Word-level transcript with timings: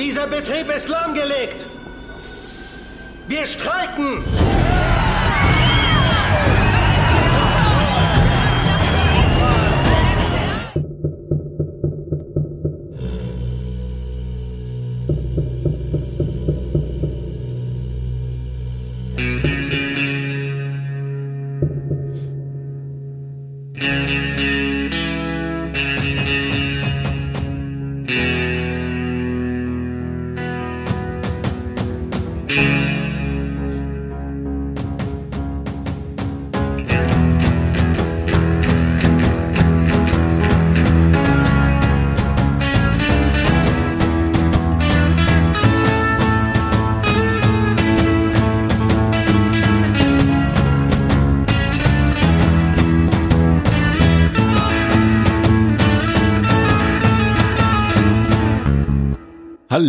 Dieser 0.00 0.26
Betrieb 0.26 0.74
ist 0.74 0.88
lahmgelegt. 0.88 1.66
Wir 3.28 3.44
streiken. 3.44 4.24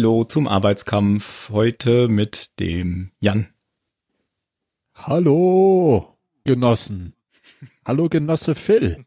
Hallo 0.01 0.23
zum 0.23 0.47
Arbeitskampf. 0.47 1.51
Heute 1.51 2.07
mit 2.07 2.59
dem 2.59 3.11
Jan. 3.19 3.53
Hallo, 4.95 6.17
Genossen. 6.43 7.13
Hallo, 7.85 8.09
Genosse 8.09 8.55
Phil. 8.55 9.05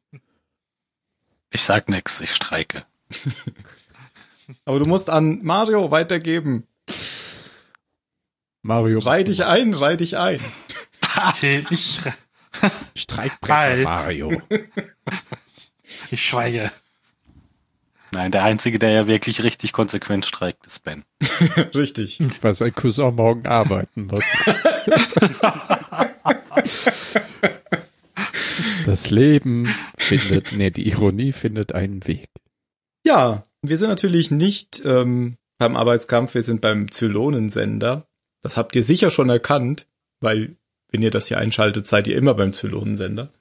Ich 1.51 1.65
sag 1.65 1.89
nix, 1.89 2.21
ich 2.21 2.33
streike. 2.33 2.85
Aber 4.65 4.79
du 4.79 4.89
musst 4.89 5.11
an 5.11 5.41
Mario 5.43 5.91
weitergeben. 5.91 6.69
Mario. 8.63 9.01
Reih 9.01 9.25
dich 9.25 9.45
ein, 9.45 9.75
reih 9.75 9.97
dich 9.97 10.17
ein. 10.17 10.41
Ich, 11.71 12.01
Streikbrecher 12.95 13.79
Hi. 13.79 13.83
Mario. 13.83 14.43
ich 16.13 16.25
schweige. 16.25 16.71
Nein, 18.15 18.31
der 18.31 18.45
Einzige, 18.45 18.79
der 18.79 18.91
ja 18.91 19.07
wirklich 19.09 19.43
richtig 19.43 19.73
konsequent 19.73 20.25
streikt, 20.25 20.67
ist 20.67 20.85
Ben. 20.85 21.03
Richtig. 21.75 22.21
Weil 22.43 22.55
sein 22.55 22.73
Cousin 22.73 23.15
morgen 23.15 23.47
arbeiten 23.47 24.07
muss. 24.07 24.25
Das 28.87 29.11
Leben 29.11 29.75
findet, 29.99 30.53
nee, 30.53 30.71
die 30.71 30.89
Ironie 30.89 31.33
findet 31.33 31.75
einen 31.75 32.07
Weg. 32.07 32.29
Ja, 33.05 33.45
wir 33.63 33.79
sind 33.79 33.89
natürlich 33.89 34.31
nicht 34.31 34.83
ähm, 34.85 35.37
beim 35.59 35.75
Arbeitskampf, 35.75 36.35
wir 36.35 36.43
sind 36.43 36.61
beim 36.61 36.91
Zylonensender. 36.91 38.07
Das 38.43 38.57
habt 38.57 38.77
ihr 38.77 38.85
sicher 38.85 39.11
schon 39.11 39.29
erkannt, 39.31 39.87
weil 40.21 40.57
wenn 40.93 41.03
ihr 41.03 41.11
das 41.11 41.27
hier 41.27 41.39
einschaltet, 41.39 41.89
seid 41.89 42.07
ihr 42.07 42.17
immer 42.17 42.35
beim 42.35 42.53
Zylonensender. 42.53 43.33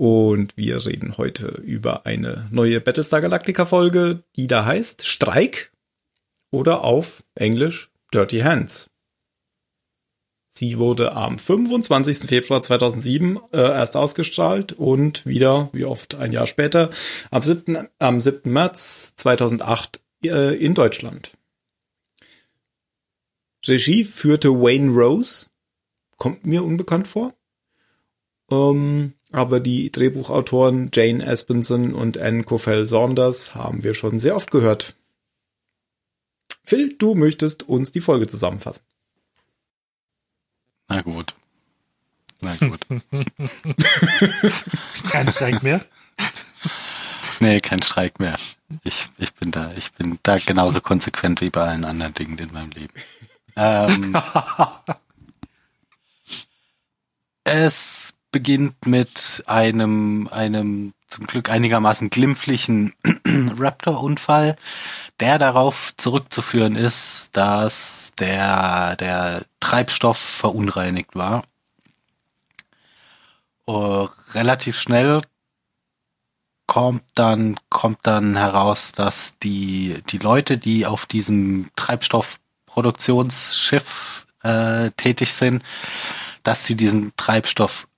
Und 0.00 0.56
wir 0.56 0.86
reden 0.86 1.18
heute 1.18 1.48
über 1.62 2.06
eine 2.06 2.48
neue 2.50 2.80
Battlestar 2.80 3.20
Galactica 3.20 3.66
Folge, 3.66 4.24
die 4.34 4.46
da 4.46 4.64
heißt 4.64 5.06
Streik 5.06 5.72
oder 6.50 6.84
auf 6.84 7.22
Englisch 7.34 7.90
Dirty 8.10 8.38
Hands. 8.38 8.88
Sie 10.48 10.78
wurde 10.78 11.12
am 11.12 11.38
25. 11.38 12.20
Februar 12.20 12.62
2007 12.62 13.40
äh, 13.52 13.58
erst 13.58 13.94
ausgestrahlt 13.94 14.72
und 14.72 15.26
wieder, 15.26 15.68
wie 15.74 15.84
oft 15.84 16.14
ein 16.14 16.32
Jahr 16.32 16.46
später, 16.46 16.88
am 17.30 17.42
7. 17.42 17.86
Am 17.98 18.22
7. 18.22 18.50
März 18.50 19.16
2008 19.16 20.00
äh, 20.24 20.56
in 20.56 20.72
Deutschland. 20.72 21.36
Regie 23.66 24.04
führte 24.04 24.48
Wayne 24.48 24.94
Rose, 24.94 25.48
kommt 26.16 26.46
mir 26.46 26.64
unbekannt 26.64 27.06
vor. 27.06 27.34
Ähm, 28.50 29.12
aber 29.30 29.60
die 29.60 29.90
Drehbuchautoren 29.90 30.90
Jane 30.92 31.24
Espenson 31.24 31.92
und 31.92 32.18
Anne 32.18 32.44
Coffell 32.44 32.86
Saunders 32.86 33.54
haben 33.54 33.84
wir 33.84 33.94
schon 33.94 34.18
sehr 34.18 34.36
oft 34.36 34.50
gehört. 34.50 34.96
Phil, 36.64 36.94
du 36.96 37.14
möchtest 37.14 37.68
uns 37.68 37.92
die 37.92 38.00
Folge 38.00 38.26
zusammenfassen. 38.28 38.82
Na 40.88 41.02
gut. 41.02 41.34
Na 42.40 42.56
gut. 42.60 42.80
Kein 45.10 45.30
Streik 45.30 45.62
mehr. 45.62 45.84
Nee, 47.42 47.58
kein 47.58 47.80
Streik 47.80 48.20
mehr. 48.20 48.38
Ich, 48.84 49.06
ich 49.16 49.32
bin 49.32 49.50
da, 49.50 49.72
ich 49.74 49.92
bin 49.92 50.18
da 50.22 50.38
genauso 50.38 50.82
konsequent 50.82 51.40
wie 51.40 51.48
bei 51.48 51.62
allen 51.62 51.86
anderen 51.86 52.12
Dingen 52.12 52.36
in 52.36 52.52
meinem 52.52 52.70
Leben. 52.70 52.92
Ähm, 53.56 54.14
es 57.44 58.12
beginnt 58.32 58.86
mit 58.86 59.42
einem, 59.46 60.28
einem 60.30 60.92
zum 61.08 61.26
Glück 61.26 61.50
einigermaßen 61.50 62.10
glimpflichen 62.10 62.94
Raptor-Unfall, 63.58 64.54
der 65.18 65.38
darauf 65.38 65.96
zurückzuführen 65.96 66.76
ist, 66.76 67.36
dass 67.36 68.12
der, 68.18 68.94
der 68.96 69.42
Treibstoff 69.58 70.18
verunreinigt 70.18 71.16
war. 71.16 71.42
Uh, 73.66 74.06
relativ 74.34 74.78
schnell 74.78 75.22
kommt 76.66 77.02
dann, 77.16 77.58
kommt 77.68 77.98
dann 78.04 78.36
heraus, 78.36 78.92
dass 78.92 79.40
die, 79.40 80.00
die 80.08 80.18
Leute, 80.18 80.56
die 80.56 80.86
auf 80.86 81.06
diesem 81.06 81.68
Treibstoffproduktionsschiff 81.74 84.28
äh, 84.42 84.92
tätig 84.92 85.34
sind, 85.34 85.64
dass 86.44 86.64
sie 86.64 86.76
diesen 86.76 87.12
Treibstoff 87.16 87.88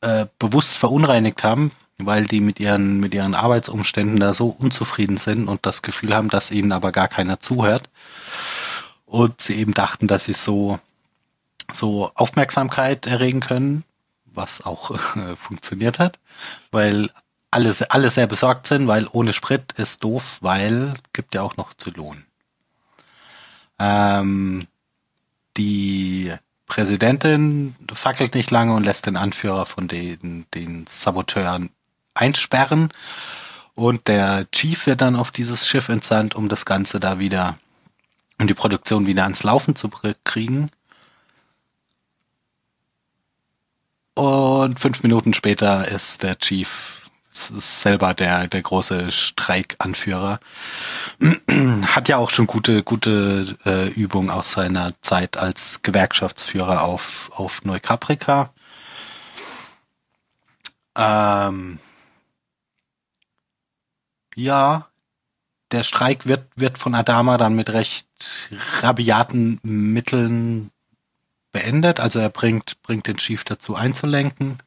äh, 0.00 0.26
bewusst 0.38 0.74
verunreinigt 0.74 1.42
haben, 1.44 1.72
weil 1.98 2.26
die 2.26 2.40
mit 2.40 2.60
ihren, 2.60 3.00
mit 3.00 3.14
ihren 3.14 3.34
Arbeitsumständen 3.34 4.18
da 4.18 4.34
so 4.34 4.48
unzufrieden 4.48 5.16
sind 5.16 5.48
und 5.48 5.66
das 5.66 5.82
Gefühl 5.82 6.14
haben, 6.14 6.28
dass 6.28 6.50
ihnen 6.50 6.72
aber 6.72 6.92
gar 6.92 7.08
keiner 7.08 7.40
zuhört. 7.40 7.88
Und 9.06 9.40
sie 9.40 9.56
eben 9.56 9.74
dachten, 9.74 10.06
dass 10.06 10.24
sie 10.24 10.34
so, 10.34 10.78
so 11.72 12.12
Aufmerksamkeit 12.14 13.06
erregen 13.06 13.40
können, 13.40 13.84
was 14.24 14.64
auch 14.64 14.90
äh, 15.16 15.36
funktioniert 15.36 15.98
hat, 15.98 16.18
weil 16.70 17.10
alle, 17.50 17.74
alle 17.88 18.10
sehr 18.10 18.26
besorgt 18.26 18.66
sind, 18.68 18.86
weil 18.86 19.08
ohne 19.10 19.32
Sprit 19.32 19.72
ist 19.72 20.04
doof, 20.04 20.38
weil 20.40 20.94
gibt 21.12 21.34
ja 21.34 21.42
auch 21.42 21.56
noch 21.56 21.74
Zylon. 21.74 22.24
Ähm, 23.78 24.66
die 25.56 26.32
Präsidentin 26.70 27.74
fackelt 27.92 28.36
nicht 28.36 28.52
lange 28.52 28.74
und 28.74 28.84
lässt 28.84 29.06
den 29.06 29.16
Anführer 29.16 29.66
von 29.66 29.88
den, 29.88 30.46
den 30.54 30.86
Saboteuren 30.88 31.70
einsperren. 32.14 32.92
Und 33.74 34.06
der 34.06 34.46
Chief 34.52 34.86
wird 34.86 35.00
dann 35.00 35.16
auf 35.16 35.32
dieses 35.32 35.66
Schiff 35.66 35.88
entsandt, 35.88 36.36
um 36.36 36.48
das 36.48 36.64
Ganze 36.64 37.00
da 37.00 37.18
wieder, 37.18 37.58
um 38.40 38.46
die 38.46 38.54
Produktion 38.54 39.06
wieder 39.06 39.24
ans 39.24 39.42
Laufen 39.42 39.74
zu 39.74 39.90
kriegen. 40.22 40.70
Und 44.14 44.78
fünf 44.78 45.02
Minuten 45.02 45.34
später 45.34 45.88
ist 45.88 46.22
der 46.22 46.38
Chief 46.38 46.99
selber 47.30 48.14
der, 48.14 48.48
der 48.48 48.62
große 48.62 49.12
Streikanführer. 49.12 50.40
Hat 51.86 52.08
ja 52.08 52.16
auch 52.16 52.30
schon 52.30 52.46
gute, 52.46 52.82
gute 52.82 53.56
äh, 53.64 53.88
Übung 53.88 54.30
aus 54.30 54.52
seiner 54.52 54.92
Zeit 55.02 55.36
als 55.36 55.82
Gewerkschaftsführer 55.82 56.82
auf, 56.82 57.30
auf 57.34 57.64
Neukaprika. 57.64 58.52
Ähm, 60.96 61.78
ja, 64.34 64.88
der 65.70 65.82
Streik 65.84 66.26
wird, 66.26 66.46
wird 66.56 66.78
von 66.78 66.94
Adama 66.94 67.38
dann 67.38 67.54
mit 67.54 67.70
recht 67.70 68.08
rabiaten 68.80 69.60
Mitteln 69.62 70.70
beendet. 71.52 72.00
Also 72.00 72.18
er 72.18 72.30
bringt, 72.30 72.82
bringt 72.82 73.06
den 73.06 73.16
Chief 73.16 73.44
dazu 73.44 73.76
einzulenken. 73.76 74.58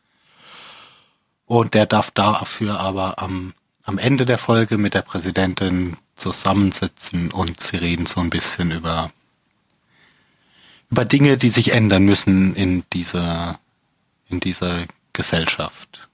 Und 1.45 1.73
der 1.73 1.85
darf 1.85 2.11
dafür 2.11 2.79
aber 2.79 3.19
am, 3.21 3.53
am 3.83 3.97
Ende 3.97 4.25
der 4.25 4.37
Folge 4.37 4.77
mit 4.77 4.93
der 4.93 5.01
Präsidentin 5.01 5.97
zusammensitzen 6.15 7.31
und 7.31 7.59
sie 7.59 7.77
reden 7.77 8.05
so 8.05 8.21
ein 8.21 8.29
bisschen 8.29 8.71
über, 8.71 9.11
über 10.89 11.05
Dinge, 11.05 11.37
die 11.37 11.49
sich 11.49 11.73
ändern 11.73 12.03
müssen 12.03 12.55
in 12.55 12.83
dieser, 12.93 13.59
in 14.29 14.39
dieser 14.39 14.85
Gesellschaft. 15.11 16.07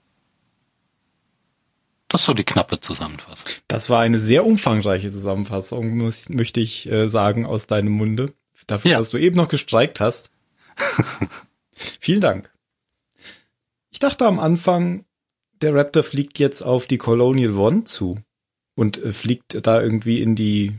Das 2.08 2.22
ist 2.22 2.26
so 2.26 2.34
die 2.34 2.44
knappe 2.44 2.82
Zusammenfassung. 2.82 3.48
Das 3.68 3.90
war 3.92 4.00
eine 4.02 4.20
sehr 4.20 4.44
umfangreiche 4.46 5.12
Zusammenfassung, 5.12 5.96
muss, 5.98 6.28
möchte 6.30 6.60
ich 6.60 6.90
äh, 6.90 7.08
sagen, 7.08 7.46
aus 7.46 7.68
deinem 7.68 7.92
Munde. 7.92 8.34
Dafür, 8.66 8.92
Ja. 8.92 8.98
dass 8.98 9.10
du 9.12 9.18
eben 9.18 9.36
noch 9.36 9.48
gestreikt 9.48 10.00
hast. 10.00 10.32
Vielen 12.00 12.22
Dank. 12.22 12.52
Ich 13.92 14.00
dachte 14.00 14.26
am 14.26 14.40
Anfang, 14.40 15.06
der 15.62 15.74
Raptor 15.76 16.04
fliegt 16.04 16.40
jetzt 16.40 16.62
auf 16.62 16.88
die 16.88 16.98
Colonial 16.98 17.56
One 17.58 17.84
zu 17.84 18.20
und 18.76 18.98
äh, 19.04 19.12
fliegt 19.12 19.66
da 19.68 19.82
irgendwie 19.82 20.22
in 20.22 20.36
die 20.36 20.78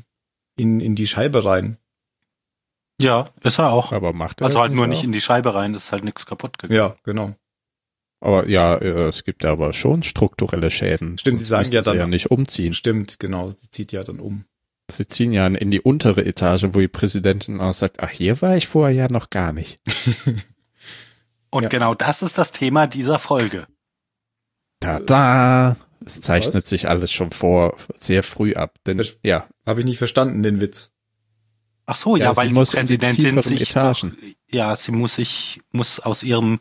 in, 0.57 0.81
in 0.81 0.95
die 0.95 1.07
Scheibe 1.07 1.45
rein. 1.45 1.79
Ja, 3.01 3.31
ist 3.43 3.59
er 3.59 3.73
auch. 3.73 3.93
Aber 3.93 4.13
macht 4.13 4.41
er 4.43 4.47
Also 4.47 4.59
das 4.59 4.63
halt 4.65 4.73
nur 4.75 4.85
auch? 4.85 4.89
nicht 4.89 5.05
in 5.05 5.13
die 5.13 5.21
Scheibe 5.23 5.55
rein, 5.55 5.75
ist 5.75 5.91
halt 5.93 6.05
nichts 6.05 6.27
kaputt 6.27 6.59
gegangen. 6.59 6.77
Ja, 6.77 6.97
genau. 7.05 7.35
Aber 8.23 8.47
ja, 8.49 8.77
äh, 8.77 9.07
es 9.09 9.25
gibt 9.25 9.43
ja 9.45 9.53
aber 9.53 9.73
schon 9.73 10.03
strukturelle 10.03 10.71
Schäden. 10.71 11.17
Stimmt, 11.17 11.39
sie 11.39 11.45
Sonst 11.45 11.49
sagen 11.49 11.61
müssten 11.63 11.75
ja 11.77 11.83
sie 11.83 11.91
dann- 11.91 11.99
ja 11.99 12.07
nicht 12.07 12.31
umziehen. 12.31 12.75
Stimmt, 12.75 13.19
genau. 13.19 13.49
Sie 13.51 13.71
zieht 13.71 13.93
ja 13.93 14.05
dann 14.05 14.21
um. 14.21 14.45
Sie 14.91 15.09
ziehen 15.09 15.33
ja 15.33 15.47
in 15.47 15.71
die 15.71 15.81
untere 15.81 16.27
Etage, 16.27 16.65
wo 16.73 16.81
die 16.81 16.89
Präsidentin 16.89 17.61
auch 17.61 17.73
sagt, 17.73 18.01
ach, 18.01 18.11
hier 18.11 18.43
war 18.43 18.57
ich 18.57 18.67
vorher 18.67 18.95
ja 18.95 19.09
noch 19.11 19.31
gar 19.31 19.53
nicht. 19.55 19.79
Und 21.51 21.63
Ja. 21.65 21.69
genau 21.71 21.95
das 21.95 22.21
ist 22.23 22.37
das 22.37 22.53
Thema 22.53 22.87
dieser 22.87 23.19
Folge. 23.19 23.67
Tada! 24.81 25.77
Es 26.05 26.21
zeichnet 26.21 26.65
Was? 26.65 26.71
sich 26.71 26.89
alles 26.89 27.13
schon 27.13 27.31
vor, 27.31 27.77
sehr 27.99 28.23
früh 28.23 28.55
ab. 28.55 28.79
Denn, 28.87 28.99
Das- 28.99 29.19
ja, 29.23 29.47
Habe 29.67 29.81
ich 29.81 29.87
nicht 29.87 29.99
verstanden, 29.99 30.43
den 30.43 30.61
Witz. 30.61 30.91
Ach 31.87 31.95
so, 31.97 32.17
ja, 32.17 32.27
Ja, 32.27 32.37
weil 32.37 32.49
die 32.49 32.55
muss 32.55 32.71
die 32.71 32.77
Präsidentin 32.79 33.43
sich. 33.43 33.75
Noch, 33.75 34.05
ja, 34.49 34.75
sie 34.77 34.93
muss 34.93 35.17
sich 35.17 35.61
muss 35.73 36.01
aus 36.01 36.23
ihrem 36.23 36.61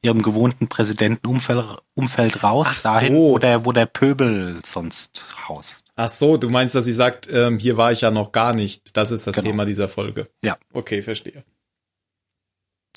ihrem 0.00 0.22
gewohnten 0.22 0.68
Präsidentenumfeld 0.68 1.64
Umfeld 1.94 2.44
raus, 2.44 2.66
Ach 2.70 2.82
dahin, 2.82 3.14
so. 3.14 3.18
wo 3.30 3.38
der 3.38 3.64
wo 3.64 3.72
der 3.72 3.86
Pöbel 3.86 4.60
sonst 4.64 5.24
haust. 5.48 5.84
Ach 5.96 6.08
so, 6.08 6.36
du 6.36 6.48
meinst, 6.48 6.76
dass 6.76 6.84
sie 6.84 6.92
sagt, 6.92 7.28
ähm, 7.30 7.58
hier 7.58 7.76
war 7.76 7.90
ich 7.90 8.02
ja 8.02 8.12
noch 8.12 8.30
gar 8.30 8.54
nicht. 8.54 8.96
Das 8.96 9.10
ist 9.10 9.26
das 9.26 9.34
Genau. 9.34 9.48
Thema 9.48 9.64
dieser 9.64 9.88
Folge. 9.88 10.30
Ja. 10.42 10.56
Okay, 10.72 11.02
verstehe. 11.02 11.44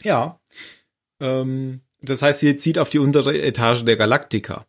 Ja. 0.03 0.39
Ähm, 1.19 1.81
das 2.01 2.21
heißt, 2.21 2.39
sie 2.39 2.57
zieht 2.57 2.77
auf 2.79 2.89
die 2.89 2.99
untere 2.99 3.39
Etage 3.41 3.83
der 3.85 3.97
Galaktika. 3.97 4.65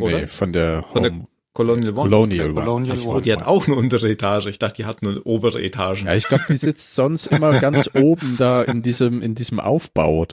Oder? 0.00 0.20
nee, 0.22 0.26
von 0.26 0.52
der, 0.52 0.82
Von 0.84 1.02
der 1.02 1.12
Home 1.12 1.26
Colonial 1.54 1.92
One. 1.92 2.08
Colonial 2.08 2.46
der 2.46 2.56
One. 2.56 2.64
Colonial 2.64 2.96
Ach 2.96 3.00
so, 3.00 3.12
One. 3.12 3.22
Die 3.22 3.32
hat 3.32 3.42
auch 3.42 3.66
eine 3.66 3.76
untere 3.76 4.10
Etage. 4.10 4.46
Ich 4.46 4.58
dachte, 4.58 4.76
die 4.76 4.86
hat 4.86 5.02
nur 5.02 5.26
obere 5.26 5.62
Etagen. 5.62 6.06
Ja, 6.06 6.14
ich 6.14 6.26
glaube, 6.26 6.44
die 6.48 6.56
sitzt 6.56 6.94
sonst 6.94 7.26
immer 7.26 7.60
ganz 7.60 7.90
oben 7.94 8.36
da 8.38 8.62
in 8.62 8.82
diesem, 8.82 9.20
in 9.20 9.34
diesem 9.34 9.60
Aufbau, 9.60 10.26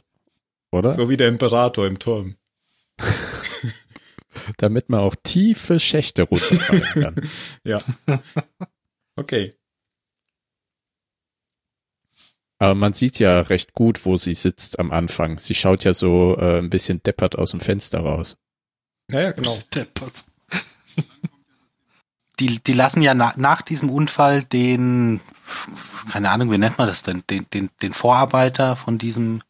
oder? 0.71 0.91
So 0.91 1.09
wie 1.09 1.17
der 1.17 1.27
Imperator 1.27 1.85
im 1.87 1.99
Turm. 1.99 2.35
Damit 4.57 4.89
man 4.89 5.01
auch 5.01 5.15
tiefe 5.21 5.79
Schächte 5.79 6.23
runterfallen 6.23 6.83
kann. 6.93 7.15
Ja. 7.65 7.83
Okay. 9.15 9.53
Aber 12.59 12.75
man 12.75 12.91
sieht 12.93 13.19
ja 13.19 13.39
recht 13.39 13.73
gut, 13.73 14.05
wo 14.05 14.17
sie 14.17 14.33
sitzt 14.33 14.79
am 14.79 14.91
Anfang. 14.91 15.39
Sie 15.39 15.55
schaut 15.55 15.85
ja 15.85 15.93
so 15.93 16.37
äh, 16.37 16.59
ein 16.59 16.69
bisschen 16.69 17.01
deppert 17.01 17.37
aus 17.37 17.51
dem 17.51 17.61
Fenster 17.61 18.01
raus. 18.01 18.37
Ja, 19.09 19.21
ja, 19.21 19.31
genau. 19.31 19.57
Deppert. 19.73 20.25
Die 22.39 22.59
die 22.59 22.73
lassen 22.73 23.01
ja 23.01 23.13
na, 23.13 23.33
nach 23.35 23.61
diesem 23.61 23.89
Unfall 23.89 24.43
den 24.45 25.19
keine 26.09 26.29
Ahnung, 26.29 26.51
wie 26.51 26.57
nennt 26.57 26.77
man 26.77 26.87
das 26.87 27.03
denn, 27.03 27.23
den 27.29 27.45
den 27.53 27.69
den 27.81 27.91
Vorarbeiter 27.91 28.77
von 28.77 28.97
diesem 28.97 29.41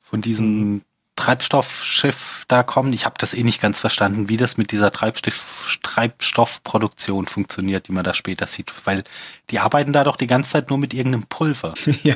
von 0.00 0.22
diesem 0.22 0.82
Treibstoffschiff 1.18 2.44
da 2.48 2.62
kommen. 2.62 2.92
Ich 2.92 3.04
habe 3.04 3.16
das 3.18 3.34
eh 3.34 3.42
nicht 3.42 3.60
ganz 3.60 3.78
verstanden, 3.78 4.28
wie 4.28 4.36
das 4.36 4.56
mit 4.56 4.72
dieser 4.72 4.92
Treibstoff, 4.92 5.78
Treibstoffproduktion 5.82 7.26
funktioniert, 7.26 7.88
die 7.88 7.92
man 7.92 8.04
da 8.04 8.14
später 8.14 8.46
sieht, 8.46 8.72
weil 8.86 9.04
die 9.50 9.58
arbeiten 9.58 9.92
da 9.92 10.04
doch 10.04 10.16
die 10.16 10.26
ganze 10.26 10.52
Zeit 10.52 10.70
nur 10.70 10.78
mit 10.78 10.94
irgendeinem 10.94 11.26
Pulver. 11.26 11.74
ja. 12.04 12.14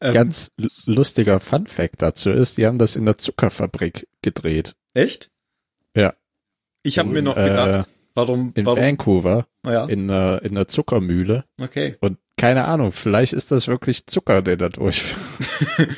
Ähm, 0.00 0.14
Ganz 0.14 0.52
lustiger 0.86 1.40
Fun 1.40 1.66
Fact 1.66 2.00
dazu 2.00 2.30
ist, 2.30 2.56
die 2.58 2.66
haben 2.66 2.78
das 2.78 2.96
in 2.96 3.04
der 3.04 3.16
Zuckerfabrik 3.16 4.06
gedreht. 4.22 4.74
echt? 4.94 5.30
Ja. 5.96 6.14
Ich 6.82 6.98
habe 6.98 7.08
mir 7.08 7.22
noch 7.22 7.36
Äh, 7.36 7.48
gedacht, 7.48 7.88
warum, 8.14 8.52
In 8.54 8.64
warum, 8.64 8.78
Vancouver, 8.78 9.46
ja, 9.66 9.84
in, 9.86 10.10
einer 10.10 10.42
in 10.42 10.52
einer 10.56 10.68
Zuckermühle. 10.68 11.44
okay. 11.60 11.96
Und 12.00 12.18
keine 12.38 12.64
Ahnung, 12.64 12.92
vielleicht 12.92 13.34
ist 13.34 13.50
das 13.50 13.68
wirklich 13.68 14.06
Zucker, 14.06 14.40
der 14.40 14.56
da 14.56 14.68
durchführt. 14.70 15.20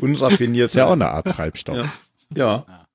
Unraffiniert. 0.00 0.66
Ist 0.66 0.76
ja 0.76 0.86
auch 0.86 0.92
eine 0.92 1.08
Art 1.10 1.26
Treibstoff. 1.28 1.76
Ja. 1.76 2.64
Ja. 2.66 2.86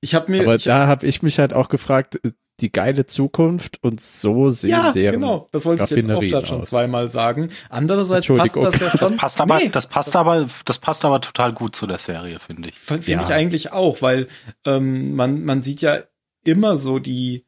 Ich 0.00 0.14
habe 0.14 0.30
mir, 0.30 0.42
Aber 0.42 0.54
ich, 0.54 0.64
da 0.64 0.86
habe 0.86 1.06
ich 1.06 1.22
mich 1.22 1.38
halt 1.38 1.52
auch 1.54 1.68
gefragt, 1.68 2.20
äh, 2.22 2.32
die 2.60 2.70
geile 2.70 3.06
Zukunft 3.06 3.82
und 3.82 4.00
so 4.02 4.50
sehen 4.50 4.70
ja, 4.70 4.92
deren 4.92 5.14
genau, 5.20 5.48
das 5.50 5.64
wollte 5.64 5.84
ich 5.84 5.90
jetzt 5.90 6.10
auch 6.10 6.20
gerade 6.20 6.46
schon 6.46 6.64
zweimal 6.66 7.10
sagen. 7.10 7.48
Andererseits 7.70 8.26
passt 8.26 8.54
das 8.56 8.80
ja 8.80 8.90
schon. 8.90 9.00
Das 9.00 9.16
passt 9.16 9.40
aber, 9.40 9.58
Nee, 9.58 9.70
das 9.70 9.86
passt 9.86 10.14
aber, 10.14 10.46
das 10.66 10.78
passt 10.78 11.04
aber 11.06 11.22
total 11.22 11.54
gut 11.54 11.74
zu 11.74 11.86
der 11.86 11.96
Serie, 11.96 12.38
finde 12.38 12.68
ich. 12.68 12.78
Finde 12.78 13.10
Ja. 13.10 13.22
ich 13.22 13.32
eigentlich 13.32 13.72
auch, 13.72 14.02
weil 14.02 14.26
ähm, 14.66 15.14
man, 15.16 15.42
man 15.44 15.62
sieht 15.62 15.80
ja 15.80 16.00
immer 16.44 16.76
so 16.76 16.98
die, 16.98 17.36
äh, 17.36 17.42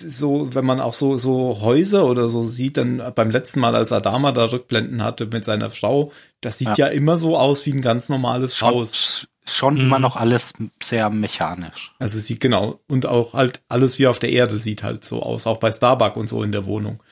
so, 0.00 0.54
wenn 0.54 0.64
man 0.66 0.80
auch 0.80 0.94
so, 0.94 1.16
so 1.16 1.58
Häuser 1.62 2.06
oder 2.06 2.28
so 2.28 2.42
sieht, 2.42 2.76
dann 2.76 3.02
beim 3.14 3.30
letzten 3.30 3.60
Mal, 3.60 3.74
als 3.74 3.90
Adama 3.92 4.32
da 4.32 4.44
Rückblenden 4.44 5.02
hatte 5.02 5.26
mit 5.26 5.44
seiner 5.44 5.70
Frau, 5.70 6.12
das 6.40 6.58
sieht 6.58 6.76
ja, 6.76 6.86
Ja. 6.86 6.86
immer 6.88 7.16
so 7.16 7.38
aus 7.38 7.64
wie 7.66 7.72
ein 7.72 7.82
ganz 7.82 8.08
normales 8.08 8.60
Haus. 8.60 8.94
Schon, 8.94 9.28
schon 9.48 9.74
Mhm. 9.74 9.80
immer 9.80 9.98
noch 9.98 10.16
alles 10.16 10.52
sehr 10.82 11.08
mechanisch. 11.08 11.92
Also 11.98 12.18
sieht 12.18 12.40
genau, 12.40 12.80
und 12.88 13.06
auch 13.06 13.32
halt 13.32 13.62
alles 13.68 13.98
wie 13.98 14.06
auf 14.08 14.18
der 14.18 14.30
Erde 14.30 14.58
sieht 14.58 14.82
halt 14.82 15.04
so 15.04 15.22
aus, 15.22 15.46
auch 15.46 15.58
bei 15.58 15.72
Starbuck 15.72 16.16
und 16.16 16.28
so 16.28 16.42
in 16.42 16.52
der 16.52 16.66
Wohnung. 16.66 17.02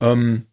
Ähm, 0.00 0.44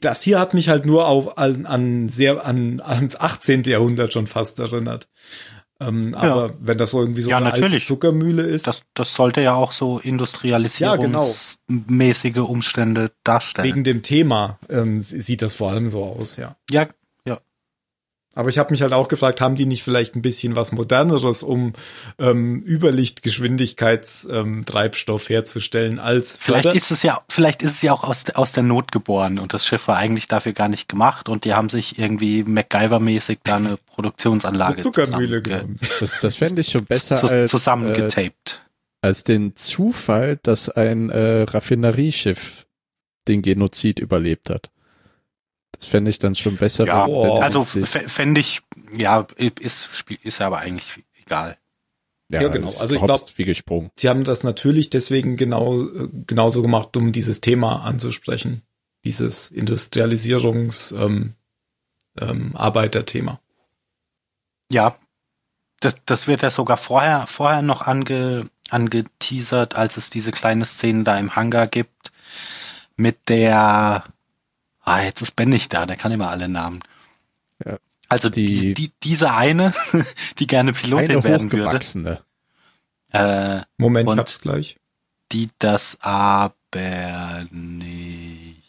Das 0.00 0.22
hier 0.22 0.40
hat 0.40 0.54
mich 0.54 0.68
halt 0.68 0.86
nur 0.86 1.06
auf 1.06 1.38
an, 1.38 1.66
an 1.66 2.08
sehr 2.08 2.44
an 2.44 2.80
ans 2.80 3.14
18. 3.14 3.62
Jahrhundert 3.62 4.12
schon 4.12 4.26
fast 4.26 4.58
erinnert. 4.58 5.06
Ähm, 5.78 6.14
Aber 6.14 6.54
wenn 6.60 6.78
das 6.78 6.90
so 6.92 7.00
irgendwie 7.00 7.20
so 7.22 7.28
Ja, 7.30 7.36
eine 7.36 7.52
alte 7.52 7.60
natürlich. 7.60 7.84
Zuckermühle 7.84 8.42
ist, 8.42 8.66
Das, 8.66 8.80
das 8.94 9.14
sollte 9.14 9.42
ja 9.42 9.54
auch 9.54 9.72
so 9.72 9.98
industrialisierungsmäßige 9.98 12.38
Umstände 12.38 13.12
darstellen. 13.24 13.68
wegen 13.68 13.84
dem 13.84 14.02
Thema 14.02 14.58
ähm, 14.68 15.00
sieht 15.02 15.42
das 15.42 15.54
vor 15.54 15.70
allem 15.70 15.88
so 15.88 16.04
aus, 16.04 16.36
ja. 16.36 16.56
ja, 16.70 16.82
ja. 16.82 16.88
Aber 18.36 18.50
ich 18.50 18.58
habe 18.58 18.70
mich 18.70 18.82
halt 18.82 18.92
auch 18.92 19.08
gefragt, 19.08 19.40
haben 19.40 19.56
die 19.56 19.64
nicht 19.66 19.82
vielleicht 19.82 20.14
ein 20.14 20.20
bisschen 20.22 20.54
was 20.54 20.70
moderneres, 20.70 21.42
um 21.42 21.72
ähm, 22.18 22.62
Überlichtgeschwindigkeits 22.64 24.28
ähm, 24.30 24.62
herzustellen 25.28 25.98
als 25.98 26.36
Vielleicht 26.38 26.66
ist 26.66 26.90
es 26.90 27.02
ja, 27.02 27.22
vielleicht 27.28 27.62
ist 27.62 27.72
es 27.72 27.82
ja 27.82 27.92
auch 27.92 28.04
aus, 28.04 28.24
der- 28.24 28.38
aus 28.38 28.52
der 28.52 28.62
Not 28.62 28.92
geboren 28.92 29.38
und 29.38 29.54
das 29.54 29.66
Schiff 29.66 29.88
war 29.88 29.96
eigentlich 29.96 30.28
dafür 30.28 30.52
gar 30.52 30.68
nicht 30.68 30.88
gemacht 30.88 31.28
und 31.28 31.44
die 31.44 31.54
haben 31.54 31.68
sich 31.70 31.98
irgendwie 31.98 32.42
MacGyver-mäßig 32.44 33.38
da 33.42 33.56
eine 33.56 33.78
Produktionsanlage 33.86 34.74
eine 34.74 34.82
Zuckermühle 34.82 35.42
genommen. 35.42 35.78
Das, 36.00 36.18
das 36.20 36.36
fände 36.36 36.60
ich 36.60 36.68
schon 36.68 36.84
besser 36.84 37.16
zu, 37.16 37.24
als, 37.28 37.32
äh, 37.32 37.46
zusammengetaped. 37.46 38.62
als 39.00 39.24
den 39.24 39.56
Zufall, 39.56 40.38
dass 40.42 40.68
ein 40.68 41.08
äh, 41.10 41.42
Raffinerieschiff 41.42 42.66
den 43.28 43.40
Genozid 43.42 43.98
überlebt 43.98 44.50
hat. 44.50 44.70
Das 45.78 45.86
fände 45.86 46.10
ich 46.10 46.18
dann 46.18 46.34
schon 46.34 46.56
besser. 46.56 46.86
Ja, 46.86 47.06
die 47.06 47.12
also 47.12 47.62
fände 47.64 48.40
ich, 48.40 48.62
ja, 48.96 49.26
ist, 49.36 49.88
ist 50.22 50.38
ja 50.38 50.46
aber 50.46 50.58
eigentlich 50.58 51.04
egal. 51.24 51.56
ja, 52.30 52.48
genau. 52.48 52.68
ist 52.68 52.80
Also 52.80 52.94
ich 52.94 53.00
gehopst 53.02 53.26
glaub- 53.26 53.38
wie 53.38 53.44
gesprungen. 53.44 53.90
Sie 53.96 54.08
haben 54.08 54.24
das 54.24 54.42
natürlich 54.42 54.90
deswegen 54.90 55.36
genau 55.36 55.82
äh, 55.82 56.08
genauso 56.26 56.62
gemacht, 56.62 56.96
um 56.96 57.12
dieses 57.12 57.40
Thema 57.40 57.82
anzusprechen, 57.82 58.62
dieses 59.04 59.50
Industrialisierungs 59.50 60.92
ähm, 60.92 61.34
ähm, 62.18 62.52
Arbeiterthema. 62.54 63.40
Ja, 64.70 64.96
das, 65.80 65.96
das 66.06 66.26
wird 66.26 66.42
ja 66.42 66.50
sogar 66.50 66.76
vorher, 66.76 67.26
vorher 67.26 67.62
noch 67.62 67.82
ange, 67.82 68.48
angeteasert, 68.70 69.76
als 69.76 69.96
es 69.96 70.10
diese 70.10 70.30
kleine 70.30 70.64
Szene 70.64 71.04
da 71.04 71.18
im 71.18 71.36
Hangar 71.36 71.66
gibt, 71.66 72.12
mit 72.96 73.28
der, 73.28 74.04
ah, 74.86 75.02
jetzt 75.02 75.20
ist 75.20 75.36
Ben 75.36 75.50
nicht 75.50 75.74
da, 75.74 75.84
der 75.84 75.96
kann 75.96 76.12
immer 76.12 76.30
alle 76.30 76.48
Namen. 76.48 76.80
Ja. 77.64 77.76
Also 78.08 78.30
Die- 78.30 78.46
die, 78.46 78.74
die, 78.74 78.92
diese 79.02 79.32
eine, 79.32 79.74
die 80.38 80.46
gerne 80.46 80.72
Pilotin 80.72 81.10
Eine 81.10 81.24
werden 81.24 81.52
würde, 81.52 81.64
hochgewachsene. 81.66 82.20
äh, 83.12 83.60
Moment, 83.76 84.08
ich 84.10 84.16
hab's 84.16 84.40
gleich. 84.40 84.76
die 85.32 85.50
das 85.58 85.98
aber 86.00 87.46
nicht, 87.50 88.62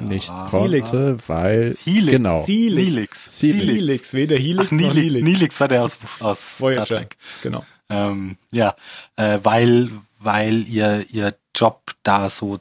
Nicht. 0.00 0.32
Helix. 0.50 0.92
weil 1.28 1.76
Helix. 1.84 2.10
genau. 2.10 2.44
Helix. 2.46 3.40
Helix. 3.42 3.42
Helix, 3.42 4.14
weder 4.14 4.36
Helix 4.36 4.66
Ach, 4.68 4.72
noch 4.72 4.94
Helix. 4.94 5.24
Nilix 5.24 5.60
war 5.60 5.68
der 5.68 5.84
aus, 5.84 5.98
aus 6.20 6.40
Star 6.56 6.60
Voyager, 6.60 6.84
Trek. 6.86 7.16
genau. 7.42 7.64
Ähm, 7.90 8.36
ja, 8.50 8.74
äh, 9.16 9.38
weil, 9.42 9.90
weil 10.18 10.66
ihr, 10.66 11.06
ihr 11.10 11.34
Job 11.54 11.92
da 12.02 12.30
so 12.30 12.58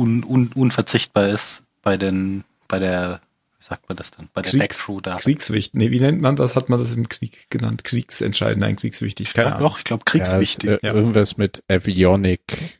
un, 0.00 0.24
un, 0.24 0.50
unverzichtbar 0.54 1.28
ist 1.28 1.62
bei 1.82 1.96
den, 1.96 2.44
bei 2.68 2.78
der 2.78 3.20
wie 3.58 3.64
sagt 3.66 3.88
man 3.88 3.96
das 3.96 4.10
dann? 4.10 4.28
Bei 4.32 4.40
der 4.42 4.50
Kriegs- 4.52 4.78
Deckcrew 4.78 5.00
da. 5.02 5.16
Kriegswichtig. 5.16 5.74
Nee, 5.74 5.90
wie 5.90 6.00
nennt 6.00 6.20
man 6.22 6.34
das? 6.34 6.56
Hat 6.56 6.68
man 6.70 6.78
das 6.78 6.92
im 6.92 7.08
Krieg 7.10 7.46
genannt? 7.50 7.84
Kriegsentscheidend, 7.84 8.60
nein, 8.60 8.76
kriegswichtig. 8.76 9.34
Keine 9.34 9.50
Ja, 9.50 9.56
Ahnung. 9.56 9.68
doch, 9.68 9.78
ich 9.78 9.84
glaube 9.84 10.02
Ja, 10.06 10.10
kriegswichtig. 10.12 10.70
ist, 10.70 10.82
äh, 10.82 10.86
ja. 10.86 10.94
Irgendwas 10.94 11.36
mit 11.36 11.62
Avionic-Zeug. 11.68 12.70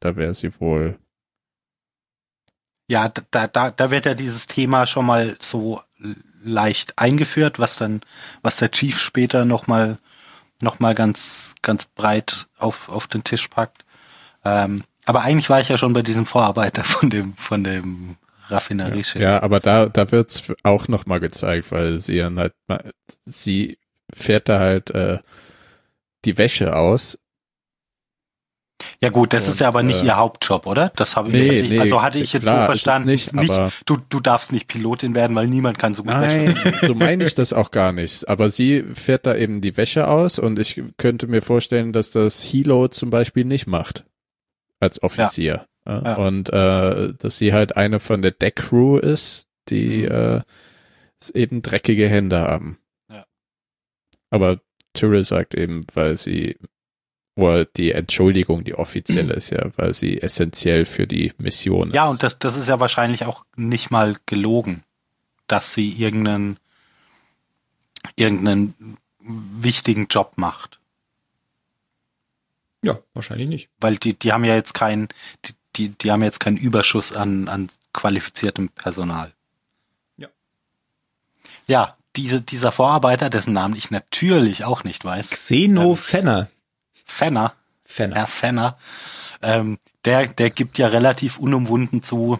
Da 0.00 0.16
wäre 0.16 0.34
sie 0.34 0.52
wohl. 0.60 0.96
Ja, 2.86 3.08
da, 3.30 3.46
da, 3.48 3.70
da 3.70 3.90
wird 3.90 4.06
ja 4.06 4.14
dieses 4.14 4.46
Thema 4.46 4.86
schon 4.86 5.04
mal 5.06 5.36
so 5.40 5.82
leicht 6.42 6.96
eingeführt, 6.98 7.58
was 7.58 7.76
dann, 7.76 8.00
was 8.42 8.58
der 8.58 8.70
Chief 8.70 8.98
später 8.98 9.44
nochmal 9.44 9.98
noch 10.62 10.80
mal 10.80 10.94
ganz, 10.94 11.54
ganz 11.62 11.84
breit 11.84 12.46
auf, 12.58 12.88
auf 12.88 13.06
den 13.06 13.22
Tisch 13.24 13.46
packt. 13.48 13.84
Ähm, 14.44 14.82
aber 15.08 15.22
eigentlich 15.22 15.50
war 15.50 15.60
ich 15.60 15.68
ja 15.68 15.76
schon 15.76 15.92
bei 15.92 16.02
diesem 16.02 16.26
Vorarbeiter 16.26 16.84
von 16.84 17.10
dem, 17.10 17.34
von 17.34 17.64
dem 17.64 18.16
Raffinerieschiff. 18.48 19.20
Ja, 19.22 19.42
aber 19.42 19.58
da, 19.60 19.86
da 19.86 20.10
wird's 20.12 20.52
auch 20.62 20.86
nochmal 20.88 21.20
gezeigt, 21.20 21.70
weil 21.72 21.98
sie 21.98 22.18
dann 22.18 22.38
halt, 22.38 22.54
sie 23.24 23.78
fährt 24.14 24.48
da 24.48 24.58
halt 24.60 24.90
äh, 24.90 25.18
die 26.24 26.38
Wäsche 26.38 26.76
aus. 26.76 27.18
Ja 29.02 29.10
gut, 29.10 29.32
das 29.32 29.46
Und, 29.46 29.52
ist 29.54 29.60
ja 29.60 29.68
aber 29.68 29.82
nicht 29.82 30.02
äh, 30.02 30.06
ihr 30.06 30.16
Hauptjob, 30.16 30.66
oder? 30.66 30.92
Das 30.96 31.16
habe 31.16 31.28
ich, 31.28 31.34
Nee, 31.34 31.60
ich 31.60 31.68
nee, 31.70 31.80
also 31.80 32.00
hatte 32.00 32.20
ich 32.20 32.32
jetzt 32.32 32.44
klar, 32.44 32.62
so 32.62 32.66
verstanden. 32.66 33.08
nicht, 33.08 33.34
aber- 33.36 33.72
du, 33.86 33.98
du 34.08 34.20
darfst 34.20 34.52
nicht 34.52 34.68
Pilotin 34.68 35.14
werden, 35.16 35.34
weil 35.36 35.48
niemand 35.48 35.78
kann 35.78 35.94
so 35.94 36.02
gut 36.04 36.12
Nein, 36.12 36.54
Wäsche. 36.54 36.86
so 36.86 36.94
meine 36.94 37.24
ich 37.24 37.34
das 37.34 37.52
auch 37.52 37.70
gar 37.72 37.92
nicht. 37.92 38.28
Aber 38.28 38.50
sie 38.50 38.84
fährt 38.94 39.26
da 39.26 39.34
eben 39.34 39.60
die 39.60 39.76
Wäsche 39.76 40.06
aus 40.08 40.38
und 40.38 40.58
ich 40.60 40.80
könnte 40.96 41.26
mir 41.26 41.42
vorstellen, 41.42 41.92
dass 41.92 42.12
das 42.12 42.40
Hilo 42.40 42.88
zum 42.88 43.10
Beispiel 43.10 43.44
nicht 43.44 43.66
macht. 43.66 44.04
Als 44.80 45.02
Offizier. 45.02 45.66
Ja. 45.86 46.02
Ja. 46.04 46.14
Und 46.16 46.50
äh, 46.50 47.14
dass 47.18 47.38
sie 47.38 47.52
halt 47.52 47.76
eine 47.76 47.98
von 47.98 48.20
der 48.22 48.32
Deckcrew 48.32 48.98
ist, 48.98 49.46
die 49.68 50.02
Mhm. 50.02 50.10
äh, 50.12 50.42
eben 51.34 51.62
dreckige 51.62 52.08
Hände 52.08 52.38
haben. 52.38 52.78
Ja. 53.10 53.24
Aber 54.30 54.60
Tyrrell 54.92 55.24
sagt 55.24 55.54
eben, 55.54 55.80
weil 55.94 56.16
sie 56.16 56.56
oder 57.36 57.64
die 57.64 57.92
Entschuldigung, 57.92 58.64
die 58.64 58.74
offizielle 58.74 59.32
ist 59.32 59.50
ja, 59.50 59.70
weil 59.76 59.94
sie 59.94 60.20
essentiell 60.20 60.84
für 60.84 61.06
die 61.06 61.32
Mission 61.38 61.88
ist. 61.90 61.94
Ja, 61.94 62.08
und 62.08 62.22
das, 62.22 62.38
das 62.40 62.56
ist 62.56 62.68
ja 62.68 62.80
wahrscheinlich 62.80 63.24
auch 63.24 63.44
nicht 63.54 63.90
mal 63.92 64.16
gelogen, 64.26 64.82
dass 65.46 65.72
sie 65.72 65.88
irgendeinen, 65.92 66.58
irgendeinen 68.16 68.96
wichtigen 69.20 70.08
Job 70.08 70.32
macht. 70.36 70.77
Ja, 72.82 72.98
wahrscheinlich 73.14 73.48
nicht. 73.48 73.70
Weil 73.80 73.96
die, 73.96 74.18
die 74.18 74.32
haben 74.32 74.44
ja 74.44 74.54
jetzt 74.54 74.74
keinen, 74.74 75.08
die, 75.44 75.54
die, 75.76 75.88
die 75.90 76.12
haben 76.12 76.22
jetzt 76.22 76.40
keinen 76.40 76.56
Überschuss 76.56 77.12
an, 77.12 77.48
an 77.48 77.70
qualifiziertem 77.92 78.68
Personal. 78.68 79.32
Ja. 80.16 80.28
Ja, 81.66 81.94
diese, 82.16 82.40
dieser 82.40 82.72
Vorarbeiter, 82.72 83.30
dessen 83.30 83.52
Namen 83.52 83.76
ich 83.76 83.90
natürlich 83.90 84.64
auch 84.64 84.84
nicht 84.84 85.04
weiß, 85.04 85.30
Xeno 85.30 85.94
Fenner. 85.94 86.48
Fenner, 87.04 87.54
Fenner. 87.84 88.16
Herr 88.16 88.26
Fenner, 88.26 88.78
ähm, 89.42 89.78
der, 90.04 90.26
der 90.26 90.50
gibt 90.50 90.78
ja 90.78 90.88
relativ 90.88 91.38
unumwunden 91.38 92.02
zu, 92.02 92.38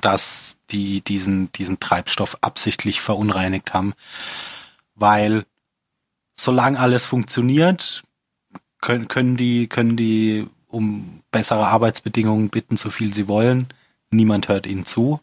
dass 0.00 0.58
die 0.70 1.02
diesen, 1.02 1.52
diesen 1.52 1.80
Treibstoff 1.80 2.38
absichtlich 2.40 3.00
verunreinigt 3.00 3.74
haben, 3.74 3.94
weil 4.94 5.44
solange 6.34 6.78
alles 6.78 7.04
funktioniert, 7.04 8.02
können, 8.82 9.08
können 9.08 9.38
die, 9.38 9.66
können 9.68 9.96
die 9.96 10.46
um 10.68 11.22
bessere 11.30 11.66
Arbeitsbedingungen 11.66 12.50
bitten, 12.50 12.76
so 12.76 12.90
viel 12.90 13.14
sie 13.14 13.28
wollen. 13.28 13.68
Niemand 14.10 14.48
hört 14.48 14.66
ihnen 14.66 14.84
zu. 14.84 15.20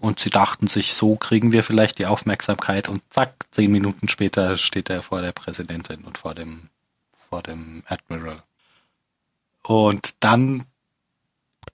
Und 0.00 0.20
sie 0.20 0.30
dachten 0.30 0.68
sich, 0.68 0.94
so 0.94 1.16
kriegen 1.16 1.50
wir 1.52 1.64
vielleicht 1.64 1.98
die 1.98 2.06
Aufmerksamkeit 2.06 2.88
und 2.88 3.02
zack, 3.10 3.34
zehn 3.50 3.70
Minuten 3.72 4.08
später 4.08 4.56
steht 4.56 4.88
er 4.90 5.02
vor 5.02 5.20
der 5.22 5.32
Präsidentin 5.32 6.04
und 6.04 6.16
vor 6.18 6.34
dem, 6.34 6.68
vor 7.28 7.42
dem 7.42 7.82
Admiral. 7.86 8.42
Und 9.64 10.14
dann 10.20 10.64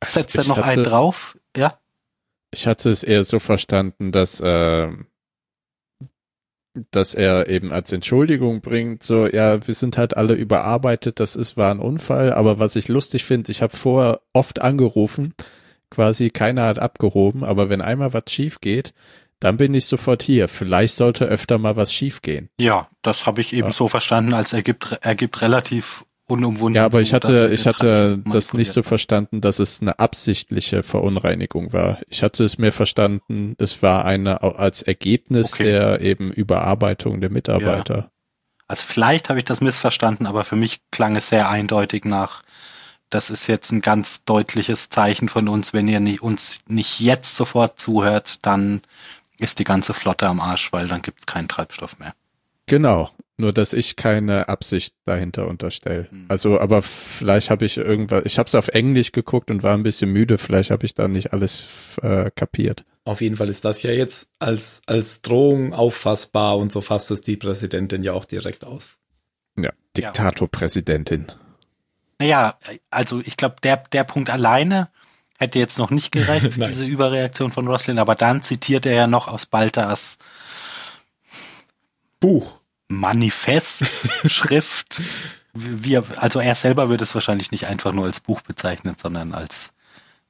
setzt 0.02 0.34
er 0.36 0.42
Ich 0.42 0.48
noch 0.48 0.58
einen 0.58 0.80
hatte- 0.80 0.82
drauf. 0.90 1.38
Ja, 1.56 1.78
Ich 2.50 2.66
hatte 2.66 2.88
es 2.90 3.02
eher 3.02 3.24
so 3.24 3.40
verstanden, 3.40 4.10
dass, 4.10 4.40
äh, 4.40 4.90
dass 6.90 7.14
er 7.14 7.48
eben 7.48 7.72
als 7.72 7.92
Entschuldigung 7.92 8.60
bringt, 8.60 9.02
so, 9.02 9.26
ja, 9.26 9.66
wir 9.66 9.74
sind 9.74 9.96
halt 9.96 10.16
alle 10.16 10.34
überarbeitet, 10.34 11.20
das 11.20 11.36
ist, 11.36 11.56
war 11.56 11.70
ein 11.70 11.78
Unfall, 11.80 12.32
aber 12.32 12.58
was 12.58 12.76
ich 12.76 12.88
lustig 12.88 13.24
finde, 13.24 13.52
ich 13.52 13.62
habe 13.62 13.76
vorher 13.76 14.20
oft 14.32 14.60
angerufen, 14.60 15.34
quasi 15.90 16.30
keiner 16.30 16.64
hat 16.66 16.78
abgehoben, 16.80 17.44
aber 17.44 17.68
wenn 17.68 17.80
einmal 17.80 18.12
was 18.12 18.24
schief 18.28 18.60
geht, 18.60 18.92
dann 19.40 19.56
bin 19.56 19.74
ich 19.74 19.84
sofort 19.86 20.22
hier. 20.22 20.48
Vielleicht 20.48 20.94
sollte 20.94 21.26
öfter 21.26 21.58
mal 21.58 21.76
was 21.76 21.92
schief 21.92 22.22
gehen. 22.22 22.48
ja, 22.58 22.88
das 23.02 23.26
habe 23.26 23.40
ich 23.42 23.52
eben 23.52 23.68
Ja. 23.68 23.72
so 23.72 23.88
verstanden, 23.88 24.32
als 24.32 24.52
er 24.52 24.62
gibt, 24.62 24.98
er 25.02 25.14
gibt 25.14 25.42
relativ 25.42 26.04
unumwunden. 26.26 26.76
Ja, 26.76 26.84
aber 26.84 27.00
ich 27.00 27.12
hatte, 27.12 27.50
ich 27.52 27.66
hatte 27.66 28.22
das 28.26 28.54
nicht 28.54 28.72
so 28.72 28.82
verstanden, 28.82 29.40
dass 29.40 29.58
es 29.58 29.82
eine 29.82 29.98
absichtliche 29.98 30.82
Verunreinigung 30.82 31.72
war. 31.72 31.98
Ich 32.08 32.22
hatte 32.22 32.44
es 32.44 32.58
mir 32.58 32.72
verstanden, 32.72 33.54
es 33.58 33.82
war 33.82 34.04
eine 34.04 34.42
als 34.42 34.82
Ergebnis 34.82 35.54
Okay. 35.54 35.64
der 35.64 36.00
eben 36.00 36.30
Überarbeitung 36.32 37.20
der 37.20 37.30
Mitarbeiter. 37.30 38.10
Also 38.66 38.84
vielleicht 38.86 39.28
habe 39.28 39.38
ich 39.38 39.44
das 39.44 39.60
missverstanden, 39.60 40.26
aber 40.26 40.44
für 40.44 40.56
mich 40.56 40.80
klang 40.90 41.16
es 41.16 41.28
sehr 41.28 41.50
eindeutig 41.50 42.04
nach, 42.06 42.42
das 43.10 43.28
ist 43.28 43.46
jetzt 43.46 43.70
ein 43.72 43.82
ganz 43.82 44.24
deutliches 44.24 44.88
Zeichen 44.88 45.28
von 45.28 45.48
uns, 45.48 45.74
wenn 45.74 45.86
ihr 45.86 46.00
nicht, 46.00 46.22
uns 46.22 46.60
nicht 46.66 46.98
jetzt 47.00 47.36
sofort 47.36 47.78
zuhört, 47.78 48.46
dann 48.46 48.80
ist 49.36 49.58
die 49.58 49.64
ganze 49.64 49.92
Flotte 49.92 50.28
am 50.28 50.40
Arsch, 50.40 50.72
weil 50.72 50.88
dann 50.88 51.02
gibt 51.02 51.20
es 51.20 51.26
keinen 51.26 51.48
Treibstoff 51.48 51.98
mehr. 51.98 52.14
Genau. 52.66 53.10
Nur 53.36 53.52
dass 53.52 53.72
ich 53.72 53.96
keine 53.96 54.48
Absicht 54.48 54.94
dahinter 55.04 55.48
unterstelle. 55.48 56.08
Hm. 56.10 56.26
Also, 56.28 56.60
aber 56.60 56.82
vielleicht 56.82 57.50
habe 57.50 57.64
ich 57.64 57.76
irgendwas. 57.76 58.22
Ich 58.26 58.38
habe 58.38 58.46
es 58.46 58.54
auf 58.54 58.68
Englisch 58.68 59.10
geguckt 59.10 59.50
und 59.50 59.62
war 59.62 59.74
ein 59.74 59.82
bisschen 59.82 60.10
müde. 60.10 60.38
Vielleicht 60.38 60.70
habe 60.70 60.86
ich 60.86 60.94
da 60.94 61.08
nicht 61.08 61.32
alles 61.32 61.66
äh, 62.02 62.30
kapiert. 62.34 62.84
Auf 63.04 63.20
jeden 63.20 63.36
Fall 63.36 63.48
ist 63.48 63.64
das 63.64 63.82
ja 63.82 63.90
jetzt 63.90 64.30
als, 64.38 64.82
als 64.86 65.20
Drohung 65.20 65.74
auffassbar 65.74 66.56
und 66.58 66.72
so 66.72 66.80
fasst 66.80 67.10
es 67.10 67.20
die 67.20 67.36
Präsidentin 67.36 68.02
ja 68.02 68.12
auch 68.12 68.24
direkt 68.24 68.64
aus. 68.64 68.96
Ja, 69.56 69.70
Diktatorpräsidentin. 69.96 71.26
Naja, 72.18 72.56
also 72.90 73.20
ich 73.20 73.36
glaube, 73.36 73.56
der, 73.62 73.76
der 73.92 74.04
Punkt 74.04 74.30
alleine 74.30 74.88
hätte 75.38 75.58
jetzt 75.58 75.78
noch 75.78 75.90
nicht 75.90 76.12
gereicht 76.12 76.54
für 76.54 76.60
diese 76.68 76.84
Überreaktion 76.84 77.52
von 77.52 77.66
Roslin, 77.66 77.98
aber 77.98 78.14
dann 78.14 78.42
zitiert 78.42 78.86
er 78.86 78.94
ja 78.94 79.06
noch 79.06 79.28
aus 79.28 79.46
Baltas 79.46 80.18
Buch. 82.20 82.60
Manifest, 82.88 83.86
Schrift. 84.30 85.00
Wir, 85.56 86.02
also 86.16 86.40
er 86.40 86.56
selber 86.56 86.88
würde 86.88 87.04
es 87.04 87.14
wahrscheinlich 87.14 87.52
nicht 87.52 87.68
einfach 87.68 87.92
nur 87.92 88.06
als 88.06 88.18
Buch 88.18 88.40
bezeichnen, 88.40 88.96
sondern 89.00 89.32
als, 89.34 89.72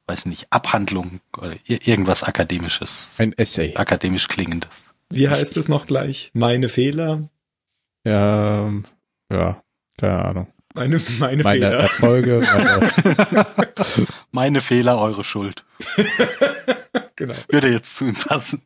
weiß 0.06 0.26
nicht, 0.26 0.48
Abhandlung 0.50 1.20
oder 1.38 1.52
ir- 1.66 1.88
irgendwas 1.88 2.22
Akademisches, 2.22 3.12
Ein 3.16 3.32
Essay. 3.38 3.74
akademisch 3.74 4.28
klingendes. 4.28 4.84
Wie 5.08 5.30
heißt 5.30 5.56
es 5.56 5.66
noch 5.66 5.86
gleich? 5.86 6.30
Meine 6.34 6.68
Fehler? 6.68 7.30
Ja, 8.04 8.66
ähm, 8.66 8.84
ja, 9.32 9.62
keine 9.98 10.24
Ahnung. 10.24 10.46
Meine, 10.74 11.00
meine, 11.18 11.42
Meine 11.42 11.60
Fehler. 11.70 11.78
Erfolge, 11.78 12.40
meine, 12.52 13.46
Meine 14.30 14.60
Fehler, 14.60 14.98
eure 14.98 15.24
Schuld. 15.24 15.64
genau. 17.16 17.34
Würde 17.48 17.70
jetzt 17.70 17.96
zu 17.96 18.04
ihm 18.04 18.14
passen. 18.14 18.60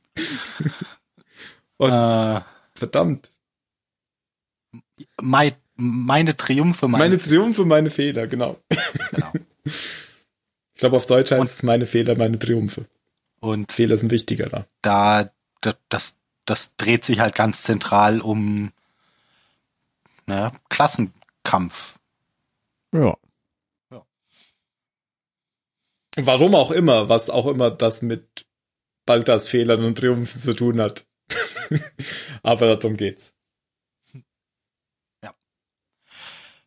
Und- 1.76 1.92
äh, 1.92 2.40
Verdammt. 2.74 3.30
Mei, 5.20 5.54
meine 5.76 6.36
Triumphe, 6.36 6.88
meine, 6.88 7.04
Meine 7.04 7.22
Triumphe, 7.22 7.64
meine 7.64 7.90
Fehler, 7.90 8.26
genau. 8.26 8.56
genau. 9.10 9.32
Ich 10.78 10.80
glaube, 10.80 10.96
auf 10.96 11.06
Deutsch 11.06 11.32
heißt 11.32 11.56
es 11.56 11.62
meine 11.64 11.86
Fehler, 11.86 12.16
meine 12.16 12.38
Triumphe. 12.38 12.86
Und 13.40 13.72
Fehler 13.72 13.98
sind 13.98 14.12
wichtiger 14.12 14.48
da. 14.48 14.64
da, 14.80 15.28
da 15.60 15.74
das, 15.88 16.18
das 16.44 16.76
dreht 16.76 17.04
sich 17.04 17.18
halt 17.18 17.34
ganz 17.34 17.64
zentral 17.64 18.20
um 18.20 18.70
ne, 20.26 20.52
Klassenkampf. 20.68 21.98
ja. 23.90 24.06
Warum 26.16 26.54
auch 26.54 26.70
immer, 26.70 27.08
was 27.08 27.28
auch 27.28 27.46
immer 27.46 27.72
das 27.72 28.02
mit 28.02 28.46
Baltas 29.04 29.48
Fehlern 29.48 29.84
und 29.84 29.98
Triumphen 29.98 30.40
zu 30.40 30.54
tun 30.54 30.80
hat. 30.80 31.06
Aber 32.42 32.76
darum 32.76 32.96
geht's. 32.96 33.34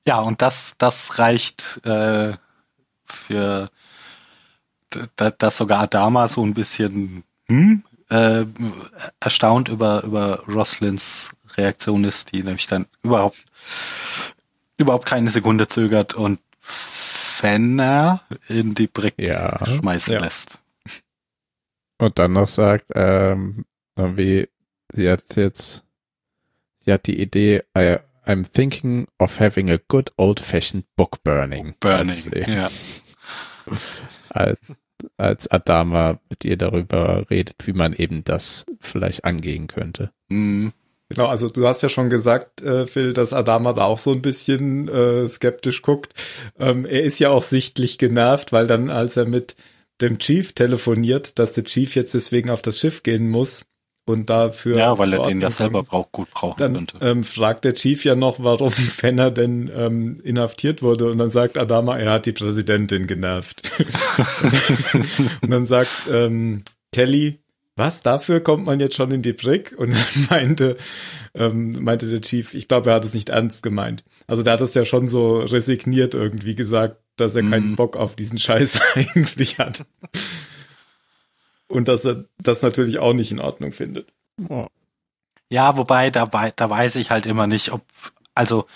Ja, 0.08 0.20
und 0.22 0.42
das, 0.42 0.76
das 0.78 1.20
reicht 1.20 1.86
äh, 1.86 2.34
für 3.06 3.70
dass 5.16 5.58
sogar 5.58 5.84
Adama 5.84 6.28
so 6.28 6.46
ein 6.46 6.54
bisschen 6.54 7.24
hm, 7.48 7.84
äh, 8.10 8.46
erstaunt 9.22 9.70
über, 9.70 10.04
über 10.04 10.44
Roslins 10.48 11.32
Reaktion 11.56 12.04
ist, 12.04 12.34
die 12.34 12.44
nämlich 12.44 12.68
dann 12.68 12.88
überhaupt 13.04 13.38
überhaupt 14.78 15.06
keine 15.06 15.30
Sekunde 15.30 15.68
zögert 15.68 16.14
und 16.14 16.40
Fenner 16.60 18.22
in 18.48 18.76
die 18.76 18.88
Brick 18.88 19.16
Ja. 19.18 19.66
schmeißen 19.66 20.14
Ja. 20.14 20.22
lässt. 20.22 20.60
Und 21.98 22.18
dann 22.20 22.34
noch 22.34 22.48
sagt, 22.48 22.88
ähm, 22.96 23.66
wie, 23.96 24.50
sie 24.92 25.10
hat 25.10 25.36
jetzt, 25.36 25.84
sie 26.80 26.92
hat 26.92 27.06
die 27.06 27.20
Idee, 27.22 27.64
I, 27.78 27.98
I'm 28.32 28.46
thinking 28.46 29.08
of 29.20 29.40
having 29.42 29.70
a 29.70 29.78
good 29.90 30.12
old-fashioned 30.18 30.86
book 30.96 31.22
burning. 31.24 31.76
Burning. 31.82 32.10
Als, 32.10 32.30
Ja. 32.48 32.70
als, 34.30 34.60
als 35.18 35.52
Adama 35.52 36.22
mit 36.30 36.46
ihr 36.46 36.56
darüber 36.56 37.26
redet, 37.30 37.58
wie 37.66 37.74
man 37.74 37.92
eben 37.92 38.24
das 38.24 38.66
vielleicht 38.80 39.26
angehen 39.26 39.68
könnte. 39.68 40.12
Mhm. 40.30 40.72
Genau, 41.10 41.26
also 41.28 41.50
du 41.50 41.68
hast 41.68 41.82
ja 41.82 41.90
schon 41.90 42.10
gesagt, 42.10 42.62
äh, 42.62 42.88
Phil, 42.88 43.12
dass 43.12 43.34
Adama 43.34 43.74
da 43.74 43.84
auch 43.84 44.00
so 44.00 44.14
ein 44.14 44.22
bisschen 44.22 44.88
äh, 44.88 45.28
skeptisch 45.28 45.82
guckt. 45.82 46.14
Ähm, 46.58 46.86
er 46.86 47.04
ist 47.04 47.20
ja 47.20 47.32
auch 47.32 47.44
sichtlich 47.44 47.98
genervt, 47.98 48.54
weil 48.54 48.66
dann, 48.66 48.90
als 48.90 49.18
er 49.18 49.26
mit 49.26 49.58
dem 50.00 50.20
Chief 50.20 50.54
telefoniert, 50.54 51.38
dass 51.38 51.52
der 51.52 51.66
Chief 51.66 51.96
jetzt 51.96 52.14
deswegen 52.14 52.50
auf 52.50 52.62
das 52.62 52.80
Schiff 52.80 53.04
gehen 53.04 53.30
muss 53.30 53.66
und 54.06 54.30
dafür 54.30 54.78
Ja, 54.78 54.98
weil 54.98 55.14
er 55.14 55.26
den 55.28 55.42
ja 55.42 55.52
selber 55.52 55.84
braucht, 55.84 56.12
gut 56.12 56.32
brauchen 56.32 56.58
Dann 56.58 56.74
könnte. 56.74 56.98
ähm, 57.02 57.24
fragt 57.24 57.66
der 57.66 57.74
Chief 57.74 58.04
ja 58.04 58.16
noch, 58.16 58.44
warum 58.44 58.72
Fenner 58.72 59.32
denn 59.32 59.70
ähm, 59.74 60.18
inhaftiert 60.24 60.82
wurde. 60.82 61.10
Und 61.12 61.18
dann 61.20 61.32
sagt 61.32 61.58
Adama, 61.58 61.98
er 61.98 62.12
hat 62.14 62.26
die 62.26 62.32
Präsidentin 62.34 63.08
genervt. 63.08 63.72
und 65.42 65.50
dann 65.52 65.66
sagt 65.66 66.10
ähm, 66.12 66.64
Kelly, 66.92 67.40
was, 67.78 68.02
dafür 68.02 68.42
kommt 68.42 68.66
man 68.66 68.80
jetzt 68.80 68.96
schon 68.96 69.12
in 69.12 69.22
die 69.22 69.34
Brick? 69.34 69.74
Und 69.78 69.92
dann 69.92 70.28
meinte, 70.30 70.78
ähm, 71.34 71.72
meinte 71.84 72.08
der 72.10 72.22
Chief, 72.22 72.54
ich 72.54 72.68
glaube, 72.68 72.90
er 72.90 72.96
hat 72.98 73.06
es 73.06 73.14
nicht 73.14 73.30
ernst 73.30 73.64
gemeint. 73.64 74.04
Also 74.28 74.44
der 74.44 74.54
hat 74.54 74.62
es 74.62 74.74
ja 74.74 74.84
schon 74.84 75.08
so 75.08 75.40
resigniert 75.40 76.14
irgendwie 76.14 76.56
gesagt, 76.56 76.98
dass 77.18 77.36
er 77.36 77.44
keinen 77.44 77.72
Mhm. 77.72 77.76
Bock 77.76 77.96
auf 77.98 78.16
diesen 78.16 78.38
Scheiß 78.38 78.80
eigentlich 78.96 79.58
hat. 79.60 79.86
Und 81.72 81.88
dass 81.88 82.06
er 82.06 82.26
das 82.38 82.62
natürlich 82.62 83.00
auch 83.00 83.14
nicht 83.14 83.32
in 83.32 83.40
Ordnung 83.40 83.72
findet. 83.72 84.12
Oh. 84.50 84.68
Ja, 85.50 85.78
wobei, 85.78 86.10
da, 86.10 86.26
da 86.26 86.70
weiß 86.70 86.96
ich 86.96 87.12
halt 87.12 87.26
immer 87.26 87.48
nicht, 87.48 87.72
ob, 87.72 87.82
also, 88.36 88.68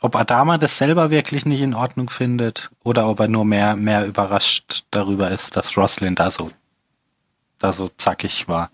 ob 0.00 0.16
Adama 0.16 0.58
das 0.58 0.78
selber 0.78 1.10
wirklich 1.10 1.46
nicht 1.46 1.60
in 1.60 1.74
Ordnung 1.74 2.10
findet 2.10 2.70
oder 2.82 3.08
ob 3.08 3.20
er 3.20 3.28
nur 3.28 3.44
mehr, 3.44 3.76
mehr 3.76 4.06
überrascht 4.06 4.84
darüber 4.90 5.30
ist, 5.30 5.56
dass 5.56 5.76
Roslyn 5.76 6.14
da 6.14 6.30
so, 6.30 6.50
da 7.58 7.72
so 7.72 7.90
zackig 7.96 8.48
war. 8.48 8.70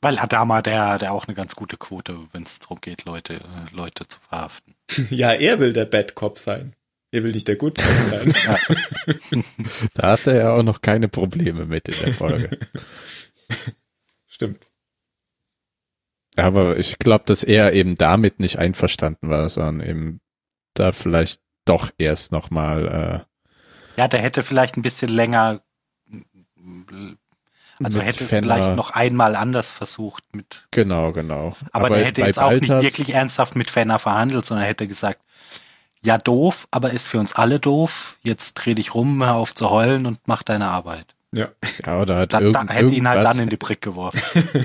Weil 0.00 0.18
Adama, 0.18 0.62
der, 0.62 0.98
der 0.98 1.12
auch 1.12 1.26
eine 1.26 1.34
ganz 1.34 1.56
gute 1.56 1.76
Quote, 1.76 2.16
wenn 2.32 2.44
es 2.44 2.60
darum 2.60 2.80
geht, 2.80 3.04
Leute, 3.04 3.34
äh, 3.34 3.74
Leute 3.74 4.06
zu 4.06 4.18
verhaften. 4.28 4.74
Ja, 5.10 5.32
er 5.32 5.58
will 5.58 5.72
der 5.72 5.86
Bad 5.86 6.14
Cop 6.14 6.38
sein. 6.38 6.74
Er 7.12 7.22
will 7.22 7.32
nicht 7.32 7.48
der 7.48 7.56
Cop 7.56 7.78
sein. 7.80 8.34
Da 9.94 10.10
hat 10.12 10.26
er 10.26 10.36
ja 10.36 10.50
auch 10.52 10.62
noch 10.62 10.80
keine 10.82 11.08
Probleme 11.08 11.64
mit 11.66 11.88
in 11.88 11.94
der 12.04 12.14
Folge. 12.14 12.58
Stimmt. 14.26 14.66
Aber 16.36 16.76
ich 16.78 16.98
glaube, 16.98 17.24
dass 17.26 17.42
er 17.44 17.72
eben 17.72 17.94
damit 17.94 18.40
nicht 18.40 18.58
einverstanden 18.58 19.28
war, 19.30 19.48
sondern 19.48 19.88
eben 19.88 20.20
da 20.74 20.92
vielleicht 20.92 21.40
doch 21.64 21.90
erst 21.96 22.32
nochmal 22.32 23.26
Ja, 23.96 24.08
der 24.08 24.20
hätte 24.20 24.42
vielleicht 24.42 24.76
ein 24.76 24.82
bisschen 24.82 25.08
länger, 25.08 25.62
also 27.82 28.00
hätte 28.00 28.24
es 28.24 28.30
Fenner- 28.30 28.42
vielleicht 28.56 28.76
noch 28.76 28.90
einmal 28.90 29.34
anders 29.36 29.70
versucht 29.70 30.24
mit 30.34 30.66
Genau, 30.72 31.12
genau. 31.12 31.56
Aber, 31.72 31.88
der 31.88 32.04
hätte 32.04 32.20
jetzt 32.22 32.38
auch 32.38 32.50
nicht 32.50 32.68
Baltas- 32.68 32.82
wirklich 32.84 33.14
ernsthaft 33.14 33.56
mit 33.56 33.70
Fenner 33.70 33.98
verhandelt, 33.98 34.44
sondern 34.44 34.66
hätte 34.66 34.86
gesagt, 34.86 35.22
ja 36.04 36.18
doof, 36.18 36.68
aber 36.70 36.90
ist 36.92 37.06
für 37.06 37.18
uns 37.18 37.34
alle 37.34 37.58
doof. 37.58 38.18
Jetzt 38.22 38.54
dreh 38.54 38.74
dich 38.74 38.94
rum, 38.94 39.22
hör 39.22 39.34
auf 39.34 39.54
zu 39.54 39.70
heulen 39.70 40.06
und 40.06 40.20
mach 40.26 40.42
deine 40.42 40.66
Arbeit. 40.68 41.14
Ja. 41.32 41.48
Ja, 41.84 42.00
oder 42.00 42.18
hat 42.18 42.32
Da, 42.32 42.40
da 42.40 42.46
irgend, 42.46 42.72
hätte 42.72 42.94
ihn 42.94 43.08
halt 43.08 43.24
dann 43.24 43.38
in 43.40 43.48
die 43.48 43.56
Brick 43.56 43.80
geworfen. 43.80 44.22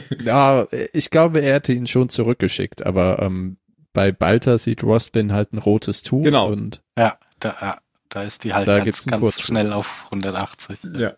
Ja, 0.23 0.67
ich 0.93 1.09
glaube, 1.09 1.41
er 1.41 1.55
hätte 1.55 1.73
ihn 1.73 1.87
schon 1.87 2.09
zurückgeschickt, 2.09 2.85
aber 2.85 3.19
ähm, 3.21 3.57
bei 3.93 4.11
Balta 4.11 4.57
sieht 4.57 4.83
Roslyn 4.83 5.33
halt 5.33 5.51
ein 5.53 5.57
rotes 5.57 6.03
Tuch 6.03 6.23
Genau. 6.23 6.47
und 6.47 6.81
ja, 6.97 7.17
da, 7.39 7.55
ja, 7.59 7.77
da 8.09 8.23
ist 8.23 8.43
die 8.43 8.53
halt 8.53 8.67
Da 8.67 8.79
ganz, 8.79 9.05
ganz 9.05 9.41
schnell 9.41 9.73
auf 9.73 10.05
180. 10.05 10.77
Ja. 10.97 11.13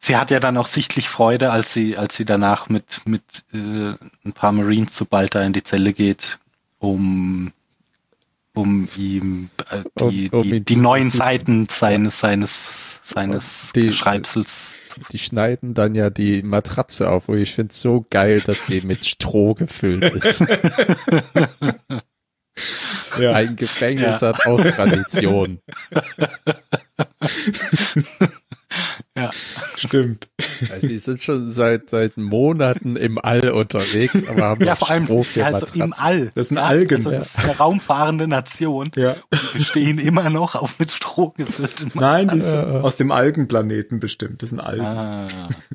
Sie 0.00 0.16
hat 0.16 0.30
ja 0.30 0.38
dann 0.40 0.56
auch 0.56 0.68
sichtlich 0.68 1.08
Freude, 1.08 1.50
als 1.50 1.72
sie, 1.72 1.98
als 1.98 2.14
sie 2.16 2.24
danach 2.24 2.68
mit, 2.68 3.02
mit 3.04 3.44
äh, 3.52 3.94
ein 4.24 4.32
paar 4.32 4.52
Marines 4.52 4.92
zu 4.92 5.04
Balta 5.06 5.42
in 5.42 5.52
die 5.52 5.64
Zelle 5.64 5.92
geht, 5.92 6.38
um 6.78 7.52
um 8.54 8.88
ihm 8.96 9.50
äh, 9.70 9.82
die, 10.10 10.30
Um- 10.30 10.40
um 10.40 10.50
die, 10.50 10.60
die 10.60 10.76
neuen 10.76 11.10
Seiten 11.10 11.68
seines 11.68 12.18
seines 12.20 13.00
seines 13.02 13.72
Die- 13.74 13.92
Schreibsels 13.92 14.74
die 15.12 15.18
schneiden 15.20 15.74
dann 15.74 15.94
ja 15.94 16.10
die 16.10 16.42
Matratze 16.42 17.08
auf, 17.10 17.28
wo 17.28 17.34
ich 17.34 17.54
finde 17.54 17.72
so 17.72 18.04
geil, 18.10 18.40
dass 18.40 18.66
die 18.66 18.80
mit 18.80 19.04
Stroh 19.06 19.54
gefüllt 19.54 20.02
ist. 20.24 20.44
Ja. 23.20 23.32
Ein 23.34 23.54
Gefängnis 23.56 24.20
Ja. 24.20 24.28
hat 24.28 24.46
auch 24.46 24.60
Tradition. 24.60 25.60
ja. 29.16 29.30
Stimmt. 29.76 30.28
Also 30.70 30.86
die 30.86 30.98
sind 30.98 31.22
schon 31.22 31.50
seit 31.50 31.90
seit 31.90 32.16
Monaten 32.16 32.96
im 32.96 33.18
All 33.18 33.48
unterwegs, 33.50 34.28
aber 34.28 34.42
haben 34.42 34.64
Ja, 34.64 34.74
vor 34.74 34.90
allem 34.90 35.04
Stroh 35.04 35.22
sind 35.22 35.24
für 35.24 35.32
sie 35.40 35.44
halt 35.44 35.68
so 35.68 35.74
im 35.74 35.88
Matratzen. 35.90 36.04
All. 36.04 36.32
Das 36.34 36.48
sind 36.48 36.58
Algen. 36.58 36.96
Also 36.96 37.10
das 37.10 37.28
ist 37.34 37.38
eine 37.38 37.56
raumfahrende 37.56 38.28
Nation. 38.28 38.90
Ja. 38.96 39.12
Und 39.30 39.54
wir 39.54 39.64
stehen 39.64 39.98
immer 39.98 40.30
noch 40.30 40.54
auf 40.54 40.78
mit 40.78 40.92
Stroh 40.92 41.30
gefüllten 41.30 41.90
Nein, 41.94 42.28
die 42.28 42.40
sind 42.40 42.54
Äh. 42.58 42.80
aus 42.80 42.96
dem 42.96 43.10
Algenplaneten 43.10 44.00
bestimmt. 44.00 44.42
Das 44.42 44.50
sind 44.50 44.60
Algen. 44.60 44.84
Ah, 44.84 45.28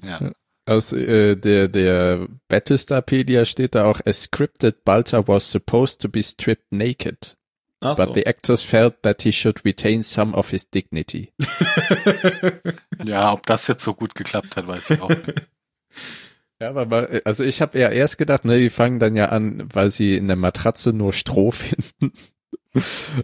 ja. 0.04 0.32
Aus 0.66 0.94
äh, 0.94 1.36
der 1.36 1.68
der 1.68 2.28
Battlestarpedia 2.48 3.44
steht 3.46 3.76
da 3.76 3.84
auch 3.86 4.00
a 4.06 4.14
scripted 4.14 4.86
Balta 4.86 5.28
was 5.28 5.52
supposed 5.52 6.00
to 6.02 6.08
be 6.08 6.24
stripped 6.24 6.72
naked, 6.72 7.36
Ach 7.84 7.98
but 7.98 8.10
so. 8.10 8.14
the 8.14 8.26
actors 8.26 8.64
felt 8.64 9.02
that 9.04 9.22
he 9.22 9.32
should 9.32 9.64
retain 9.66 10.04
some 10.04 10.34
of 10.34 10.50
his 10.50 10.70
dignity. 10.70 11.34
ja, 13.04 13.34
ob 13.34 13.46
das 13.46 13.68
jetzt 13.68 13.84
so 13.84 13.94
gut 13.94 14.16
geklappt 14.16 14.56
hat, 14.56 14.68
weiß 14.68 14.90
ich 14.92 15.02
auch 15.02 15.10
nicht. 15.10 15.48
Ja, 16.62 16.70
aber 16.70 16.86
mal, 16.86 17.22
also 17.26 17.44
ich 17.44 17.62
habe 17.62 17.78
ja 17.78 17.90
erst 17.90 18.18
gedacht, 18.18 18.46
ne, 18.46 18.58
die 18.58 18.70
fangen 18.70 18.98
dann 18.98 19.16
ja 19.16 19.26
an, 19.30 19.68
weil 19.74 19.92
sie 19.92 20.16
in 20.16 20.28
der 20.28 20.38
Matratze 20.38 20.94
nur 20.94 21.12
Stroh 21.12 21.52
finden, 21.52 22.14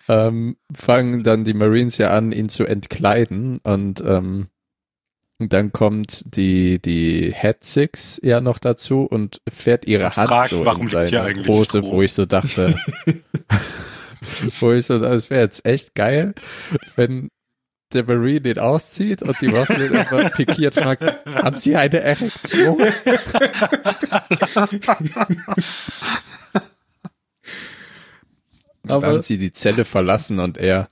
ähm, 0.09 0.57
fangen 0.73 1.23
dann 1.23 1.45
die 1.45 1.53
Marines 1.53 1.97
ja 1.99 2.09
an, 2.09 2.33
ihn 2.33 2.49
zu 2.49 2.65
entkleiden 2.65 3.59
und 3.63 4.01
ähm, 4.01 4.49
dann 5.39 5.71
kommt 5.71 6.35
die 6.35 6.81
die 6.81 7.33
Head 7.33 7.63
Six 7.63 8.19
ja 8.21 8.41
noch 8.41 8.59
dazu 8.59 9.03
und 9.03 9.41
fährt 9.47 9.85
ihre 9.85 10.17
Hand 10.17 10.27
fragt, 10.27 10.49
so 10.49 10.65
warum 10.65 10.81
in 10.81 10.87
seine 10.89 11.47
Hose, 11.47 11.81
wo 11.83 12.01
ich 12.01 12.11
so 12.11 12.25
dachte, 12.25 12.75
wo 14.59 14.71
ich 14.73 14.85
so, 14.85 14.99
das 14.99 15.29
wäre 15.29 15.41
jetzt 15.41 15.65
echt 15.65 15.95
geil, 15.95 16.33
wenn 16.95 17.29
der 17.93 18.03
Marine 18.03 18.41
den 18.41 18.59
auszieht 18.59 19.23
und 19.23 19.39
die 19.41 19.47
Roslyn 19.47 19.93
immer 19.93 20.29
pikiert 20.29 20.75
fragt, 20.75 21.01
haben 21.25 21.57
Sie 21.57 21.75
eine 21.75 21.99
Erektion? 22.01 22.77
Und 28.83 28.91
Aber- 28.91 29.07
dann 29.07 29.21
sie 29.21 29.37
die 29.37 29.51
Zelle 29.51 29.85
verlassen 29.85 30.39
und 30.39 30.57
er 30.57 30.89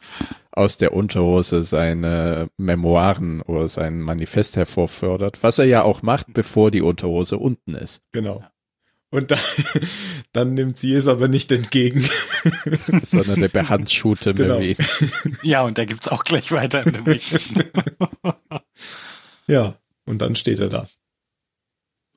aus 0.52 0.78
der 0.78 0.94
Unterhose 0.94 1.64
seine 1.64 2.50
Memoiren 2.58 3.42
oder 3.42 3.68
sein 3.70 4.02
Manifest 4.02 4.56
hervorfördert, 4.58 5.42
was 5.44 5.60
er 5.60 5.66
ja 5.66 5.84
auch 5.84 6.02
macht, 6.02 6.34
bevor 6.34 6.72
die 6.72 6.82
Unterhose 6.82 7.38
unten 7.38 7.76
ist. 7.76 8.02
Genau. 8.12 8.44
Und 9.10 9.32
dann, 9.32 9.40
dann 10.34 10.54
nimmt 10.54 10.80
sie 10.80 10.94
es 10.94 11.08
aber 11.08 11.28
nicht 11.28 11.52
entgegen. 11.52 12.08
Sondern 13.04 13.40
der 13.40 13.48
behandschuhte 13.48 14.34
Genau. 14.34 14.56
Marine. 14.56 14.76
Ja, 15.44 15.64
und 15.64 15.78
da 15.78 15.86
gibt's 15.86 16.08
auch 16.08 16.24
gleich 16.24 16.52
weiter 16.52 16.86
in 16.86 17.04
der. 17.06 17.20
Ja. 19.48 19.78
Und 20.06 20.22
dann 20.22 20.36
steht 20.36 20.60
er 20.60 20.70
da. 20.70 20.90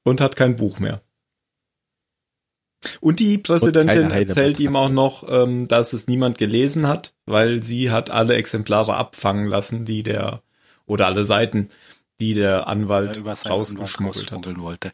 Und 0.05 0.21
hat 0.21 0.37
kein 0.37 0.57
Buch 0.57 0.79
mehr. 0.79 1.03
Und 3.01 3.21
die 3.21 3.37
Präsidentin 3.37 4.09
keine 4.09 4.15
erzählt 4.15 4.59
ihm 4.59 4.75
auch 4.75 4.89
noch, 4.89 5.29
ähm, 5.29 5.69
dass 5.69 5.93
es 5.93 6.09
niemand 6.09 6.39
gelesen 6.39 6.87
hat, 6.89 7.13
weil 7.27 7.63
sie 7.63 7.91
hat 7.91 8.11
alle 8.11 8.35
Exemplare 8.35 8.95
abfangen 8.95 9.47
lassen, 9.47 9.85
die 9.85 10.03
der, 10.03 10.43
oder 10.87 11.07
alle 11.07 11.25
Seiten, 11.25 11.69
die 12.21 12.35
der 12.35 12.69
Anwalt 12.69 13.23
rausgeschmuggelt 13.25 14.33
hat. 14.33 14.59
wollte. 14.59 14.93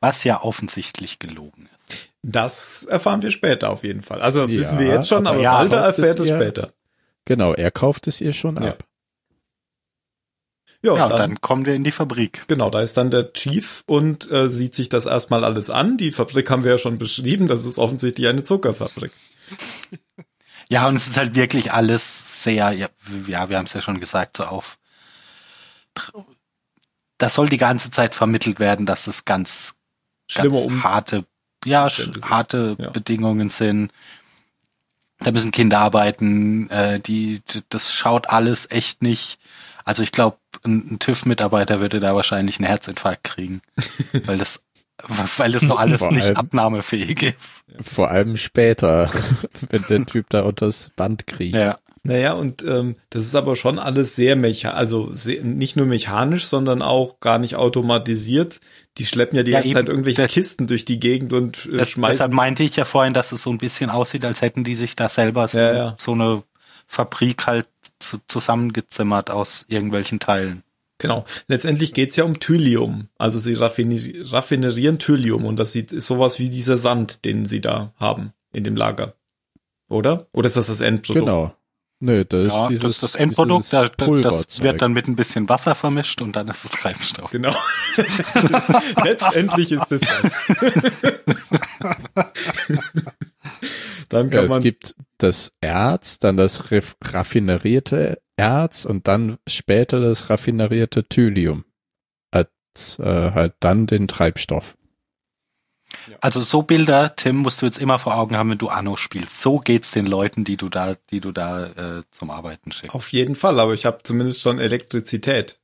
Was 0.00 0.24
ja 0.24 0.42
offensichtlich 0.42 1.18
gelogen 1.18 1.68
ist. 1.88 2.10
Das 2.22 2.84
erfahren 2.84 3.22
wir 3.22 3.30
später 3.30 3.70
auf 3.70 3.82
jeden 3.84 4.02
Fall. 4.02 4.20
Also 4.20 4.40
das 4.40 4.52
Ja, 4.52 4.60
wissen 4.60 4.78
wir 4.78 4.86
jetzt 4.86 5.08
schon, 5.08 5.26
aber 5.26 5.36
aber 5.36 5.42
ja, 5.42 5.52
Walter 5.54 5.78
erfährt 5.78 6.20
es 6.20 6.28
ihr? 6.28 6.36
später. 6.36 6.72
Genau, 7.24 7.52
er 7.54 7.70
kauft 7.70 8.06
es 8.06 8.20
ihr 8.20 8.32
schon 8.32 8.56
Ja. 8.62 8.70
ab. 8.70 8.84
Ja, 10.82 10.94
Ja, 10.96 11.08
dann, 11.08 11.18
dann 11.18 11.40
kommen 11.40 11.66
wir 11.66 11.74
in 11.74 11.82
die 11.82 11.90
Fabrik. 11.90 12.44
genau, 12.46 12.70
da 12.70 12.80
ist 12.82 12.96
dann 12.96 13.10
der 13.10 13.32
Chief 13.32 13.82
und 13.86 14.30
äh, 14.30 14.48
sieht 14.48 14.76
sich 14.76 14.88
das 14.88 15.06
erstmal 15.06 15.44
alles 15.44 15.70
an. 15.70 15.96
Die 15.96 16.12
Fabrik 16.12 16.48
haben 16.50 16.62
wir 16.62 16.72
ja 16.72 16.78
schon 16.78 16.98
beschrieben, 16.98 17.48
das 17.48 17.64
ist 17.64 17.78
offensichtlich 17.78 18.28
eine 18.28 18.44
Zuckerfabrik. 18.44 19.12
Ja, 20.70 20.86
und 20.86 20.96
es 20.96 21.06
ist 21.06 21.16
halt 21.16 21.34
wirklich 21.34 21.72
alles 21.72 22.42
sehr, 22.44 22.72
ja, 22.72 22.88
ja 23.26 23.48
wir 23.48 23.56
haben 23.56 23.64
es 23.64 23.72
ja 23.72 23.80
schon 23.80 24.00
gesagt, 24.00 24.36
so 24.36 24.44
auf, 24.44 24.78
das 27.16 27.32
soll 27.34 27.48
die 27.48 27.56
ganze 27.56 27.90
Zeit 27.90 28.14
vermittelt 28.14 28.60
werden, 28.60 28.84
dass 28.84 29.06
es 29.06 29.24
ganz, 29.24 29.76
Schlimme 30.28 30.50
ganz 30.54 30.64
um 30.66 30.84
harte, 30.84 31.24
ja, 31.64 31.88
harte 32.24 32.76
Ja. 32.78 32.90
Bedingungen 32.90 33.50
sind. 33.50 33.90
Da 35.20 35.32
müssen 35.32 35.50
Kinder 35.50 35.80
arbeiten, 35.80 36.70
äh, 36.70 37.00
die, 37.00 37.40
das 37.70 37.92
schaut 37.92 38.28
alles 38.28 38.70
echt 38.70 39.02
nicht. 39.02 39.38
Also 39.84 40.02
ich 40.04 40.12
glaube, 40.12 40.36
ein, 40.64 40.92
ein 40.92 40.98
TÜV-Mitarbeiter 41.00 41.80
würde 41.80 41.98
da 41.98 42.14
wahrscheinlich 42.14 42.58
einen 42.58 42.68
Herzinfarkt 42.68 43.24
kriegen, 43.24 43.60
weil 44.26 44.38
das, 44.38 44.62
weil 45.36 45.50
das 45.50 45.62
so 45.62 45.74
alles 45.74 45.98
Vor 45.98 46.12
nicht 46.12 46.26
allem- 46.26 46.36
abnahmefähig 46.36 47.22
ist. 47.22 47.64
Vor 47.80 48.10
allem 48.10 48.36
später, 48.36 49.10
wenn 49.70 49.82
der 49.88 50.06
Typ 50.06 50.26
da 50.30 50.42
unters 50.42 50.90
Band 50.94 51.26
kriegt. 51.26 51.56
Ja. 51.56 51.78
Naja, 52.04 52.34
und 52.34 52.62
ähm, 52.62 52.94
das 53.10 53.26
ist 53.26 53.34
aber 53.34 53.56
schon 53.56 53.78
alles 53.80 54.14
sehr 54.14 54.36
mechanisch, 54.36 54.76
also 54.76 55.10
sehr, 55.12 55.42
nicht 55.42 55.74
nur 55.76 55.84
mechanisch, 55.84 56.46
sondern 56.46 56.80
auch 56.80 57.18
gar 57.18 57.38
nicht 57.38 57.56
automatisiert. 57.56 58.60
Die 58.98 59.06
schleppen 59.06 59.36
ja 59.36 59.42
die 59.42 59.52
Ja, 59.52 59.60
ganze 59.60 59.74
Zeit 59.74 59.88
irgendwelche 59.88 60.22
Das- 60.22 60.30
Kisten 60.32 60.66
durch 60.66 60.84
die 60.84 60.98
Gegend 61.00 61.32
und 61.32 61.66
äh, 61.72 61.76
Das, 61.78 61.90
schmeißen. 61.90 62.12
deshalb 62.14 62.32
meinte 62.32 62.62
ich 62.64 62.76
ja 62.76 62.84
vorhin, 62.84 63.12
dass 63.14 63.32
es 63.32 63.42
so 63.42 63.50
ein 63.50 63.58
bisschen 63.58 63.90
aussieht, 63.90 64.24
als 64.24 64.42
hätten 64.42 64.64
die 64.64 64.74
sich 64.74 64.96
da 64.96 65.08
selber 65.08 65.48
so, 65.48 65.58
Ja, 65.58 65.74
ja. 65.74 65.94
so 65.98 66.12
eine 66.12 66.42
Fabrik 66.86 67.46
halt 67.46 67.68
zu, 67.98 68.18
zusammengezimmert 68.28 69.30
aus 69.30 69.64
irgendwelchen 69.68 70.20
Teilen. 70.20 70.62
Genau. 70.98 71.24
Letztendlich 71.46 71.94
geht's 71.94 72.16
ja 72.16 72.24
um 72.24 72.40
Thylium. 72.40 73.08
Also 73.18 73.38
sie 73.38 73.54
raffini 73.54 74.20
raffinerieren 74.24 74.98
Thylium 74.98 75.44
und 75.44 75.56
das 75.58 75.70
sieht 75.72 75.92
ist 75.92 76.06
sowas 76.08 76.40
wie 76.40 76.50
dieser 76.50 76.76
Sand, 76.76 77.24
den 77.24 77.46
sie 77.46 77.60
da 77.60 77.92
haben 77.98 78.32
in 78.52 78.64
dem 78.64 78.74
Lager. 78.74 79.14
Oder? 79.88 80.26
Oder 80.32 80.46
ist 80.48 80.56
das 80.56 80.66
das 80.66 80.80
Endprodukt? 80.80 81.24
Genau. 81.26 81.54
Nö, 82.00 82.24
das 82.24 82.54
Ja, 82.54 82.64
ist 82.66 82.70
dieses, 82.70 83.00
das, 83.00 83.12
das 83.12 83.20
Endprodukt, 83.20 83.72
da, 83.72 83.86
da, 83.88 84.06
das 84.20 84.62
wird 84.62 84.80
dann 84.82 84.92
mit 84.92 85.08
ein 85.08 85.16
bisschen 85.16 85.48
Wasser 85.48 85.74
vermischt 85.74 86.20
und 86.22 86.36
dann 86.36 86.46
ist 86.48 86.64
es 86.64 86.70
Treibstoff. 86.70 87.30
Genau. 87.32 87.52
Letztendlich 89.04 89.72
ist 89.72 89.90
es 89.90 90.00
das. 90.00 90.48
Dann 94.08 94.26
Ja, 94.30 94.36
kann 94.36 94.44
es 94.46 94.50
man 94.50 94.60
gibt 94.62 94.94
das 95.18 95.52
Erz, 95.60 96.18
dann 96.18 96.38
das 96.38 96.70
raf- 96.70 96.96
raffinerierte 97.04 98.22
Erz 98.36 98.86
und 98.86 99.06
dann 99.06 99.36
später 99.46 100.00
das 100.00 100.30
raffinerierte 100.30 101.04
Thylium. 101.04 101.66
Als 102.30 102.98
äh, 103.00 103.32
halt 103.32 103.54
dann 103.60 103.86
den 103.86 104.08
Treibstoff. 104.08 104.77
Also 106.20 106.40
so 106.40 106.62
Bilder, 106.62 107.14
Tim, 107.16 107.36
musst 107.36 107.62
du 107.62 107.66
jetzt 107.66 107.78
immer 107.78 107.98
vor 107.98 108.16
Augen 108.16 108.36
haben, 108.36 108.50
wenn 108.50 108.58
du 108.58 108.68
Anno 108.68 108.96
spielst. 108.96 109.40
So 109.40 109.58
geht's 109.58 109.90
den 109.90 110.06
Leuten, 110.06 110.44
die 110.44 110.56
du 110.56 110.68
da, 110.68 110.96
die 111.10 111.20
du 111.20 111.32
da 111.32 111.66
äh, 111.98 112.02
zum 112.10 112.30
Arbeiten 112.30 112.72
schickst. 112.72 112.94
auf 112.94 113.12
jeden 113.12 113.34
Fall, 113.34 113.58
aber 113.60 113.72
ich 113.74 113.86
habe 113.86 114.00
zumindest 114.02 114.42
schon 114.42 114.58
Elektrizität. 114.58 115.58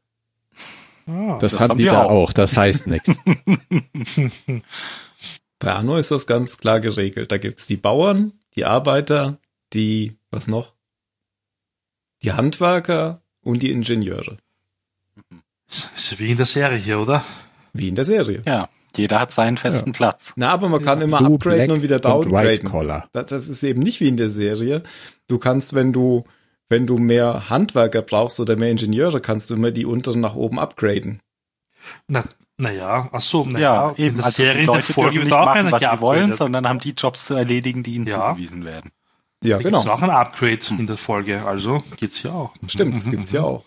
Ah, 1.06 1.38
Das, 1.40 1.52
das 1.52 1.60
haben 1.60 1.76
die 1.78 1.84
wir 1.84 1.92
da 1.92 2.04
auch. 2.04 2.10
auch. 2.28 2.32
das 2.32 2.56
heißt 2.56 2.86
nichts. 2.86 3.10
Bei 5.58 5.72
Anno 5.72 5.96
ist 5.96 6.10
das 6.10 6.26
ganz 6.26 6.58
klar 6.58 6.80
geregelt. 6.80 7.30
Da 7.32 7.38
gibt's 7.38 7.66
die 7.66 7.76
Bauern, 7.76 8.32
die 8.56 8.64
Arbeiter, 8.64 9.38
die, 9.72 10.16
was 10.30 10.46
noch? 10.48 10.72
Die 12.22 12.32
Handwerker 12.32 13.22
und 13.42 13.62
die 13.62 13.70
Ingenieure. 13.70 14.38
ist 15.68 16.18
wie 16.18 16.30
in 16.30 16.36
der 16.36 16.46
Serie 16.46 16.78
hier, 16.78 16.98
oder? 16.98 17.24
Wie 17.72 17.88
in 17.88 17.94
der 17.94 18.04
Serie. 18.04 18.42
Ja, 18.46 18.68
jeder 18.98 19.20
hat 19.20 19.32
seinen 19.32 19.56
festen 19.56 19.92
Platz. 19.92 20.32
Na, 20.36 20.50
aber 20.50 20.68
man 20.68 20.82
kann 20.82 21.00
immer 21.00 21.18
Blue, 21.18 21.34
upgraden 21.34 21.58
Black 21.66 21.70
und 21.70 21.82
wieder 21.82 21.96
und 21.96 22.04
downgraden. 22.04 22.68
Collar. 22.70 23.08
Das, 23.12 23.26
das 23.26 23.48
ist 23.48 23.62
eben 23.62 23.80
nicht 23.80 24.00
wie 24.00 24.08
in 24.08 24.16
der 24.16 24.30
Serie. 24.30 24.82
Du 25.28 25.38
kannst, 25.38 25.74
wenn 25.74 25.92
du, 25.92 26.24
wenn 26.68 26.86
du 26.86 26.98
mehr 26.98 27.48
Handwerker 27.50 28.02
brauchst 28.02 28.40
oder 28.40 28.56
mehr 28.56 28.70
Ingenieure, 28.70 29.20
kannst 29.20 29.50
du 29.50 29.54
immer 29.54 29.70
die 29.70 29.86
unteren 29.86 30.20
nach 30.20 30.34
oben 30.34 30.58
upgraden. 30.58 31.20
Na, 32.08 32.24
naja, 32.56 33.08
ach 33.12 33.20
so, 33.20 33.46
na 33.48 33.58
Ja, 33.58 33.74
ja, 33.74 33.90
eben. 33.96 34.02
in 34.10 34.14
der 34.16 34.24
Also 34.26 34.36
Serie, 34.36 34.60
die 34.60 34.66
Leute 34.66 34.92
dürfen 34.92 35.14
wird 35.14 35.24
nicht 35.24 35.32
auch 35.34 35.44
machen, 35.46 35.72
was 35.72 35.80
sie 35.82 36.00
wollen, 36.00 36.32
sondern 36.32 36.66
haben 36.68 36.78
die 36.78 36.92
Jobs 36.92 37.24
zu 37.26 37.34
erledigen, 37.34 37.82
die 37.82 37.94
ihnen 37.94 38.06
Ja. 38.06 38.30
zugewiesen 38.30 38.64
werden. 38.64 38.90
Ja, 39.42 39.58
Da 39.58 39.62
gibt's 39.64 39.82
genau. 39.82 39.94
auch 39.94 40.00
ein 40.02 40.08
Upgrade 40.10 40.60
in 40.70 40.86
der 40.86 40.96
Folge, 40.96 41.44
also 41.44 41.82
geht's 41.98 42.16
hier 42.18 42.32
auch. 42.32 42.54
Stimmt, 42.66 42.96
das 42.96 43.10
gibt's 43.10 43.32
ja 43.32 43.42
auch. 43.42 43.64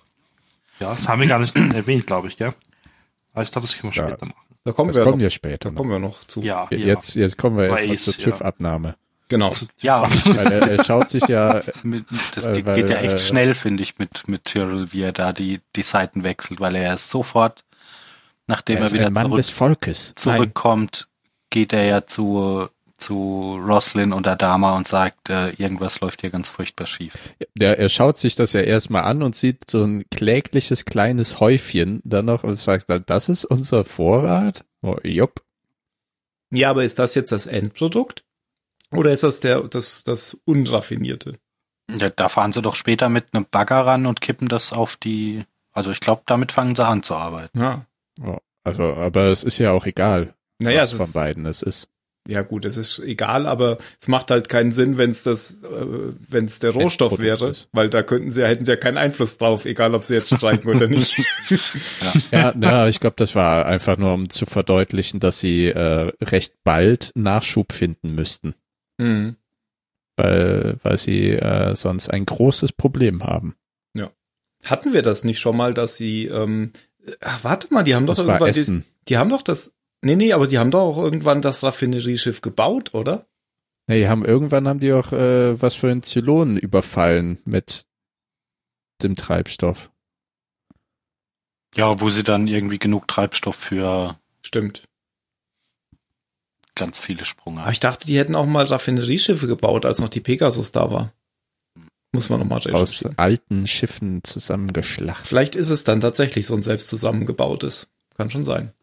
Ja, 0.79 0.89
das 0.89 1.07
haben 1.07 1.21
wir 1.21 1.27
gar 1.27 1.37
nicht 1.39 1.55
erwähnt, 1.75 2.07
glaube 2.07 2.29
ich, 2.29 2.37
gell? 2.37 2.53
Aber 3.33 3.43
ich 3.43 3.51
glaube, 3.51 3.67
das 3.67 3.77
können 3.77 3.93
wir 3.93 4.01
Ja. 4.01 4.07
später 4.09 4.25
machen. 4.25 4.46
Da 4.67 4.73
kommen 4.73 4.89
Das 4.89 4.97
wir, 4.97 5.03
kommt 5.03 5.15
noch, 5.17 5.23
ja 5.23 5.29
später 5.29 5.69
da 5.69 5.71
noch. 5.71 5.77
kommen 5.77 5.91
wir 5.91 5.99
noch 5.99 6.25
zu. 6.25 6.41
Ja, 6.41 6.67
ja. 6.71 6.77
Jetzt, 6.77 7.15
jetzt 7.15 7.37
kommen 7.37 7.57
wir 7.57 7.69
erstmal 7.69 7.97
zur 7.97 8.13
ja. 8.15 8.19
TÜV-Abnahme. 8.25 8.95
Genau. 9.29 9.53
Ja, 9.79 10.09
Weil 10.25 10.51
er, 10.51 10.71
er 10.71 10.83
schaut 10.83 11.07
sich 11.07 11.25
ja, 11.27 11.61
das 12.35 12.45
Weil- 12.45 12.53
geht, 12.55 12.65
weil, 12.65 12.75
geht 12.75 12.89
ja 12.89 12.97
echt 12.97 13.15
äh, 13.15 13.19
schnell, 13.19 13.55
finde 13.55 13.83
ich, 13.83 13.97
mit, 13.97 14.27
mit 14.27 14.43
Tyrrell, 14.43 14.91
wie 14.91 15.03
er 15.03 15.13
da 15.13 15.31
die, 15.31 15.61
die 15.77 15.83
Seiten 15.83 16.25
wechselt, 16.25 16.59
weil 16.59 16.75
er 16.75 16.97
sofort, 16.97 17.63
nachdem 18.47 18.77
er 18.77 18.83
er, 18.83 18.91
wieder 18.91 19.07
ein 19.07 19.13
Mann 19.13 19.25
zurück, 19.27 19.37
des 19.37 19.49
Volkes. 19.49 20.13
zurückkommt, 20.15 21.07
geht 21.49 21.71
er 21.71 21.83
ja 21.85 22.05
zu, 22.05 22.67
zu 22.97 23.59
Roslyn 23.63 24.13
und 24.13 24.27
Adama 24.27 24.75
und 24.75 24.87
sagt, 24.87 25.29
äh, 25.29 25.49
irgendwas 25.51 25.99
läuft 26.01 26.21
hier 26.21 26.29
ganz 26.29 26.49
furchtbar 26.49 26.87
schief. 26.87 27.13
Der, 27.55 27.79
er 27.79 27.89
schaut 27.89 28.17
sich 28.17 28.35
das 28.35 28.53
ja 28.53 28.61
erstmal 28.61 29.03
an 29.03 29.21
und 29.23 29.35
sieht 29.35 29.69
so 29.69 29.83
ein 29.83 30.05
klägliches 30.09 30.85
kleines 30.85 31.39
Häufchen 31.39 32.01
dann 32.03 32.25
noch 32.25 32.43
und 32.43 32.55
sagt 32.55 32.89
dann, 32.89 33.03
das 33.05 33.29
ist 33.29 33.45
unser 33.45 33.85
Vorrat? 33.85 34.63
Oh, 34.81 34.97
jupp. 35.03 35.43
Ja, 36.49 36.69
aber 36.69 36.83
ist 36.83 36.97
das 36.99 37.15
jetzt 37.15 37.31
das 37.31 37.45
Endprodukt? 37.45 38.23
Oder 38.91 39.11
ist 39.11 39.23
das 39.23 39.41
der, 39.41 39.61
das, 39.63 40.03
das 40.03 40.37
Unraffinierte? 40.45 41.33
Ja, 41.89 42.09
da 42.09 42.29
fahren 42.29 42.53
sie 42.53 42.61
doch 42.61 42.75
später 42.75 43.09
mit 43.09 43.33
einem 43.33 43.45
Bagger 43.49 43.85
ran 43.85 44.05
und 44.05 44.21
kippen 44.21 44.47
das 44.47 44.73
auf 44.73 44.97
die, 44.97 45.43
also 45.71 45.91
ich 45.91 45.99
glaube, 45.99 46.23
damit 46.25 46.51
fangen 46.51 46.75
sie 46.75 46.85
an 46.85 47.03
zu 47.03 47.15
arbeiten. 47.15 47.59
Ja. 47.59 47.85
Oh, 48.25 48.37
also, 48.63 48.93
aber 48.95 49.25
es 49.25 49.43
ist 49.43 49.59
ja 49.59 49.71
auch 49.71 49.85
egal, 49.85 50.33
Naja, 50.59 50.81
was 50.81 50.91
es 50.91 50.97
von 50.97 51.07
ist, 51.07 51.13
beiden 51.13 51.45
es 51.45 51.61
ist. 51.61 51.89
Ja 52.27 52.41
gut, 52.41 52.65
es 52.65 52.77
ist 52.77 52.99
egal, 52.99 53.45
aber 53.45 53.77
es 53.99 54.07
macht 54.07 54.31
halt 54.31 54.49
keinen 54.49 54.71
Sinn, 54.71 54.97
wenn 54.97 55.11
es 55.11 55.23
das, 55.23 55.63
äh, 55.63 55.85
wenn 56.29 56.45
es 56.45 56.59
der 56.59 56.71
Rohstoff 56.71 57.13
Endprodukt 57.13 57.41
wäre, 57.41 57.51
ist. 57.51 57.69
weil 57.71 57.89
da 57.89 58.03
könnten 58.03 58.31
sie, 58.31 58.45
hätten 58.45 58.65
sie 58.65 58.71
ja 58.71 58.77
keinen 58.77 58.97
Einfluss 58.97 59.37
drauf, 59.37 59.65
egal 59.65 59.95
ob 59.95 60.03
sie 60.03 60.13
jetzt 60.15 60.35
streiken 60.35 60.69
oder 60.75 60.87
nicht. 60.87 61.21
Ja, 62.31 62.53
ja 62.59 62.87
ich 62.87 62.99
glaube, 62.99 63.15
das 63.17 63.35
war 63.35 63.65
einfach 63.65 63.97
nur, 63.97 64.13
um 64.13 64.29
zu 64.29 64.45
verdeutlichen, 64.45 65.19
dass 65.19 65.39
sie 65.39 65.67
äh, 65.67 66.11
recht 66.21 66.55
bald 66.63 67.11
Nachschub 67.15 67.71
finden 67.71 68.13
müssten, 68.15 68.53
Mhm. 68.99 69.37
weil, 70.17 70.77
weil 70.83 70.97
sie 70.97 71.29
äh, 71.31 71.75
sonst 71.75 72.09
ein 72.09 72.25
großes 72.25 72.73
Problem 72.73 73.23
haben. 73.23 73.55
Hatten 74.65 74.93
wir 74.93 75.01
das 75.01 75.23
nicht 75.23 75.39
schon 75.39 75.55
mal, 75.55 75.73
dass 75.73 75.97
sie, 75.97 76.25
ähm, 76.25 76.71
ach, 77.21 77.43
warte 77.43 77.73
mal, 77.73 77.83
die 77.83 77.95
haben 77.95 78.05
doch 78.05 78.15
Das 78.15 78.25
war 78.25 78.41
irgendwann, 78.41 78.83
die, 78.83 79.05
die 79.07 79.17
haben 79.17 79.29
doch 79.29 79.41
das, 79.41 79.73
nee, 80.07 80.15
nee, 80.15 80.33
aber 80.33 80.47
die 80.47 80.57
haben 80.57 80.71
doch 80.71 80.79
auch 80.79 80.97
irgendwann 80.97 81.41
das 81.41 81.63
Raffinerieschiff 81.63 82.41
gebaut, 82.41 82.93
oder? 82.93 83.27
Nee, 83.87 83.99
die 83.99 84.07
haben 84.07 84.25
irgendwann 84.25 84.67
haben 84.67 84.79
die 84.79 84.93
auch 84.93 85.11
äh, 85.11 85.61
was 85.61 85.75
für 85.75 85.89
einen 85.89 86.03
Zylonen 86.03 86.57
überfallen 86.57 87.39
mit 87.45 87.85
dem 89.03 89.15
Treibstoff. 89.15 89.91
Ja, 91.75 91.99
wo 91.99 92.09
sie 92.09 92.23
dann 92.23 92.47
irgendwie 92.47 92.79
genug 92.79 93.07
Treibstoff 93.07 93.55
für 93.55 94.17
Stimmt. 94.41 94.83
ganz 96.75 96.97
viele 96.97 97.25
Sprung 97.25 97.59
Aber 97.59 97.71
ich 97.71 97.79
dachte, 97.79 98.07
die 98.07 98.17
hätten 98.17 98.35
auch 98.35 98.45
mal 98.45 98.65
Raffineriesschiffe 98.65 99.47
gebaut, 99.47 99.85
als 99.85 99.99
noch 99.99 100.09
die 100.09 100.21
Pegasus 100.21 100.71
da 100.71 100.89
war. 100.89 101.13
Muss 102.13 102.29
man 102.29 102.39
nochmal 102.39 102.61
Aus 102.73 103.03
alten 103.17 103.67
Schiffen 103.67 104.23
zusammengeschlacht. 104.23 105.27
Vielleicht 105.27 105.55
ist 105.55 105.69
es 105.69 105.83
dann 105.83 105.99
tatsächlich 105.99 106.45
so 106.45 106.55
ein 106.55 106.61
selbst 106.61 106.87
zusammengebautes. 106.87 107.89
Kann 108.15 108.29
schon 108.29 108.45
sein. 108.45 108.73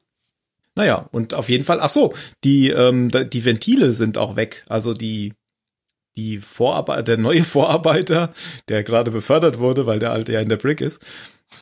Naja, 0.75 1.09
und 1.13 1.35
auf 1.35 1.49
jeden 1.49 1.65
Fall, 1.65 1.81
ach 1.81 1.89
so, 1.89 2.15
die, 2.43 2.71
ähm, 2.71 3.11
die 3.11 3.45
Ventile 3.45 3.93
sind 3.93 4.19
auch 4.19 4.37
weg. 4.37 4.65
Also 4.69 4.93
die, 4.93 5.35
die 6.17 6.39
Vorarbeiter, 6.39 7.03
der 7.03 7.17
neue 7.19 7.45
Vorarbeiter, 7.45 8.35
der 8.69 8.83
gerade 8.83 9.11
befördert 9.11 9.59
wurde, 9.59 9.87
weil 9.87 9.99
der 9.99 10.13
alte 10.13 10.33
ja 10.33 10.41
in 10.41 10.49
der 10.49 10.57
Brick 10.57 10.81
ist, 10.81 11.05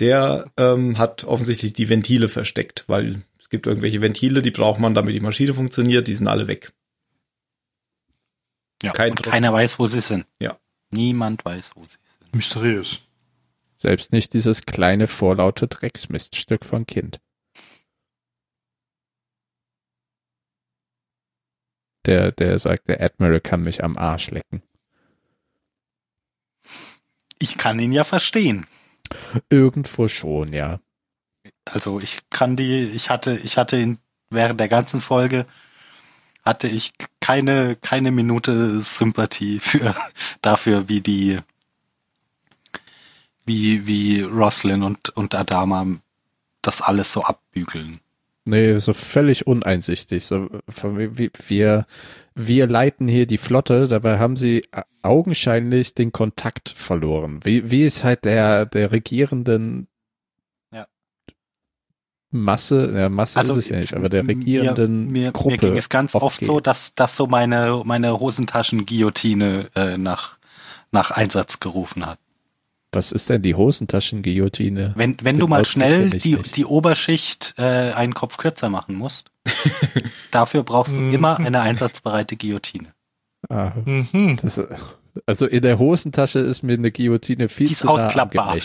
der 0.00 0.50
ähm, 0.56 0.98
hat 0.98 1.24
offensichtlich 1.24 1.74
die 1.74 1.88
Ventile 1.88 2.28
versteckt, 2.28 2.84
weil 2.86 3.22
es 3.38 3.50
gibt 3.50 3.66
irgendwelche 3.66 4.00
Ventile, 4.00 4.40
die 4.40 4.50
braucht 4.50 4.80
man, 4.80 4.94
damit 4.94 5.14
die 5.14 5.20
Maschine 5.20 5.52
funktioniert, 5.52 6.08
die 6.08 6.14
sind 6.14 6.28
alle 6.28 6.48
weg. 6.48 6.72
Ja, 8.82 8.92
kein 8.92 9.10
und 9.10 9.20
Druck. 9.20 9.30
keiner 9.30 9.52
weiß, 9.52 9.78
wo 9.78 9.86
sie 9.86 10.00
sind. 10.00 10.26
Ja. 10.40 10.58
Niemand 10.90 11.44
weiß, 11.44 11.72
wo 11.74 11.82
sie 11.82 11.90
sind. 11.90 12.34
Mysteriös. 12.34 13.00
Selbst 13.76 14.12
nicht 14.12 14.32
dieses 14.32 14.62
kleine 14.62 15.06
vorlaute 15.06 15.68
Drecksmiststück 15.68 16.64
von 16.64 16.86
Kind. 16.86 17.20
Der, 22.06 22.32
der 22.32 22.58
sagt, 22.58 22.88
der 22.88 23.00
Admiral 23.00 23.40
kann 23.40 23.62
mich 23.62 23.84
am 23.84 23.96
Arsch 23.96 24.30
lecken. 24.30 24.62
Ich 27.38 27.58
kann 27.58 27.78
ihn 27.78 27.92
ja 27.92 28.04
verstehen. 28.04 28.66
Irgendwo 29.50 30.08
schon, 30.08 30.52
ja. 30.52 30.80
Also 31.64 32.00
ich 32.00 32.20
kann 32.30 32.56
die, 32.56 32.84
ich 32.84 33.10
hatte, 33.10 33.36
ich 33.36 33.56
hatte 33.56 33.76
in, 33.76 33.98
während 34.30 34.58
der 34.60 34.68
ganzen 34.68 35.00
Folge 35.00 35.46
hatte 36.44 36.66
ich 36.66 36.92
keine, 37.20 37.76
keine 37.76 38.10
Minute 38.10 38.80
Sympathie 38.80 39.60
für, 39.60 39.94
dafür, 40.42 40.88
wie 40.88 41.00
die, 41.00 41.38
wie, 43.44 43.86
wie 43.86 44.22
Roslyn 44.22 44.82
und, 44.82 45.10
und 45.10 45.34
Adama 45.34 45.86
das 46.62 46.80
alles 46.80 47.12
so 47.12 47.22
abbügeln. 47.22 48.00
Nee, 48.44 48.78
so 48.78 48.92
völlig 48.92 49.46
uneinsichtig. 49.46 50.24
So, 50.26 50.48
von 50.68 50.98
wie- 50.98 51.30
wir, 51.46 51.86
wir 52.34 52.66
leiten 52.66 53.06
hier 53.06 53.26
die 53.26 53.38
Flotte, 53.38 53.86
dabei 53.86 54.18
haben 54.18 54.36
sie 54.36 54.64
augenscheinlich 55.02 55.94
den 55.94 56.10
Kontakt 56.12 56.68
verloren. 56.68 57.40
Wie, 57.44 57.70
wie 57.70 57.84
es 57.84 58.02
halt 58.02 58.24
der, 58.24 58.66
der 58.66 58.90
regierenden 58.90 59.86
Ja. 60.72 60.86
Masse, 62.30 62.92
ja, 62.96 63.08
Masse 63.08 63.40
ist 63.40 63.48
es 63.50 63.68
ja 63.68 63.78
nicht, 63.78 63.94
aber 63.94 64.08
der 64.08 64.26
regierenden 64.26 65.06
mir, 65.06 65.12
mir, 65.26 65.32
Gruppe. 65.32 65.50
Mir 65.50 65.58
ging 65.58 65.76
es 65.76 65.88
ganz 65.88 66.14
oft 66.16 66.24
aufgeht. 66.24 66.48
so, 66.48 66.58
dass, 66.60 66.94
dass 66.96 67.14
so 67.14 67.26
meine, 67.28 67.82
meine 67.84 68.18
Hosentaschen-Guillotine 68.18 69.68
äh, 69.76 69.98
nach, 69.98 70.38
nach 70.90 71.10
Einsatz 71.12 71.60
gerufen 71.60 72.06
hat. 72.06 72.18
Was 72.94 73.10
ist 73.10 73.30
denn 73.30 73.40
die 73.40 73.54
Hosentaschen-Guillotine? 73.54 74.92
Wenn, 74.96 75.16
wenn 75.22 75.38
du 75.38 75.46
mal 75.48 75.64
schnell 75.64 76.10
die, 76.10 76.36
nicht. 76.36 76.56
die 76.56 76.66
Oberschicht 76.66 77.54
äh, 77.56 77.62
einen 77.62 78.12
Kopf 78.12 78.36
kürzer 78.36 78.68
machen 78.68 78.94
musst, 78.96 79.30
dafür 80.30 80.62
brauchst 80.62 80.94
du 80.94 81.00
Mhm. 81.00 81.14
immer 81.14 81.38
eine 81.38 81.60
einsatzbereite 81.60 82.36
Guillotine. 82.36 82.88
Ah, 83.48 83.72
Mhm. 83.86 84.36
das, 84.42 84.60
also 85.26 85.46
in 85.46 85.62
der 85.62 85.78
Hosentasche 85.78 86.38
ist 86.40 86.62
mir 86.62 86.74
eine 86.74 86.92
Guillotine 86.92 87.48
viel 87.48 87.66
Die 87.68 87.72
ist 87.72 87.80
zu 87.80 87.86
nah 87.86 87.92
ausklappbar. 87.94 88.56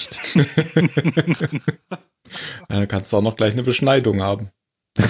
Äh, 2.70 2.88
kannst 2.88 3.14
du 3.14 3.18
auch 3.18 3.22
noch 3.22 3.36
gleich 3.38 3.54
eine 3.54 3.64
Beschneidung 3.64 4.22
haben. 4.22 4.50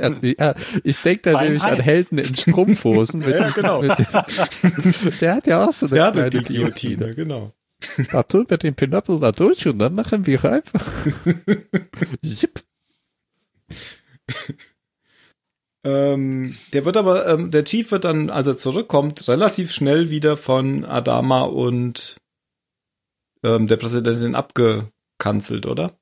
Ja, 0.00 0.10
ja, 0.22 0.54
ich 0.82 0.96
denke 1.02 1.22
da 1.22 1.32
Beim 1.32 1.44
nämlich 1.44 1.62
an 1.62 1.78
Eis. 1.78 1.84
Helden 1.84 2.18
in 2.18 2.34
Strumpfhosen. 2.34 3.20
Mit, 3.20 3.28
Ja, 3.34 3.50
genau. 3.50 3.82
Mit, 3.82 5.20
der 5.20 5.34
hat 5.34 5.46
ja 5.46 5.66
auch 5.66 5.72
so 5.72 5.86
eine 5.86 5.94
Der 5.96 6.04
hatte 6.06 6.30
die 6.30 6.42
Guillotine, 6.42 7.14
genau. 7.14 7.52
Da 8.10 8.22
tun 8.22 8.46
wir 8.48 8.58
den 8.58 8.74
Pinöppel 8.74 9.20
da 9.20 9.32
durch 9.32 9.66
und 9.66 9.78
dann 9.78 9.94
machen 9.94 10.26
wir 10.26 10.44
einfach. 10.44 10.84
Zip. 12.22 12.62
Ähm, 15.84 16.56
der 16.72 16.86
wird 16.86 16.96
aber, 16.96 17.28
ähm, 17.28 17.50
der 17.50 17.64
Chief 17.64 17.90
wird 17.90 18.04
dann, 18.04 18.30
als 18.30 18.46
er 18.46 18.56
zurückkommt, 18.56 19.28
relativ 19.28 19.70
schnell 19.70 20.08
wieder 20.08 20.38
von 20.38 20.84
Adama 20.84 21.42
und 21.42 22.16
ähm, 23.42 23.66
der 23.66 23.76
Präsidentin 23.76 24.34
abgekanzelt, 24.34 25.66
oder? 25.66 25.92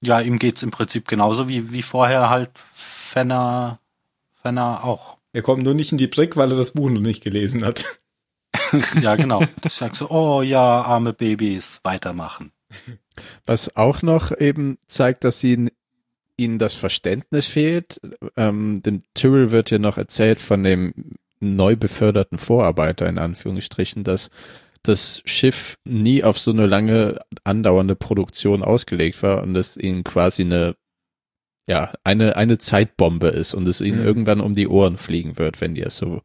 Ja, 0.00 0.20
ihm 0.20 0.40
geht's 0.40 0.62
im 0.64 0.72
Prinzip 0.72 1.06
genauso 1.06 1.46
wie, 1.46 1.72
wie 1.72 1.82
vorher 1.82 2.30
halt 2.30 2.50
Fenner, 2.72 3.78
Fenner 4.42 4.82
auch. 4.82 5.18
Er 5.32 5.42
kommt 5.42 5.62
nur 5.62 5.74
nicht 5.74 5.92
in 5.92 5.98
die 5.98 6.08
Brick, 6.08 6.36
weil 6.36 6.50
er 6.50 6.56
das 6.56 6.72
Buch 6.72 6.90
noch 6.90 7.00
nicht 7.00 7.22
gelesen 7.22 7.64
hat. 7.64 8.00
Ja, 9.00 9.16
genau. 9.16 9.42
Ich 9.64 9.72
sag 9.72 9.96
so, 9.96 10.10
oh 10.10 10.42
ja, 10.42 10.82
arme 10.82 11.12
Babys, 11.12 11.80
weitermachen. 11.82 12.52
Was 13.46 13.74
auch 13.76 14.02
noch 14.02 14.36
eben 14.38 14.78
zeigt, 14.86 15.24
dass 15.24 15.40
sie 15.40 15.70
ihnen 16.36 16.58
das 16.58 16.74
Verständnis 16.74 17.46
fehlt. 17.46 18.00
Ähm, 18.36 18.82
dem 18.82 19.02
Tyrrell 19.14 19.50
wird 19.50 19.70
ja 19.70 19.78
noch 19.78 19.98
erzählt 19.98 20.40
von 20.40 20.62
dem 20.62 20.94
neu 21.40 21.76
beförderten 21.76 22.38
Vorarbeiter 22.38 23.08
in 23.08 23.18
Anführungsstrichen, 23.18 24.04
dass 24.04 24.30
das 24.82 25.22
Schiff 25.24 25.76
nie 25.84 26.22
auf 26.22 26.38
so 26.38 26.52
eine 26.52 26.66
lange 26.66 27.20
andauernde 27.44 27.96
Produktion 27.96 28.62
ausgelegt 28.62 29.22
war 29.22 29.42
und 29.42 29.56
es 29.56 29.76
ihnen 29.76 30.04
quasi 30.04 30.42
eine 30.42 30.76
ja 31.66 31.92
eine 32.04 32.36
eine 32.36 32.58
Zeitbombe 32.58 33.28
ist 33.28 33.54
und 33.54 33.66
es 33.66 33.80
ihnen 33.80 34.00
Mhm. 34.00 34.06
irgendwann 34.06 34.40
um 34.40 34.54
die 34.54 34.68
Ohren 34.68 34.96
fliegen 34.96 35.36
wird, 35.38 35.60
wenn 35.60 35.74
die 35.74 35.82
es 35.82 35.98
so 35.98 36.22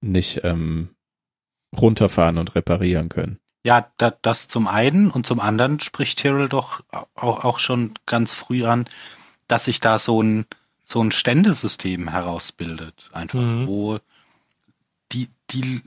nicht 0.00 0.40
ähm, 0.44 0.95
runterfahren 1.76 2.38
und 2.38 2.54
reparieren 2.54 3.08
können. 3.08 3.38
Ja, 3.64 3.90
da, 3.96 4.12
das 4.22 4.46
zum 4.48 4.68
einen 4.68 5.10
und 5.10 5.26
zum 5.26 5.40
anderen 5.40 5.80
spricht 5.80 6.18
Tyrrell 6.18 6.48
doch 6.48 6.82
auch, 7.14 7.44
auch 7.44 7.58
schon 7.58 7.94
ganz 8.06 8.32
früh 8.32 8.64
an, 8.64 8.84
dass 9.48 9.64
sich 9.64 9.80
da 9.80 9.98
so 9.98 10.22
ein, 10.22 10.46
so 10.84 11.02
ein 11.02 11.10
Ständesystem 11.10 12.08
herausbildet. 12.08 13.10
Einfach, 13.12 13.40
Mhm. 13.40 13.66
wo 13.66 13.98
die, 15.12 15.28
die 15.50 15.82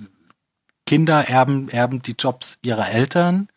Kinder 0.85 1.27
erben, 1.29 1.69
erben 1.69 2.01
die 2.01 2.15
Jobs 2.17 2.59
ihrer 2.63 2.89
Eltern 2.89 3.47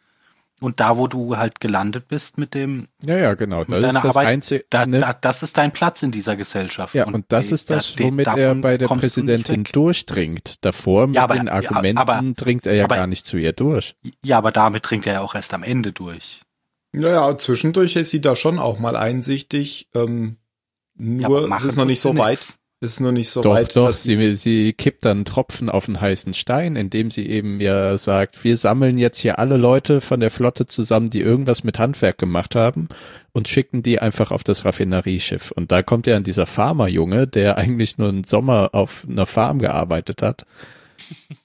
und 0.62 0.80
da, 0.80 0.96
wo 0.96 1.06
du 1.08 1.36
halt 1.36 1.60
gelandet 1.60 2.08
bist 2.08 2.38
mit 2.38 2.54
dem, 2.54 2.88
Ja, 3.04 3.16
ja, 3.18 3.34
genau. 3.34 3.64
Das 3.64 3.82
ist 3.82 3.94
das 3.94 4.04
Arbeit, 4.16 4.26
einzige. 4.28 4.64
da, 4.70 4.86
ne? 4.86 5.00
da, 5.00 5.12
das 5.12 5.42
ist 5.42 5.56
dein 5.58 5.72
Platz 5.72 6.02
in 6.02 6.10
dieser 6.10 6.36
Gesellschaft. 6.36 6.94
Ja, 6.94 7.06
und 7.06 7.26
das 7.28 7.48
die- 7.48 7.54
ist 7.54 7.70
das, 7.70 7.94
die- 7.94 8.04
womit 8.04 8.26
er 8.28 8.54
bei 8.54 8.78
der 8.78 8.88
du 8.88 8.94
Präsidentin 8.96 9.60
weg. 9.66 9.72
durchdringt. 9.72 10.64
Davor 10.64 11.06
mit 11.08 11.16
Ja, 11.16 11.24
aber- 11.24 11.34
den 11.34 11.46
ja, 11.46 11.52
Argumenten 11.52 11.98
aber- 11.98 12.22
dringt 12.36 12.66
er 12.66 12.74
ja 12.74 12.84
aber- 12.84 12.96
gar 12.96 13.06
nicht 13.06 13.26
zu 13.26 13.36
ihr 13.36 13.52
durch. 13.52 13.94
Ja, 14.24 14.38
aber 14.38 14.52
damit 14.52 14.88
dringt 14.88 15.06
er 15.06 15.14
ja 15.14 15.20
auch 15.20 15.34
erst 15.34 15.52
am 15.54 15.62
Ende 15.62 15.92
durch. 15.92 16.40
Naja, 16.92 17.36
zwischendurch 17.38 17.96
ist 17.96 18.10
sie 18.10 18.20
da 18.20 18.36
schon 18.36 18.58
auch 18.58 18.78
mal 18.78 18.96
einsichtig. 18.96 19.88
Ähm, 19.94 20.36
Ja, 20.98 21.28
nur 21.28 21.44
aber 21.44 21.56
es 21.56 21.64
ist 21.64 21.76
noch 21.76 21.86
nicht 21.86 22.00
so 22.00 22.14
weit. 22.16 22.38
Ist 22.82 22.98
noch 22.98 23.12
nicht 23.12 23.30
so 23.30 23.42
doch, 23.42 23.54
weit. 23.54 23.76
doch, 23.76 23.92
sie, 23.92 24.34
sie 24.34 24.72
kippt 24.72 25.04
dann 25.04 25.18
einen 25.18 25.24
Tropfen 25.24 25.70
auf 25.70 25.86
einen 25.86 26.00
heißen 26.00 26.34
Stein, 26.34 26.74
indem 26.74 27.12
sie 27.12 27.28
eben 27.28 27.60
ja 27.60 27.96
sagt, 27.96 28.42
wir 28.42 28.56
sammeln 28.56 28.98
jetzt 28.98 29.18
hier 29.18 29.38
alle 29.38 29.56
Leute 29.56 30.00
von 30.00 30.18
der 30.18 30.32
Flotte 30.32 30.66
zusammen, 30.66 31.08
die 31.08 31.20
irgendwas 31.20 31.62
mit 31.62 31.78
Handwerk 31.78 32.18
gemacht 32.18 32.56
haben 32.56 32.88
und 33.30 33.46
schicken 33.46 33.82
die 33.84 34.00
einfach 34.00 34.32
auf 34.32 34.42
das 34.42 34.64
Raffinerieschiff. 34.64 35.52
Und 35.52 35.70
da 35.70 35.84
kommt 35.84 36.08
ja 36.08 36.14
dann 36.14 36.24
dieser 36.24 36.44
Farmerjunge, 36.44 37.28
der 37.28 37.56
eigentlich 37.56 37.98
nur 37.98 38.08
einen 38.08 38.24
Sommer 38.24 38.70
auf 38.72 39.06
einer 39.08 39.26
Farm 39.26 39.60
gearbeitet 39.60 40.20
hat. 40.20 40.44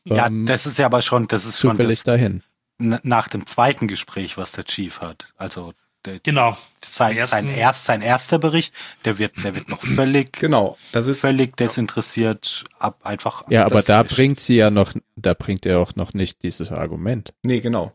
Ja, 0.06 0.28
ähm, 0.28 0.48
das 0.48 0.66
ist 0.66 0.80
ja 0.80 0.88
aber 0.88 1.04
schon, 1.04 1.28
das 1.28 1.46
ist 1.46 1.60
schon 1.60 1.72
zufällig 1.72 2.00
das, 2.00 2.04
dahin. 2.04 2.42
nach 2.80 3.28
dem 3.28 3.46
zweiten 3.46 3.88
Gespräch, 3.88 4.38
was 4.38 4.54
der 4.54 4.64
Chief 4.64 5.02
hat. 5.02 5.34
Also 5.38 5.74
der, 6.08 6.20
Genau. 6.22 6.58
sein, 6.84 7.24
sein, 7.26 7.48
erst, 7.48 7.86
sein 7.86 8.02
erster 8.02 8.40
Bericht, 8.40 8.74
der 9.06 9.20
wird, 9.20 9.34
der 9.44 9.54
wird 9.54 9.70
noch 9.70 9.82
völlig, 9.82 10.32
Genau, 10.40 10.78
das 10.92 11.06
ist 11.08 11.22
völlig 11.22 11.56
desinteressiert, 11.56 12.64
ab 12.80 13.00
einfach. 13.04 13.44
Ja, 13.50 13.66
aber 13.66 13.82
da 13.84 14.02
ist- 14.02 14.16
bringt 14.16 14.40
sie 14.40 14.56
ja 14.56 14.72
noch, 14.72 14.94
da 15.16 15.34
bringt 15.36 15.66
er 15.66 15.80
auch 15.80 15.96
noch 15.96 16.14
nicht 16.16 16.42
dieses 16.44 16.72
Argument. 16.72 17.34
nee, 17.44 17.60
genau. 17.60 17.94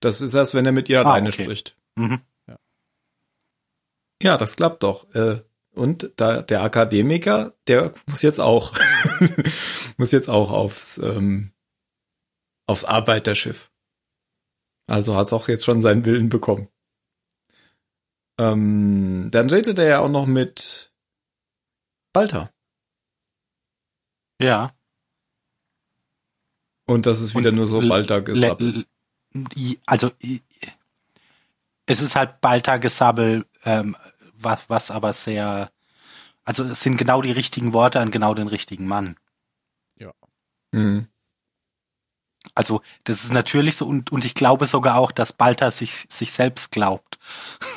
Das 0.00 0.20
ist 0.20 0.34
erst, 0.34 0.52
wenn 0.52 0.66
er 0.66 0.72
mit 0.72 0.90
ihr 0.90 1.00
Ah, 1.00 1.12
alleine 1.12 1.30
okay. 1.30 1.44
spricht. 1.44 1.76
Mhm. 1.96 2.20
Ja, 4.22 4.36
das 4.36 4.56
klappt 4.56 4.82
doch. 4.82 5.12
Äh, 5.14 5.40
Und 5.74 6.12
da, 6.16 6.42
der 6.42 6.62
Akademiker, 6.62 7.54
der 7.66 7.94
muss 8.06 8.22
jetzt 8.22 8.38
auch, 8.40 8.72
muss 9.96 10.12
jetzt 10.12 10.28
auch 10.30 10.50
aufs, 10.50 10.98
ähm, 10.98 11.52
aufs 12.68 12.84
Arbeiterschiff. 12.84 13.70
Also 14.86 15.16
hat's 15.16 15.32
auch 15.32 15.48
jetzt 15.48 15.64
schon 15.64 15.80
seinen 15.82 16.04
Willen 16.04 16.28
bekommen. 16.28 16.68
Ähm, 18.38 19.28
dann 19.30 19.48
redet 19.50 19.78
er 19.78 19.86
ja 19.88 19.98
auch 20.00 20.08
noch 20.08 20.26
mit 20.26 20.92
Walter. 22.12 22.52
Ja. 24.40 24.74
Und 26.86 27.06
das 27.06 27.20
ist 27.20 27.34
wieder 27.34 27.50
Und 27.50 27.56
nur 27.56 27.66
so 27.66 27.80
le- 27.80 27.88
Also 29.86 30.10
es 31.86 32.02
ist 32.02 32.16
halt 32.16 32.40
Baltagesabbel, 32.40 33.46
ähm, 33.64 33.96
was, 34.32 34.68
was 34.68 34.90
aber 34.90 35.12
sehr, 35.12 35.72
also 36.44 36.64
es 36.64 36.80
sind 36.80 36.96
genau 36.96 37.22
die 37.22 37.32
richtigen 37.32 37.72
Worte 37.72 38.00
an 38.00 38.10
genau 38.10 38.34
den 38.34 38.48
richtigen 38.48 38.86
Mann. 38.86 39.16
Hm. 40.74 41.06
Also 42.54 42.82
das 43.04 43.24
ist 43.24 43.32
natürlich 43.32 43.76
so 43.76 43.86
und, 43.86 44.12
und 44.12 44.24
ich 44.24 44.34
glaube 44.34 44.66
sogar 44.66 44.96
auch, 44.96 45.10
dass 45.12 45.32
Balta 45.32 45.70
sich 45.72 46.06
sich 46.08 46.32
selbst 46.32 46.70
glaubt. 46.70 47.18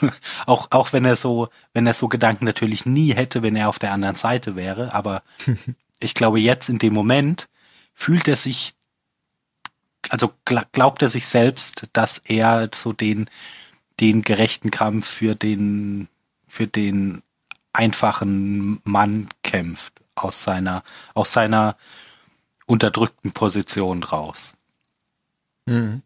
auch 0.46 0.68
auch 0.72 0.94
wenn 0.94 1.06
er 1.06 1.16
so 1.16 1.50
wenn 1.74 1.88
er 1.88 1.94
so 1.96 2.08
Gedanken 2.08 2.46
natürlich 2.46 2.86
nie 2.86 3.14
hätte, 3.14 3.42
wenn 3.42 3.56
er 3.56 3.70
auf 3.70 3.80
der 3.80 3.92
anderen 3.94 4.16
Seite 4.16 4.56
wäre. 4.56 4.94
Aber 4.94 5.24
ich 6.00 6.14
glaube 6.14 6.40
jetzt 6.40 6.70
in 6.70 6.80
dem 6.80 6.94
Moment 6.94 7.50
fühlt 7.96 8.28
er 8.28 8.36
sich 8.36 8.74
also 10.10 10.32
gla- 10.46 10.68
glaubt 10.72 11.02
er 11.02 11.10
sich 11.10 11.28
selbst, 11.28 11.88
dass 11.94 12.20
er 12.20 12.70
so 12.74 12.94
den 12.94 13.30
den 14.00 14.22
gerechten 14.22 14.70
Kampf 14.72 15.08
für 15.08 15.36
den 15.36 16.08
für 16.48 16.68
den 16.68 17.24
einfachen 17.74 18.80
Mann 18.84 19.28
kämpft 19.44 19.94
aus 20.16 20.44
seiner 20.44 20.84
aus 21.14 21.32
seiner 21.32 21.78
unterdrückten 22.68 23.32
Position 23.32 24.04
raus. 24.04 24.57
Hm. 25.68 26.02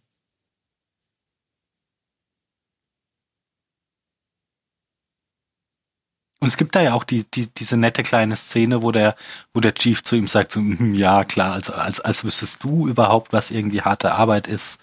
Und 6.39 6.47
es 6.47 6.57
gibt 6.57 6.75
da 6.75 6.81
ja 6.81 6.93
auch 6.95 7.03
die, 7.03 7.23
die, 7.23 7.47
diese 7.47 7.77
nette 7.77 8.01
kleine 8.01 8.35
Szene, 8.35 8.81
wo 8.81 8.91
der, 8.91 9.15
wo 9.53 9.59
der 9.59 9.75
Chief 9.75 10.01
zu 10.03 10.15
ihm 10.15 10.25
sagt, 10.27 10.51
so, 10.51 10.59
"Hm, 10.59 10.95
ja 10.95 11.23
klar, 11.23 11.53
als, 11.53 11.69
als, 11.69 11.99
als 11.99 12.23
wüsstest 12.23 12.63
du 12.63 12.87
überhaupt, 12.87 13.31
was 13.31 13.51
irgendwie 13.51 13.81
harte 13.83 14.13
Arbeit 14.13 14.47
ist. 14.47 14.79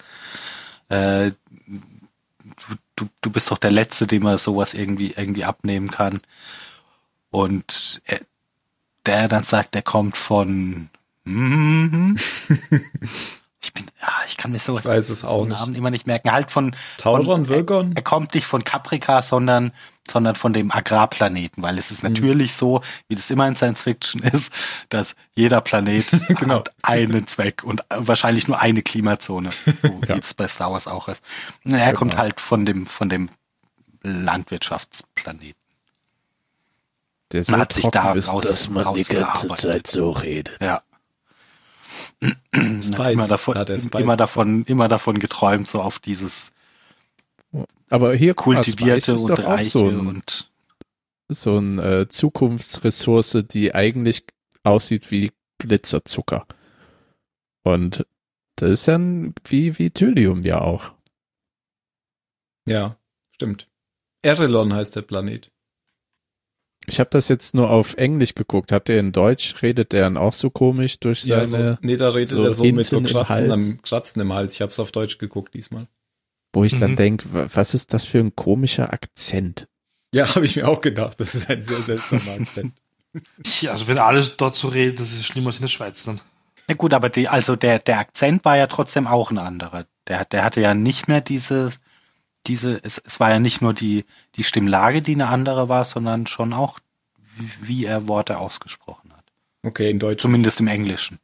Äh, 0.89 1.31
du, 2.95 3.09
du, 3.21 3.29
bist 3.29 3.51
doch 3.51 3.57
der 3.57 3.71
Letzte, 3.71 4.07
dem 4.07 4.23
man 4.23 4.37
sowas 4.37 4.73
irgendwie, 4.73 5.13
irgendwie 5.15 5.43
abnehmen 5.45 5.91
kann. 5.91 6.19
Und 7.31 8.01
er, 8.05 8.21
der 9.05 9.27
dann 9.27 9.43
sagt, 9.43 9.75
er 9.75 9.81
kommt 9.81 10.17
von 10.17 10.89
mhm. 11.25 12.17
Ich 13.61 13.73
bin, 13.73 13.85
ja, 14.01 14.07
ich 14.25 14.37
kann 14.37 14.51
mir 14.53 14.59
sowas 14.59 14.81
Ich 14.81 14.85
weiß 14.85 15.09
es 15.09 15.21
so 15.21 15.27
auch 15.27 15.45
Namen 15.45 15.75
immer 15.75 15.91
nicht 15.91 16.07
merken. 16.07 16.31
Halt 16.31 16.49
von, 16.49 16.73
Tauron, 16.97 17.25
von 17.25 17.47
Virgon? 17.49 17.91
Er 17.93 18.03
kommt 18.03 18.33
nicht 18.33 18.45
von 18.47 18.63
Caprica, 18.63 19.21
sondern, 19.21 19.73
sondern 20.09 20.35
von 20.35 20.53
dem 20.53 20.71
Agrarplaneten, 20.71 21.61
weil 21.61 21.77
es 21.77 21.91
ist 21.91 22.01
Mhm. 22.03 22.13
natürlich 22.13 22.53
so, 22.53 22.81
wie 23.09 23.15
das 23.15 23.29
immer 23.29 23.47
in 23.49 23.57
Science 23.57 23.81
Fiction 23.81 24.23
ist, 24.23 24.53
dass 24.87 25.15
jeder 25.35 25.59
Planet 25.59 26.07
Genau. 26.39 26.59
hat 26.59 26.73
einen 26.83 27.27
Zweck 27.27 27.65
und 27.65 27.83
wahrscheinlich 27.89 28.47
nur 28.47 28.59
eine 28.61 28.81
Klimazone, 28.81 29.49
so 29.81 30.01
wie 30.03 30.19
es 30.19 30.33
bei 30.33 30.47
Star 30.47 30.71
Wars 30.71 30.87
auch 30.87 31.09
ist. 31.09 31.21
Und 31.65 31.73
er 31.75 31.93
kommt 31.93 32.11
Genau. 32.11 32.23
halt 32.23 32.39
von 32.39 32.65
dem, 32.65 32.87
von 32.87 33.09
dem 33.09 33.29
Landwirtschaftsplaneten. 34.03 35.55
Der 37.33 37.43
so 37.43 37.51
Man 37.51 37.61
hat 37.61 37.73
sich 37.73 37.85
da 37.89 38.13
ist, 38.13 38.29
raus- 38.33 38.43
dass 38.43 38.69
man 38.69 38.93
die 38.93 39.03
ganze 39.03 39.19
rausgearbeitet. 39.49 39.57
Zeit 39.57 39.87
so 39.87 40.11
redet. 40.11 40.61
Ja. 40.61 40.81
Spice. 42.81 43.13
immer 43.13 43.27
davon, 43.27 43.55
Hat 43.55 43.69
er 43.69 43.79
Spice. 43.79 44.01
immer 44.01 44.17
davon, 44.17 44.63
immer 44.65 44.87
davon 44.87 45.19
geträumt, 45.19 45.67
so 45.67 45.81
auf 45.81 45.99
dieses 45.99 46.51
Aber 47.89 48.13
hier 48.15 48.33
kultivierte 48.33 49.13
ist 49.13 49.21
und 49.21 49.29
doch 49.31 49.43
reiche 49.43 49.69
so 49.69 49.87
ein, 49.87 50.07
und 50.07 50.51
so 51.29 51.57
ein 51.57 51.79
äh, 51.79 52.07
Zukunftsressource, 52.07 53.43
die 53.49 53.73
eigentlich 53.73 54.25
aussieht 54.63 55.09
wie 55.11 55.31
Glitzerzucker. 55.57 56.45
Und 57.63 58.05
das 58.55 58.71
ist 58.71 58.87
dann 58.87 59.33
wie, 59.45 59.77
wie 59.77 59.89
Thylium 59.89 60.41
ja 60.43 60.61
auch. 60.61 60.91
Ja, 62.65 62.97
stimmt. 63.31 63.67
Erelon 64.21 64.73
heißt 64.73 64.95
der 64.95 65.01
Planet. 65.01 65.51
Ich 66.89 66.99
habe 66.99 67.09
das 67.11 67.27
jetzt 67.29 67.55
nur 67.55 67.69
auf 67.69 67.95
Englisch 67.95 68.35
geguckt. 68.35 68.71
Habt 68.71 68.89
ihr 68.89 68.99
in 68.99 69.11
Deutsch, 69.11 69.55
redet 69.61 69.93
der 69.93 70.01
dann 70.01 70.17
auch 70.17 70.33
so 70.33 70.49
komisch 70.49 70.99
durch 70.99 71.23
Ja, 71.23 71.45
seine, 71.45 71.73
so, 71.73 71.77
nee, 71.81 71.97
da 71.97 72.09
redet 72.09 72.29
so 72.29 72.43
er 72.43 72.51
so 72.51 72.63
mit 72.65 72.85
so 72.85 72.97
hinten 72.97 73.09
im 73.11 73.15
Kratzen, 73.15 73.51
Hals. 73.51 73.51
am, 73.51 73.81
Kratzen 73.81 74.21
im 74.21 74.33
Hals. 74.33 74.53
Ich 74.55 74.61
hab's 74.61 74.79
auf 74.79 74.91
Deutsch 74.91 75.17
geguckt 75.17 75.53
diesmal. 75.53 75.87
wo 76.53 76.63
ich 76.63 76.77
dann 76.77 76.91
Mhm. 76.91 76.95
denk, 76.95 77.23
wa- 77.33 77.47
was 77.53 77.73
ist 77.75 77.93
das 77.93 78.03
für 78.05 78.17
ein 78.19 78.35
komischer 78.35 78.91
Akzent? 78.91 79.67
Ja, 80.15 80.25
habe 80.35 80.45
ich 80.45 80.55
mir 80.55 80.67
auch 80.67 80.81
gedacht. 80.81 81.19
Das 81.19 81.35
ist 81.35 81.49
ein 81.49 81.61
sehr 81.61 81.77
seltsamer 81.77 82.39
Akzent. 82.41 82.73
Ja, 83.61 83.71
also 83.71 83.87
wenn 83.87 83.97
alles 83.97 84.37
dort 84.37 84.53
so 84.53 84.67
redet, 84.67 84.99
das 84.99 85.11
ist 85.11 85.25
schlimmer 85.25 85.47
als 85.47 85.55
in 85.57 85.61
der 85.63 85.67
Schweiz 85.69 86.03
dann. 86.03 86.21
Na 86.67 86.75
gut, 86.75 86.93
aber 86.93 87.09
die, 87.09 87.27
also 87.27 87.55
der, 87.55 87.79
der 87.79 87.97
Akzent 87.97 88.45
war 88.45 88.55
ja 88.55 88.67
trotzdem 88.67 89.07
auch 89.07 89.31
ein 89.31 89.39
anderer. 89.39 89.85
Der, 90.07 90.25
der 90.25 90.43
hatte 90.43 90.61
ja 90.61 90.75
nicht 90.75 91.07
mehr 91.07 91.19
diese, 91.21 91.71
diese, 92.47 92.83
es, 92.83 92.97
es 92.97 93.19
war 93.19 93.29
ja 93.29 93.39
nicht 93.39 93.61
nur 93.61 93.73
die, 93.73 94.05
die 94.35 94.43
Stimmlage, 94.43 95.01
die 95.01 95.13
eine 95.13 95.27
andere 95.27 95.69
war, 95.69 95.85
sondern 95.85 96.27
schon 96.27 96.53
auch, 96.53 96.79
wie, 97.35 97.67
wie 97.67 97.85
er 97.85 98.07
Worte 98.07 98.37
ausgesprochen 98.37 99.13
hat. 99.13 99.25
Okay, 99.63 99.89
in 99.89 99.99
Deutsch. 99.99 100.21
Zumindest 100.21 100.59
im 100.59 100.67
Englischen. 100.67 101.19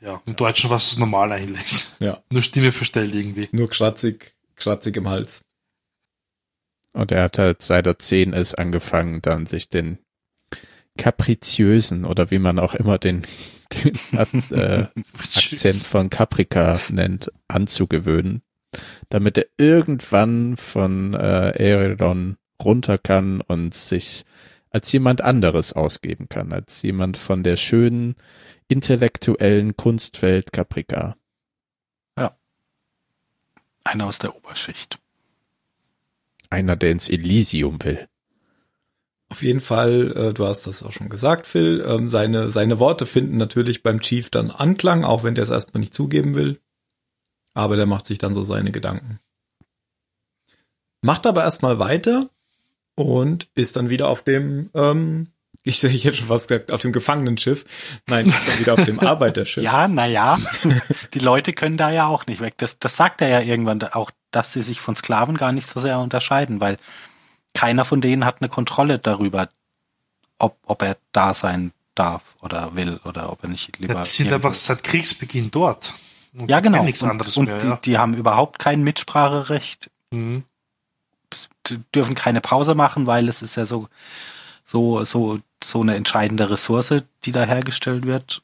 Ja, 0.00 0.22
im 0.26 0.36
Deutschen 0.36 0.70
war 0.70 0.76
es 0.76 0.96
normal 0.96 1.32
eigentlich. 1.32 1.86
Ja. 1.98 2.22
Nur 2.30 2.42
Stimme 2.42 2.72
verstellt 2.72 3.14
irgendwie. 3.14 3.48
Nur 3.52 3.68
kratzig, 3.68 4.34
kratzig 4.54 4.96
im 4.96 5.08
Hals. 5.08 5.42
Und 6.92 7.12
er 7.12 7.24
hat 7.24 7.38
halt 7.38 7.62
seit 7.62 7.86
er 7.86 7.98
zehn 7.98 8.32
ist 8.32 8.54
angefangen, 8.54 9.20
dann 9.20 9.46
sich 9.46 9.68
den 9.68 9.98
kapriziösen 10.96 12.06
oder 12.06 12.30
wie 12.30 12.38
man 12.38 12.58
auch 12.58 12.74
immer 12.74 12.98
den, 12.98 13.22
den 13.84 14.58
äh, 14.58 14.86
Akzent 15.18 15.82
von 15.82 16.08
Caprica 16.08 16.80
nennt, 16.88 17.30
anzugewöhnen, 17.48 18.42
damit 19.08 19.38
er 19.38 19.46
irgendwann 19.56 20.56
von 20.56 21.14
äh, 21.14 21.16
Aerodon 21.16 22.36
runter 22.62 22.98
kann 22.98 23.40
und 23.40 23.74
sich 23.74 24.24
als 24.70 24.90
jemand 24.92 25.20
anderes 25.20 25.72
ausgeben 25.72 26.28
kann, 26.28 26.52
als 26.52 26.82
jemand 26.82 27.16
von 27.16 27.42
der 27.42 27.56
schönen 27.56 28.16
intellektuellen 28.68 29.76
Kunstwelt 29.76 30.52
Caprica. 30.52 31.16
Einer 33.86 34.06
aus 34.06 34.18
der 34.18 34.34
Oberschicht. 34.34 34.98
Einer, 36.50 36.74
der 36.74 36.90
ins 36.90 37.08
Elysium 37.08 37.82
will. 37.84 38.08
Auf 39.28 39.42
jeden 39.42 39.60
Fall, 39.60 40.12
äh, 40.16 40.34
du 40.34 40.44
hast 40.44 40.66
das 40.66 40.82
auch 40.82 40.90
schon 40.90 41.08
gesagt, 41.08 41.46
Phil, 41.46 41.84
ähm, 41.86 42.08
seine, 42.08 42.50
seine 42.50 42.80
Worte 42.80 43.06
finden 43.06 43.36
natürlich 43.36 43.84
beim 43.84 44.00
Chief 44.00 44.28
dann 44.28 44.50
Anklang, 44.50 45.04
auch 45.04 45.22
wenn 45.22 45.36
der 45.36 45.44
es 45.44 45.50
erstmal 45.50 45.80
nicht 45.80 45.94
zugeben 45.94 46.34
will. 46.34 46.60
Aber 47.56 47.76
der 47.76 47.86
macht 47.86 48.04
sich 48.04 48.18
dann 48.18 48.34
so 48.34 48.42
seine 48.42 48.70
Gedanken. 48.70 49.18
Macht 51.00 51.26
aber 51.26 51.42
erstmal 51.42 51.78
weiter 51.78 52.28
und 52.96 53.48
ist 53.54 53.76
dann 53.76 53.88
wieder 53.88 54.08
auf 54.08 54.22
dem, 54.22 54.68
ähm, 54.74 55.28
ich 55.62 55.82
hätte 55.82 55.94
jetzt 55.94 56.18
schon 56.18 56.26
fast 56.26 56.48
gesagt, 56.48 56.70
auf 56.70 56.80
dem 56.80 56.92
Gefangenenschiff. 56.92 57.64
Nein, 58.08 58.26
ist 58.26 58.46
dann 58.46 58.58
wieder 58.58 58.74
auf 58.74 58.84
dem 58.84 59.00
Arbeiterschiff. 59.00 59.64
Ja, 59.64 59.88
na 59.88 60.06
ja. 60.06 60.38
die 61.14 61.18
Leute 61.18 61.54
können 61.54 61.78
da 61.78 61.90
ja 61.90 62.06
auch 62.06 62.26
nicht 62.26 62.42
weg. 62.42 62.58
Das, 62.58 62.78
das 62.78 62.94
sagt 62.94 63.22
er 63.22 63.28
ja 63.28 63.40
irgendwann 63.40 63.82
auch, 63.84 64.10
dass 64.32 64.52
sie 64.52 64.60
sich 64.60 64.82
von 64.82 64.94
Sklaven 64.94 65.38
gar 65.38 65.52
nicht 65.52 65.66
so 65.66 65.80
sehr 65.80 65.98
unterscheiden, 65.98 66.60
weil 66.60 66.76
keiner 67.54 67.86
von 67.86 68.02
denen 68.02 68.26
hat 68.26 68.42
eine 68.42 68.50
Kontrolle 68.50 68.98
darüber, 68.98 69.48
ob, 70.38 70.58
ob 70.66 70.82
er 70.82 70.98
da 71.12 71.32
sein 71.32 71.72
darf 71.94 72.36
oder 72.42 72.76
will 72.76 73.00
oder 73.04 73.32
ob 73.32 73.42
er 73.44 73.48
nicht 73.48 73.78
lieber. 73.78 73.94
Ja, 73.94 74.04
sind 74.04 74.30
einfach 74.30 74.52
seit 74.52 74.84
Kriegsbeginn 74.84 75.50
dort. 75.50 75.94
Und 76.36 76.50
ja, 76.50 76.60
genau. 76.60 76.84
Nichts 76.84 77.02
und 77.02 77.10
anderes 77.10 77.36
und 77.36 77.46
mehr, 77.46 77.58
die, 77.58 77.66
ja. 77.66 77.76
die 77.84 77.98
haben 77.98 78.14
überhaupt 78.14 78.58
kein 78.58 78.82
Mitspracherecht, 78.82 79.90
Mhm. 80.10 80.44
dürfen 81.94 82.14
keine 82.14 82.40
Pause 82.40 82.74
machen, 82.74 83.06
weil 83.06 83.28
es 83.28 83.42
ist 83.42 83.56
ja 83.56 83.66
so, 83.66 83.88
so, 84.64 85.04
so, 85.04 85.40
so 85.62 85.80
eine 85.80 85.96
entscheidende 85.96 86.48
Ressource, 86.50 87.02
die 87.24 87.32
da 87.32 87.44
hergestellt 87.44 88.06
wird. 88.06 88.42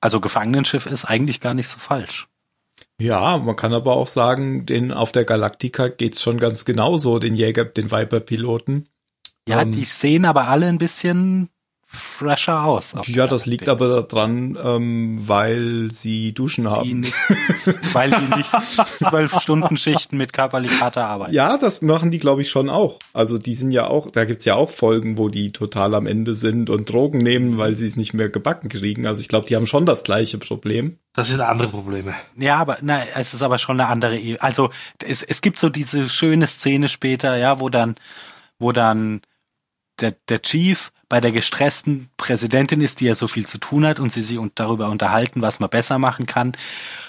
Also 0.00 0.20
Gefangenenschiff 0.20 0.86
ist 0.86 1.04
eigentlich 1.04 1.40
gar 1.40 1.54
nicht 1.54 1.68
so 1.68 1.78
falsch. 1.78 2.28
Ja, 3.00 3.38
man 3.38 3.56
kann 3.56 3.72
aber 3.72 3.94
auch 3.94 4.08
sagen, 4.08 4.66
den 4.66 4.92
auf 4.92 5.12
der 5.12 5.24
Galaktika 5.24 5.88
geht's 5.88 6.22
schon 6.22 6.38
ganz 6.38 6.64
genauso, 6.64 7.18
den 7.18 7.34
Jäger, 7.34 7.64
den 7.64 7.90
Viper-Piloten. 7.90 8.88
Ja, 9.48 9.62
Ähm, 9.62 9.72
die 9.72 9.84
sehen 9.84 10.24
aber 10.24 10.48
alle 10.48 10.66
ein 10.66 10.78
bisschen 10.78 11.48
fresher 11.90 12.64
aus. 12.64 12.94
Ja, 13.06 13.26
das 13.26 13.46
liegt 13.46 13.66
aber 13.66 14.02
daran, 14.02 14.58
ähm, 14.62 15.16
weil 15.26 15.88
sie 15.90 16.34
Duschen 16.34 16.64
die 16.64 16.70
haben. 16.70 17.00
nicht, 17.00 17.14
weil 17.94 18.10
die 18.10 18.36
nicht 18.36 18.50
zwölf 18.86 19.40
Stunden 19.40 19.78
Schichten 19.78 20.18
mit 20.18 20.34
körperlich 20.34 20.82
harter 20.82 21.06
Arbeit. 21.06 21.32
Ja, 21.32 21.56
das 21.56 21.80
machen 21.80 22.10
die, 22.10 22.18
glaube 22.18 22.42
ich, 22.42 22.50
schon 22.50 22.68
auch. 22.68 22.98
Also 23.14 23.38
die 23.38 23.54
sind 23.54 23.70
ja 23.70 23.86
auch, 23.86 24.10
da 24.10 24.26
gibt's 24.26 24.44
ja 24.44 24.54
auch 24.54 24.70
Folgen, 24.70 25.16
wo 25.16 25.30
die 25.30 25.50
total 25.50 25.94
am 25.94 26.06
Ende 26.06 26.34
sind 26.34 26.68
und 26.68 26.92
Drogen 26.92 27.18
nehmen, 27.18 27.56
weil 27.56 27.74
sie 27.74 27.86
es 27.86 27.96
nicht 27.96 28.12
mehr 28.12 28.28
gebacken 28.28 28.68
kriegen. 28.68 29.06
Also 29.06 29.22
ich 29.22 29.28
glaube, 29.28 29.46
die 29.46 29.56
haben 29.56 29.66
schon 29.66 29.86
das 29.86 30.04
gleiche 30.04 30.36
Problem. 30.36 30.98
Das 31.14 31.28
sind 31.28 31.40
andere 31.40 31.70
Probleme. 31.70 32.14
Ja, 32.36 32.58
aber 32.58 32.76
na, 32.82 33.00
es 33.16 33.32
ist 33.32 33.40
aber 33.40 33.56
schon 33.56 33.80
eine 33.80 33.88
andere 33.88 34.18
Ebene. 34.18 34.42
Also 34.42 34.68
es, 35.02 35.22
es 35.22 35.40
gibt 35.40 35.58
so 35.58 35.70
diese 35.70 36.06
schöne 36.10 36.48
Szene 36.48 36.90
später, 36.90 37.38
ja, 37.38 37.60
wo 37.60 37.70
dann, 37.70 37.94
wo 38.58 38.72
dann 38.72 39.22
der, 40.00 40.14
der 40.28 40.42
Chief 40.42 40.92
bei 41.08 41.20
der 41.20 41.32
gestressten 41.32 42.08
Präsidentin 42.18 42.80
ist, 42.82 43.00
die 43.00 43.06
ja 43.06 43.14
so 43.14 43.28
viel 43.28 43.46
zu 43.46 43.58
tun 43.58 43.86
hat 43.86 43.98
und 43.98 44.10
sie 44.12 44.20
sich 44.22 44.36
und 44.38 44.60
darüber 44.60 44.88
unterhalten, 44.90 45.40
was 45.40 45.58
man 45.58 45.70
besser 45.70 45.98
machen 45.98 46.26
kann. 46.26 46.52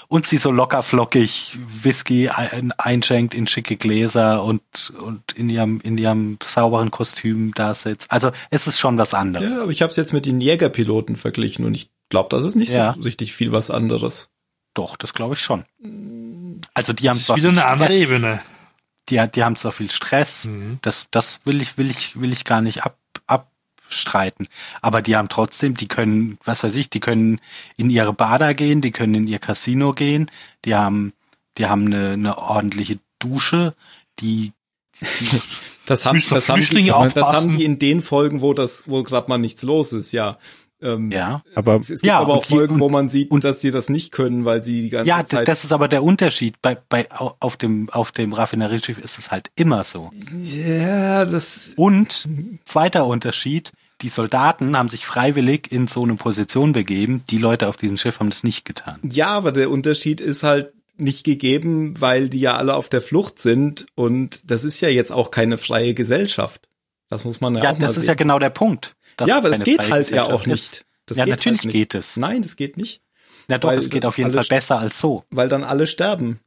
Und 0.08 0.26
sie 0.26 0.38
so 0.38 0.52
locker 0.52 0.82
flockig 0.84 1.58
Whisky 1.68 2.30
ein, 2.30 2.72
einschenkt 2.78 3.34
in 3.34 3.46
schicke 3.46 3.76
Gläser 3.78 4.44
und, 4.44 4.62
und 5.00 5.34
in 5.34 5.50
ihrem, 5.50 5.82
in 5.82 5.98
ihrem 5.98 6.38
sauberen 6.44 6.92
Kostüm 6.92 7.52
da 7.54 7.76
sitzt. 7.76 8.10
Also 8.10 8.32
es 8.50 8.68
ist 8.68 8.80
schon 8.80 8.98
was 8.98 9.14
anderes. 9.14 9.50
Ja, 9.50 9.62
aber 9.64 9.72
ich 9.72 9.82
habe 9.82 9.92
es 9.92 9.98
jetzt 9.98 10.14
mit 10.14 10.26
den 10.26 10.40
Jägerpiloten 10.42 11.16
verglichen 11.16 11.66
und 11.66 11.76
ich 11.76 11.90
glaube, 12.10 12.30
das 12.30 12.46
ist 12.46 12.56
nicht 12.56 12.72
Ja. 12.74 12.94
so 12.98 13.02
richtig 13.02 13.34
viel 13.34 13.52
was 13.52 13.70
anderes. 13.70 14.30
Doch, 14.74 14.96
das 14.98 15.14
glaube 15.14 15.34
ich 15.36 15.42
schon. 15.42 15.64
Also 16.74 16.94
die 16.94 17.10
haben 17.10 17.16
Das 17.16 17.22
ist 17.22 17.26
zwar 17.28 17.38
wieder 17.38 17.50
viel 17.50 17.60
eine 17.60 17.68
andere 17.68 17.90
Stress, 17.90 18.02
Ebene. 18.02 18.42
Die, 19.10 19.28
die 19.34 19.44
haben 19.44 19.56
zwar 19.56 19.72
viel 19.72 19.90
Stress, 19.92 20.46
Mhm. 20.46 20.78
das, 20.82 21.08
das 21.12 21.42
will 21.46 21.62
ich, 21.62 21.78
will 21.78 21.90
ich, 21.90 22.20
will 22.20 22.32
ich 22.32 22.46
gar 22.46 22.62
nicht 22.62 22.84
ab, 22.84 22.96
abstreiten. 23.90 24.48
Aber 24.82 25.02
die 25.02 25.16
haben 25.16 25.30
trotzdem, 25.30 25.76
die 25.76 25.88
können, 25.88 26.38
was 26.44 26.64
weiß 26.64 26.76
ich, 26.76 26.90
die 26.92 27.00
können 27.00 27.42
in 27.76 27.90
ihre 27.90 28.14
Bader 28.14 28.54
gehen, 28.54 28.82
die 28.82 28.92
können 28.92 29.16
in 29.16 29.28
ihr 29.28 29.40
Casino 29.40 29.94
gehen, 29.94 30.30
die 30.66 30.76
haben, 30.76 31.14
die 31.58 31.66
haben 31.66 31.88
eine, 31.88 32.12
eine 32.12 32.38
ordentliche 32.38 33.00
Dusche, 33.18 33.74
die, 34.20 34.54
die 35.20 35.42
Das 35.88 36.06
haben, 36.06 36.22
das 36.30 36.48
haben, 36.50 36.62
die, 36.62 36.86
das 37.16 37.28
haben 37.28 37.58
die 37.58 37.66
in 37.66 37.80
den 37.80 38.04
Folgen, 38.04 38.42
wo 38.42 38.54
das, 38.54 38.84
wo 38.86 39.02
gerade 39.02 39.28
mal 39.28 39.40
nichts 39.40 39.64
los 39.64 39.92
ist, 39.92 40.12
ja. 40.12 40.38
Ähm, 40.84 41.12
ja. 41.12 41.42
Aber 41.56 41.78
Es 41.78 41.88
gibt 41.88 42.04
Ja, 42.04 42.20
aber 42.20 42.36
auch 42.36 42.46
die- 42.46 42.54
Folgen, 42.54 42.80
wo 42.80 42.90
man 42.90 43.10
sieht, 43.10 43.32
und- 43.32 43.44
dass 43.44 43.58
die 43.60 43.72
das 43.72 43.90
nicht 43.90 44.12
können, 44.12 44.46
weil 44.46 44.64
sie 44.64 44.84
die 44.84 44.90
ganze 44.90 45.10
Ja, 45.10 45.26
Zeit. 45.26 45.48
das 45.48 45.64
ist 45.64 45.72
aber 45.74 45.88
der 45.88 46.04
Unterschied. 46.04 46.62
Bei, 46.62 46.78
bei, 46.90 47.12
au- 47.12 47.36
auf 47.40 47.58
dem, 47.58 47.90
auf 47.90 48.12
dem 48.12 48.34
Raffinerieschiff 48.34 49.00
ist 49.00 49.18
es 49.18 49.32
halt 49.32 49.50
immer 49.56 49.84
so. 49.84 50.12
ja, 50.14 51.26
das. 51.26 51.74
Und 51.76 52.30
zweiter 52.66 53.08
Unterschied, 53.08 53.72
die 54.02 54.10
Soldaten 54.10 54.78
haben 54.78 54.90
sich 54.90 55.06
freiwillig 55.06 55.72
in 55.72 55.88
so 55.88 56.04
eine 56.04 56.16
Position 56.16 56.74
begeben. 56.74 57.24
Die 57.30 57.38
Leute 57.38 57.68
auf 57.68 57.78
diesem 57.78 57.98
Schiff 57.98 58.20
haben 58.20 58.30
das 58.30 58.44
nicht 58.44 58.66
getan. 58.66 59.00
Ja, 59.04 59.28
aber 59.28 59.52
der 59.52 59.70
Unterschied 59.70 60.22
ist 60.22 60.44
halt 60.44 60.74
nicht 60.98 61.24
gegeben, 61.24 62.00
weil 62.00 62.30
die 62.30 62.42
ja 62.42 62.56
alle 62.56 62.76
auf 62.76 62.90
der 62.90 63.02
Flucht 63.02 63.40
sind 63.40 63.86
und 63.96 64.52
das 64.52 64.64
ist 64.64 64.82
ja 64.82 64.90
jetzt 64.90 65.12
auch 65.12 65.32
keine 65.32 65.58
freie 65.58 65.94
Gesellschaft. 65.94 66.68
Das 67.10 67.26
muss 67.26 67.42
man 67.42 67.56
ja, 67.56 67.64
Ja, 67.64 67.70
auch 67.72 67.80
mal 67.80 67.88
das 67.88 67.98
ist 67.98 68.06
ja 68.06 68.14
genau 68.14 68.40
der 68.40 68.50
Punkt. 68.50 68.96
ja, 69.26 69.38
aber 69.38 69.50
das 69.50 69.64
geht 69.64 69.90
halt 69.90 70.10
ja 70.12 70.24
auch 70.24 70.46
nicht. 70.46 70.86
Das 71.06 71.18
ja, 71.18 71.26
geht 71.26 71.32
natürlich 71.32 71.60
halt 71.60 71.66
nicht. 71.66 71.74
geht 71.74 71.96
es. 71.96 72.18
Nein, 72.18 72.42
das 72.42 72.56
geht 72.56 72.78
nicht. 72.78 73.02
Na 73.48 73.58
doch, 73.58 73.70
Weil 73.70 73.80
es 73.80 73.90
geht 73.90 74.06
auf 74.06 74.18
jeden 74.18 74.32
Fall 74.32 74.46
besser 74.48 74.78
als 74.78 75.00
so. 75.00 75.24
Weil 75.32 75.50
dann 75.50 75.64
alle 75.64 75.88
sterben. 75.88 76.40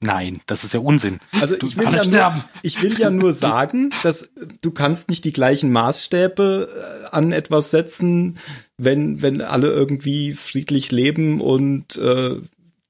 Nein, 0.00 0.40
das 0.46 0.62
ist 0.62 0.74
ja 0.74 0.80
Unsinn. 0.80 1.18
Also 1.32 1.56
ich 1.56 1.76
will, 1.76 1.92
ja 1.92 2.04
nur, 2.04 2.44
ich 2.62 2.80
will 2.82 2.98
ja 2.98 3.10
nur 3.10 3.32
sagen, 3.32 3.90
dass 4.04 4.30
du 4.62 4.70
kannst 4.70 5.08
nicht 5.08 5.24
die 5.24 5.32
gleichen 5.32 5.72
Maßstäbe 5.72 6.68
äh, 6.70 7.08
an 7.10 7.32
etwas 7.32 7.72
setzen, 7.72 8.38
wenn 8.76 9.22
wenn 9.22 9.42
alle 9.42 9.68
irgendwie 9.68 10.34
friedlich 10.34 10.92
leben 10.92 11.40
und 11.40 11.96
äh, 11.96 12.36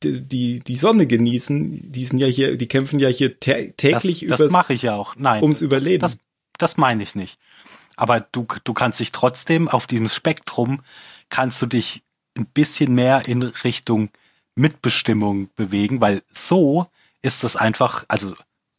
die, 0.03 0.21
die 0.21 0.61
die 0.61 0.77
Sonne 0.77 1.07
genießen. 1.07 1.91
Die 1.91 2.05
sind 2.05 2.19
ja 2.19 2.27
hier, 2.27 2.59
die 2.59 2.69
kämpfen 2.69 2.99
ja 2.99 3.09
hier 3.09 3.41
tä 3.41 3.69
Das, 3.69 3.77
täglich 3.77 4.27
das 4.29 4.41
übers 4.41 4.53
mache 4.53 4.75
ich 4.75 4.83
ja 4.83 4.95
auch. 4.95 5.17
Nein. 5.17 5.43
ums 5.43 5.63
Überleben. 5.63 6.01
Das, 6.01 6.19
das 6.59 6.77
meine 6.77 7.03
ich 7.03 7.15
nicht. 7.15 7.39
Aber 7.97 8.21
du, 8.21 8.47
du 8.65 8.75
kannst 8.75 9.01
dich 9.01 9.13
trotzdem 9.13 9.67
auf 9.67 9.87
diesem 9.87 10.11
Spektrum, 10.11 10.83
kannst 11.31 11.61
du 11.63 11.67
dich 11.67 12.03
ein 12.37 12.47
bisschen 12.47 12.95
mehr 12.95 13.27
in 13.27 13.43
Richtung 13.43 14.11
Mitbestimmung 14.55 15.49
bewegen, 15.57 16.01
weil 16.01 16.23
so 16.33 16.87
ist 17.29 17.45
es 17.45 17.55
einfach, 17.57 18.05
also 18.09 18.35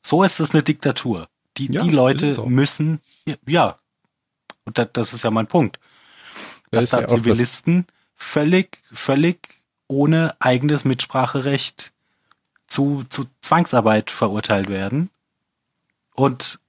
so 0.06 0.24
ist 0.24 0.40
es 0.40 0.52
eine 0.54 0.64
Diktatur. 0.64 1.30
Die, 1.58 1.72
Ja, 1.72 1.84
die 1.84 1.92
Leute 1.92 2.36
auch. 2.40 2.46
müssen, 2.46 3.02
ja, 3.46 3.78
und 4.66 4.78
das, 4.78 4.88
das 4.94 5.14
ist 5.14 5.24
ja 5.24 5.32
mein 5.32 5.48
Punkt, 5.48 5.80
Das 6.72 6.90
dass 6.90 6.92
ja 6.92 7.02
da 7.08 7.14
was- 7.14 7.14
Zivilisten 7.22 7.86
völlig, 8.16 8.80
völlig 8.92 9.62
ohne 9.88 10.36
eigenes 10.40 10.84
Mitspracherecht 10.86 11.92
zu, 12.68 13.04
zu 13.10 13.26
Zwangsarbeit 13.42 14.12
verurteilt 14.12 14.70
werden. 14.70 15.10
Und 16.14 16.60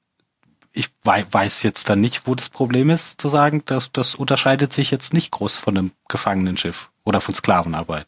ich 0.73 0.89
wei 1.03 1.27
weiß 1.31 1.63
jetzt 1.65 1.89
dann 1.89 2.01
nicht, 2.01 2.27
wo 2.27 2.35
das 2.35 2.49
Problem 2.49 2.91
ist, 2.91 3.21
zu 3.21 3.29
sagen, 3.29 3.63
dass 3.67 3.93
das 3.93 4.15
unterscheidet 4.15 4.73
sich 4.73 4.91
jetzt 4.91 5.13
nicht 5.13 5.31
groß 5.33 5.57
von 5.57 5.77
einem 5.77 5.93
Gefangenenschiff 6.09 6.91
oder 7.05 7.21
von 7.21 7.35
Sklavenarbeit. 7.35 8.07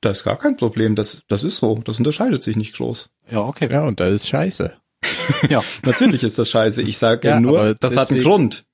Das 0.00 0.18
ist 0.18 0.24
gar 0.24 0.38
kein 0.38 0.56
Problem. 0.56 0.94
Das 0.94 1.22
das 1.28 1.44
ist 1.44 1.56
so. 1.58 1.80
Das 1.84 1.98
unterscheidet 1.98 2.42
sich 2.42 2.56
nicht 2.56 2.76
groß. 2.76 3.10
Ja, 3.30 3.40
okay. 3.40 3.68
Ja, 3.70 3.84
und 3.86 4.00
da 4.00 4.06
ist 4.08 4.28
scheiße. 4.28 4.72
Ja. 5.48 5.62
Natürlich 5.84 6.24
ist 6.24 6.38
das 6.38 6.48
scheiße. 6.50 6.82
Ich 6.82 6.98
sage 6.98 7.28
Ja, 7.28 7.34
ja, 7.34 7.40
nur, 7.40 7.74
das 7.74 7.96
hat 7.96 8.10
einen 8.10 8.18
deswegen- 8.18 8.24
Grund, 8.24 8.64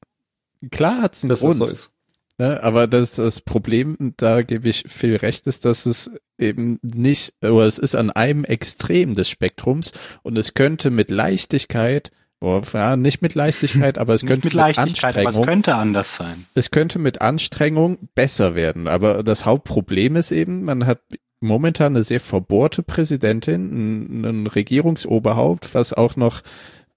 Klar 0.71 1.03
hat's 1.03 1.23
einen 1.23 1.29
dass 1.31 1.41
Grund. 1.41 1.53
das 1.55 1.59
so 1.59 1.67
ist. 1.67 1.91
Ne, 2.39 2.63
aber 2.63 2.87
das, 2.87 3.13
das 3.17 3.41
Problem, 3.43 4.15
da 4.17 4.43
gebe 4.43 4.69
ich 4.69 4.85
viel 4.89 5.15
recht, 5.17 5.47
ist, 5.47 5.65
dass 5.65 5.87
es 5.87 6.11
eben 6.39 6.79
nicht, 6.83 7.33
oder 7.43 7.65
es 7.67 7.79
ist 7.79 7.95
an 7.95 8.11
einem 8.11 8.45
Extrem 8.45 9.15
des 9.15 9.29
Spektrums 9.29 9.93
und 10.23 10.37
es 10.37 10.55
könnte 10.55 10.91
mit 10.91 11.11
Leichtigkeit, 11.13 12.11
oh, 12.45 12.63
ja, 12.73 12.97
nicht 12.97 13.23
mit 13.23 13.35
Leichtigkeit, 13.35 13.99
aber 13.99 14.15
es 14.15 14.23
Nicht 14.23 14.31
könnte 14.31 14.47
mit 14.47 14.55
mit, 14.55 14.77
Leichtigkeit, 14.77 15.17
aber 15.17 15.21
es 15.23 15.37
Anstrengung, 15.37 15.47
könnte 15.47 15.75
anders 15.75 16.17
sein. 16.17 16.47
es 16.55 16.71
könnte 16.71 16.99
mit 16.99 17.21
Anstrengung 17.21 17.99
besser 18.15 18.55
werden. 18.55 18.89
Aber 18.89 19.23
das 19.23 19.47
Hauptproblem 19.47 20.17
ist 20.17 20.31
eben, 20.31 20.65
man 20.65 20.87
hat 20.87 21.01
momentan 21.41 21.95
eine 21.95 22.05
sehr 22.05 22.21
verbohrte 22.21 22.83
Präsidentin, 22.83 24.23
ein, 24.23 24.25
ein 24.25 24.47
Regierungsoberhaupt, 24.47 25.75
was 25.75 25.93
auch 25.93 26.17
noch 26.17 26.43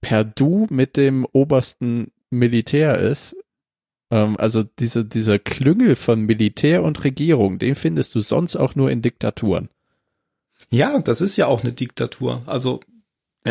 per 0.00 0.24
Du 0.24 0.66
mit 0.70 0.96
dem 0.96 1.26
obersten 1.32 2.12
Militär 2.30 2.98
ist. 2.98 3.36
Ähm, 4.10 4.36
also 4.38 4.62
diese, 4.62 5.04
dieser 5.04 5.38
Klüngel 5.38 5.96
von 5.96 6.20
Militär 6.20 6.82
und 6.82 7.04
Regierung, 7.04 7.58
den 7.58 7.74
findest 7.74 8.14
du 8.14 8.20
sonst 8.20 8.56
auch 8.56 8.74
nur 8.74 8.90
in 8.90 9.02
Diktaturen. 9.02 9.68
Ja, 10.70 10.98
das 11.00 11.20
ist 11.20 11.36
ja 11.36 11.46
auch 11.46 11.62
eine 11.62 11.72
Diktatur. 11.72 12.42
Also 12.46 12.80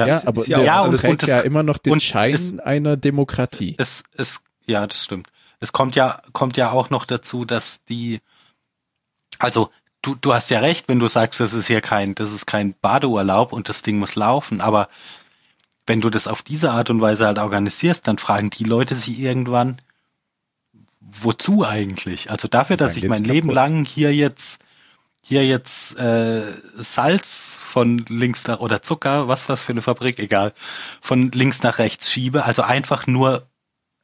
Ja, 0.06 0.16
es 0.16 0.28
aber 0.28 0.42
ist 0.42 0.48
ja 0.48 0.62
ja, 0.62 0.80
auch 0.82 0.88
und 0.90 0.98
trägt 0.98 1.24
es- 1.24 1.30
ja 1.30 1.40
immer 1.42 1.64
noch 1.64 1.78
den 1.78 1.94
und 1.94 2.04
Schein 2.04 2.34
es- 2.34 2.60
einer 2.60 2.98
Demokratie. 2.98 3.76
Es, 3.78 4.04
es, 4.16 4.42
ja, 4.66 4.86
das 4.86 5.04
stimmt. 5.04 5.28
Es 5.60 5.72
kommt 5.72 5.96
ja, 5.96 6.22
kommt 6.34 6.56
ja 6.58 6.72
auch 6.72 6.90
noch 6.90 7.06
dazu, 7.06 7.44
dass 7.46 7.84
die, 7.86 8.20
also, 9.40 9.72
du, 10.02 10.16
du 10.16 10.34
hast 10.34 10.50
ja 10.52 10.60
recht, 10.60 10.88
wenn 10.88 11.00
du 11.00 11.08
sagst, 11.08 11.40
das 11.40 11.54
ist 11.54 11.68
hier 11.68 11.82
kein, 11.82 12.14
das 12.16 12.32
ist 12.32 12.46
kein 12.46 12.76
Badeurlaub 12.82 13.54
und 13.54 13.68
das 13.70 13.82
Ding 13.82 13.98
muss 13.98 14.16
laufen, 14.16 14.62
aber 14.62 14.90
wenn 15.88 16.02
du 16.02 16.10
das 16.10 16.28
auf 16.28 16.42
diese 16.44 16.72
Art 16.74 16.90
und 16.90 17.02
Weise 17.02 17.26
halt 17.26 17.40
organisierst, 17.40 18.08
dann 18.08 18.18
fragen 18.18 18.50
die 18.50 18.66
Leute 18.66 18.94
sich 18.96 19.18
irgendwann, 19.20 19.78
wozu 21.00 21.66
eigentlich? 21.66 22.30
Also 22.32 22.48
dafür, 22.48 22.78
dass 22.78 22.98
ich 22.98 23.08
mein 23.08 23.24
Leben 23.24 23.48
kaputt. 23.48 23.56
lang 23.56 23.86
hier 23.86 24.14
jetzt 24.14 24.60
hier 25.28 25.46
jetzt 25.46 25.98
äh, 25.98 26.54
Salz 26.76 27.58
von 27.60 28.00
links 28.08 28.48
nach 28.48 28.60
oder 28.60 28.82
Zucker, 28.82 29.28
was 29.28 29.50
was 29.50 29.62
für 29.62 29.74
eine 29.74 29.82
Fabrik, 29.82 30.20
egal, 30.20 30.54
von 31.02 31.32
links 31.32 31.64
nach 31.64 31.80
rechts 31.80 32.10
schiebe, 32.12 32.46
also 32.46 32.62
einfach 32.62 33.08
nur 33.08 33.48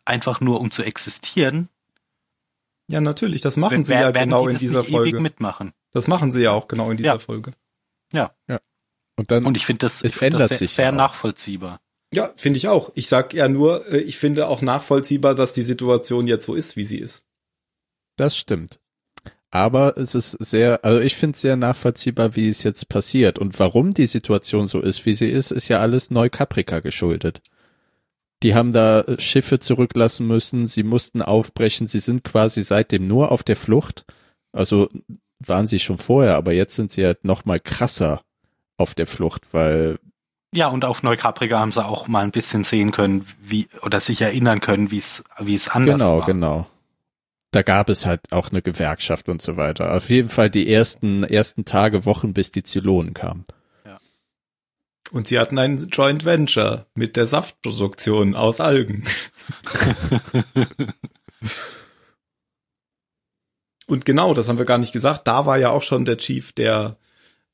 einfach 0.05 0.41
nur 0.41 0.59
um 0.59 0.69
zu 0.71 0.83
existieren, 0.83 1.69
ja, 2.91 2.99
natürlich, 2.99 3.41
das 3.41 3.55
machen 3.55 3.85
sie 3.85 3.93
ja 3.93 4.13
werden 4.13 4.29
genau 4.29 4.41
die 4.41 4.47
in 4.47 4.53
das 4.53 4.61
dieser 4.61 4.79
nicht 4.81 4.89
ewig 4.89 4.97
Folge. 5.13 5.19
mitmachen. 5.21 5.73
Das 5.91 6.07
machen 6.07 6.31
sie 6.31 6.41
ja 6.41 6.51
auch 6.51 6.67
genau 6.67 6.91
in 6.91 6.97
dieser 6.97 7.13
Ja. 7.13 7.19
Folge. 7.19 7.53
Und 9.15 9.29
dann, 9.29 9.45
Und 9.45 9.57
ich 9.57 9.65
finde 9.65 9.85
das, 9.85 9.97
Es 10.03 10.13
ich 10.13 10.15
find 10.15 10.33
ändert 10.33 10.41
das 10.41 10.49
sehr, 10.49 10.57
sich 10.57 10.71
sehr 10.73 10.85
ja 10.85 10.91
nachvollziehbar. 10.91 11.79
Ja, 12.13 12.33
finde 12.35 12.57
ich 12.57 12.67
auch. 12.67 12.91
Ich 12.95 13.07
sag 13.07 13.33
ja 13.33 13.47
nur, 13.47 13.85
äh, 13.87 13.99
ich 13.99 14.17
finde 14.17 14.47
auch 14.47 14.61
nachvollziehbar, 14.63 15.35
dass 15.35 15.53
die 15.53 15.63
Situation 15.63 16.25
jetzt 16.25 16.45
so 16.45 16.55
ist, 16.55 16.75
wie 16.75 16.83
sie 16.83 16.97
ist. 16.97 17.23
Das 18.17 18.35
stimmt. 18.35 18.79
Aber 19.53 19.99
es 19.99 20.15
ist 20.15 20.31
sehr, 20.39 20.83
also 20.83 20.99
ich 20.99 21.15
finde 21.15 21.35
es 21.35 21.41
sehr 21.41 21.55
nachvollziehbar, 21.55 22.35
wie 22.35 22.49
es 22.49 22.63
jetzt 22.63 22.89
passiert. 22.89 23.37
Und 23.37 23.59
warum 23.59 23.93
die 23.93 24.07
Situation 24.07 24.65
so 24.65 24.81
ist, 24.81 25.05
wie 25.05 25.13
sie 25.13 25.29
ist, 25.29 25.51
ist 25.51 25.67
ja 25.67 25.79
alles 25.79 26.09
Neukaprika 26.09 26.79
geschuldet. 26.79 27.43
Die 28.41 28.55
haben 28.55 28.73
da 28.73 29.03
Schiffe 29.19 29.59
zurücklassen 29.59 30.25
müssen, 30.25 30.65
sie 30.65 30.81
mussten 30.81 31.21
aufbrechen, 31.21 31.85
sie 31.85 31.99
sind 31.99 32.23
quasi 32.23 32.63
seitdem 32.63 33.05
nur 33.05 33.31
auf 33.31 33.43
der 33.43 33.55
Flucht. 33.55 34.05
Also 34.53 34.89
waren 35.37 35.67
sie 35.67 35.77
schon 35.77 35.99
vorher, 35.99 36.35
aber 36.35 36.53
jetzt 36.53 36.75
sind 36.75 36.91
sie 36.91 37.05
halt 37.05 37.23
noch 37.23 37.45
mal 37.45 37.59
krasser 37.59 38.23
auf 38.77 38.95
der 38.95 39.05
Flucht, 39.05 39.53
weil 39.53 39.99
Ja, 40.51 40.69
und 40.69 40.83
auf 40.83 41.03
Neukaprika 41.03 41.59
haben 41.59 41.71
sie 41.71 41.85
auch 41.85 42.07
mal 42.07 42.23
ein 42.23 42.31
bisschen 42.31 42.63
sehen 42.63 42.89
können, 42.89 43.27
wie 43.39 43.67
oder 43.83 43.99
sich 43.99 44.19
erinnern 44.19 44.61
können, 44.61 44.89
wie 44.89 44.97
es 44.97 45.23
wie 45.39 45.53
es 45.53 45.69
anders 45.69 45.99
genau, 45.99 46.19
war. 46.21 46.25
genau. 46.25 46.67
Da 47.53 47.61
gab 47.61 47.89
es 47.89 48.05
halt 48.05 48.19
auch 48.31 48.49
eine 48.51 48.61
Gewerkschaft 48.61 49.29
und 49.29 49.41
so 49.41 49.55
weiter. 49.57 49.93
Auf 49.95 50.09
jeden 50.09 50.29
Fall 50.29 50.49
die 50.49 50.71
ersten 50.71 51.23
ersten 51.23 51.65
Tage, 51.65 52.03
Wochen, 52.05 52.33
bis 52.33 52.51
die 52.51 52.63
Zylonen 52.63 53.13
kamen. 53.13 53.45
Und 55.11 55.27
sie 55.27 55.37
hatten 55.37 55.59
ein 55.59 55.77
Joint 55.91 56.25
Venture 56.25 56.87
mit 56.95 57.15
der 57.15 57.27
Saftproduktion 57.27 58.33
aus 58.35 58.59
Algen. 58.59 59.03
Und 63.85 64.05
genau, 64.05 64.33
das 64.33 64.49
haben 64.49 64.57
wir 64.57 64.65
gar 64.65 64.77
nicht 64.79 64.93
gesagt. 64.93 65.27
Da 65.27 65.45
war 65.45 65.57
ja 65.59 65.69
auch 65.69 65.83
schon 65.83 66.05
der 66.05 66.17
Chief 66.17 66.53
der 66.53 66.97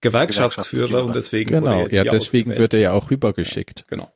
Gewerkschaftsführer 0.02 0.88
Gewerkschaftsführer. 0.88 1.06
und 1.06 1.16
deswegen 1.16 1.50
wurde 1.52 1.58
er 1.58 1.72
Genau, 1.72 1.82
jetzt 1.82 1.91
ja, 1.91 2.04
deswegen 2.06 2.52
ausgewählt. 2.52 2.60
wird 2.60 2.74
er 2.76 2.80
ja 2.80 2.91
auch 2.93 3.12
rübergeschickt. 3.12 3.86
Genau. 3.88 4.10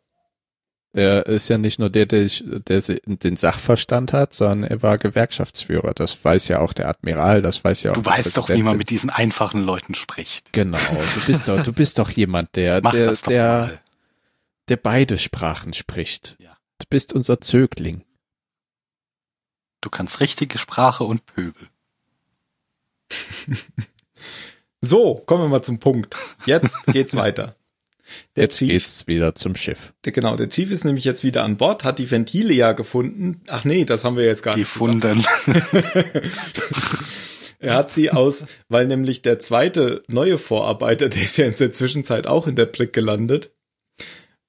Er 0.95 1.25
ist 1.25 1.49
ja 1.49 1.57
nicht 1.57 1.79
nur 1.79 1.89
der, 1.89 2.05
der, 2.05 2.29
der 2.43 2.81
den 3.05 3.35
Sachverstand 3.35 4.13
hat, 4.13 4.33
sondern 4.33 4.69
er 4.69 4.83
war 4.83 4.99
Gewerkschaftsführer. 4.99 5.93
Das 5.95 6.23
weiß 6.23 6.47
ja 6.49 6.59
auch 6.59 6.71
der 6.71 6.87
Admiral, 6.87 7.41
das 7.41 7.63
weiß 7.63 7.81
ja 7.83 7.91
auch 7.91 7.95
Du 7.95 8.01
der 8.03 8.11
weißt 8.11 8.37
doch, 8.37 8.49
wie 8.49 8.61
man 8.61 8.77
mit 8.77 8.91
diesen 8.91 9.09
einfachen 9.09 9.63
Leuten 9.63 9.95
spricht. 9.95 10.53
Genau, 10.53 10.77
du 10.77 11.25
bist 11.25 11.47
doch, 11.47 11.63
du 11.63 11.73
bist 11.73 11.97
doch 11.97 12.11
jemand, 12.11 12.55
der, 12.55 12.81
Mach 12.83 12.91
der, 12.91 13.05
das 13.05 13.23
doch 13.23 13.29
der, 13.29 13.81
der 14.69 14.77
beide 14.77 15.17
Sprachen 15.17 15.73
spricht. 15.73 16.35
Ja. 16.39 16.55
Du 16.77 16.85
bist 16.89 17.13
unser 17.13 17.41
Zögling. 17.41 18.03
Du 19.81 19.89
kannst 19.89 20.19
richtige 20.19 20.59
Sprache 20.59 21.03
und 21.03 21.25
Pöbel. 21.25 21.69
So, 24.85 25.15
kommen 25.15 25.43
wir 25.43 25.47
mal 25.47 25.61
zum 25.63 25.79
Punkt. 25.79 26.17
Jetzt 26.45 26.75
geht's 26.87 27.15
weiter. 27.15 27.55
Der 28.35 28.43
Jetzt 28.43 28.57
Chief, 28.57 28.69
geht's 28.69 29.07
wieder 29.07 29.35
zum 29.35 29.55
Schiff. 29.55 29.93
der, 30.05 30.11
genau, 30.11 30.35
der 30.35 30.49
Chief 30.49 30.71
ist 30.71 30.85
nämlich 30.85 31.05
jetzt 31.05 31.23
wieder 31.23 31.43
an 31.43 31.57
Bord, 31.57 31.83
hat 31.83 31.99
die 31.99 32.09
Ventile 32.11 32.53
ja 32.53 32.73
gefunden. 32.73 33.41
Ach 33.47 33.65
nee, 33.65 33.85
das 33.85 34.03
haben 34.03 34.17
wir 34.17 34.25
jetzt 34.25 34.43
gar 34.43 34.57
nicht 34.57 34.65
Gefunden. 34.65 35.23
Er 37.63 37.75
hat 37.75 37.91
sie 37.91 38.11
aus, 38.11 38.45
weil 38.67 38.87
nämlich 38.87 39.21
der 39.21 39.39
zweite 39.39 40.03
neue 40.07 40.37
Vorarbeiter, 40.37 41.07
der 41.09 41.21
ist 41.21 41.37
ja 41.37 41.45
in 41.45 41.55
der 41.55 41.71
Zwischenzeit 41.71 42.27
auch 42.27 42.45
in 42.45 42.55
der 42.55 42.65
Brick 42.65 42.91
gelandet, 42.91 43.53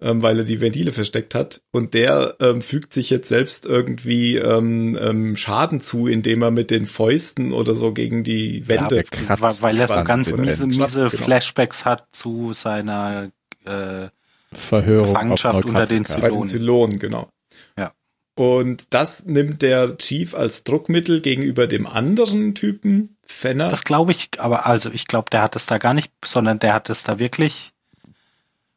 ähm, 0.01 0.21
weil 0.21 0.39
er 0.39 0.45
die 0.45 0.61
Ventile 0.61 0.91
versteckt 0.91 1.35
hat. 1.37 1.63
Und 1.71 1.95
der 1.95 2.37
ähm, 2.41 2.61
fügt 2.61 2.93
sich 2.93 3.11
jetzt 3.11 3.29
selbst 3.29 3.67
irgendwie 3.67 4.37
ähm, 4.37 4.99
ähm, 5.01 5.37
Schaden 5.37 5.81
zu, 5.81 6.09
indem 6.09 6.43
er 6.43 6.51
mit 6.51 6.73
den 6.73 6.87
Fäusten 6.87 7.53
oder 7.53 7.77
so 7.77 7.93
gegen 7.93 8.25
die 8.25 8.67
Wände. 8.67 9.05
aber 9.29 9.49
kratzt 9.49 9.63
weil, 9.63 9.73
weil 9.73 9.81
er 9.81 9.89
so 9.89 10.05
ganz 10.05 10.33
miese, 10.33 10.67
miese 10.67 11.09
genau. 11.09 11.25
Flashbacks 11.25 11.85
hat 11.85 12.09
zu 12.11 12.53
seiner 12.53 13.31
äh, 13.65 14.09
Verhörung 14.53 15.07
Gefangenschaft 15.07 15.59
auf 15.61 15.65
unter 15.65 15.87
den 15.87 16.03
Neukaprika. 16.03 16.29
bei 16.29 16.35
den 16.35 16.47
Zylonen, 16.47 16.99
genau. 16.99 17.29
Ja. 17.77 17.93
Und 18.37 18.95
das 18.95 19.25
nimmt 19.25 19.63
der 19.63 19.97
Chief 19.99 20.35
als 20.35 20.65
Druckmittel 20.65 21.21
gegenüber 21.21 21.67
dem 21.67 21.87
anderen 21.87 22.55
Typen, 22.55 23.17
Fenner. 23.27 23.69
Das 23.69 23.85
glaube 23.85 24.13
ich, 24.13 24.31
aber 24.39 24.67
also 24.67 24.91
ich 24.91 25.07
glaube, 25.07 25.31
der 25.31 25.43
hat 25.43 25.57
es 25.57 25.67
da 25.67 25.79
gar 25.79 25.95
nicht, 25.95 26.13
sondern 26.25 26.59
der 26.59 26.75
hat 26.75 26.91
es 26.91 27.05
da 27.05 27.19
wirklich. 27.19 27.73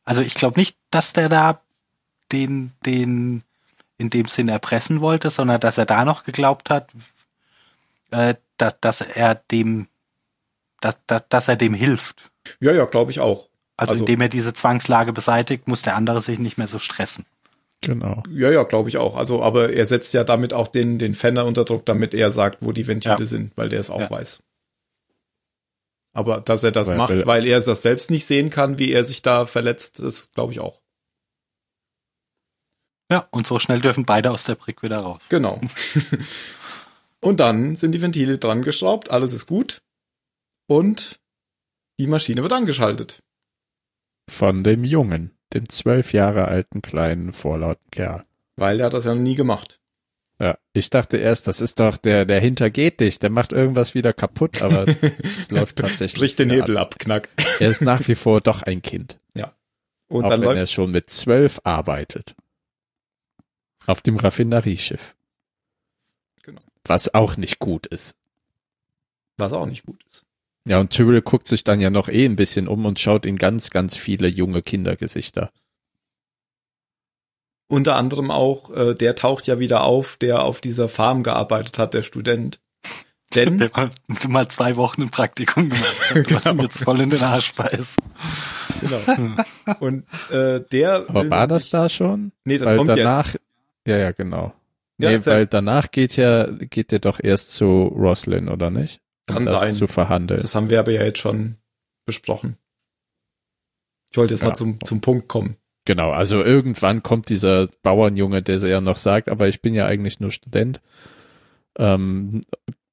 Also 0.05 0.21
ich 0.21 0.35
glaube 0.35 0.59
nicht, 0.59 0.77
dass 0.89 1.13
der 1.13 1.27
da 1.27 1.61
den, 2.31 2.71
den 2.85 3.43
in 3.97 4.09
dem 4.09 4.27
Sinn 4.27 4.47
erpressen 4.47 5.01
wollte, 5.01 5.31
sondern 5.31 5.59
dass 5.59 5.77
er 5.77 5.85
da 5.85 6.05
noch 6.05 6.23
geglaubt 6.23 6.69
hat, 6.69 6.89
äh, 8.11 8.35
dass, 8.57 8.79
dass 8.79 9.01
er 9.01 9.35
dem 9.51 9.87
dass, 10.79 10.97
dass, 11.07 11.23
dass 11.29 11.47
er 11.47 11.55
dem 11.55 11.73
hilft. 11.73 12.31
Ja, 12.59 12.71
ja, 12.71 12.85
glaube 12.85 13.11
ich 13.11 13.19
auch. 13.19 13.49
Also, 13.77 13.91
Also- 13.93 14.03
indem 14.03 14.21
er 14.21 14.29
diese 14.29 14.53
Zwangslage 14.53 15.13
beseitigt, 15.13 15.67
muss 15.67 15.83
der 15.83 15.95
andere 15.95 16.21
sich 16.21 16.39
nicht 16.39 16.57
mehr 16.57 16.67
so 16.67 16.79
stressen. 16.79 17.25
Genau. 17.81 18.23
Ja, 18.31 18.49
ja, 18.49 18.63
glaube 18.63 18.89
ich 18.89 18.97
auch. 18.97 19.15
Also, 19.15 19.43
aber 19.43 19.71
er 19.71 19.85
setzt 19.85 20.13
ja 20.15 20.23
damit 20.23 20.51
auch 20.51 20.67
den, 20.67 20.97
den 20.97 21.13
Fenner 21.13 21.45
unter 21.45 21.63
Druck, 21.63 21.85
damit 21.85 22.15
er 22.15 22.31
sagt, 22.31 22.57
wo 22.61 22.71
die 22.71 22.87
Ventile 22.87 23.17
Ja. 23.19 23.25
sind, 23.25 23.55
weil 23.55 23.69
der 23.69 23.79
es 23.79 23.91
auch 23.91 23.99
Ja. 23.99 24.09
weiß. 24.09 24.41
Aber 26.13 26.41
dass 26.41 26.63
er 26.63 26.71
das 26.71 26.87
Weil- 26.87 26.97
macht, 26.97 27.09
weil- 27.11 27.27
weil 27.27 27.45
er 27.45 27.59
das 27.61 27.83
selbst 27.83 28.09
nicht 28.09 28.25
sehen 28.25 28.49
kann, 28.49 28.79
wie 28.79 28.91
er 28.91 29.03
sich 29.03 29.21
da 29.21 29.45
verletzt, 29.45 29.99
das 29.99 30.31
glaube 30.31 30.51
ich 30.53 30.59
auch. 30.59 30.81
Ja, 33.11 33.27
und 33.31 33.45
so 33.47 33.59
schnell 33.59 33.79
dürfen 33.79 34.05
beide 34.05 34.31
aus 34.31 34.43
der 34.45 34.55
Brick 34.55 34.81
wieder 34.83 34.97
raus. 34.99 35.21
Genau. 35.29 35.61
und 37.21 37.39
dann 37.39 37.75
sind 37.75 37.91
die 37.93 38.01
Ventile 38.01 38.39
dran 38.39 38.63
geschraubt, 38.63 39.11
alles 39.11 39.33
ist 39.33 39.45
gut. 39.45 39.81
Und 40.67 41.19
die 41.99 42.07
Maschine 42.07 42.41
wird 42.41 42.51
angeschaltet. 42.53 43.21
Von 44.29 44.63
dem 44.63 44.83
Jungen, 44.83 45.37
dem 45.53 45.69
zwölf 45.69 46.13
Jahre 46.13 46.45
alten 46.45 46.81
kleinen 46.81 47.31
vorlauten 47.31 47.89
Kerl. 47.91 48.25
Weil 48.55 48.79
er 48.79 48.87
hat 48.87 48.93
das 48.93 49.05
ja 49.05 49.13
noch 49.13 49.21
nie 49.21 49.35
gemacht. 49.35 49.79
Ja, 50.39 50.57
ich 50.73 50.91
dachte 50.91 51.17
erst, 51.17 51.47
das 51.47 51.61
ist 51.61 51.79
doch 51.79 51.97
der, 51.97 52.25
der 52.25 52.39
hintergeht 52.39 52.99
dich, 52.99 53.17
der 53.17 53.31
macht 53.31 53.53
irgendwas 53.53 53.95
wieder 53.95 54.13
kaputt, 54.13 54.61
aber 54.61 54.85
es 55.23 55.49
läuft 55.49 55.77
tatsächlich. 55.77 56.19
Bricht 56.19 56.39
den 56.39 56.51
Hebel 56.51 56.77
ab. 56.77 56.99
knack. 56.99 57.29
Er 57.59 57.69
ist 57.69 57.81
nach 57.81 58.01
wie 58.07 58.15
vor 58.15 58.41
doch 58.41 58.61
ein 58.61 58.81
Kind, 58.83 59.19
Und 60.09 60.25
auch 60.25 60.29
dann 60.29 60.41
wenn 60.41 60.49
läuft 60.49 60.59
er 60.59 60.67
schon 60.67 60.91
mit 60.91 61.09
zwölf 61.09 61.59
arbeitet. 61.63 62.35
Auf 63.87 64.01
dem 64.01 64.17
Raffinerieschiff. 64.17 65.15
Genau. 66.43 66.61
Was 66.83 67.13
auch 67.13 67.35
nicht 67.37 67.57
gut 67.57 67.87
ist. 67.87 68.15
was 69.37 69.53
auch 69.53 69.65
nicht 69.65 69.85
gut 69.85 70.03
ist. 70.07 70.26
Ja, 70.67 70.79
und 70.79 70.89
Tyrell 70.91 71.21
guckt 71.21 71.47
sich 71.47 71.63
dann 71.63 71.79
ja 71.79 71.89
noch 71.89 72.09
eh 72.09 72.25
ein 72.25 72.35
bisschen 72.35 72.67
um 72.67 72.85
und 72.85 72.99
schaut 72.99 73.25
in 73.25 73.37
ganz, 73.37 73.69
ganz 73.69 73.95
viele 73.95 74.27
junge 74.27 74.61
Kindergesichter. 74.61 75.51
Unter 77.69 77.95
anderem 77.97 78.31
auch, 78.31 78.69
äh, 78.71 78.93
der 78.95 79.15
taucht 79.15 79.47
ja 79.47 79.59
wieder 79.59 79.83
auf, 79.83 80.17
der 80.17 80.43
auf 80.43 80.61
dieser 80.61 80.87
Farm 80.87 81.23
gearbeitet 81.23 81.77
hat, 81.77 81.93
der 81.93 82.03
Student. 82.03 82.59
Denn, 83.35 83.57
Der 83.59 83.69
mal, 83.75 83.91
mal 84.29 84.47
zwei 84.47 84.77
Wochen 84.77 85.01
ein 85.03 85.09
Praktikum 85.09 85.69
gemacht 85.69 86.09
hat, 86.09 86.15
was 86.31 86.45
ihm 86.45 86.51
Genau. 86.51 86.63
jetzt 86.63 86.77
voll 86.79 87.01
in 87.01 87.09
den 87.09 87.21
Arsch 87.21 87.53
beißt. 87.55 87.97
genau. 88.81 89.43
Und 89.81 90.05
äh, 90.31 90.61
der. 90.71 91.09
Aber 91.09 91.29
war 91.29 91.47
das 91.47 91.69
da 91.69 91.89
schon? 91.89 92.31
Nee, 92.45 92.57
das 92.57 92.69
weil 92.69 92.77
kommt 92.77 92.89
danach, 92.89 93.33
jetzt. 93.33 93.41
ja, 93.85 93.97
ja, 93.97 94.11
genau. 94.11 94.53
Ja, 94.99 95.09
nee, 95.09 95.15
erzähl. 95.15 95.33
weil 95.33 95.47
danach 95.47 95.91
geht 95.91 96.15
ja, 96.15 96.45
geht 96.49 96.91
der 96.91 96.99
doch 96.99 97.19
erst 97.21 97.51
zu 97.51 97.83
Roslyn, 97.87 98.47
oder 98.47 98.69
nicht? 98.71 99.01
Kann 99.27 99.45
das 99.45 99.61
sein. 99.61 99.73
zu 99.73 99.87
verhandeln. 99.87 100.41
Das 100.41 100.55
haben 100.55 100.69
wir 100.69 100.79
aber 100.79 100.91
ja 100.91 101.03
jetzt 101.03 101.19
schon 101.19 101.57
besprochen. 102.05 102.57
Ich 104.11 104.17
wollte 104.17 104.33
jetzt 104.33 104.41
Ja. 104.41 104.47
mal 104.49 104.55
zum, 104.55 104.79
zum 104.83 105.01
Punkt 105.01 105.27
kommen. 105.27 105.57
Genau, 105.85 106.11
also 106.11 106.43
irgendwann 106.43 107.03
kommt 107.03 107.29
dieser 107.29 107.67
Bauernjunge, 107.81 108.41
der 108.41 108.57
ja 108.57 108.81
noch 108.81 108.97
sagt, 108.97 109.29
aber 109.29 109.47
ich 109.47 109.61
bin 109.61 109.73
ja 109.73 109.85
eigentlich 109.85 110.19
nur 110.19 110.31
Student, 110.31 110.81
ähm, 111.77 112.41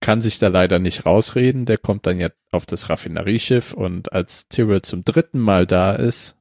kann 0.01 0.21
sich 0.21 0.39
da 0.39 0.49
leider 0.49 0.79
nicht 0.79 1.07
rausreden. 1.07 1.65
Der 1.67 1.79
kommt 1.79 2.07
dann 2.07 2.21
ja 2.21 2.29
auf 2.53 2.67
das 2.67 2.91
Raffinerieschiff 2.91 3.73
und 3.73 4.13
als 4.13 4.49
Tyrell 4.49 4.83
zum 4.83 5.03
dritten 5.03 5.41
Mal 5.41 5.67
da 5.67 5.95
ist, 5.95 6.37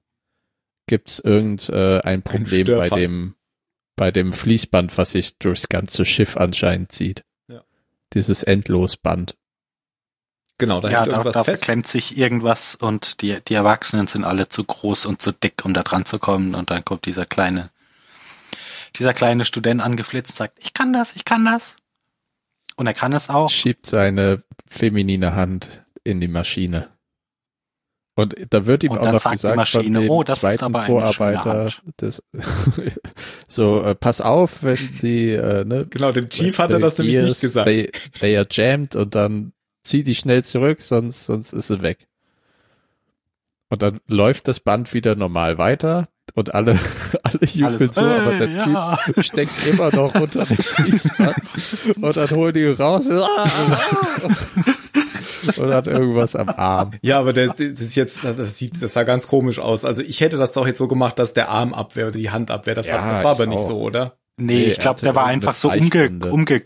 gibt's 0.87 1.19
irgendein 1.19 1.75
äh, 1.75 2.01
ein 2.01 2.21
Problem 2.23 2.65
bei 2.67 2.89
dem 2.89 3.35
bei 3.95 4.11
dem 4.11 4.33
Fließband, 4.33 4.97
was 4.97 5.11
sich 5.11 5.37
durchs 5.37 5.69
ganze 5.69 6.03
Schiff 6.03 6.35
anscheinend 6.35 6.91
zieht. 6.91 7.23
Ja. 7.47 7.63
Dieses 8.13 8.41
Endlosband. 8.43 9.37
Genau, 10.57 10.81
da 10.81 10.89
ja, 10.89 10.99
hängt 10.99 11.07
irgendwas 11.07 11.33
da 11.33 11.43
fest. 11.43 11.65
verklemmt 11.65 11.87
sich 11.87 12.17
irgendwas 12.17 12.75
und 12.75 13.21
die, 13.21 13.39
die 13.47 13.53
Erwachsenen 13.55 14.07
sind 14.07 14.23
alle 14.23 14.49
zu 14.49 14.63
groß 14.63 15.05
und 15.05 15.21
zu 15.21 15.31
dick, 15.31 15.65
um 15.65 15.73
da 15.73 15.83
dran 15.83 16.05
zu 16.05 16.19
kommen. 16.19 16.55
Und 16.55 16.69
dann 16.69 16.85
kommt 16.85 17.05
dieser 17.05 17.25
kleine, 17.25 17.69
dieser 18.95 19.13
kleine 19.13 19.45
Student 19.45 19.81
angeflitzt 19.81 20.31
und 20.31 20.37
sagt, 20.37 20.59
ich 20.61 20.73
kann 20.73 20.93
das, 20.93 21.15
ich 21.15 21.25
kann 21.25 21.43
das. 21.45 21.75
Und 22.75 22.87
er 22.87 22.93
kann 22.93 23.13
es 23.13 23.29
auch. 23.29 23.49
schiebt 23.49 23.85
seine 23.85 24.43
feminine 24.67 25.35
Hand 25.35 25.83
in 26.03 26.21
die 26.21 26.27
Maschine. 26.27 26.89
Und 28.15 28.35
da 28.51 28.67
wird 28.67 28.83
ihm 28.83 28.91
auch 28.91 29.11
noch 29.11 29.31
gesagt 29.31 29.55
Maschine, 29.55 29.83
von 29.83 29.93
dem 30.03 30.09
"Oh, 30.09 30.23
das 30.23 30.35
ist 30.35 30.41
zweiten 30.41 30.65
aber 30.65 30.83
eine 30.83 30.85
schöne 30.85 31.13
Vorarbeiter, 31.13 31.63
Hand." 31.65 31.81
das, 31.97 32.23
so, 33.47 33.81
äh, 33.81 33.95
pass 33.95 34.21
auf, 34.21 34.61
wenn 34.61 34.77
die, 35.01 35.31
äh, 35.31 35.65
ne, 35.65 35.87
Genau, 35.89 36.11
dem 36.11 36.29
Chief 36.29 36.55
hat 36.59 36.69
er 36.69 36.77
das 36.79 36.99
nämlich 36.99 37.23
nicht 37.23 37.41
gesagt. 37.41 37.65
They, 37.65 37.91
they 38.19 38.37
are 38.37 38.45
jammed 38.49 38.95
und 38.95 39.15
dann 39.15 39.53
zieh 39.83 40.03
die 40.03 40.15
schnell 40.15 40.43
zurück, 40.43 40.81
sonst, 40.81 41.25
sonst 41.25 41.53
ist 41.53 41.67
sie 41.67 41.81
weg. 41.81 42.07
Und 43.69 43.81
dann 43.81 43.99
läuft 44.07 44.47
das 44.47 44.59
Band 44.59 44.93
wieder 44.93 45.15
normal 45.15 45.57
weiter 45.57 46.07
und 46.35 46.53
alle, 46.53 46.79
alle 47.23 47.39
jubeln 47.45 47.91
so, 47.91 48.01
aber 48.01 48.37
der 48.37 48.49
"Ey, 48.49 48.63
Typ 48.63 48.73
ja." 48.73 48.99
steckt 49.19 49.65
immer 49.65 49.93
noch 49.95 50.13
unter 50.15 50.45
dem 50.45 50.57
Fließband 50.57 51.35
und 52.01 52.15
dann 52.15 52.29
holen 52.31 52.53
die 52.53 52.61
ihn 52.63 52.73
raus 52.73 53.07
und 55.57 55.73
hat 55.73 55.87
irgendwas 55.87 56.35
am 56.35 56.49
Arm. 56.49 56.91
Ja, 57.01 57.19
aber 57.19 57.33
der, 57.33 57.47
das 57.47 57.59
ist 57.59 57.95
jetzt, 57.95 58.23
das, 58.23 58.37
das 58.37 58.57
sieht, 58.57 58.81
das 58.81 58.93
sah 58.93 59.03
ganz 59.03 59.27
komisch 59.27 59.59
aus. 59.59 59.85
Also 59.85 60.01
ich 60.01 60.21
hätte 60.21 60.37
das 60.37 60.53
doch 60.53 60.65
jetzt 60.67 60.77
so 60.77 60.87
gemacht, 60.87 61.19
dass 61.19 61.33
der 61.33 61.49
Arm 61.49 61.73
abwehr 61.73 62.07
oder 62.07 62.17
die 62.17 62.29
Hand 62.29 62.51
abwehr. 62.51 62.75
Das, 62.75 62.87
Ja, 62.87 63.03
hat, 63.03 63.15
das 63.17 63.23
war 63.23 63.31
aber 63.31 63.45
nicht 63.45 63.59
auch. 63.59 63.67
so, 63.67 63.81
oder? 63.81 64.17
Nee, 64.37 64.53
Nee, 64.55 64.63
ich 64.71 64.79
glaube, 64.79 65.01
der 65.01 65.15
war 65.15 65.25
einfach 65.25 65.55
so 65.55 65.69
umge, 65.69 65.89
Fleischwunde. 65.89 66.31
umge, 66.31 66.63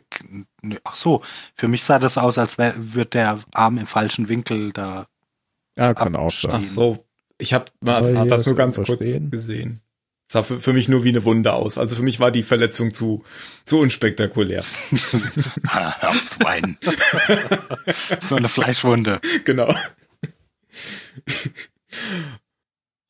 ach 0.83 0.95
so, 0.95 1.21
für 1.55 1.67
mich 1.67 1.83
sah 1.83 1.99
das 1.99 2.17
aus, 2.17 2.37
als 2.37 2.57
wär, 2.57 2.73
wird 2.77 3.13
der 3.13 3.39
Arm 3.53 3.77
im 3.77 3.87
falschen 3.87 4.29
Winkel 4.29 4.71
da. 4.71 5.07
Ja, 5.77 5.93
kann 5.93 6.15
auch 6.15 6.31
sein. 6.31 6.51
Ach 6.55 6.63
so. 6.63 7.05
Ich 7.37 7.53
habe 7.53 7.65
das 7.81 8.45
nur 8.45 8.55
ganz 8.55 8.77
kurz 8.77 8.89
überstehen. 8.89 9.29
gesehen. 9.29 9.81
Das 10.27 10.33
sah 10.33 10.43
für, 10.43 10.59
für 10.59 10.73
mich 10.73 10.89
nur 10.89 11.03
wie 11.03 11.09
eine 11.09 11.23
Wunde 11.23 11.53
aus. 11.53 11.77
Also 11.77 11.95
für 11.95 12.03
mich 12.03 12.19
war 12.19 12.31
die 12.31 12.43
Verletzung 12.43 12.93
zu, 12.93 13.23
zu 13.63 13.79
unspektakulär. 13.79 14.63
Hör 15.69 16.09
auf 16.09 16.27
zu 16.27 16.39
weinen. 16.39 16.77
das 16.81 18.23
ist 18.23 18.29
nur 18.29 18.39
eine 18.39 18.49
Fleischwunde. 18.49 19.21
genau. 19.45 19.73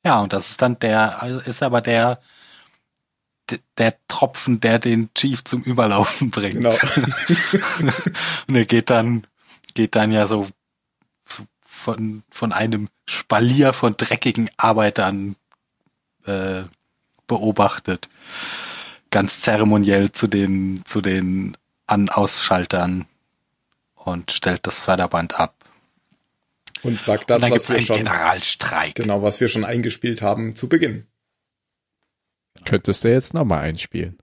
Ja, 0.06 0.22
und 0.22 0.32
das 0.32 0.52
ist 0.52 0.62
dann 0.62 0.78
der, 0.80 1.22
also 1.22 1.40
ist 1.40 1.64
aber 1.64 1.82
der, 1.82 2.22
der 3.78 3.96
Tropfen, 4.08 4.60
der 4.60 4.80
den 4.80 5.14
Chief 5.14 5.44
zum 5.44 5.64
Überlaufen 5.64 6.32
bringt. 6.32 6.56
Genau. 6.56 6.76
und 8.48 8.56
er 8.56 8.66
geht 8.66 8.90
dann, 8.90 9.26
geht 9.74 9.96
dann 9.96 10.12
ja 10.12 10.28
so, 10.28 10.48
so 11.28 11.44
von, 11.64 12.24
von 12.30 12.52
einem 12.52 12.90
Spalier 13.06 13.74
von 13.74 13.96
dreckigen 13.98 14.50
Arbeitern 14.58 15.36
äh, 16.26 16.64
beobachtet. 17.28 18.10
Ganz 19.10 19.40
zeremoniell 19.40 20.12
zu 20.12 20.28
den, 20.28 20.82
zu 20.86 21.02
den 21.02 21.56
An-Ausschaltern 21.86 23.06
und 23.96 24.32
stellt 24.32 24.68
das 24.68 24.80
Förderband 24.80 25.40
ab. 25.40 25.54
Und 26.84 27.02
sagt 27.02 27.30
das, 27.30 27.44
und 27.44 27.50
dann 27.50 27.58
was 27.58 27.70
wir 27.70 27.78
einen 27.78 27.86
schon, 27.86 27.98
Generalstreik. 27.98 28.96
genau, 28.96 29.22
was 29.22 29.40
wir 29.40 29.48
schon 29.48 29.66
eingespielt 29.66 30.22
haben 30.22 30.56
zu 30.56 30.70
Beginn. 30.70 31.08
Könntest 32.68 33.06
du 33.06 33.08
jetzt 33.10 33.34
nochmal 33.34 33.64
einspielen? 33.64 34.18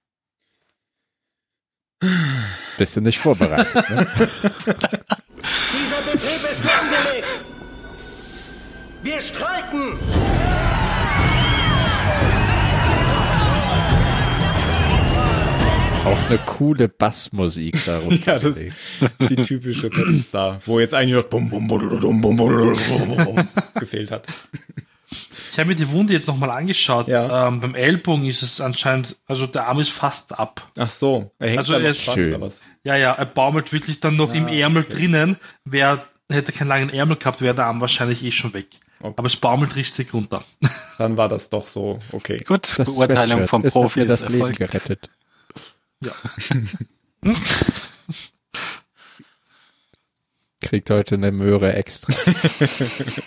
Bist 2.77 2.95
du 2.95 3.01
nicht 3.01 3.19
vorbereitet, 3.19 3.75
ne? 3.75 4.07
Dieser 4.19 6.03
Betrieb 6.03 6.51
ist 6.53 6.63
lahmgelegt. 6.63 7.27
Wir 9.03 9.21
streiken. 9.23 9.99
Auch 16.05 16.29
eine 16.29 16.39
coole 16.45 16.89
Bassmusik 16.91 17.83
darunter. 17.87 18.27
Ja, 18.27 18.39
das 18.39 18.59
ist 18.59 18.77
die 19.21 19.37
typische 19.37 19.91
Star, 20.23 20.61
wo 20.67 20.79
jetzt 20.81 20.93
eigentlich 20.93 21.15
noch 21.15 21.31
bum, 21.31 21.49
bum, 21.49 21.67
bum, 21.67 21.81
bum, 21.99 22.21
bum, 22.21 22.37
bum, 22.37 22.37
bum, 22.37 23.25
bum, 23.25 23.49
gefehlt 23.75 24.11
hat. 24.11 24.27
Ich 25.55 25.59
habe 25.61 25.69
mir 25.69 25.77
die 25.77 25.89
Wunde 25.91 26.13
jetzt 26.13 26.27
nochmal 26.27 26.51
angeschaut. 26.51 27.07
Ja. 27.07 27.47
Ähm, 27.47 27.61
beim 27.61 27.77
Ellbogen 27.77 28.27
ist 28.27 28.43
es 28.43 28.61
anscheinend, 28.61 29.17
also 29.27 29.47
der 29.47 29.69
Arm 29.69 29.79
ist 29.79 29.91
fast 29.91 30.37
ab. 30.37 30.69
Ach 30.77 30.91
so, 30.91 31.31
er 31.39 31.47
hängt 31.51 31.59
Also 31.61 31.75
da 31.75 31.79
er 31.79 31.91
ist 31.91 32.03
schön. 32.03 32.31
oder 32.35 32.41
was? 32.41 32.65
Ja, 32.83 32.97
ja, 32.97 33.13
er 33.13 33.25
baumelt 33.25 33.73
wirklich 33.73 34.01
dann 34.01 34.17
noch 34.17 34.35
im 34.35 34.47
Ah, 34.47 34.53
Ärmel 34.53 34.83
okay. 34.83 34.95
drinnen. 34.95 35.37
Wer 35.65 36.09
hätte 36.29 36.51
keinen 36.51 36.67
langen 36.67 36.91
Ärmel 36.91 37.19
gehabt, 37.19 37.41
wäre 37.41 37.55
der 37.55 37.67
Arm 37.67 37.81
wahrscheinlich 37.81 38.25
eh 38.25 38.33
schon 38.33 38.53
weg. 38.53 38.67
Okay. 38.99 39.15
Aber 39.17 39.27
es 39.27 39.37
baumelt 39.37 39.77
richtig 39.77 40.13
runter. 40.13 40.45
Dann 40.99 41.17
war 41.17 41.29
das 41.29 41.51
doch 41.51 41.69
so, 41.69 42.01
okay. 42.11 42.39
Gut, 42.39 42.77
Das 42.77 42.97
Beurteilung 42.97 43.47
vom 43.47 43.63
Profi 43.63 44.01
mir 44.01 44.07
das 44.07 44.23
ist 44.23 44.31
Leben 44.31 44.41
erfolgt. 44.53 44.59
gerettet. 44.59 45.09
Ja. 46.03 46.11
Kriegt 50.63 50.91
heute 50.91 51.15
eine 51.15 51.31
Möhre 51.31 51.75
extra. 51.75 52.13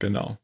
Genau. 0.00 0.38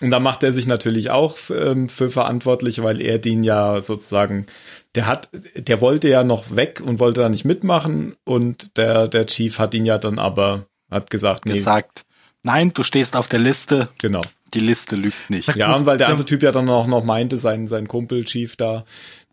Und 0.00 0.10
da 0.10 0.20
macht 0.20 0.42
er 0.42 0.52
sich 0.52 0.66
natürlich 0.66 1.10
auch 1.10 1.36
ähm, 1.50 1.88
für 1.88 2.10
verantwortlich, 2.10 2.82
weil 2.82 3.00
er 3.00 3.18
den 3.18 3.42
ja 3.42 3.82
sozusagen, 3.82 4.46
der 4.94 5.06
hat, 5.06 5.28
der 5.56 5.80
wollte 5.80 6.08
ja 6.08 6.22
noch 6.24 6.54
weg 6.54 6.80
und 6.84 7.00
wollte 7.00 7.20
da 7.22 7.28
nicht 7.28 7.44
mitmachen 7.44 8.16
und 8.24 8.76
der, 8.76 9.08
der 9.08 9.26
Chief 9.26 9.58
hat 9.58 9.74
ihn 9.74 9.84
ja 9.84 9.98
dann 9.98 10.18
aber 10.18 10.66
Hat 10.90 11.10
gesagt, 11.10 11.46
nee, 11.46 11.54
gesagt, 11.54 12.04
nein, 12.42 12.72
du 12.72 12.82
stehst 12.82 13.16
auf 13.16 13.28
der 13.28 13.40
Liste, 13.40 13.88
genau. 13.98 14.22
die 14.54 14.60
Liste 14.60 14.96
lügt 14.96 15.30
nicht. 15.30 15.54
Ja, 15.56 15.74
und 15.74 15.86
weil 15.86 15.98
der 15.98 16.08
andere 16.08 16.26
Typ 16.26 16.42
ja 16.42 16.52
dann 16.52 16.68
auch 16.70 16.86
noch 16.86 17.04
meinte, 17.04 17.36
sein, 17.36 17.66
sein 17.66 17.88
Kumpel 17.88 18.24
Chief 18.24 18.56
da, 18.56 18.84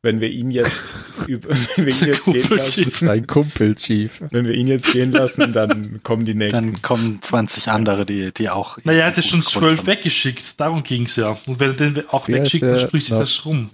wenn 0.05 0.21
wir 0.21 0.29
ihn 0.29 0.51
jetzt, 0.51 0.93
über, 1.27 1.49
wenn 1.49 1.85
wir 1.85 1.93
ihn 1.93 2.07
jetzt 2.07 2.25
gehen 2.25 2.47
lassen. 2.49 2.91
Sein 2.97 3.27
Kumpel 3.27 3.75
Chief. 3.75 4.21
wenn 4.31 4.45
wir 4.45 4.53
ihn 4.53 4.67
jetzt 4.67 4.91
gehen 4.93 5.11
lassen, 5.11 5.51
dann 5.51 6.01
kommen 6.03 6.23
die 6.23 6.35
nächsten. 6.35 6.73
Dann 6.73 6.81
kommen 6.81 7.21
20 7.21 7.67
andere, 7.69 8.05
die, 8.05 8.31
die 8.31 8.49
auch. 8.49 8.77
Naja, 8.83 8.99
er 9.01 9.05
hat 9.07 9.17
ja 9.17 9.23
schon 9.23 9.41
zwölf 9.41 9.85
weggeschickt, 9.85 10.59
darum 10.61 10.83
ging's 10.83 11.15
ja. 11.17 11.37
Und 11.47 11.59
wenn 11.59 11.71
er 11.71 11.75
den 11.75 12.09
auch 12.09 12.27
Wie 12.27 12.33
wegschickt, 12.33 12.63
dann 12.63 12.79
spricht 12.79 13.07
sich 13.07 13.17
das 13.17 13.43
rum. 13.45 13.71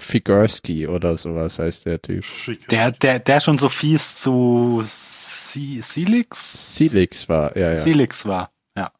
Figurski 0.00 0.88
oder 0.88 1.16
sowas 1.16 1.58
heißt 1.58 1.86
der 1.86 2.02
Typ. 2.02 2.24
Der, 2.70 2.90
der, 2.90 3.20
der 3.20 3.40
schon 3.40 3.58
so 3.58 3.68
fies 3.68 4.16
zu 4.16 4.82
Si- 4.84 5.80
Silix? 5.82 6.74
Silix 6.76 7.28
war, 7.28 7.56
ja, 7.56 7.68
ja. 7.68 7.76
Silix 7.76 8.26
war. 8.26 8.50
Ja. 8.76 8.90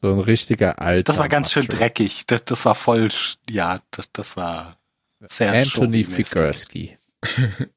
So 0.00 0.12
ein 0.14 0.20
richtiger 0.20 0.80
alter. 0.80 1.02
Das 1.12 1.18
war 1.18 1.28
ganz 1.28 1.52
schön 1.52 1.66
dreckig. 1.66 2.24
Das, 2.26 2.42
das 2.44 2.64
war 2.64 2.74
voll, 2.74 3.10
ja, 3.50 3.80
das, 3.90 4.08
das 4.12 4.36
war 4.36 4.78
sehr 5.28 5.52
Anthony. 5.52 6.04
Figurski. 6.04 6.98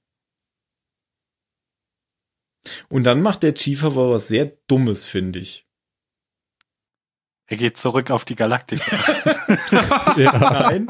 Und 2.89 3.03
dann 3.05 3.21
macht 3.21 3.43
der 3.43 3.53
Chief 3.53 3.83
aber 3.83 4.11
was 4.11 4.27
sehr 4.27 4.51
Dummes, 4.67 5.07
finde 5.07 5.39
ich. 5.39 5.65
Er 7.49 7.55
geht 7.57 7.77
zurück 7.77 8.11
auf 8.11 8.25
die 8.25 8.35
Galaktika. 8.35 8.83
Nein, 10.17 10.87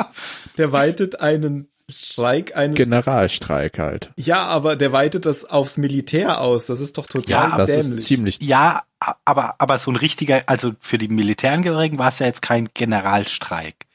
der 0.58 0.72
weitet 0.72 1.20
einen 1.22 1.70
Streik 1.89 2.55
eines. 2.55 2.76
Generalstreik 2.76 3.78
halt. 3.80 4.12
Ja, 4.18 4.43
aber 4.45 4.76
der 4.76 4.91
weitet 4.91 5.26
das 5.26 5.45
aufs 5.45 5.78
Militär 5.78 6.41
aus. 6.41 6.66
Das 6.66 6.80
ist 6.80 6.97
doch 6.97 7.05
total 7.05 7.30
Ja, 7.30 7.58
Das 7.58 7.70
dämlich. 7.72 7.99
ist 7.99 8.05
ziemlich 8.05 8.41
ja, 8.41 8.84
aber, 9.24 9.55
aber 9.60 9.78
so 9.78 9.91
ein 9.91 9.95
richtiger, 9.95 10.43
also 10.47 10.74
für 10.80 10.97
die 10.97 11.08
Militärangehörigen 11.08 11.99
war 11.99 12.10
es 12.10 12.20
ja 12.20 12.26
jetzt 12.26 12.41
kein 12.41 12.70
Generalstreik. 12.74 13.86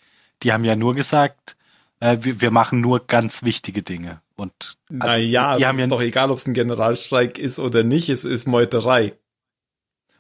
Die 0.43 0.53
haben 0.53 0.65
ja 0.65 0.77
nur 0.77 0.95
gesagt, 0.95 1.57
äh, 2.03 2.19
wir, 2.21 2.41
wir 2.41 2.51
machen 2.51 2.81
nur 2.81 3.07
ganz 3.07 3.43
wichtige 3.43 3.83
Dinge. 3.83 4.21
Und 4.35 4.53
also, 4.91 5.07
naja, 5.07 5.57
die 5.57 5.67
haben 5.67 5.79
ja 5.79 5.85
ist 5.85 5.91
doch 5.93 6.01
egal, 6.01 6.31
ob 6.31 6.39
es 6.39 6.47
ein 6.47 6.55
Generalstreik 6.55 7.39
ist 7.39 7.59
oder 7.59 7.85
nicht. 7.85 8.09
Es 8.09 8.25
ist 8.25 8.47
Meuterei. 8.47 9.15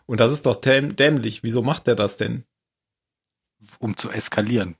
Und 0.06 0.20
das 0.20 0.32
ist 0.32 0.46
doch 0.46 0.56
däm 0.56 0.94
dämlich. 0.96 1.42
Wieso 1.42 1.62
macht 1.62 1.88
er 1.88 1.94
das 1.96 2.16
denn? 2.16 2.44
um 3.78 3.96
zu 3.96 4.10
eskalieren. 4.10 4.74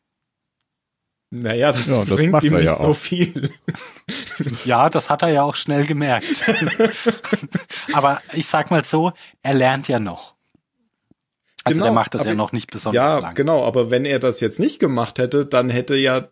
Naja, 1.31 1.71
das, 1.71 1.87
Ja, 1.87 2.05
das 2.05 2.17
bringt 2.17 2.33
macht 2.33 2.43
ihm 2.43 2.53
er 2.55 2.59
nicht 2.59 2.67
ja 2.67 2.75
so 2.77 2.89
auch. 2.89 2.97
viel. 2.97 3.51
Ja, 4.65 4.91
das 4.91 5.09
hat 5.09 5.23
er 5.23 5.29
ja 5.29 5.43
auch 5.45 5.55
schnell 5.55 5.87
gemerkt. 5.87 6.43
aber 7.93 8.21
ich 8.33 8.47
sag 8.47 8.71
mal 8.71 8.85
so, 8.85 9.13
er 9.43 9.55
lernt 9.55 9.87
ja 9.89 9.99
noch. 10.01 10.35
Also 11.65 11.75
Genau, 11.77 11.85
der 11.85 11.93
macht 11.93 12.15
das 12.15 12.23
ja 12.25 12.31
aber- 12.33 12.37
noch 12.37 12.53
nicht 12.53 12.71
besonders 12.71 12.97
Ja, 12.97 13.19
lang. 13.19 13.35
genau. 13.35 13.65
Aber 13.65 13.91
wenn 13.91 14.05
er 14.05 14.19
das 14.19 14.41
jetzt 14.41 14.59
nicht 14.59 14.81
gemacht 14.81 15.19
hätte, 15.19 15.47
dann 15.47 15.71
hätte 15.71 15.95
ja 15.95 16.29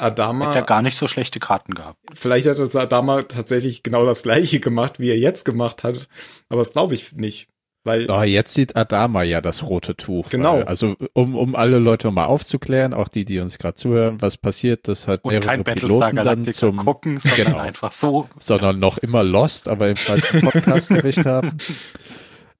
Adama, 0.00 0.46
Hat 0.46 0.56
er 0.56 0.62
gar 0.62 0.82
nicht 0.82 0.98
so 0.98 1.08
schlechte 1.08 1.40
Karten 1.40 1.74
gehabt. 1.74 1.98
vielleicht 2.14 2.46
hätte 2.46 2.62
Adama 2.80 3.22
tatsächlich 3.22 3.82
genau 3.82 4.06
das 4.06 4.22
gleiche 4.22 4.60
gemacht, 4.60 4.98
wie 4.98 5.10
er 5.10 5.18
jetzt 5.18 5.44
gemacht 5.44 5.84
hat. 5.84 6.08
Aber 6.48 6.60
das 6.60 6.72
glaube 6.72 6.94
ich 6.94 7.12
nicht. 7.12 7.48
Weil, 7.82 8.10
Oh, 8.10 8.22
jetzt 8.22 8.52
sieht 8.52 8.76
Adama 8.76 9.22
ja 9.22 9.40
das 9.40 9.62
rote 9.62 9.96
Tuch. 9.96 10.28
Genau. 10.28 10.56
Weil, 10.58 10.64
also 10.64 10.96
um, 11.14 11.34
um 11.34 11.56
alle 11.56 11.78
Leute 11.78 12.10
mal 12.10 12.26
aufzuklären, 12.26 12.92
auch 12.92 13.08
die, 13.08 13.24
die 13.24 13.38
uns 13.40 13.58
gerade 13.58 13.74
zuhören, 13.74 14.20
was 14.20 14.36
passiert, 14.36 14.86
das 14.86 15.08
hat 15.08 15.24
Und 15.24 15.32
mehrere 15.32 15.46
kein 15.46 15.64
Piloten 15.64 16.16
dann 16.16 16.52
zum, 16.52 16.76
gucken, 16.76 17.20
sondern 17.20 17.46
genau. 17.46 17.58
einfach 17.58 17.92
so. 17.92 18.28
sondern 18.38 18.78
noch 18.80 18.98
immer 18.98 19.22
Lost, 19.24 19.66
aber 19.66 19.88
im 19.88 19.96
falschen 19.96 20.40
Podcast 20.50 20.90
erwischt 20.90 21.24
haben. 21.24 21.56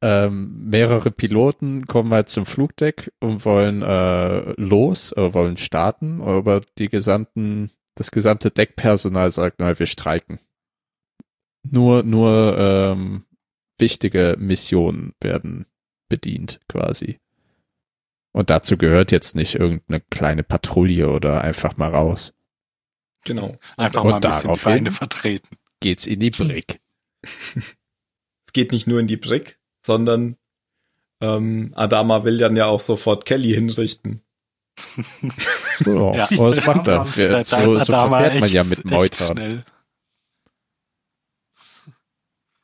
Ähm, 0.03 0.71
mehrere 0.71 1.11
Piloten 1.11 1.87
kommen 1.87 2.13
halt 2.13 2.31
zum 2.31 2.47
Flugdeck 2.47 3.13
und 3.21 3.45
wollen 3.45 3.83
äh, 3.83 4.53
los, 4.61 5.13
äh, 5.13 5.35
wollen 5.35 5.59
starten, 5.59 6.23
aber 6.23 6.63
die 6.79 6.89
gesamten, 6.89 7.71
das 7.97 8.11
gesamte 8.11 8.51
Deckpersonal 8.51 9.31
sagt, 9.31 9.57
na, 9.59 9.79
wir 9.79 9.87
streiken. 9.87 10.39
Nur, 11.63 12.03
nur 12.03 12.57
ähm, 12.59 13.25
wichtige 13.79 14.37
Missionen 14.39 15.13
werden 15.21 15.67
bedient, 16.09 16.61
quasi. 16.67 17.19
Und 18.33 18.49
dazu 18.49 18.79
gehört 18.79 19.13
jetzt 19.13 19.35
nicht 19.35 19.57
irgendeine 19.57 20.01
kleine 20.01 20.43
Patrouille 20.43 21.11
oder 21.11 21.43
einfach 21.43 21.77
mal 21.77 21.91
raus. 21.91 22.33
genau. 23.25 23.59
Einfach 23.77 24.05
Und 24.05 24.11
mal 24.11 24.17
ein 24.17 24.21
bisschen 24.21 24.53
die 24.53 24.59
Feinde 24.59 24.91
vertreten. 24.93 25.57
Geht's 25.81 26.07
in 26.07 26.21
die 26.21 26.31
Brick. 26.31 26.81
Es 28.47 28.53
geht 28.53 28.73
nicht 28.73 28.89
nur 28.89 28.99
in 28.99 29.07
die 29.07 29.17
Brick, 29.17 29.60
sondern 29.85 30.37
ähm, 31.21 31.73
Adama 31.75 32.25
will 32.25 32.39
dann 32.39 32.57
ja 32.57 32.67
auch 32.67 32.81
sofort 32.81 33.25
Kelly 33.25 33.53
hinrichten. 33.53 34.23
Ja, 35.85 36.15
Ja. 36.15 36.29
aber 36.39 36.55
das 36.55 36.65
macht 36.67 36.89
er. 36.89 37.05
Da- 37.05 37.29
da 37.29 37.45
so, 37.45 37.79
so 37.79 37.85
verfährt 37.85 38.35
man 38.35 38.45
echt- 38.45 38.55
ja 38.55 38.65
mit 38.65 38.85
Meutern. 38.85 39.65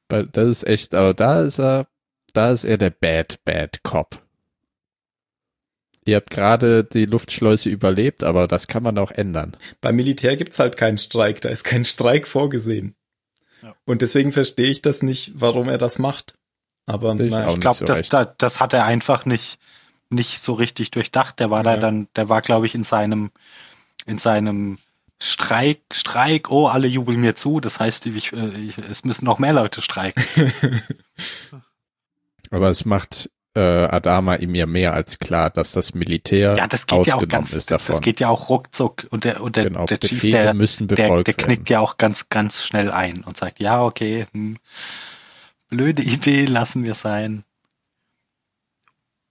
Das 0.09 0.49
ist 0.49 0.67
echt, 0.67 0.95
aber 0.95 1.15
da 1.15 1.43
ist 1.43 1.59
er, 1.59 1.89
da 2.33 2.51
ist 2.53 2.65
er 2.65 2.79
der 2.79 2.91
Bad, 2.91 3.45
Bad 3.45 3.83
Cop. 3.83 4.23
Ihr 6.05 6.17
habt 6.17 6.31
gerade 6.31 6.85
die 6.85 7.07
Luftschleuse 7.07 7.69
überlebt, 7.69 8.23
aber 8.23 8.47
das 8.47 8.69
kann 8.69 8.85
man 8.85 8.97
auch 8.99 9.11
ändern. 9.11 9.57
Beim 9.81 9.97
Militär 9.97 10.37
gibt's 10.37 10.61
halt 10.61 10.77
keinen 10.77 10.99
Streik, 10.99 11.41
da 11.41 11.49
ist 11.49 11.65
kein 11.65 11.85
Streik 11.85 12.29
vorgesehen. 12.29 12.95
Ja. 13.63 13.75
Und 13.85 14.03
deswegen 14.03 14.31
verstehe 14.31 14.69
ich 14.71 14.83
das 14.83 15.03
nicht, 15.03 15.33
warum 15.35 15.69
er 15.69 15.79
das 15.79 15.99
macht. 15.99 16.36
Aber 16.87 17.15
Ich 17.15 17.33
Ich 17.33 17.61
glaube, 17.61 17.77
so 17.77 17.85
das, 17.85 17.99
recht. 17.99 18.13
da, 18.13 18.25
das 18.25 18.61
hat 18.61 18.73
er 18.73 18.85
einfach 18.85 19.25
nicht, 19.27 19.59
nicht 20.09 20.43
so 20.43 20.55
richtig 20.55 20.93
durchdacht. 20.93 21.41
Der 21.41 21.51
war 21.51 21.63
da 21.63 21.75
Ja. 21.75 21.81
dann, 21.81 22.09
der 22.17 22.29
war, 22.29 22.43
glaube 22.43 22.67
ich, 22.67 22.75
in 22.75 22.85
seinem, 22.85 23.31
in 24.07 24.19
seinem 24.19 24.79
Streik, 25.21 25.81
Streik, 25.93 26.51
oh, 26.51 26.69
alle 26.69 26.87
jubeln 26.87 27.21
mir 27.21 27.35
zu. 27.35 27.61
Das 27.61 27.81
heißt, 27.81 28.07
ich, 28.07 28.33
ich, 28.33 28.79
es 28.79 29.05
müssen 29.05 29.25
noch 29.25 29.39
mehr 29.39 29.53
Leute 29.53 29.83
streiken. 29.83 30.23
Aber 32.51 32.69
es 32.69 32.85
macht 32.85 33.31
äh, 33.55 33.61
Adama 33.61 34.37
ihm 34.37 34.55
ja 34.55 34.67
mehr 34.67 34.93
als 34.93 35.19
klar, 35.19 35.51
dass 35.51 35.73
das 35.73 35.95
Militär 35.95 36.55
Ja, 36.57 36.69
das 36.69 36.87
geht 36.87 37.07
ja 37.07 37.15
auch 37.15 37.19
ausgenommen 37.19 37.29
ganz, 37.29 37.53
ist 37.55 37.71
das, 37.71 37.83
davon. 37.83 37.95
das 37.95 38.03
geht 38.03 38.21
ja 38.21 38.29
auch 38.29 38.51
ruckzuck. 38.51 39.07
Und 39.11 39.25
der, 39.25 39.41
und 39.43 39.57
der, 39.57 39.65
genau, 39.65 39.87
der 39.87 39.99
Chief, 39.99 40.21
der, 40.21 40.53
der, 40.53 41.23
der 41.23 41.35
knickt 41.35 41.71
ja 41.71 41.81
auch 41.81 41.97
ganz, 41.97 42.29
ganz 42.29 42.63
schnell 42.63 42.91
ein 42.91 43.25
und 43.25 43.37
sagt, 43.39 43.59
ja, 43.59 43.83
okay, 43.83 44.27
hm, 44.33 44.59
blöde 45.69 46.03
Idee, 46.03 46.45
lassen 46.45 46.85
wir 46.85 46.95
sein. 46.95 47.45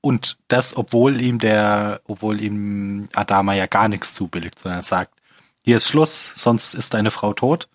Und 0.02 0.38
das, 0.48 0.78
obwohl 0.78 1.20
ihm 1.20 1.40
der, 1.40 2.00
obwohl 2.06 2.40
ihm 2.42 3.10
Adama 3.14 3.54
ja 3.54 3.66
gar 3.66 3.88
nichts 3.88 4.14
zubilligt, 4.14 4.60
sondern 4.60 4.82
er 4.82 4.84
sagt, 4.84 5.20
hier 5.64 5.78
ist 5.78 5.88
Schluss, 5.88 6.32
sonst 6.36 6.76
ist 6.76 6.94
deine 6.94 7.10
Frau 7.10 7.34
tot. 7.34 7.68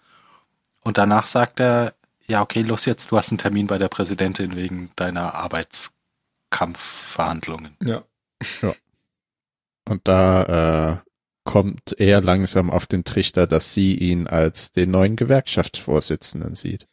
Und 0.83 0.97
danach 0.97 1.27
sagt 1.27 1.59
er, 1.59 1.95
ja, 2.29 2.41
okay, 2.43 2.63
los 2.63 2.85
jetzt, 2.85 3.11
du 3.11 3.17
hast 3.17 3.31
einen 3.31 3.39
Termin 3.39 3.67
bei 3.67 3.79
der 3.79 3.89
Präsidentin 3.89 4.55
wegen 4.55 4.91
deiner 4.95 5.35
Arbeitskampfverhandlungen. 5.35 7.77
ja. 8.63 8.73
Und 9.85 10.07
da 10.07 10.93
äh, 10.93 10.99
kommt 11.43 11.99
er 11.99 12.21
langsam 12.21 12.71
auf 12.71 12.87
den 12.87 13.03
Trichter, 13.03 13.49
dass 13.49 13.75
sie 13.75 13.97
ihn 13.97 14.29
als 14.29 14.71
den 14.71 14.93
neuen 14.93 15.17
Gewerkschaftsvorsitzenden 15.17 16.55
sieht. 16.55 16.87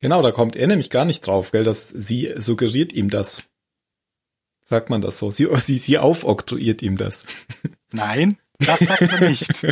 Genau, 0.00 0.22
da 0.22 0.30
kommt 0.30 0.56
er 0.56 0.66
nämlich 0.66 0.90
gar 0.90 1.04
nicht 1.04 1.26
drauf, 1.26 1.52
gell, 1.52 1.64
dass 1.64 1.88
sie 1.88 2.32
suggeriert 2.36 2.92
ihm 2.92 3.10
das. 3.10 3.42
Sagt 4.64 4.90
man 4.90 5.00
das 5.00 5.18
so? 5.18 5.30
Sie, 5.30 5.48
sie, 5.58 5.78
sie 5.78 5.98
aufoktroyiert 5.98 6.82
ihm 6.82 6.96
das. 6.96 7.24
Nein, 7.92 8.38
das 8.58 8.80
sagt 8.80 9.02
man 9.02 9.20
nicht. 9.30 9.66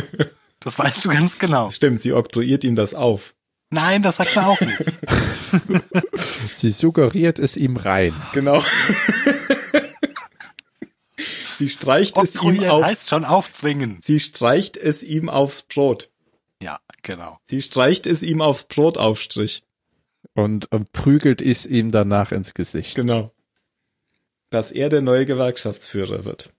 Das 0.59 0.79
weißt 0.79 1.05
du 1.05 1.09
ganz 1.09 1.37
genau. 1.37 1.69
Stimmt, 1.69 2.01
sie 2.01 2.13
oktroyiert 2.13 2.63
ihm 2.63 2.75
das 2.75 2.93
auf. 2.93 3.35
Nein, 3.69 4.01
das 4.01 4.17
sagt 4.17 4.35
man 4.35 4.45
auch 4.45 4.61
nicht. 4.61 4.79
Sie 6.53 6.69
suggeriert 6.69 7.39
es 7.39 7.57
ihm 7.57 7.77
rein. 7.77 8.13
Genau. 8.33 8.63
sie 11.57 11.67
streicht 11.69 12.17
es 12.17 12.35
ihm 12.35 12.63
auf. 12.63 12.83
heißt 12.83 13.09
schon 13.09 13.25
aufzwingen. 13.25 13.99
Sie 14.01 14.19
streicht 14.19 14.77
es 14.77 15.03
ihm 15.03 15.29
aufs 15.29 15.63
Brot. 15.63 16.09
Ja, 16.61 16.79
genau. 17.01 17.39
Sie 17.43 17.61
streicht 17.61 18.07
es 18.07 18.23
ihm 18.23 18.41
aufs 18.41 18.63
Brotaufstrich. 18.63 19.64
Und, 20.33 20.71
und 20.71 20.91
prügelt 20.91 21.41
es 21.41 21.65
ihm 21.65 21.91
danach 21.91 22.31
ins 22.31 22.53
Gesicht. 22.53 22.95
Genau. 22.95 23.31
Dass 24.49 24.71
er 24.71 24.89
der 24.89 25.01
neue 25.01 25.25
Gewerkschaftsführer 25.25 26.25
wird. 26.25 26.51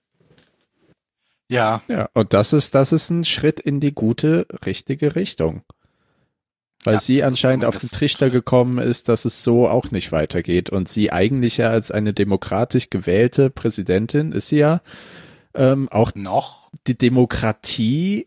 Ja, 1.49 1.81
Ja, 1.87 2.09
und 2.13 2.33
das 2.33 2.53
ist, 2.53 2.75
das 2.75 2.91
ist 2.91 3.09
ein 3.09 3.23
Schritt 3.23 3.59
in 3.59 3.79
die 3.79 3.93
gute, 3.93 4.47
richtige 4.65 5.15
Richtung. 5.15 5.63
Weil 6.83 6.95
Ja, 6.95 6.99
sie 6.99 7.23
anscheinend 7.23 7.63
das 7.63 7.75
auf 7.75 7.81
den 7.81 7.89
Trichter 7.89 8.29
gekommen 8.29 8.77
ist, 8.77 9.09
dass 9.09 9.25
es 9.25 9.43
so 9.43 9.67
auch 9.67 9.91
nicht 9.91 10.11
weitergeht. 10.11 10.69
Und 10.69 10.87
sie 10.87 11.11
eigentlich 11.11 11.57
ja 11.57 11.69
als 11.69 11.91
eine 11.91 12.13
demokratisch 12.13 12.89
gewählte 12.89 13.49
Präsidentin 13.49 14.31
ist 14.31 14.49
sie 14.49 14.59
ja 14.59 14.81
ähm, 15.53 15.89
auch 15.89 16.13
noch. 16.15 16.69
die 16.85 16.97
Demokratie, 16.97 18.25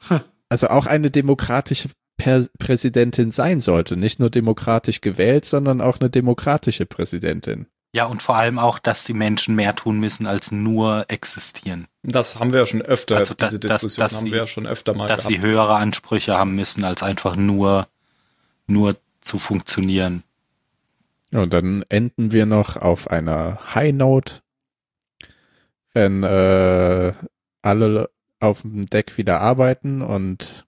also 0.48 0.68
auch 0.68 0.86
eine 0.86 1.10
demokratische 1.10 1.88
per 2.20 2.46
Präsidentin 2.58 3.30
sein 3.30 3.60
sollte. 3.60 3.96
Nicht 3.96 4.20
nur 4.20 4.28
demokratisch 4.30 5.00
gewählt, 5.00 5.44
sondern 5.46 5.80
auch 5.80 6.00
eine 6.00 6.10
demokratische 6.10 6.84
Präsidentin. 6.86 7.66
Ja, 7.92 8.04
und 8.04 8.22
vor 8.22 8.36
allem 8.36 8.58
auch, 8.58 8.78
dass 8.78 9.04
die 9.04 9.14
Menschen 9.14 9.56
mehr 9.56 9.74
tun 9.74 9.98
müssen 9.98 10.26
als 10.26 10.52
nur 10.52 11.06
existieren. 11.08 11.86
Das 12.02 12.38
haben 12.38 12.52
wir 12.52 12.60
ja 12.60 12.66
schon 12.66 12.82
öfter, 12.82 13.16
Also, 13.16 13.34
da- 13.34 13.46
diese 13.48 13.58
dass- 13.58 13.80
Diskussion 13.82 14.04
dass 14.04 14.16
haben 14.16 14.26
sie- 14.26 14.30
wir 14.32 14.38
ja 14.38 14.46
schon 14.46 14.66
öfter 14.66 14.94
mal 14.94 15.08
dass 15.08 15.26
gehabt. 15.26 15.34
sie 15.34 15.40
höhere 15.40 15.74
Ansprüche 15.74 16.34
haben 16.36 16.54
müssen, 16.54 16.84
als 16.84 17.02
einfach 17.02 17.34
nur, 17.36 17.88
nur 18.66 18.96
zu 19.22 19.38
funktionieren. 19.38 20.22
Ja, 21.32 21.40
Und 21.42 21.52
dann 21.52 21.84
enden 21.88 22.30
wir 22.32 22.46
noch 22.46 22.76
auf 22.76 23.10
einer 23.10 23.74
High 23.74 23.92
Note, 23.94 24.34
wenn 25.92 26.22
äh, 26.22 27.12
alle 27.62 28.10
auf 28.38 28.62
dem 28.62 28.86
Deck 28.86 29.18
wieder 29.18 29.40
arbeiten 29.40 30.00
und 30.02 30.64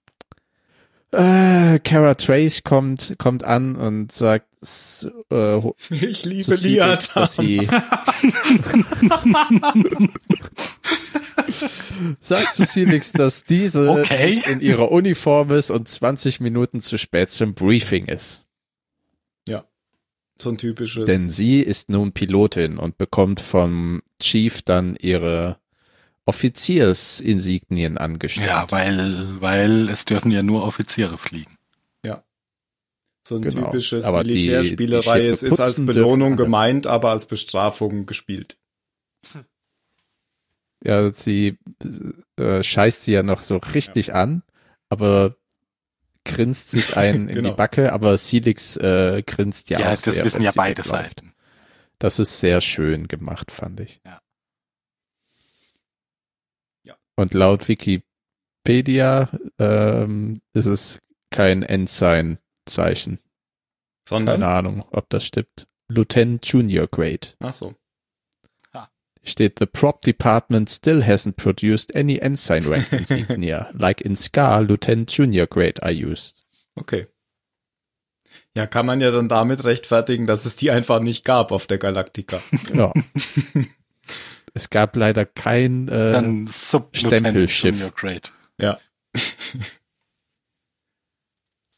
äh, 1.13 1.79
Kara 1.79 2.15
Trace 2.15 2.63
kommt 2.63 3.15
kommt 3.17 3.43
an 3.43 3.75
und 3.75 4.11
sagt 4.11 4.47
äh, 5.31 5.57
Ich 5.89 6.25
liebe 6.25 6.55
Liata. 6.55 7.21
dass 7.21 7.35
sie 7.35 7.67
sagt 12.19 12.55
zu 12.55 12.65
Felix, 12.65 13.11
dass 13.11 13.43
diese 13.43 13.89
Okay. 13.89 14.27
nicht 14.35 14.47
in 14.47 14.59
ihrer 14.61 14.91
Uniform 14.91 15.51
ist 15.51 15.69
und 15.71 15.87
20 15.87 16.39
Minuten 16.41 16.81
zu 16.81 16.97
spät 16.97 17.29
zum 17.31 17.53
Briefing 17.53 18.05
ist. 18.05 18.41
So 20.41 20.49
ein 20.49 20.57
typisches. 20.57 21.05
Denn 21.05 21.29
sie 21.29 21.59
ist 21.59 21.89
nun 21.89 22.11
Pilotin 22.11 22.79
und 22.79 22.97
bekommt 22.97 23.39
vom 23.39 24.01
Chief 24.19 24.63
dann 24.63 24.95
ihre 24.99 25.57
Offiziersinsignien 26.25 27.97
angestellt. 27.97 28.49
Ja, 28.49 28.69
weil, 28.71 29.41
weil 29.41 29.89
es 29.89 30.05
dürfen 30.05 30.31
ja 30.31 30.41
nur 30.43 30.63
Offiziere 30.63 31.17
fliegen. 31.17 31.57
so 33.25 33.35
ein 33.37 33.41
genau. 33.41 33.67
typisches 33.67 34.03
Aber 34.03 34.21
die- 34.25 34.33
Militärspielerei. 34.33 35.19
die 35.21 35.27
es 35.27 35.39
Schiffe 35.39 35.53
ist 35.53 35.59
als 35.61 35.85
Belohnung 35.85 36.35
gemeint, 36.35 36.87
aber 36.87 37.11
als 37.11 37.25
Bestrafung 37.25 38.05
gespielt. 38.05 38.57
Ja, 40.83 41.09
sie 41.11 41.57
äh, 42.35 42.61
scheißt 42.61 43.03
sie 43.03 43.13
ja 43.13 43.23
noch 43.23 43.41
so 43.43 43.55
richtig 43.57 44.13
an, 44.13 44.43
aber 44.89 45.37
grinst 46.25 46.71
sich 46.71 46.97
einen 46.97 47.29
in 47.29 47.35
Genau. 47.35 47.49
die 47.51 47.55
Backe, 47.55 47.93
aber 47.93 48.17
Silix 48.17 48.75
äh, 48.75 49.23
grinst 49.25 49.69
ja, 49.69 49.79
Ja, 49.79 49.85
auch 49.87 49.91
das 49.93 50.03
sehr, 50.03 50.25
wissen 50.25 50.41
ja 50.41 50.51
beide 50.53 50.83
wegläuft. 50.83 51.19
Seiten. 51.21 51.33
Das 51.99 52.19
ist 52.19 52.41
sehr 52.41 52.59
schön 52.59 53.07
gemacht, 53.07 53.51
fand 53.51 53.79
ich. 53.79 54.01
Ja. 54.05 54.19
Und 57.15 57.33
laut 57.33 57.67
Wikipedia 57.67 59.29
ähm, 59.59 60.39
ist 60.53 60.65
es 60.65 61.01
kein 61.29 61.63
Ensign-Zeichen. 61.63 63.19
Sondern. 64.07 64.41
Keine 64.41 64.51
Ahnung, 64.51 64.85
ob 64.91 65.09
das 65.09 65.25
stimmt. 65.25 65.67
Lieutenant 65.87 66.45
Junior 66.45 66.87
Grade. 66.87 67.27
Ach 67.39 67.53
so. 67.53 67.75
Steht, 69.25 69.59
the 69.59 69.65
prop 69.65 70.01
department 70.01 70.69
still 70.69 71.01
hasn't 71.01 71.37
produced 71.37 71.95
any 71.95 72.19
ensign 72.19 72.65
rank 72.65 72.91
insignia. 72.91 73.69
like 73.73 74.01
in 74.01 74.17
Scar, 74.17 74.61
Lieutenant 74.61 75.09
Junior 75.15 75.47
Grade 75.47 75.79
I 75.81 75.91
used. 75.91 76.43
Okay. 76.75 77.07
Ja, 78.55 78.67
kann 78.67 78.85
man 78.85 78.99
ja 78.99 79.11
dann 79.11 79.29
damit 79.29 79.63
rechtfertigen, 79.63 80.27
dass 80.27 80.45
es 80.45 80.57
die 80.57 80.71
einfach 80.71 80.99
nicht 80.99 81.23
gab 81.23 81.51
auf 81.53 81.67
der 81.67 81.77
Galaktika. 81.77 82.39
Ja. 82.73 82.91
es 84.53 84.69
gab 84.69 84.95
leider 84.95 85.25
kein, 85.25 85.87
äh, 85.87 86.47
Stempelschiff. 86.47 87.91
Ja. 88.59 88.77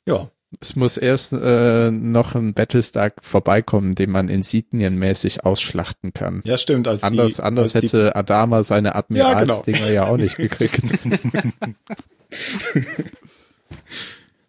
ja. 0.07 0.29
es 0.59 0.75
muss 0.75 0.97
erst 0.97 1.33
äh, 1.33 1.91
noch 1.91 2.35
ein 2.35 2.53
Battlestar 2.53 3.11
vorbeikommen, 3.21 3.95
den 3.95 4.11
man 4.11 4.29
insignienmäßig 4.29 5.45
ausschlachten 5.45 6.13
kann. 6.13 6.41
Ja, 6.43 6.57
stimmt. 6.57 6.87
Als 6.87 7.03
anders 7.03 7.37
die, 7.37 7.43
anders 7.43 7.75
als 7.75 7.81
die- 7.81 7.87
hätte 7.97 8.15
Adama 8.15 8.63
seine 8.63 8.89
Ja, 8.89 8.95
Admiralsdinger 8.95 9.89
ja 9.91 10.05
auch 10.05 10.17
nicht 10.17 10.37
gekriegt. 10.37 10.81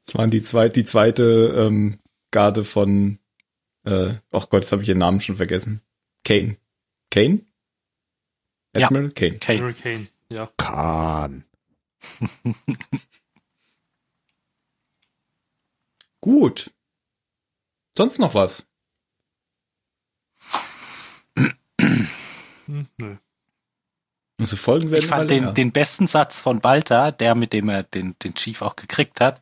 Das 0.07 0.15
waren 0.15 0.31
die 0.31 0.43
zweite, 0.43 0.75
die 0.75 0.85
zweite 0.85 1.55
ähm, 1.57 1.99
Garde 2.31 2.65
von, 2.65 3.19
äh, 3.85 4.15
oh 4.31 4.41
Gott, 4.49 4.63
jetzt 4.63 4.73
habe 4.73 4.83
ich 4.83 4.89
ihren 4.89 4.99
Namen 4.99 5.21
schon 5.21 5.37
vergessen. 5.37 5.81
Kane. 6.25 6.57
Kane? 7.11 7.41
Ja. 8.81 8.87
Admiral 8.87 9.11
Kane. 9.11 9.37
Okay. 9.37 9.59
Hurricane, 9.59 10.09
ja. 10.29 10.51
Khan. 10.57 11.45
Gut. 16.21 16.71
Sonst 17.97 18.19
noch 18.19 18.35
was? 18.35 18.67
Hm, 21.81 22.89
nö. 22.99 23.17
Unsere 24.39 24.61
Folgen 24.61 24.91
werden 24.91 25.03
Ich 25.03 25.09
fand 25.09 25.31
den, 25.31 25.55
den 25.55 25.73
besten 25.73 26.07
Satz 26.07 26.39
von 26.39 26.61
Balta, 26.61 27.11
der 27.11 27.35
mit 27.35 27.53
dem 27.53 27.69
er 27.69 27.85
den, 27.85 28.17
den 28.23 28.35
Chief 28.35 28.61
auch 28.61 28.77
gekriegt 28.77 29.21
hat. 29.21 29.41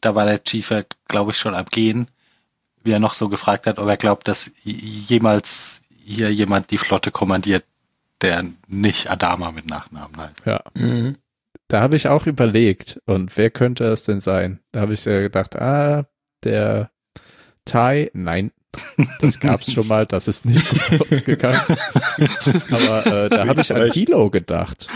Da 0.00 0.14
war 0.14 0.24
der 0.24 0.42
Chief, 0.42 0.70
ja, 0.70 0.82
glaube 1.08 1.32
ich, 1.32 1.38
schon 1.38 1.54
am 1.54 1.66
Gehen, 1.66 2.08
wie 2.82 2.92
er 2.92 3.00
noch 3.00 3.14
so 3.14 3.28
gefragt 3.28 3.66
hat, 3.66 3.78
ob 3.78 3.88
er 3.88 3.96
glaubt, 3.96 4.26
dass 4.28 4.52
jemals 4.64 5.82
hier 6.04 6.32
jemand 6.32 6.70
die 6.70 6.78
Flotte 6.78 7.10
kommandiert, 7.10 7.64
der 8.22 8.44
nicht 8.68 9.10
Adama 9.10 9.50
mit 9.50 9.68
Nachnamen 9.68 10.16
heißt. 10.16 10.42
Ja. 10.46 10.62
Mhm. 10.74 11.16
Da 11.68 11.80
habe 11.80 11.96
ich 11.96 12.08
auch 12.08 12.26
überlegt, 12.26 13.00
und 13.06 13.36
wer 13.36 13.50
könnte 13.50 13.84
es 13.84 14.04
denn 14.04 14.20
sein? 14.20 14.60
Da 14.72 14.80
habe 14.80 14.94
ich 14.94 15.04
ja 15.04 15.20
gedacht, 15.20 15.56
ah, 15.56 16.06
der 16.44 16.90
Tai, 17.64 18.10
nein, 18.14 18.52
das 19.20 19.38
gab's 19.40 19.72
schon 19.72 19.86
mal, 19.86 20.06
das 20.06 20.28
ist 20.28 20.44
nicht 20.44 20.68
gut 20.90 21.00
ausgegangen. 21.12 21.60
Aber 22.70 23.06
äh, 23.06 23.28
da 23.30 23.46
habe 23.46 23.60
ich 23.60 23.74
an. 23.74 23.90
Kilo 23.90 24.30
gedacht. 24.30 24.88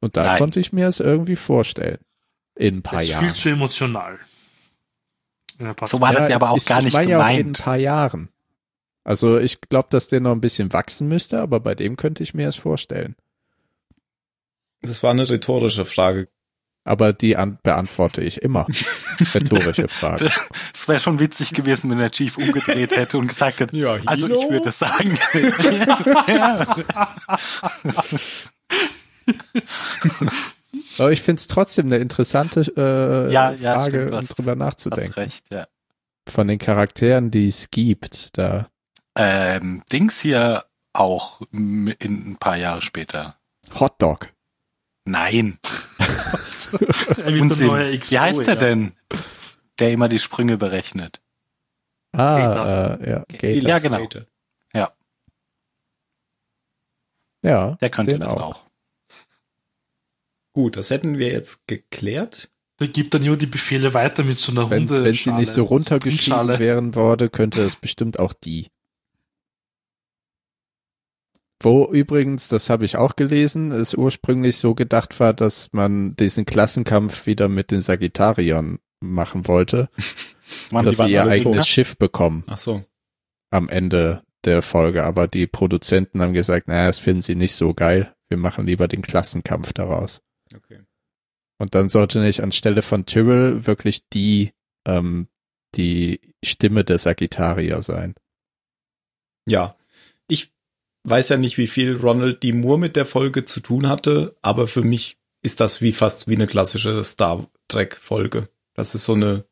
Und 0.00 0.16
da 0.16 0.24
Nein. 0.24 0.38
konnte 0.38 0.60
ich 0.60 0.72
mir 0.72 0.86
es 0.88 1.00
irgendwie 1.00 1.36
vorstellen. 1.36 1.98
In 2.56 2.76
ein 2.78 2.82
paar 2.82 3.02
ist 3.02 3.08
Jahren. 3.10 3.26
viel 3.26 3.34
zu 3.34 3.48
emotional. 3.50 4.18
Ja. 5.58 5.74
So 5.86 6.00
war 6.00 6.12
das 6.12 6.28
ja 6.28 6.36
aber 6.36 6.50
auch 6.50 6.56
ich, 6.56 6.66
gar 6.66 6.78
ich 6.78 6.84
nicht 6.86 6.94
meine 6.94 7.10
ja 7.10 7.18
auch 7.18 7.22
in 7.22 7.28
ein 7.28 7.38
gemeint. 7.38 7.58
paar 7.62 7.76
Jahren. 7.76 8.28
Also 9.04 9.38
ich 9.38 9.60
glaube, 9.60 9.88
dass 9.90 10.08
der 10.08 10.20
noch 10.20 10.32
ein 10.32 10.40
bisschen 10.40 10.72
wachsen 10.72 11.08
müsste, 11.08 11.40
aber 11.40 11.60
bei 11.60 11.74
dem 11.74 11.96
könnte 11.96 12.22
ich 12.22 12.34
mir 12.34 12.48
es 12.48 12.56
vorstellen. 12.56 13.16
Das 14.80 15.02
war 15.02 15.10
eine 15.10 15.28
rhetorische 15.28 15.84
Frage. 15.84 16.28
Aber 16.86 17.14
die 17.14 17.36
an 17.38 17.58
beantworte 17.62 18.22
ich 18.22 18.42
immer. 18.42 18.66
Rhetorische 19.34 19.88
Frage. 19.88 20.30
Es 20.74 20.86
wäre 20.86 21.00
schon 21.00 21.18
witzig 21.18 21.54
gewesen, 21.54 21.88
wenn 21.90 21.96
der 21.98 22.10
Chief 22.10 22.36
umgedreht 22.36 22.94
hätte 22.94 23.16
und 23.16 23.28
gesagt 23.28 23.60
hätte, 23.60 23.74
Ja, 23.76 23.98
also 24.04 24.28
ich 24.28 24.50
würde 24.50 24.70
sagen. 24.70 25.18
Aber 30.98 31.12
ich 31.12 31.22
finde 31.22 31.40
es 31.40 31.46
trotzdem 31.46 31.86
eine 31.86 31.96
interessante 31.98 32.60
äh, 32.76 33.32
Ja, 33.32 33.52
ja, 33.52 33.74
Frage, 33.74 33.96
stimmt, 33.98 34.10
um 34.12 34.16
hast- 34.18 34.38
drüber 34.38 34.52
Hast 34.52 34.58
nachzudenken. 34.58 35.12
recht, 35.14 35.44
ja. 35.50 35.66
Von 36.28 36.48
den 36.48 36.58
Charakteren, 36.58 37.30
die 37.30 37.48
es 37.48 37.70
gibt, 37.70 38.36
da 38.38 38.68
Ähm, 39.16 39.82
Dings 39.92 40.20
hier 40.20 40.64
auch 40.92 41.40
in 41.52 41.88
ein 42.00 42.36
paar 42.38 42.56
Jahre 42.56 42.82
später. 42.82 43.38
Hotdog. 43.78 44.32
Nein, 45.04 45.58
Unsinn. 47.26 47.66
neue 47.66 47.98
XO, 47.98 48.12
Wie 48.12 48.18
heißt 48.18 48.40
der 48.46 48.54
ja. 48.54 48.60
denn? 48.60 48.92
Der 49.78 49.92
immer 49.92 50.08
die 50.08 50.18
Sprünge 50.18 50.56
berechnet. 50.56 51.20
Ah, 52.12 52.94
äh, 52.94 53.10
ja, 53.10 53.24
Gator. 53.28 53.50
Ja, 53.50 53.78
genau. 53.78 53.98
Skater. 53.98 54.26
Ja, 57.44 57.72
Der 57.82 57.90
könnte 57.90 58.12
den 58.12 58.22
das 58.22 58.32
auch. 58.32 58.40
auch. 58.56 58.62
Gut, 60.54 60.76
das 60.76 60.88
hätten 60.88 61.18
wir 61.18 61.28
jetzt 61.30 61.66
geklärt. 61.66 62.50
Der 62.80 62.88
gibt 62.88 63.12
dann 63.12 63.22
nur 63.22 63.36
die 63.36 63.46
Befehle 63.46 63.92
weiter 63.92 64.24
mit 64.24 64.38
so 64.38 64.50
einer 64.50 64.70
Wenn, 64.70 64.88
Hunde. 64.88 65.04
wenn 65.04 65.14
sie 65.14 65.30
nicht 65.32 65.52
so 65.52 65.64
runtergeschrieben 65.64 66.58
werden 66.58 66.94
wurde, 66.94 67.28
könnte 67.28 67.60
es 67.62 67.76
bestimmt 67.76 68.18
auch 68.18 68.32
die. 68.32 68.68
Wo 71.64 71.90
übrigens, 71.90 72.48
das 72.48 72.68
habe 72.68 72.84
ich 72.84 72.96
auch 72.96 73.16
gelesen, 73.16 73.72
es 73.72 73.94
ursprünglich 73.94 74.58
so 74.58 74.74
gedacht 74.74 75.18
war, 75.18 75.32
dass 75.32 75.72
man 75.72 76.14
diesen 76.14 76.44
Klassenkampf 76.44 77.26
wieder 77.26 77.48
mit 77.48 77.70
den 77.70 77.80
Sagittariern 77.80 78.80
machen 79.00 79.48
wollte, 79.48 79.88
Mann, 80.70 80.84
dass 80.84 80.98
sie 80.98 81.10
ihr 81.10 81.24
eigenes 81.24 81.56
tot. 81.56 81.66
Schiff 81.66 81.96
bekommen 81.96 82.44
Ach 82.46 82.58
so. 82.58 82.84
am 83.50 83.68
Ende 83.68 84.22
der 84.44 84.60
Folge. 84.60 85.04
Aber 85.04 85.26
die 85.26 85.46
Produzenten 85.46 86.20
haben 86.20 86.34
gesagt, 86.34 86.68
naja, 86.68 86.86
das 86.86 86.98
finden 86.98 87.22
sie 87.22 87.34
nicht 87.34 87.54
so 87.54 87.72
geil. 87.72 88.14
Wir 88.28 88.36
machen 88.36 88.66
lieber 88.66 88.86
den 88.86 89.02
Klassenkampf 89.02 89.72
daraus. 89.72 90.22
Okay. 90.54 90.80
Und 91.58 91.74
dann 91.74 91.88
sollte 91.88 92.20
nicht 92.20 92.42
anstelle 92.42 92.82
von 92.82 93.06
Tyrrell 93.06 93.66
wirklich 93.66 94.08
die, 94.10 94.52
ähm, 94.86 95.28
die 95.74 96.20
Stimme 96.44 96.84
der 96.84 96.98
Sagittarier 96.98 97.80
sein. 97.80 98.14
Ja. 99.46 99.76
Weiß 101.04 101.28
ja 101.28 101.36
nicht, 101.36 101.58
wie 101.58 101.66
viel 101.66 101.96
Ronald 101.96 102.42
D. 102.42 102.52
Moore 102.52 102.78
mit 102.78 102.96
der 102.96 103.04
Folge 103.04 103.44
zu 103.44 103.60
tun 103.60 103.88
hatte, 103.88 104.34
aber 104.42 104.66
für 104.66 104.82
mich 104.82 105.18
ist 105.42 105.60
das 105.60 105.82
wie 105.82 105.92
fast 105.92 106.28
wie 106.28 106.34
eine 106.34 106.46
klassische 106.46 107.04
Star 107.04 107.46
Trek 107.68 107.98
Folge. 108.00 108.48
Das 108.72 108.94
ist 108.94 109.04
so 109.04 109.12
eine 109.12 109.44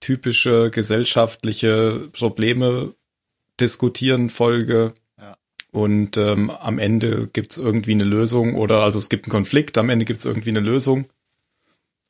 typische 0.00 0.70
gesellschaftliche 0.70 2.08
Probleme 2.12 2.94
diskutieren 3.60 4.30
Folge. 4.30 4.92
Ja. 5.18 5.36
Und 5.70 6.16
ähm, 6.16 6.50
am 6.50 6.78
Ende 6.78 7.28
gibt's 7.32 7.56
irgendwie 7.56 7.92
eine 7.92 8.04
Lösung 8.04 8.54
oder 8.54 8.82
also 8.82 8.98
es 8.98 9.08
gibt 9.08 9.26
einen 9.26 9.32
Konflikt, 9.32 9.78
am 9.78 9.90
Ende 9.90 10.04
gibt's 10.04 10.24
irgendwie 10.24 10.50
eine 10.50 10.60
Lösung. 10.60 11.06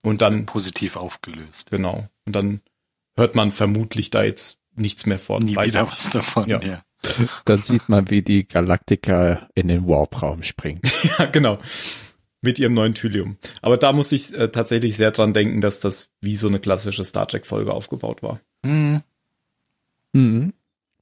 Und 0.03 0.23
dann, 0.23 0.47
Positiv 0.47 0.97
aufgelöst. 0.97 1.71
genau, 1.71 2.09
und 2.25 2.35
dann 2.35 2.63
hört 3.17 3.35
man 3.35 3.51
vermutlich 3.51 4.11
da 4.11 4.23
jetzt 4.23 4.59
nichts 4.75 5.05
mehr 5.05 5.19
von. 5.19 5.45
Nie 5.45 5.57
Weiß 5.57 5.69
wieder 5.69 5.87
was 5.89 6.11
davon. 6.11 6.49
Ja. 6.49 6.61
Ja. 6.63 6.83
Dann 7.45 7.59
sieht 7.59 7.89
man, 7.89 8.11
wie 8.11 8.23
die 8.23 8.47
Galaktika 8.47 9.49
in 9.55 9.69
den 9.69 9.87
Warp-Raum 9.87 10.43
springt. 10.43 10.87
Ja, 11.19 11.27
genau. 11.27 11.59
Mit 12.43 12.59
ihrem 12.59 12.75
neuen 12.75 12.95
Thylium. 12.95 13.37
Aber 13.61 13.77
da 13.77 13.93
muss 13.93 14.13
ich 14.13 14.35
äh, 14.35 14.49
tatsächlich 14.49 14.97
sehr 14.97 15.11
dran 15.11 15.35
denken, 15.35 15.61
dass 15.61 15.81
das 15.81 16.09
wie 16.21 16.37
so 16.37 16.49
eine 16.49 16.59
klassische 16.59 17.05
Star 17.05 17.29
Trek-Folge 17.29 17.73
aufgebaut 17.73 18.23
war. 18.23 18.41
Hm. 18.65 19.03
Mhm. 20.13 20.55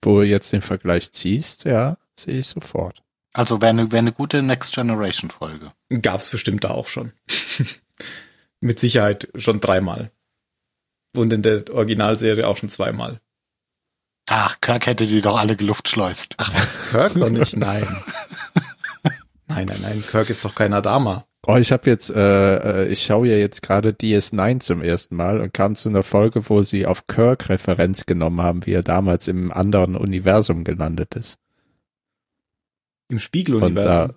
Wo 0.03 0.21
du 0.21 0.27
jetzt 0.27 0.53
den 0.53 0.63
Vergleich 0.63 1.13
ziehst, 1.13 1.65
ja, 1.65 1.97
sehe 2.19 2.39
ich 2.39 2.47
sofort. 2.47 3.03
Also 3.33 3.61
wäre 3.61 3.71
eine, 3.71 3.93
wär 3.93 4.01
eine 4.01 4.13
gute 4.13 4.43
Next 4.43 4.75
Generation 4.75 5.31
Folge. 5.31 5.73
Gab's 6.03 6.31
bestimmt 6.31 6.65
da 6.65 6.71
auch 6.71 6.89
schon. 6.89 7.13
Mit 8.61 8.81
Sicherheit 8.81 9.29
schon 9.37 9.61
dreimal. 9.61 10.11
Und 11.15 11.33
in 11.33 11.43
der 11.43 11.63
Originalserie 11.73 12.47
auch 12.47 12.57
schon 12.57 12.71
zweimal. 12.71 13.21
Ach, 14.29 14.61
Kirk 14.61 14.87
hätte 14.87 15.07
die 15.07 15.20
doch 15.22 15.39
alle 15.39 15.57
geluftschleust. 15.57 16.35
Ach 16.39 16.53
was, 16.55 16.91
Kirk 16.91 17.16
noch 17.16 17.31
nicht? 17.31 17.57
Nein. 17.57 17.87
Nein, 19.51 19.66
nein, 19.66 19.79
nein, 19.81 20.05
Kirk 20.11 20.29
ist 20.29 20.45
doch 20.45 20.55
kein 20.55 20.74
Adama. 20.74 21.24
Oh, 21.47 21.57
ich 21.57 21.72
habe 21.72 21.89
jetzt, 21.89 22.11
äh, 22.11 22.83
äh, 22.85 22.89
ich 22.89 23.03
schaue 23.03 23.29
ja 23.29 23.37
jetzt 23.39 23.62
gerade 23.62 23.91
DS9 23.93 24.61
zum 24.61 24.83
ersten 24.83 25.16
Mal 25.16 25.41
und 25.41 25.55
kam 25.55 25.74
zu 25.74 25.89
einer 25.89 26.03
Folge, 26.03 26.47
wo 26.51 26.62
sie 26.62 26.85
auf 26.85 27.07
Kirk 27.07 27.49
Referenz 27.49 28.05
genommen 28.05 28.43
haben, 28.43 28.66
wie 28.66 28.72
er 28.74 28.83
damals 28.83 29.26
im 29.26 29.51
anderen 29.51 29.97
Universum 29.97 30.64
gelandet 30.64 31.14
ist. 31.14 31.39
Im 33.09 33.16
Und 33.16 33.20
Spiegeluniversum. 33.20 33.91
da, 33.91 34.14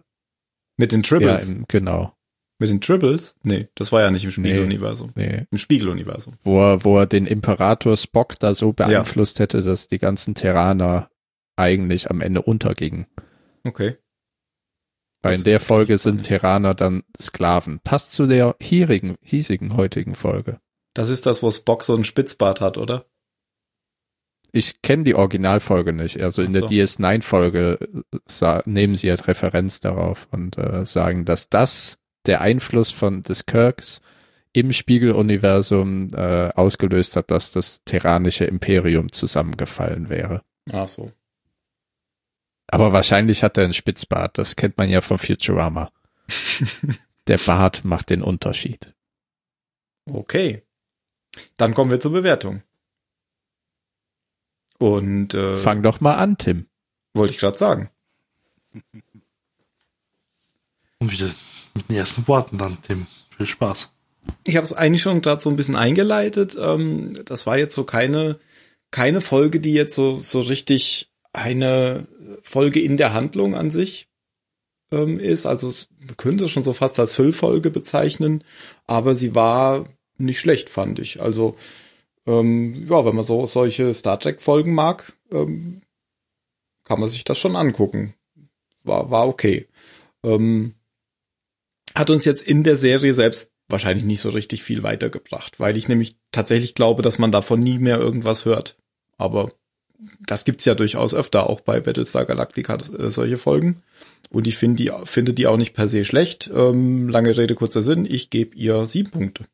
Mit 0.75 0.91
den 0.91 1.01
ja, 1.01 1.07
Tribbles. 1.07 1.49
im, 1.49 1.63
genau, 1.69 2.13
Mit 2.61 2.69
den 2.69 2.79
Tribbles? 2.79 3.35
Nee, 3.41 3.69
das 3.73 3.91
war 3.91 4.01
ja 4.01 4.11
nicht 4.11 4.23
im 4.23 4.29
Spiegeluniversum. 4.29 5.13
nee, 5.15 5.47
Im 5.49 5.57
Spiegeluniversum. 5.57 6.35
wo 6.43 6.59
er, 6.61 6.83
wo 6.83 6.99
er 6.99 7.07
den 7.07 7.25
Imperator 7.25 7.97
Spock 7.97 8.37
da 8.39 8.53
so 8.53 8.71
beeinflusst 8.71 9.39
hätte, 9.39 9.63
dass 9.63 9.87
die 9.87 9.97
ganzen 9.97 10.35
Terraner 10.35 11.09
eigentlich 11.55 12.11
am 12.11 12.21
Ende 12.21 12.43
untergingen. 12.43 13.07
Okay. 13.63 13.97
Weil 15.23 15.31
Das 15.33 15.39
in 15.41 15.45
der 15.45 15.59
Folge 15.59 15.97
sind. 15.97 16.21
Terraner 16.21 16.75
dann 16.75 17.01
Sklaven. 17.19 17.79
Passt 17.79 18.11
zu 18.13 18.27
der 18.27 18.55
hierigen, 18.61 19.15
hiesigen 19.23 19.75
heutigen 19.75 20.13
Folge. 20.13 20.59
Das 20.93 21.09
ist 21.09 21.25
das, 21.25 21.41
wo 21.41 21.49
Spock 21.49 21.81
so 21.83 21.95
einen 21.95 22.03
Spitzbart 22.03 22.61
hat, 22.61 22.77
oder? 22.77 23.07
Ich 24.51 24.81
kenne 24.83 25.03
die 25.03 25.15
Originalfolge 25.15 25.93
nicht. 25.93 26.21
Also 26.21 26.41
in 26.43 26.49
Ach 26.49 26.53
der 26.53 26.61
so. 26.61 26.67
DS9-Folge 26.67 28.03
sa- 28.27 28.61
nehmen 28.65 28.93
sie 28.95 29.09
halt 29.09 29.27
Referenz 29.27 29.79
darauf 29.79 30.27
und 30.31 30.57
äh, 30.59 30.85
sagen, 30.85 31.23
dass 31.25 31.49
das 31.49 31.97
der 32.25 32.41
Einfluss 32.41 32.91
von 32.91 33.21
des 33.21 33.45
Kirks 33.45 34.01
im 34.53 34.71
Spiegeluniversum 34.73 36.09
äh, 36.13 36.49
ausgelöst 36.49 37.15
hat, 37.15 37.31
dass 37.31 37.51
das 37.51 37.83
terranische 37.83 38.45
Imperium 38.45 39.11
zusammengefallen 39.11 40.09
wäre. 40.09 40.43
Ach 40.71 40.87
so. 40.87 41.11
Aber 42.67 42.93
wahrscheinlich 42.93 43.43
hat 43.43 43.57
er 43.57 43.65
einen 43.65 43.73
Spitzbart. 43.73 44.37
Das 44.37 44.55
kennt 44.55 44.77
man 44.77 44.89
ja 44.89 45.01
von 45.01 45.17
Futurama. 45.17 45.91
der 47.27 47.37
Bart 47.37 47.83
macht 47.83 48.09
den 48.09 48.21
Unterschied. 48.21 48.93
Okay. 50.05 50.63
Dann 51.57 51.73
kommen 51.73 51.91
wir 51.91 51.99
zur 51.99 52.11
Bewertung. 52.11 52.63
Und 54.79 55.33
äh, 55.33 55.55
Fang 55.57 55.83
doch 55.83 56.01
mal 56.01 56.15
an, 56.15 56.37
Tim. 56.37 56.67
wollte 57.13 57.33
ich 57.33 57.39
gerade 57.39 57.57
sagen. 57.57 57.89
Und 60.99 61.11
wieder 61.11 61.29
mit 61.75 61.89
den 61.89 61.97
ersten 61.97 62.27
Worten 62.27 62.57
dann, 62.57 62.77
Tim. 62.81 63.07
Viel 63.37 63.45
Spaß. 63.45 63.89
Ich 64.45 64.55
habe 64.55 64.65
es 64.65 64.73
eigentlich 64.73 65.01
schon 65.01 65.21
gerade 65.21 65.41
so 65.41 65.49
ein 65.49 65.55
bisschen 65.55 65.75
eingeleitet. 65.75 66.57
Ähm, 66.59 67.17
das 67.25 67.45
war 67.45 67.57
jetzt 67.57 67.75
so 67.75 67.83
keine 67.83 68.39
keine 68.91 69.21
Folge, 69.21 69.59
die 69.59 69.73
jetzt 69.73 69.95
so 69.95 70.17
so 70.17 70.41
richtig 70.41 71.09
eine 71.33 72.07
Folge 72.41 72.81
in 72.81 72.97
der 72.97 73.13
Handlung 73.13 73.55
an 73.55 73.71
sich 73.71 74.09
ähm, 74.91 75.19
ist. 75.19 75.45
Also 75.45 75.73
man 75.99 76.17
könnte 76.17 76.45
es 76.45 76.51
schon 76.51 76.63
so 76.63 76.73
fast 76.73 76.99
als 76.99 77.13
Füllfolge 77.13 77.71
bezeichnen, 77.71 78.43
aber 78.85 79.15
sie 79.15 79.33
war 79.33 79.85
nicht 80.17 80.39
schlecht, 80.39 80.69
fand 80.69 80.99
ich. 80.99 81.21
Also 81.21 81.55
ähm, 82.27 82.87
ja, 82.89 83.05
wenn 83.05 83.15
man 83.15 83.23
so 83.23 83.45
solche 83.45 83.93
Star 83.93 84.19
Trek 84.19 84.41
Folgen 84.41 84.73
mag, 84.73 85.13
kann 85.31 86.99
man 86.99 87.07
sich 87.07 87.23
das 87.23 87.37
schon 87.39 87.55
angucken. 87.55 88.13
War 88.83 89.09
war 89.09 89.27
okay. 89.27 89.67
Hat 91.95 92.09
uns 92.09 92.25
jetzt 92.25 92.41
in 92.47 92.63
der 92.63 92.77
Serie 92.77 93.13
selbst 93.13 93.51
wahrscheinlich 93.69 94.03
nicht 94.03 94.19
so 94.19 94.29
richtig 94.29 94.63
viel 94.63 94.83
weitergebracht, 94.83 95.59
weil 95.59 95.77
ich 95.77 95.87
nämlich 95.87 96.17
tatsächlich 96.31 96.75
glaube, 96.75 97.01
dass 97.01 97.19
man 97.19 97.31
davon 97.31 97.59
nie 97.59 97.79
mehr 97.79 97.97
irgendwas 97.99 98.45
hört. 98.45 98.77
Aber 99.17 99.51
das 100.19 100.45
gibt's 100.45 100.65
ja 100.65 100.75
durchaus 100.75 101.13
öfter, 101.13 101.49
auch 101.49 101.61
bei 101.61 101.79
Battlestar 101.79 102.25
Galactica 102.25 102.75
äh, 102.75 103.09
solche 103.09 103.37
Folgen. 103.37 103.83
Und 104.29 104.47
ich 104.47 104.57
finde 104.57 104.83
die, 104.83 104.91
finde 105.05 105.33
die 105.33 105.47
auch 105.47 105.57
nicht 105.57 105.73
per 105.73 105.89
se 105.89 106.05
schlecht. 106.05 106.49
Ähm, 106.53 107.09
lange 107.09 107.35
Rede, 107.37 107.55
kurzer 107.55 107.83
Sinn. 107.83 108.05
Ich 108.05 108.29
gebe 108.29 108.55
ihr 108.55 108.85
sieben 108.85 109.11
Punkte. 109.11 109.45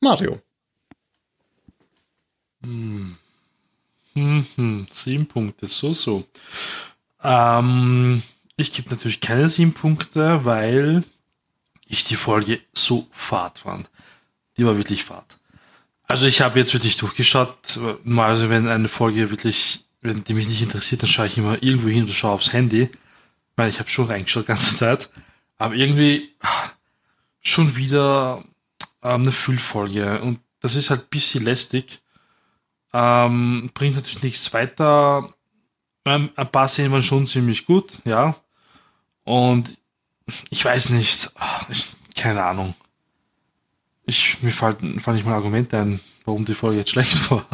Mario. 0.00 0.40
Hm. 2.62 3.16
Hm, 4.14 4.46
hm. 4.56 4.86
Sieben 4.92 5.26
Punkte, 5.26 5.68
so, 5.68 5.92
so. 5.92 6.24
Ähm, 7.22 8.22
ich 8.56 8.72
gebe 8.72 8.90
natürlich 8.90 9.20
keine 9.20 9.48
sieben 9.48 9.72
Punkte, 9.72 10.44
weil 10.44 11.04
ich 11.86 12.04
die 12.04 12.16
Folge 12.16 12.60
so 12.72 13.06
fad 13.12 13.60
fand. 13.60 13.88
Die 14.56 14.66
war 14.66 14.76
wirklich 14.76 15.04
fad. 15.04 15.24
Also 16.06 16.26
ich 16.26 16.40
habe 16.40 16.58
jetzt 16.58 16.72
wirklich 16.72 16.96
durchgeschaut, 16.96 17.78
mal 18.02 18.30
also 18.30 18.48
wenn 18.48 18.68
eine 18.68 18.88
Folge 18.88 19.30
wirklich, 19.30 19.84
wenn 20.00 20.24
die 20.24 20.34
mich 20.34 20.48
nicht 20.48 20.62
interessiert, 20.62 21.02
dann 21.02 21.10
schaue 21.10 21.26
ich 21.26 21.38
immer 21.38 21.62
irgendwo 21.62 21.88
hin 21.88 22.04
und 22.04 22.12
schaue 22.12 22.32
aufs 22.32 22.52
Handy. 22.52 22.82
Ich 22.82 23.56
meine, 23.56 23.70
ich 23.70 23.78
habe 23.78 23.90
schon 23.90 24.06
reingeschaut 24.06 24.44
die 24.44 24.48
ganze 24.48 24.74
Zeit, 24.74 25.10
aber 25.58 25.74
irgendwie 25.74 26.34
ah, 26.40 26.70
schon 27.42 27.76
wieder 27.76 28.42
ähm, 29.02 29.22
eine 29.22 29.32
Füllfolge 29.32 30.20
und 30.22 30.40
das 30.60 30.74
ist 30.74 30.90
halt 30.90 31.10
bisschen 31.10 31.44
lästig. 31.44 32.00
Ähm, 32.92 33.70
bringt 33.74 33.96
natürlich 33.96 34.22
nichts 34.22 34.52
weiter. 34.54 35.34
Ein 36.08 36.50
paar 36.50 36.68
Szenen 36.68 36.92
waren 36.92 37.02
schon 37.02 37.26
ziemlich 37.26 37.66
gut, 37.66 38.00
ja. 38.04 38.36
Und 39.24 39.76
ich 40.50 40.64
weiß 40.64 40.90
nicht, 40.90 41.30
ich, 41.68 41.86
keine 42.14 42.44
Ahnung. 42.44 42.74
Ich, 44.06 44.42
mir 44.42 44.52
fallen, 44.52 45.00
fallen 45.00 45.16
nicht 45.16 45.26
mal 45.26 45.34
Argumente 45.34 45.78
ein, 45.78 46.00
warum 46.24 46.44
die 46.44 46.54
Folge 46.54 46.78
jetzt 46.78 46.90
schlecht 46.90 47.30
war. 47.30 47.46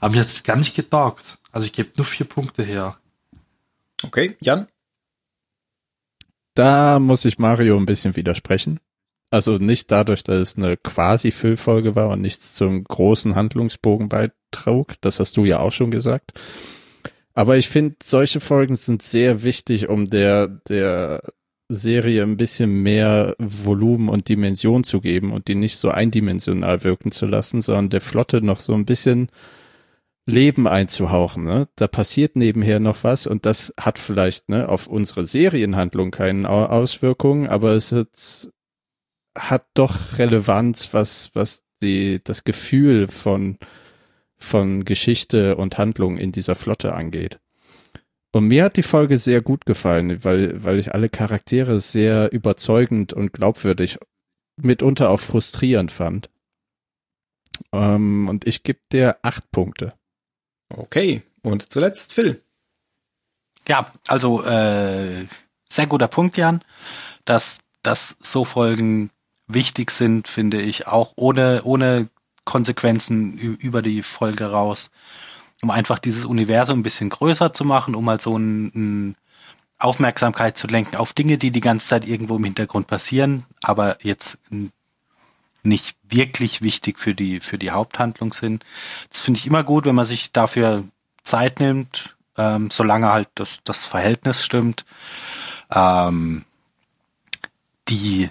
Aber 0.00 0.14
mir 0.14 0.20
hat 0.20 0.28
es 0.28 0.42
gar 0.42 0.56
nicht 0.56 0.74
getaugt. 0.74 1.38
Also 1.50 1.66
ich 1.66 1.72
gebe 1.72 1.90
nur 1.96 2.04
vier 2.04 2.26
Punkte 2.26 2.62
her. 2.62 2.96
Okay, 4.02 4.36
Jan? 4.40 4.66
Da 6.54 6.98
muss 6.98 7.24
ich 7.24 7.38
Mario 7.38 7.76
ein 7.76 7.86
bisschen 7.86 8.16
widersprechen. 8.16 8.80
Also 9.30 9.56
nicht 9.56 9.90
dadurch, 9.90 10.24
dass 10.24 10.36
es 10.36 10.56
eine 10.56 10.76
quasi 10.76 11.30
Füllfolge 11.30 11.96
war 11.96 12.10
und 12.10 12.20
nichts 12.20 12.54
zum 12.54 12.84
großen 12.84 13.34
Handlungsbogen 13.34 14.08
beitrug. 14.08 15.00
Das 15.00 15.20
hast 15.20 15.36
du 15.36 15.44
ja 15.44 15.60
auch 15.60 15.72
schon 15.72 15.90
gesagt. 15.90 16.32
Aber 17.34 17.56
ich 17.56 17.68
finde, 17.68 17.96
solche 18.02 18.40
Folgen 18.40 18.76
sind 18.76 19.02
sehr 19.02 19.42
wichtig, 19.42 19.88
um 19.88 20.08
der, 20.08 20.48
der 20.48 21.22
Serie 21.68 22.22
ein 22.22 22.36
bisschen 22.36 22.82
mehr 22.82 23.34
Volumen 23.38 24.08
und 24.08 24.28
Dimension 24.28 24.84
zu 24.84 25.00
geben 25.00 25.32
und 25.32 25.48
die 25.48 25.54
nicht 25.54 25.76
so 25.78 25.88
eindimensional 25.90 26.84
wirken 26.84 27.10
zu 27.10 27.26
lassen, 27.26 27.62
sondern 27.62 27.88
der 27.88 28.02
Flotte 28.02 28.42
noch 28.42 28.60
so 28.60 28.74
ein 28.74 28.84
bisschen 28.84 29.30
Leben 30.26 30.68
einzuhauchen. 30.68 31.44
Ne? 31.44 31.68
Da 31.76 31.88
passiert 31.88 32.36
nebenher 32.36 32.78
noch 32.78 33.02
was 33.02 33.26
und 33.26 33.46
das 33.46 33.72
hat 33.80 33.98
vielleicht 33.98 34.48
ne, 34.50 34.68
auf 34.68 34.86
unsere 34.86 35.26
Serienhandlung 35.26 36.10
keine 36.10 36.48
Au- 36.48 36.66
Auswirkungen, 36.66 37.48
aber 37.48 37.72
es 37.72 37.92
hat, 37.92 38.50
hat 39.36 39.66
doch 39.74 40.18
Relevanz, 40.18 40.92
was, 40.92 41.30
was 41.32 41.64
die, 41.82 42.20
das 42.22 42.44
Gefühl 42.44 43.08
von, 43.08 43.56
von 44.42 44.84
Geschichte 44.84 45.56
und 45.56 45.78
Handlung 45.78 46.18
in 46.18 46.32
dieser 46.32 46.54
Flotte 46.54 46.94
angeht. 46.94 47.38
Und 48.32 48.48
mir 48.48 48.64
hat 48.64 48.76
die 48.76 48.82
Folge 48.82 49.18
sehr 49.18 49.42
gut 49.42 49.66
gefallen, 49.66 50.24
weil, 50.24 50.64
weil 50.64 50.78
ich 50.78 50.94
alle 50.94 51.08
Charaktere 51.08 51.80
sehr 51.80 52.32
überzeugend 52.32 53.12
und 53.12 53.32
glaubwürdig, 53.32 53.98
mitunter 54.56 55.10
auch 55.10 55.20
frustrierend 55.20 55.90
fand. 55.90 56.30
Ähm, 57.72 58.28
und 58.28 58.46
ich 58.46 58.62
gebe 58.62 58.80
dir 58.90 59.18
acht 59.22 59.50
Punkte. 59.50 59.92
Okay. 60.70 61.22
Und 61.42 61.70
zuletzt 61.70 62.14
Phil. 62.14 62.42
Ja, 63.68 63.92
also 64.08 64.42
äh, 64.44 65.26
sehr 65.68 65.86
guter 65.86 66.08
Punkt, 66.08 66.36
Jan. 66.36 66.62
Dass, 67.24 67.60
dass 67.82 68.16
so 68.20 68.44
Folgen 68.44 69.10
wichtig 69.46 69.90
sind, 69.90 70.26
finde 70.26 70.62
ich, 70.62 70.86
auch 70.86 71.12
ohne, 71.16 71.62
ohne 71.64 72.08
Konsequenzen 72.44 73.38
über 73.38 73.82
die 73.82 74.02
Folge 74.02 74.50
raus, 74.50 74.90
um 75.62 75.70
einfach 75.70 75.98
dieses 75.98 76.24
Universum 76.24 76.80
ein 76.80 76.82
bisschen 76.82 77.10
größer 77.10 77.52
zu 77.52 77.64
machen, 77.64 77.94
um 77.94 78.08
halt 78.08 78.20
so 78.20 78.36
ein, 78.36 78.66
ein 78.74 79.16
Aufmerksamkeit 79.78 80.56
zu 80.56 80.66
lenken 80.66 80.96
auf 80.96 81.12
Dinge, 81.12 81.38
die 81.38 81.50
die 81.50 81.60
ganze 81.60 81.88
Zeit 81.88 82.06
irgendwo 82.06 82.36
im 82.36 82.44
Hintergrund 82.44 82.86
passieren, 82.86 83.44
aber 83.62 83.98
jetzt 84.04 84.38
nicht 85.62 85.96
wirklich 86.08 86.62
wichtig 86.62 86.98
für 86.98 87.14
die 87.14 87.40
für 87.40 87.58
die 87.58 87.70
Haupthandlung 87.70 88.32
sind. 88.32 88.64
Das 89.10 89.20
finde 89.20 89.38
ich 89.38 89.46
immer 89.46 89.62
gut, 89.62 89.84
wenn 89.84 89.94
man 89.94 90.06
sich 90.06 90.32
dafür 90.32 90.84
Zeit 91.24 91.60
nimmt, 91.60 92.16
ähm, 92.36 92.70
solange 92.70 93.12
halt 93.12 93.28
das, 93.34 93.58
das 93.64 93.78
Verhältnis 93.78 94.44
stimmt. 94.44 94.84
Ähm, 95.70 96.44
die 97.88 98.30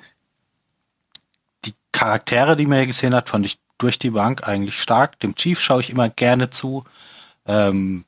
die 1.65 1.73
Charaktere, 1.91 2.55
die 2.55 2.65
man 2.65 2.79
hier 2.79 2.87
gesehen 2.87 3.15
hat, 3.15 3.29
fand 3.29 3.45
ich 3.45 3.59
durch 3.81 3.99
die 3.99 4.11
Bank 4.11 4.47
eigentlich 4.47 4.79
stark. 4.79 5.19
Dem 5.19 5.35
Chief 5.35 5.59
schaue 5.59 5.81
ich 5.81 5.89
immer 5.89 6.09
gerne 6.09 6.49
zu. 6.49 6.85
Ähm, 7.45 8.05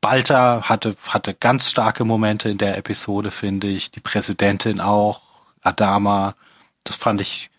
Balta 0.00 0.68
hatte, 0.68 0.96
hatte 1.08 1.32
ganz 1.32 1.70
starke 1.70 2.04
Momente 2.04 2.48
in 2.48 2.58
der 2.58 2.76
Episode, 2.76 3.30
finde 3.30 3.68
ich. 3.68 3.90
Die 3.90 4.00
Präsidentin 4.00 4.80
auch. 4.80 5.22
Adama. 5.62 6.34
Das 6.84 6.96
fand 6.96 7.20
ich, 7.20 7.50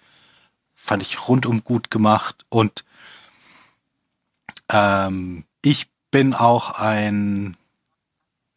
fand 0.75 1.01
ich 1.01 1.27
rundum 1.27 1.63
gut 1.63 1.89
gemacht. 1.89 2.45
Und 2.49 2.83
ähm, 4.69 5.45
ich 5.61 5.89
bin 6.11 6.33
auch 6.33 6.79
ein, 6.79 7.57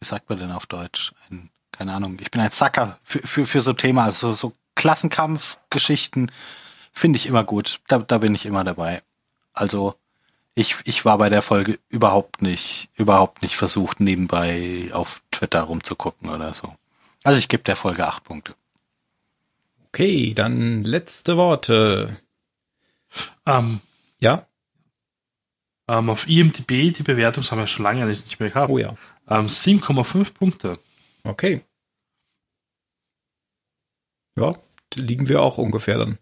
wie 0.01 0.07
sagt 0.07 0.29
man 0.29 0.39
denn 0.39 0.53
auf 0.53 0.67
Deutsch? 0.67 1.13
Ein, 1.31 1.51
keine 1.73 1.95
Ahnung, 1.95 2.19
ich 2.21 2.31
bin 2.31 2.41
ein 2.41 2.51
Sucker 2.51 2.99
für, 3.03 3.21
für, 3.21 3.47
für 3.47 3.61
so 3.61 3.73
Thema, 3.73 4.05
also 4.05 4.35
so 4.35 4.53
Klassenkampfgeschichten 4.75 6.33
finde 6.97 7.19
ich 7.19 7.27
immer 7.27 7.45
gut. 7.45 7.81
Da, 7.89 7.99
da 7.99 8.19
bin 8.19 8.35
ich 8.35 8.47
immer 8.47 8.65
dabei. 8.65 9.03
Also 9.53 9.95
ich, 10.55 10.77
ich 10.85 11.05
war 11.05 11.19
bei 11.19 11.29
der 11.29 11.43
Folge 11.43 11.79
überhaupt 11.89 12.41
nicht, 12.43 12.89
überhaupt 12.95 13.43
nicht 13.43 13.57
versucht, 13.57 14.01
nebenbei 14.01 14.89
auf 14.93 15.23
Twitter 15.31 15.63
rumzugucken 15.63 16.31
oder 16.31 16.55
so. 16.55 16.75
Also 17.23 17.39
ich 17.39 17.49
gebe 17.49 17.63
der 17.63 17.77
Folge 17.77 18.07
acht 18.07 18.25
Punkte. 18.25 18.55
Okay, 19.89 20.35
dann 20.35 20.83
letzte 20.85 21.37
Worte. 21.37 22.21
Ähm, 23.47 23.81
Ja? 24.19 24.47
ähm, 25.89 26.11
auf 26.11 26.27
IMDb, 26.27 26.93
die 26.95 27.03
Bewertung 27.03 27.45
haben 27.45 27.59
wir 27.59 27.67
schon 27.67 27.85
lange 27.85 28.07
nicht 28.07 28.41
mehr 28.41 28.51
gehabt. 28.51 28.71
Oh 28.71 28.79
ja. 28.79 28.97
Ähm, 29.29 29.47
7,5 29.47 30.35
Punkte. 30.35 30.79
Okay. 31.25 31.63
Ja, 34.39 34.53
da 34.91 35.01
liegen 35.01 35.29
wir 35.29 35.43
auch 35.43 35.59
ungefähr 35.59 35.99
dann. 35.99 36.19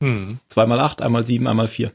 Hm, 0.00 0.40
Zweimal 0.48 0.80
acht, 0.80 1.02
einmal 1.02 1.22
sieben, 1.24 1.46
einmal 1.46 1.68
vier. 1.68 1.94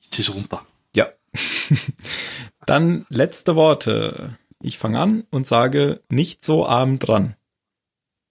ich 0.00 0.10
zieh's 0.10 0.32
runter. 0.34 0.64
Ja. 0.96 1.08
dann 2.66 3.06
letzte 3.10 3.54
Worte. 3.56 4.38
Ich 4.60 4.78
fange 4.78 4.98
an 4.98 5.24
und 5.30 5.46
sage 5.46 6.02
nicht 6.08 6.44
so 6.44 6.66
arm 6.66 6.98
dran. 6.98 7.36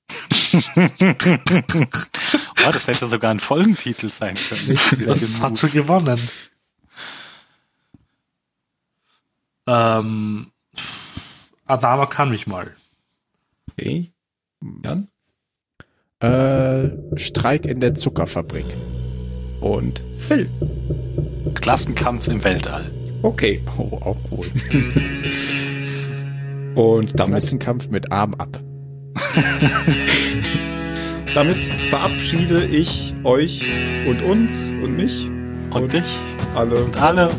Oh, 2.66 2.72
das 2.72 2.88
hätte 2.88 3.08
sogar 3.08 3.32
ein 3.32 3.40
Folgentitel 3.40 4.10
sein 4.10 4.36
können. 4.36 4.78
Das 5.06 5.40
hat 5.40 5.58
schon 5.58 5.72
gewonnen. 5.72 6.20
Ähm, 9.68 10.52
Adama 11.66 12.06
kann 12.08 12.30
mich 12.30 12.46
mal. 12.48 12.76
Okay. 13.72 14.12
Jan? 14.84 15.08
Äh, 16.20 16.90
Streik 17.16 17.68
in 17.68 17.80
der 17.80 17.94
Zuckerfabrik. 17.94 18.66
Und 19.62 20.02
Phil. 20.18 20.50
Klassenkampf 21.54 22.28
im 22.28 22.44
Weltall. 22.44 22.86
Okay. 23.22 23.62
Oh, 23.78 23.98
auch 24.02 24.18
cool. 24.32 24.48
Und 26.74 27.20
damit, 27.20 27.42
Klassenkampf 27.42 27.90
mit 27.90 28.12
Arm 28.12 28.34
ab. 28.36 28.60
damit 31.36 31.64
verabschiede 31.90 32.66
ich 32.66 33.16
euch 33.24 33.68
und 34.08 34.22
uns 34.22 34.72
und 34.84 34.96
mich 34.96 35.28
Und 35.72 35.92
dich 35.94 36.16
alle. 36.54 36.84
und 36.84 37.02
alle. 37.02 37.32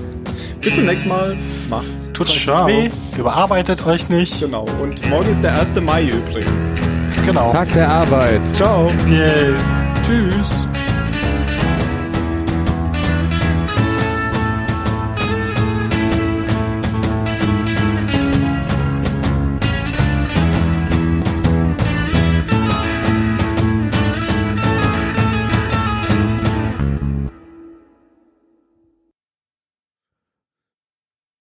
Bis 0.61 0.75
zum 0.75 0.87
nächsten 0.87 1.09
Mal. 1.09 1.37
Macht's. 1.71 2.13
Tut 2.13 2.29
weh, 2.47 2.91
überarbeitet 3.17 3.87
euch 3.87 4.09
nicht. 4.09 4.41
Genau. 4.41 4.67
Und 4.83 5.09
morgen 5.09 5.31
ist 5.31 5.45
der 5.45 5.57
1. 5.61 5.81
Mai 5.81 6.09
übrigens. 6.09 6.81
Genau. 7.29 7.53
Tag 7.53 7.71
der 7.75 7.87
Arbeit. 7.87 8.41
Ciao. 8.55 8.91
Yay. 9.07 9.55
Tschüss. 10.07 10.49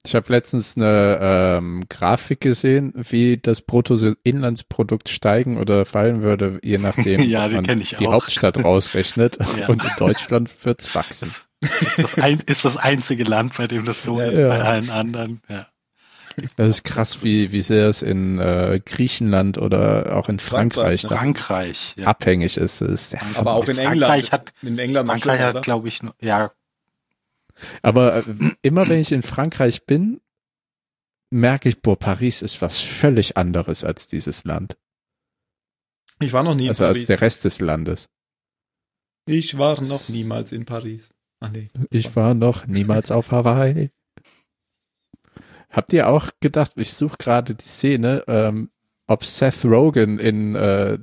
Ich 0.07 0.15
habe 0.15 0.31
letztens 0.31 0.77
eine 0.77 1.19
ähm, 1.21 1.83
Grafik 1.89 2.39
gesehen, 2.39 2.93
wie 2.95 3.37
das 3.37 3.61
Bruttoinlandsprodukt 3.61 5.09
steigen 5.09 5.57
oder 5.57 5.83
fallen 5.85 6.21
würde, 6.21 6.59
je 6.63 6.77
nachdem, 6.81 7.21
Ja, 7.21 7.43
ob 7.45 7.49
die 7.49 7.55
man 7.55 7.79
die 7.79 8.07
auch. 8.07 8.13
Hauptstadt 8.13 8.63
rausrechnet. 8.63 9.37
Ja. 9.57 9.67
Und 9.67 9.83
in 9.83 9.89
Deutschland 9.97 10.49
wird's 10.65 10.93
wachsen. 10.95 11.31
Ist 11.61 11.97
das, 11.97 12.17
ein, 12.19 12.39
ist 12.45 12.63
das 12.63 12.77
einzige 12.77 13.23
Land, 13.23 13.57
bei 13.57 13.67
dem 13.67 13.83
das 13.85 14.03
so 14.03 14.19
ist, 14.21 14.33
Ja. 14.33 14.47
bei 14.49 14.61
allen 14.61 14.89
anderen. 14.91 15.41
Ja. 15.49 15.67
Das 16.55 16.67
ist 16.67 16.83
krass, 16.83 17.23
wie, 17.23 17.51
wie 17.51 17.61
sehr 17.61 17.87
es 17.89 18.03
in 18.03 18.37
äh, 18.39 18.79
Griechenland 18.85 19.57
oder 19.57 20.15
auch 20.15 20.29
in 20.29 20.37
Frankreich, 20.39 21.01
Frankreich, 21.01 21.01
da 21.01 21.17
Frankreich. 21.17 21.93
Ja. 21.97 22.05
abhängig 22.07 22.57
ist. 22.57 22.81
Ist 22.81 23.17
Aber 23.35 23.53
auch 23.55 23.67
in 23.67 23.75
Frankreich 23.75 23.91
England. 24.25 24.31
hat- 24.31 24.53
in 24.61 24.77
England 24.77 25.09
Frankreich 25.09 25.41
hat, 25.41 25.63
glaube 25.63 25.87
ich, 25.87 26.03
nur- 26.03 26.13
ja, 26.21 26.51
Aber 27.81 28.17
äh, 28.17 28.35
immer 28.61 28.87
wenn 28.89 28.99
ich 28.99 29.11
in 29.11 29.21
Frankreich 29.23 29.85
bin, 29.85 30.21
merke 31.29 31.69
ich, 31.69 31.81
boah, 31.81 31.97
Paris 31.97 32.41
ist 32.41 32.61
was 32.61 32.81
völlig 32.81 33.37
anderes 33.37 33.83
als 33.83 34.07
dieses 34.07 34.43
Land. 34.43 34.77
Ich 36.19 36.33
war 36.33 36.43
noch 36.43 36.55
nie 36.55 36.63
in 36.63 36.69
Also 36.69 36.85
als 36.85 36.95
Paris. 36.95 37.07
der 37.07 37.21
Rest 37.21 37.45
des 37.45 37.59
Landes. 37.59 38.09
Ich 39.27 39.57
war 39.57 39.79
noch 39.81 40.09
niemals 40.09 40.51
in 40.51 40.65
Paris. 40.65 41.13
Ach 41.39 41.51
nee. 41.51 41.69
Ich 41.91 42.15
war 42.15 42.33
noch 42.33 42.65
niemals 42.65 43.11
auf 43.11 43.31
Hawaii. 43.31 43.91
Habt 45.69 45.93
ihr 45.93 46.07
auch 46.07 46.31
gedacht, 46.39 46.71
ich 46.75 46.93
suche 46.93 47.17
gerade 47.17 47.53
die 47.53 47.63
Szene, 47.65 48.23
ähm, 48.27 48.71
ob 49.05 49.25
Seth 49.25 49.65
Rogen 49.65 50.17
in, 50.17 50.55
äh, 50.55 50.97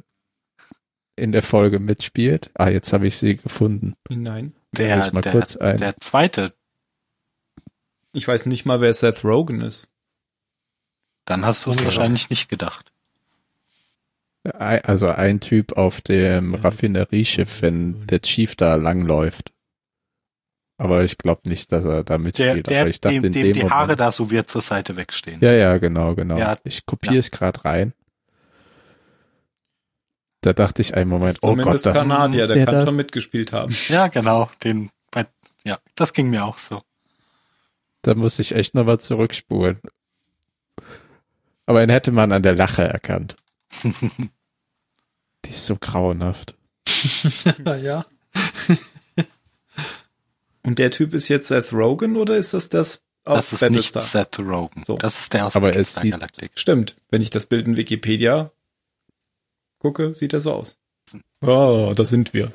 in 1.16 1.32
der 1.32 1.42
Folge 1.42 1.78
mitspielt? 1.78 2.50
Ah, 2.54 2.70
jetzt 2.70 2.92
habe 2.92 3.06
ich 3.06 3.16
sie 3.16 3.36
gefunden. 3.36 3.94
Nein. 4.08 4.54
Der, 4.74 5.06
ich 5.06 5.12
mal 5.12 5.20
der, 5.20 5.32
kurz 5.32 5.56
ein. 5.56 5.76
der 5.78 5.96
zweite. 5.98 6.54
Ich 8.12 8.28
weiß 8.28 8.46
nicht 8.46 8.64
mal, 8.64 8.80
wer 8.80 8.92
Seth 8.92 9.24
Rogen 9.24 9.60
ist. 9.60 9.88
Dann 11.24 11.44
hast 11.44 11.66
du 11.66 11.70
es 11.70 11.78
ja. 11.78 11.84
wahrscheinlich 11.84 12.30
nicht 12.30 12.48
gedacht. 12.48 12.92
Also 14.44 15.08
ein 15.08 15.40
Typ 15.40 15.72
auf 15.72 16.02
dem 16.02 16.54
Raffinerieschiff, 16.54 17.62
wenn 17.62 18.06
der 18.06 18.20
Chief 18.20 18.56
da 18.56 18.74
langläuft. 18.74 19.52
Aber 20.76 21.02
ich 21.02 21.16
glaube 21.16 21.48
nicht, 21.48 21.72
dass 21.72 21.84
er 21.84 22.04
da 22.04 22.18
Der, 22.18 22.18
mitspielt. 22.18 22.68
der 22.68 22.80
Aber 22.82 22.90
ich 22.90 23.00
dachte 23.00 23.20
dem, 23.20 23.32
dem 23.32 23.44
dem 23.44 23.52
die 23.54 23.70
Haare 23.70 23.84
Moment, 23.84 24.00
da 24.00 24.12
so 24.12 24.30
wird 24.30 24.50
zur 24.50 24.60
Seite 24.60 24.96
wegstehen. 24.96 25.40
Ja, 25.40 25.52
ja, 25.52 25.78
genau, 25.78 26.14
genau. 26.14 26.36
Ja. 26.36 26.58
ich 26.64 26.84
kopiere 26.84 27.18
es 27.18 27.30
gerade 27.30 27.64
rein. 27.64 27.94
Da 30.44 30.52
dachte 30.52 30.82
ich 30.82 30.94
einen 30.94 31.08
Moment, 31.08 31.38
oh 31.40 31.56
Gott, 31.56 31.86
das 31.86 31.96
Kanadier, 31.96 32.46
der, 32.46 32.56
der 32.56 32.66
kann 32.66 32.74
das? 32.74 32.84
schon 32.84 32.96
mitgespielt 32.96 33.52
haben. 33.54 33.74
Ja, 33.88 34.08
genau. 34.08 34.50
Den, 34.62 34.90
ja, 35.64 35.78
das 35.94 36.12
ging 36.12 36.28
mir 36.28 36.44
auch 36.44 36.58
so. 36.58 36.82
Da 38.02 38.14
muss 38.14 38.38
ich 38.38 38.54
echt 38.54 38.74
nochmal 38.74 39.00
zurückspulen. 39.00 39.80
Aber 41.64 41.82
ihn 41.82 41.88
hätte 41.88 42.12
man 42.12 42.30
an 42.30 42.42
der 42.42 42.54
Lache 42.54 42.82
erkannt. 42.82 43.36
Die 45.46 45.50
ist 45.50 45.64
so 45.64 45.76
grauenhaft. 45.76 46.54
ja. 47.80 48.04
Und 50.62 50.78
der 50.78 50.90
Typ 50.90 51.14
ist 51.14 51.28
jetzt 51.28 51.48
Seth 51.48 51.72
Rogen 51.72 52.16
oder 52.18 52.36
ist 52.36 52.52
das 52.52 52.68
das 52.68 53.02
aus 53.24 53.50
Das 53.50 53.52
ist 53.54 53.62
nicht 53.70 53.94
Battlestar? 53.94 54.02
Seth 54.02 54.38
Rogen. 54.40 54.84
So. 54.86 54.98
Das 54.98 55.18
ist 55.20 55.32
der 55.32 55.46
aus 55.46 55.56
Aber 55.56 55.68
es 55.68 55.94
Battlestar 55.94 56.02
sieht- 56.02 56.12
Galactic. 56.12 56.50
Stimmt. 56.56 56.96
Wenn 57.10 57.22
ich 57.22 57.30
das 57.30 57.46
Bild 57.46 57.66
in 57.66 57.78
Wikipedia 57.78 58.50
gucke, 59.84 60.14
sieht 60.14 60.32
er 60.32 60.40
so 60.40 60.52
aus. 60.54 60.78
Oh, 61.42 61.92
da 61.94 62.04
sind 62.06 62.32
wir. 62.32 62.50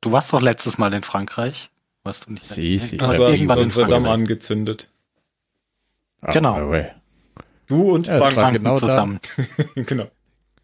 Du 0.00 0.10
warst 0.10 0.32
doch 0.32 0.40
letztes 0.42 0.78
Mal 0.78 0.92
in 0.94 1.02
Frankreich. 1.02 1.70
Warst 2.02 2.26
du 2.26 2.32
nicht? 2.32 2.42
Sie, 2.44 2.78
sie. 2.80 2.96
Du 2.96 3.04
Aber 3.04 3.28
irgendwann 3.30 3.58
in 3.60 3.68
Notre 3.68 3.82
Dame 3.82 3.92
Frankreich. 4.06 4.12
angezündet. 4.14 4.88
Ah, 6.20 6.32
Genau. 6.32 6.74
Du 7.68 7.92
und 7.92 8.08
Ja, 8.08 8.30
Frank. 8.32 8.54
genau 8.56 8.76
zusammen. 8.76 9.20
genau. 9.76 10.08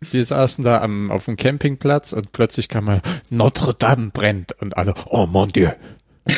wir 0.00 0.24
saßen 0.24 0.64
da 0.64 0.80
am, 0.82 1.12
auf 1.12 1.26
dem 1.26 1.36
Campingplatz 1.36 2.12
und 2.12 2.32
plötzlich 2.32 2.68
kam 2.68 2.86
mal, 2.86 3.00
Notre 3.30 3.74
Dame 3.74 4.10
brennt 4.10 4.60
und 4.60 4.76
alle, 4.76 4.94
oh 5.06 5.26
mon 5.26 5.50
Dieu. 5.50 5.70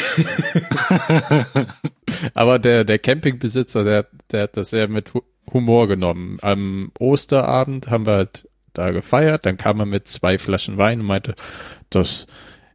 Aber 2.34 2.58
der, 2.58 2.84
der 2.84 2.98
Campingbesitzer, 2.98 3.82
der, 3.84 4.06
der 4.30 4.42
hat 4.44 4.56
das 4.58 4.68
sehr 4.70 4.88
mit 4.88 5.14
Hu- 5.14 5.22
Humor 5.52 5.88
genommen. 5.88 6.38
Am 6.42 6.92
Osterabend 6.98 7.88
haben 7.90 8.06
wir 8.06 8.12
halt 8.14 8.48
da 8.72 8.90
gefeiert, 8.90 9.46
dann 9.46 9.56
kam 9.56 9.78
er 9.78 9.86
mit 9.86 10.08
zwei 10.08 10.38
Flaschen 10.38 10.78
Wein 10.78 11.00
und 11.00 11.06
meinte, 11.06 11.34
das, 11.90 12.26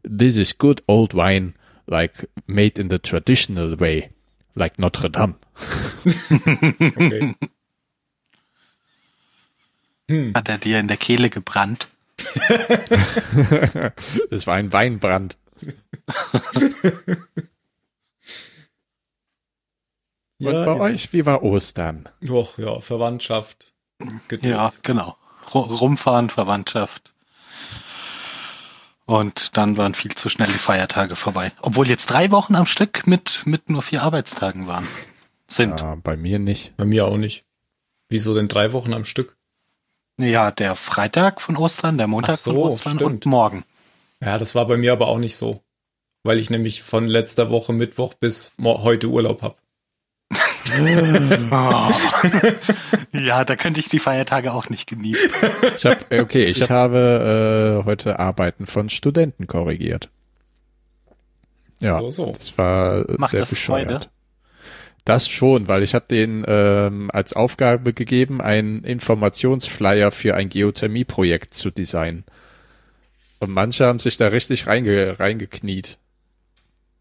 this 0.03 0.37
is 0.37 0.57
good 0.57 0.83
old 0.87 1.13
wine, 1.13 1.53
like 1.87 2.29
made 2.45 2.79
in 2.81 2.89
the 2.89 2.99
traditional 2.99 3.79
way, 3.79 4.09
like 4.55 4.79
Notre 4.79 5.09
Dame. 5.09 5.35
Okay. 6.05 7.35
Hat 10.35 10.49
er 10.49 10.59
dir 10.59 10.79
in 10.79 10.87
der 10.87 10.97
Kehle 10.97 11.29
gebrannt? 11.29 11.89
Es 14.29 14.47
war 14.47 14.55
ein 14.55 14.71
Weinbrand. 14.71 15.37
Und 20.39 20.51
bei 20.51 20.79
euch, 20.79 21.13
wie 21.13 21.25
war 21.25 21.43
Ostern? 21.43 22.09
Och, 22.29 22.57
ja, 22.57 22.81
Verwandtschaft. 22.81 23.73
Gedöns. 24.27 24.55
Ja, 24.55 24.69
genau. 24.83 25.15
Ru- 25.53 25.73
Rumfahren, 25.75 26.29
Verwandtschaft. 26.29 27.11
Und 29.05 29.55
dann 29.57 29.77
waren 29.77 29.93
viel 29.93 30.15
zu 30.15 30.29
schnell 30.29 30.47
die 30.47 30.53
Feiertage 30.57 31.15
vorbei. 31.15 31.51
Obwohl 31.61 31.87
jetzt 31.87 32.07
drei 32.07 32.31
Wochen 32.31 32.55
am 32.55 32.65
Stück 32.65 33.05
mit, 33.05 33.43
mit 33.45 33.69
nur 33.69 33.83
vier 33.83 34.01
Arbeitstagen 34.01 34.65
waren. 34.67 34.87
Sind. 35.47 35.81
Ja, 35.81 35.95
bei 36.03 36.17
mir 36.17 36.39
nicht. 36.39 36.75
Bei 36.75 36.85
mir 36.85 37.05
auch 37.05 37.17
nicht. 37.17 37.45
Wieso 38.09 38.33
denn 38.33 38.47
drei 38.47 38.73
Wochen 38.73 38.93
am 38.93 39.05
Stück? 39.05 39.37
Ja, 40.17 40.49
der 40.49 40.75
Freitag 40.75 41.39
von 41.41 41.55
Ostern, 41.57 41.97
der 41.97 42.07
Montag 42.07 42.37
so, 42.37 42.51
von 42.53 42.71
Ostern 42.71 42.95
stimmt. 42.95 43.11
und 43.11 43.25
morgen. 43.27 43.63
Ja, 44.21 44.37
das 44.39 44.55
war 44.55 44.65
bei 44.65 44.77
mir 44.77 44.93
aber 44.93 45.07
auch 45.07 45.19
nicht 45.19 45.35
so. 45.35 45.61
Weil 46.23 46.39
ich 46.39 46.49
nämlich 46.49 46.81
von 46.81 47.05
letzter 47.05 47.51
Woche 47.51 47.73
Mittwoch 47.73 48.15
bis 48.15 48.51
heute 48.59 49.07
Urlaub 49.07 49.43
hab. 51.51 51.93
Ja, 53.13 53.45
da 53.45 53.55
könnte 53.55 53.79
ich 53.79 53.87
die 53.87 53.99
Feiertage 53.99 54.53
auch 54.53 54.69
nicht 54.69 54.87
genießen. 54.87 55.29
Ich 55.77 55.85
hab, 55.85 56.11
okay, 56.11 56.43
ich 56.45 56.69
habe 56.69 57.79
äh, 57.81 57.85
heute 57.85 58.19
Arbeiten 58.19 58.65
von 58.65 58.89
Studenten 58.89 59.47
korrigiert. 59.47 60.09
Ja, 61.79 61.99
So, 62.01 62.11
so. 62.11 62.33
das 62.37 62.57
war 62.57 63.05
Macht 63.17 63.31
sehr 63.31 63.41
das 63.41 63.51
bescheuert. 63.51 63.87
Freude? 63.89 64.07
Das 65.05 65.29
schon, 65.29 65.67
weil 65.67 65.83
ich 65.83 65.93
habe 65.93 66.05
denen 66.09 66.43
ähm, 66.47 67.09
als 67.13 67.33
Aufgabe 67.33 67.93
gegeben, 67.93 68.41
einen 68.41 68.83
Informationsflyer 68.83 70.11
für 70.11 70.35
ein 70.35 70.49
Geothermieprojekt 70.49 71.53
zu 71.53 71.69
designen. 71.69 72.25
Und 73.39 73.51
manche 73.51 73.85
haben 73.85 73.99
sich 73.99 74.17
da 74.17 74.27
richtig 74.27 74.65
reinge 74.67 75.19
reingekniet. 75.19 75.99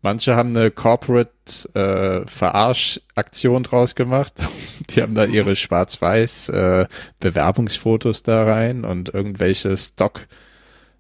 Manche 0.05 0.37
haben 0.37 0.51
eine 0.51 0.71
Corporate 0.71 1.31
äh, 1.73 2.29
Verarschaktion 2.31 3.63
draus 3.63 3.95
gemacht. 3.95 4.35
Die 4.91 5.01
haben 5.01 5.15
da 5.15 5.25
ihre 5.25 5.57
schwarz-weiß 5.57 6.51
äh, 6.51 6.87
Bewerbungsfotos 7.21 8.23
da 8.23 8.45
rein 8.45 8.85
und 8.85 9.15
irgendwelche 9.15 9.75
Stock 9.79 10.27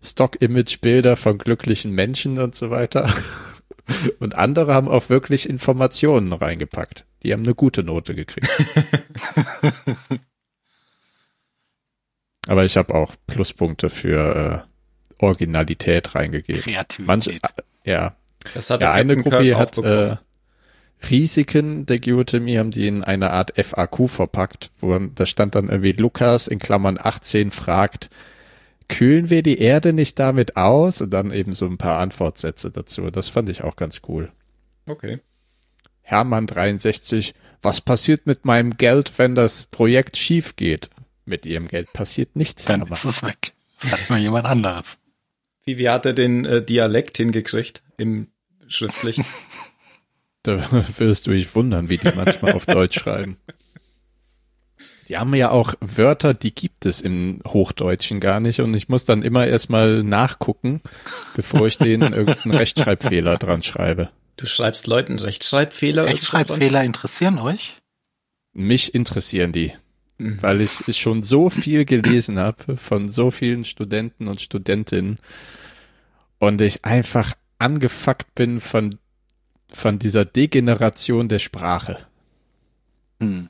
Stock-Image-Bilder 0.02 1.16
von 1.16 1.36
glücklichen 1.36 1.92
Menschen 1.92 2.38
und 2.38 2.54
so 2.54 2.70
weiter. 2.70 3.12
Und 4.18 4.36
andere 4.38 4.72
haben 4.72 4.88
auch 4.88 5.10
wirklich 5.10 5.46
Informationen 5.46 6.32
reingepackt. 6.32 7.04
Die 7.22 7.34
haben 7.34 7.42
eine 7.42 7.54
gute 7.54 7.82
Note 7.82 8.14
gekriegt. 8.14 8.48
Aber 12.48 12.64
ich 12.64 12.78
habe 12.78 12.94
auch 12.94 13.14
Pluspunkte 13.26 13.90
für 13.90 14.66
äh, 15.20 15.22
Originalität 15.22 16.14
reingegeben. 16.14 16.62
Kreativität. 16.62 17.06
Manche, 17.06 17.30
äh, 17.32 17.38
ja, 17.84 18.16
Das 18.52 18.70
hat 18.70 18.82
ja, 18.82 18.88
der 18.88 18.92
eine 18.92 19.16
Captain 19.16 19.32
Gruppe 19.32 19.56
hat 19.56 19.78
äh, 19.78 20.16
Risiken 21.10 21.86
der 21.86 21.98
Geothermie, 21.98 22.58
haben 22.58 22.70
die 22.70 22.86
in 22.86 23.04
eine 23.04 23.30
Art 23.30 23.52
FAQ 23.56 24.08
verpackt, 24.08 24.70
wo 24.78 24.98
da 24.98 25.26
stand 25.26 25.54
dann 25.54 25.68
irgendwie 25.68 25.92
Lukas 25.92 26.48
in 26.48 26.58
Klammern 26.58 26.98
18 27.00 27.50
fragt, 27.50 28.10
kühlen 28.88 29.30
wir 29.30 29.42
die 29.42 29.58
Erde 29.58 29.92
nicht 29.92 30.18
damit 30.18 30.56
aus? 30.56 31.00
Und 31.00 31.10
dann 31.10 31.30
eben 31.32 31.52
so 31.52 31.66
ein 31.66 31.78
paar 31.78 31.98
Antwortsätze 31.98 32.70
dazu. 32.70 33.10
Das 33.10 33.28
fand 33.28 33.48
ich 33.48 33.62
auch 33.64 33.76
ganz 33.76 34.02
cool. 34.08 34.30
Okay. 34.86 35.20
Hermann 36.02 36.46
63, 36.46 37.34
was 37.62 37.80
passiert 37.80 38.26
mit 38.26 38.44
meinem 38.44 38.76
Geld, 38.76 39.18
wenn 39.18 39.34
das 39.34 39.66
Projekt 39.66 40.16
schief 40.16 40.56
geht? 40.56 40.90
Mit 41.24 41.46
ihrem 41.46 41.68
Geld 41.68 41.92
passiert 41.94 42.36
nichts. 42.36 42.66
Dann 42.66 42.82
aber 42.82 42.92
ist 42.92 43.06
es 43.06 43.22
weg. 43.22 43.54
Das 43.80 43.92
hat 43.92 44.10
nur 44.10 44.18
jemand 44.18 44.46
anderes. 44.46 44.98
Wie, 45.64 45.78
wie 45.78 45.88
hat 45.88 46.04
er 46.04 46.12
den 46.12 46.44
äh, 46.44 46.62
Dialekt 46.62 47.16
hingekriegt 47.16 47.82
im 47.96 48.28
schriftlichen? 48.68 49.24
Da 50.46 50.60
wirst 50.98 51.26
du 51.26 51.30
dich 51.30 51.54
wundern, 51.54 51.88
wie 51.88 51.96
die 51.96 52.12
manchmal 52.14 52.52
auf 52.52 52.66
Deutsch 52.66 53.00
schreiben. 53.00 53.38
Die 55.08 55.16
haben 55.16 55.34
ja 55.34 55.50
auch 55.50 55.74
Wörter, 55.80 56.34
die 56.34 56.54
gibt 56.54 56.84
es 56.84 57.00
im 57.00 57.40
Hochdeutschen 57.46 58.20
gar 58.20 58.40
nicht 58.40 58.60
und 58.60 58.74
ich 58.74 58.90
muss 58.90 59.06
dann 59.06 59.22
immer 59.22 59.46
erstmal 59.46 60.02
nachgucken, 60.02 60.82
bevor 61.34 61.66
ich 61.66 61.78
denen 61.78 62.12
irgendeinen 62.12 62.56
Rechtschreibfehler 62.56 63.38
dran 63.38 63.62
schreibe. 63.62 64.10
Du 64.36 64.46
schreibst 64.46 64.86
Leuten 64.86 65.18
Rechtschreibfehler? 65.18 66.06
Rechtschreibfehler 66.06 66.82
interessieren 66.82 67.38
euch? 67.38 67.78
Mich 68.52 68.94
interessieren 68.94 69.52
die, 69.52 69.72
weil 70.18 70.60
ich 70.60 70.98
schon 70.98 71.22
so 71.22 71.50
viel 71.50 71.84
gelesen 71.84 72.38
habe 72.38 72.76
von 72.76 73.08
so 73.08 73.30
vielen 73.30 73.64
Studenten 73.64 74.28
und 74.28 74.40
Studentinnen 74.40 75.18
und 76.38 76.60
ich 76.60 76.84
einfach 76.84 77.34
angefuckt 77.64 78.34
bin 78.34 78.60
von, 78.60 78.94
von 79.72 79.98
dieser 79.98 80.24
Degeneration 80.24 81.28
der 81.28 81.38
Sprache. 81.38 82.06
Hm. 83.20 83.48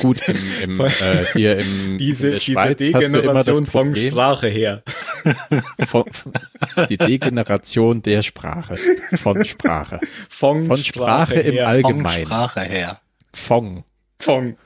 Gut, 0.00 0.26
im, 0.26 0.36
im, 0.62 0.80
äh, 0.80 1.24
hier 1.32 1.58
im, 1.58 1.98
Diese, 1.98 2.28
in 2.28 2.32
der 2.32 2.38
diese 2.38 2.40
Schweiz 2.40 2.80
hast 2.94 3.12
du 3.12 3.18
immer 3.18 3.34
das 3.34 3.46
Degeneration 3.46 3.66
von 3.66 3.86
Problem, 3.88 4.10
Sprache 4.10 4.48
her. 4.48 4.82
von, 5.86 6.04
die 6.88 6.96
Degeneration 6.96 8.02
der 8.02 8.22
Sprache, 8.22 8.76
von 8.76 9.44
Sprache, 9.44 10.00
Von, 10.30 10.66
von 10.66 10.78
Sprache 10.78 11.34
im 11.34 11.54
her. 11.54 11.64
Vom 11.64 11.70
Allgemeinen, 11.70 12.26
Sprache 12.26 12.60
her. 12.60 13.00
Fong, 13.34 13.84
Von. 14.18 14.56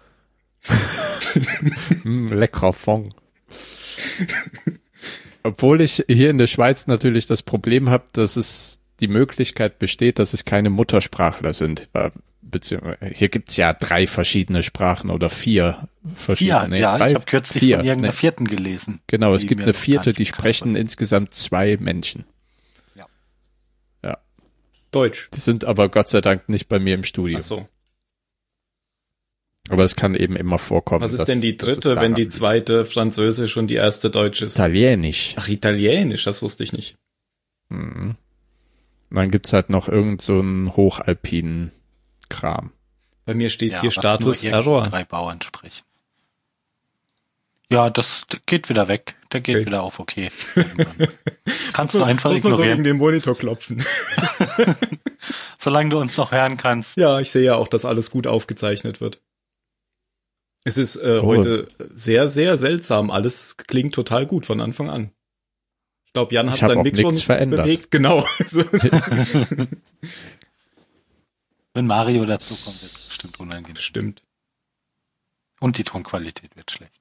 mm, 2.05 2.29
leckerer 2.33 2.73
Fong. 2.73 3.13
Obwohl 5.47 5.81
ich 5.81 6.05
hier 6.09 6.31
in 6.31 6.39
der 6.39 6.47
Schweiz 6.47 6.87
natürlich 6.87 7.27
das 7.27 7.43
Problem 7.43 7.91
habe, 7.91 8.05
dass 8.13 8.37
es 8.37 8.81
die 9.01 9.09
Möglichkeit 9.09 9.79
besteht, 9.79 10.19
dass 10.19 10.33
es 10.33 10.45
keine 10.45 10.71
Muttersprachler 10.71 11.53
sind. 11.53 11.89
Äh, 11.93 12.11
Beziehungsweise, 12.43 13.13
hier 13.13 13.29
gibt's 13.29 13.57
ja 13.57 13.73
drei 13.73 14.07
verschiedene 14.07 14.63
Sprachen 14.63 15.11
oder 15.11 15.29
vier 15.31 15.89
verschiedene. 16.15 16.59
Ja, 16.59 16.69
nee, 16.69 16.81
ja, 16.81 16.97
drei, 16.97 17.09
ich 17.09 17.15
habe 17.17 17.25
kürzlich 17.27 17.61
vier, 17.61 17.79
von 17.79 17.87
irgendeiner 17.87 18.13
nee. 18.13 18.17
vierten 18.17 18.47
gelesen. 18.47 19.01
Genau, 19.09 19.35
es 19.35 19.47
gibt 19.47 19.63
eine 19.63 19.75
vierte, 19.75 20.13
die 20.13 20.27
sprechen 20.27 20.75
war. 20.75 20.81
insgesamt 20.81 21.35
zwei 21.35 21.77
Menschen. 21.79 22.25
Deutsch. 24.97 25.29
Die 25.35 25.41
sind 25.41 25.65
aber 25.65 25.91
Gott 25.91 26.09
sei 26.09 26.23
Dank 26.23 26.49
nicht 26.49 26.69
bei 26.69 26.79
mir 26.79 26.95
im 26.95 27.05
Studio. 27.05 27.39
Ach 27.41 27.45
so. 27.45 27.69
Aber 29.69 29.83
es 29.85 29.97
kann 29.97 30.15
eben 30.15 30.37
immer 30.37 30.59
vorkommen. 30.59 31.03
Was 31.03 31.13
ist 31.13 31.21
dass- 31.21 31.27
denn 31.27 31.41
die 31.41 31.57
dritte, 31.57 31.97
wenn 31.97 32.15
die 32.15 32.29
zweite 32.29 32.85
Französisch 32.85 33.57
und 33.57 33.67
die 33.69 33.75
erste 33.75 34.11
Deutsch 34.11 34.43
ist? 34.43 34.55
Italienisch. 34.55 35.35
Ach, 35.39 35.49
Italienisch, 35.49 36.25
das 36.25 36.41
wusste 36.43 36.63
ich 36.63 36.73
nicht. 36.73 36.97
Mhm. 37.69 38.15
Und 39.11 39.17
Dann 39.17 39.31
gibt's 39.31 39.53
halt 39.53 39.71
noch 39.71 39.89
irgend 39.89 40.23
so 40.23 40.39
einen 40.39 40.75
hochalpinen 40.77 41.73
Kram. 42.29 42.73
Bei 43.25 43.35
mir 43.35 43.51
steht 43.51 43.73
Ja, 43.73 43.81
hier 43.81 43.91
Status 43.91 44.45
Error. 44.45 44.85
drei 44.85 45.05
Bauern 45.05 45.43
sprechen. 45.43 45.83
Ja, 47.69 47.91
das 47.91 48.27
geht 48.47 48.69
wieder 48.69 48.87
weg. 48.87 49.17
Der 49.33 49.41
geht 49.41 49.57
Okay. 49.57 49.67
wieder 49.67 49.83
auf 49.83 49.99
okay. 49.99 50.31
Das 51.45 51.73
kannst 51.73 51.95
du 51.95 52.03
einfach 52.05 52.31
Muss 52.33 52.45
man 52.45 52.53
so 52.53 52.59
gegen 52.59 52.69
ignorieren. 52.75 52.85
den 52.85 52.97
Monitor 52.99 53.37
klopfen. 53.37 53.85
Solange 55.59 55.91
du 55.91 55.99
uns 55.99 56.17
noch 56.17 56.31
hören 56.31 56.57
kannst. 56.57 56.97
Ja, 56.97 57.19
ich 57.21 57.31
sehe 57.33 57.45
ja 57.45 57.55
auch, 57.57 57.67
dass 57.69 57.85
alles 57.85 58.11
gut 58.11 58.27
aufgezeichnet 58.29 59.01
wird. 59.01 59.21
Es 60.67 60.79
ist 60.79 60.97
äh, 60.97 61.21
Oh. 61.23 61.27
heute 61.27 61.69
sehr, 61.95 62.29
sehr 62.29 62.59
seltsam. 62.59 63.13
Alles 63.13 63.57
klingt 63.57 63.95
total 63.95 64.27
gut 64.27 64.47
von 64.47 64.61
Anfang 64.61 64.91
an. 64.91 65.13
Ich 66.07 66.13
glaube, 66.13 66.35
Jan 66.35 66.49
hat 66.49 66.55
Ich 66.57 66.61
sein 66.61 66.83
Mikro 66.83 67.09
nichts 67.11 67.23
verändert. 67.23 67.63
bewegt. 67.65 67.91
Genau. 67.93 68.27
So. 68.49 68.65
Wenn 71.73 71.87
Mario 71.87 72.25
dazu 72.25 72.55
kommt, 72.55 72.67
wird 72.67 72.83
es 72.83 73.09
bestimmt 73.11 73.39
unangenehm. 73.41 73.77
Stimmt. 73.77 74.23
Und 75.61 75.79
die 75.79 75.85
Tonqualität 75.85 76.57
wird 76.57 76.71
schlecht. 76.71 77.01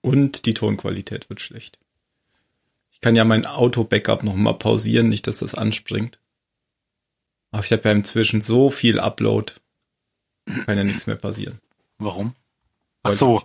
Und 0.00 0.46
die 0.46 0.54
Tonqualität 0.54 1.28
wird 1.28 1.42
schlecht. 1.42 1.78
Ich 2.92 3.00
kann 3.02 3.14
ja 3.14 3.24
mein 3.24 3.44
Auto-Backup 3.44 4.22
noch 4.22 4.34
mal 4.36 4.54
pausieren, 4.54 5.08
nicht, 5.08 5.26
dass 5.26 5.40
das 5.40 5.54
anspringt. 5.54 6.18
Aber 7.50 7.62
ich 7.62 7.72
habe 7.72 7.82
ja 7.84 7.92
inzwischen 7.92 8.40
so 8.40 8.70
viel 8.70 8.98
Upload. 9.00 9.52
Kann 10.64 10.78
ja 10.78 10.84
nichts 10.84 11.06
mehr 11.06 11.16
passieren. 11.16 11.60
Warum? 12.00 12.34
Ach 13.02 13.12
so. 13.12 13.42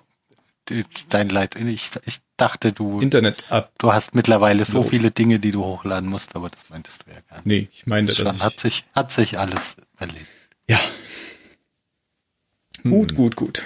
dein 1.10 1.30
Leid. 1.30 1.56
Ich, 1.56 1.92
ich 2.06 2.20
dachte, 2.38 2.72
du, 2.74 3.00
Internet 3.00 3.52
ab. 3.52 3.72
du 3.78 3.94
hast 3.94 4.16
mittlerweile 4.16 4.66
so 4.66 4.82
So. 4.82 4.90
viele 4.90 5.12
Dinge, 5.12 5.40
die 5.40 5.52
du 5.52 5.64
hochladen 5.64 6.10
musst, 6.10 6.36
aber 6.36 6.50
das 6.50 6.70
meintest 6.70 7.04
du 7.06 7.12
ja 7.12 7.20
gar 7.30 7.36
nicht. 7.38 7.46
Nee, 7.46 7.68
ich 7.72 7.86
meinte, 7.86 8.16
Schon 8.16 8.26
das 8.26 8.42
hat 8.44 8.60
sich, 8.60 8.84
hat 8.94 9.12
sich 9.12 9.38
alles 9.38 9.76
erledigt. 9.98 10.26
Ja, 10.70 10.80
Hm. 12.82 12.92
gut, 12.92 13.16
gut, 13.16 13.36
gut. 13.36 13.64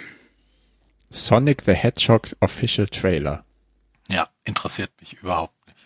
Sonic 1.09 1.63
the 1.65 1.73
Hedgehog 1.73 2.29
Official 2.39 2.87
Trailer. 2.87 3.43
Ja, 4.09 4.29
interessiert 4.43 4.91
mich 4.99 5.13
überhaupt 5.21 5.55
nicht. 5.67 5.77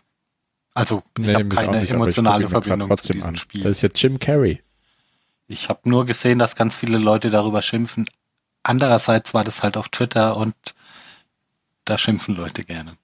Also, 0.73 1.03
ich 1.17 1.25
Nee, 1.25 1.33
habe 1.35 1.47
keine 1.49 1.71
nicht, 1.77 1.83
ich 1.85 1.91
emotionale 1.91 2.47
Verbindung 2.49 2.81
zu 2.81 2.87
trotzdem 2.87 3.13
diesem 3.17 3.29
an. 3.29 3.35
Spiel. 3.35 3.63
Das 3.63 3.77
ist 3.77 3.81
jetzt 3.83 4.01
Jim 4.01 4.19
Carrey. 4.19 4.61
Ich 5.47 5.69
habe 5.69 5.87
nur 5.89 6.05
gesehen, 6.05 6.39
dass 6.39 6.55
ganz 6.55 6.75
viele 6.75 6.97
Leute 6.97 7.29
darüber 7.29 7.61
schimpfen. 7.61 8.09
Andererseits 8.63 9.33
war 9.33 9.43
das 9.43 9.61
halt 9.61 9.77
auf 9.77 9.89
Twitter 9.89 10.37
und 10.37 10.55
da 11.85 11.97
schimpfen 11.97 12.35
Leute 12.35 12.63
gerne. 12.63 12.97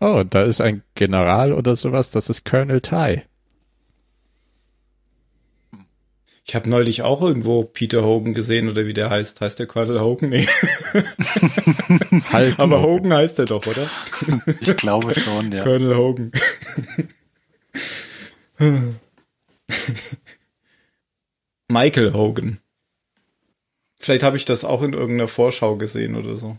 Oh, 0.00 0.24
da 0.28 0.42
ist 0.42 0.60
ein 0.60 0.82
General 0.94 1.52
oder 1.52 1.76
sowas, 1.76 2.10
das 2.10 2.28
ist 2.28 2.44
Colonel 2.44 2.80
Ty. 2.80 3.22
Ich 6.46 6.54
habe 6.54 6.68
neulich 6.68 7.00
auch 7.02 7.22
irgendwo 7.22 7.64
Peter 7.64 8.04
Hogan 8.04 8.34
gesehen 8.34 8.68
oder 8.68 8.84
wie 8.84 8.92
der 8.92 9.08
heißt. 9.08 9.40
Heißt 9.40 9.58
der 9.58 9.66
Colonel 9.66 10.00
Hogan? 10.00 10.28
Nee. 10.28 10.46
Hulk 10.92 12.58
Aber 12.58 12.82
Hogan. 12.82 12.90
Hogan 12.90 13.14
heißt 13.14 13.38
er 13.38 13.46
doch, 13.46 13.66
oder? 13.66 13.88
Ich 14.60 14.76
glaube 14.76 15.18
schon, 15.18 15.50
ja. 15.52 15.62
Colonel 15.62 15.96
Hogan. 15.96 16.32
Michael 21.68 22.12
Hogan. 22.12 22.58
Vielleicht 24.04 24.22
habe 24.22 24.36
ich 24.36 24.44
das 24.44 24.66
auch 24.66 24.82
in 24.82 24.92
irgendeiner 24.92 25.28
Vorschau 25.28 25.76
gesehen 25.76 26.14
oder 26.14 26.36
so. 26.36 26.58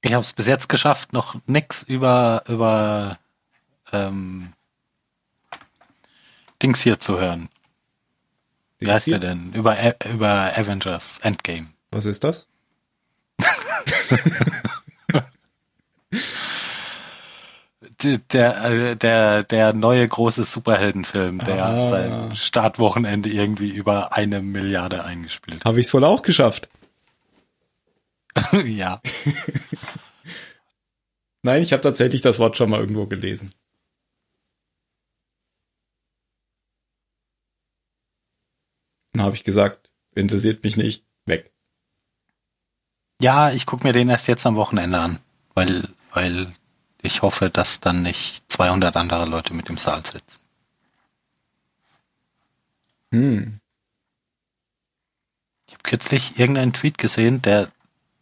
Ich 0.00 0.12
habe 0.12 0.22
es 0.24 0.32
bis 0.32 0.48
jetzt 0.48 0.68
geschafft, 0.68 1.12
noch 1.12 1.36
nix 1.46 1.84
über 1.84 2.42
über 2.48 3.16
ähm, 3.92 4.52
Dings 6.60 6.80
hier 6.82 6.98
zu 6.98 7.20
hören. 7.20 7.48
Wie 8.80 8.90
heißt 8.90 9.06
der 9.06 9.20
denn? 9.20 9.52
Über 9.52 9.76
A- 9.78 9.94
über 10.10 10.50
Avengers 10.58 11.18
Endgame. 11.20 11.68
Was 11.92 12.06
ist 12.06 12.24
das? 12.24 12.48
D- 17.80 17.91
Der 18.04 18.64
äh, 18.64 18.96
der 18.96 19.44
der 19.44 19.72
neue 19.72 20.06
große 20.06 20.44
Superheldenfilm, 20.44 21.38
der 21.38 21.64
Ah. 21.64 21.86
sein 21.86 22.34
Startwochenende 22.36 23.28
irgendwie 23.28 23.70
über 23.70 24.12
eine 24.14 24.42
Milliarde 24.42 25.04
eingespielt. 25.04 25.64
Habe 25.64 25.80
ich 25.80 25.86
es 25.86 25.94
wohl 25.94 26.04
auch 26.04 26.22
geschafft? 26.22 26.68
hat. 28.34 28.64
ja, 28.66 29.00
Nein, 31.44 31.62
ich 31.62 31.72
habe 31.72 31.82
tatsächlich 31.82 32.22
das 32.22 32.38
Wort 32.38 32.56
schon 32.56 32.70
mal 32.70 32.80
irgendwo 32.80 33.06
gelesen. 33.06 33.50
Dann 39.12 39.22
habe 39.24 39.34
ich 39.36 39.44
gesagt, 39.44 39.90
interessiert 40.14 40.64
mich 40.64 40.76
nicht, 40.76 41.04
weg. 41.26 41.52
ja, 43.20 43.50
ich 43.52 43.66
guck 43.66 43.84
mir 43.84 43.92
den 43.92 44.08
erst 44.08 44.26
jetzt 44.28 44.46
am 44.46 44.56
Wochenende 44.56 44.98
an, 44.98 45.18
weil 45.54 45.88
weil 46.12 46.52
ich 47.02 47.22
hoffe, 47.22 47.50
dass 47.50 47.80
dann 47.80 48.02
nicht 48.02 48.50
200 48.50 48.96
andere 48.96 49.26
Leute 49.26 49.54
mit 49.54 49.68
im 49.68 49.78
Saal 49.78 50.04
sitzen. 50.06 50.38
Hm. 53.10 53.60
Ich 55.66 55.74
habe 55.74 55.82
kürzlich 55.82 56.38
irgendeinen 56.38 56.72
Tweet 56.72 56.98
gesehen, 56.98 57.42
der, 57.42 57.70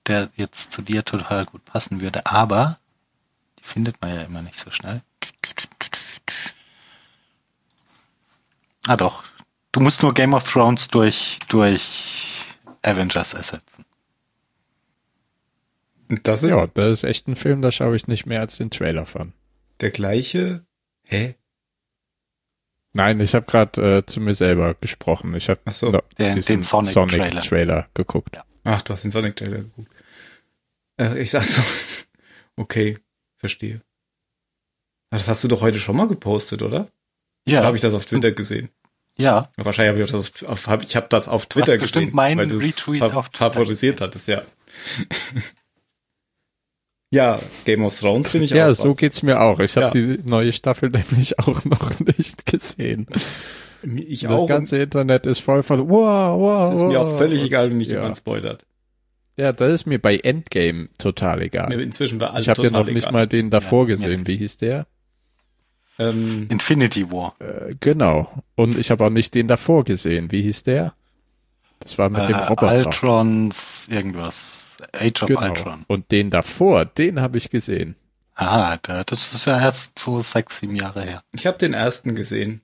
der 0.07 0.31
jetzt 0.36 0.73
zu 0.73 0.82
dir 0.82 1.05
total 1.05 1.47
gut 1.47 1.65
passen 1.65 2.01
würde, 2.01 2.27
aber 2.27 2.78
die 3.59 3.65
findet 3.65 4.01
man 4.01 4.15
ja 4.15 4.23
immer 4.23 4.43
nicht 4.43 4.59
so 4.59 4.70
schnell. 4.70 5.02
Ah 8.86 8.97
doch, 8.97 9.24
du 9.73 9.81
musst 9.81 10.02
nur 10.02 10.15
Game 10.15 10.35
of 10.35 10.51
Thrones 10.51 10.89
durch, 10.89 11.39
durch 11.48 12.44
Avengers 12.82 13.35
ersetzen. 13.35 13.85
Das 16.22 16.42
ist 16.42 16.50
Ja, 16.50 16.66
das 16.66 16.90
ist 16.92 17.04
echt 17.04 17.28
ein 17.28 17.36
Film, 17.36 17.62
da 17.62 17.70
schaue 17.70 17.94
ich 17.96 18.06
nicht 18.08 18.26
mehr 18.26 18.40
als 18.40 18.56
den 18.56 18.70
Trailer 18.70 19.06
von. 19.06 19.32
der 19.80 19.90
gleiche. 19.90 20.64
Hä? 21.06 21.34
Nein, 22.92 23.20
ich 23.20 23.34
habe 23.34 23.46
gerade 23.46 23.98
äh, 23.98 24.06
zu 24.06 24.20
mir 24.20 24.34
selber 24.34 24.74
gesprochen. 24.74 25.34
Ich 25.34 25.48
habe 25.48 25.60
Ach 25.64 25.72
so. 25.72 25.92
Den- 26.18 26.40
den 26.40 26.62
Sonic-Trailer. 26.62 27.40
Trailer 27.40 27.88
geguckt. 27.94 28.36
Ach, 28.64 28.82
du 28.82 28.92
hast 28.92 29.02
den 29.04 29.10
Sonic 29.12 29.36
Trailer 29.36 29.58
geguckt. 29.58 29.90
Äh, 31.00 31.20
ich 31.22 31.30
sag 31.30 31.42
so. 31.44 31.62
Okay, 32.56 32.98
verstehe. 33.38 33.80
Das 35.10 35.28
hast 35.28 35.42
du 35.44 35.48
doch 35.48 35.62
heute 35.62 35.78
schon 35.80 35.96
mal 35.96 36.08
gepostet, 36.08 36.62
oder? 36.62 36.88
Ja, 37.46 37.60
Oder 37.60 37.66
habe 37.68 37.76
ich 37.76 37.80
das 37.82 37.94
auf 37.94 38.04
Twitter 38.04 38.32
gesehen? 38.32 38.68
ja, 39.16 39.50
Ja, 39.56 39.64
Wahrscheinlich 39.64 39.92
habe 39.92 40.02
ich 40.02 40.10
das 40.10 40.42
auf, 40.42 40.48
auf 40.50 40.66
hab, 40.66 40.82
ich 40.82 40.94
habe 40.94 41.06
das 41.08 41.26
auf 41.28 41.46
Twitter 41.46 41.72
hast 41.74 41.80
bestimmt 41.80 42.06
gesehen, 42.06 42.16
meinen 42.16 42.38
weil 42.38 42.48
du 42.48 42.56
es 42.60 42.86
Retweet 42.86 43.02
auf 43.02 43.28
Twitter 43.30 43.50
favorisiert 43.52 44.00
hattest, 44.02 44.28
ja. 44.28 44.42
ja, 47.10 47.38
Game 47.64 47.84
of 47.84 47.98
Thrones 47.98 48.28
bin 48.30 48.42
ich 48.42 48.50
Ja, 48.50 48.70
auch. 48.70 48.74
so 48.74 48.88
drauf. 48.88 48.96
geht's 48.98 49.22
mir 49.22 49.40
auch. 49.40 49.58
Ich 49.60 49.76
habe 49.76 49.86
Ja. 49.86 49.90
die 49.92 50.20
neue 50.24 50.52
Staffel 50.52 50.90
nämlich 50.90 51.38
auch 51.38 51.64
noch 51.64 51.98
nicht 52.00 52.46
gesehen. 52.46 53.06
ich 53.82 54.20
Das 54.20 54.32
auch. 54.32 54.46
ganze 54.46 54.78
Internet 54.78 55.26
ist 55.26 55.40
voll 55.40 55.62
von 55.62 55.88
wow, 55.88 56.38
wow. 56.40 56.68
Es 56.68 56.76
ist 56.76 56.82
mir 56.86 56.98
wow. 57.00 57.08
auch 57.08 57.18
völlig 57.18 57.42
egal, 57.44 57.70
wenn 57.70 57.76
mich 57.78 57.88
Ja. 57.88 57.94
jemand 57.96 58.16
spoilert. 58.16 58.64
Ja, 59.36 59.52
das 59.52 59.72
ist 59.72 59.86
mir 59.86 59.98
bei 59.98 60.18
Endgame 60.18 60.88
total 60.98 61.40
egal. 61.42 61.68
Mir 61.68 61.80
inzwischen 61.82 62.18
bei 62.18 62.26
allem 62.28 62.42
Ich 62.42 62.48
habe 62.50 62.62
ja 62.62 62.70
noch 62.70 62.84
nicht 62.86 62.98
egal. 62.98 63.12
mal 63.12 63.26
den 63.26 63.48
davor 63.50 63.84
Ja, 63.84 63.88
gesehen. 63.94 64.26
Wie 64.26 64.36
hieß 64.36 64.58
der? 64.58 64.86
Ähm, 65.98 66.46
Infinity 66.50 67.10
War. 67.10 67.34
Äh, 67.40 67.74
genau. 67.80 68.30
Und 68.54 68.76
ich 68.78 68.90
habe 68.90 69.04
auch 69.04 69.10
nicht 69.10 69.34
den 69.34 69.48
davor 69.48 69.84
gesehen. 69.84 70.30
Wie 70.32 70.42
hieß 70.42 70.62
der? 70.64 70.94
Das 71.81 71.98
war 71.98 72.09
mit 72.11 72.23
dem 72.28 72.35
Äh, 72.36 72.44
Roboter. 72.44 72.86
Ultrons, 72.86 73.89
irgendwas. 73.89 74.66
Age 74.93 75.23
of 75.24 75.28
genau. 75.28 75.43
Ultron. 75.43 75.85
Und 75.89 76.11
den 76.12 76.31
davor, 76.31 76.85
den 76.85 77.20
habe 77.20 77.36
ich 77.39 77.51
gesehen. 77.51 77.97
Ah, 78.35 78.78
da, 78.82 79.05
das 79.05 79.35
ist 79.35 79.47
ja 79.47 79.61
erst 79.61 79.98
so 79.98 80.20
sechs, 80.20 80.59
sieben 80.61 80.77
Jahre 80.77 81.02
her. 81.02 81.23
ich 81.32 81.47
habe 81.47 81.59
den 81.59 81.74
ersten 81.74 82.15
gesehen. 82.15 82.62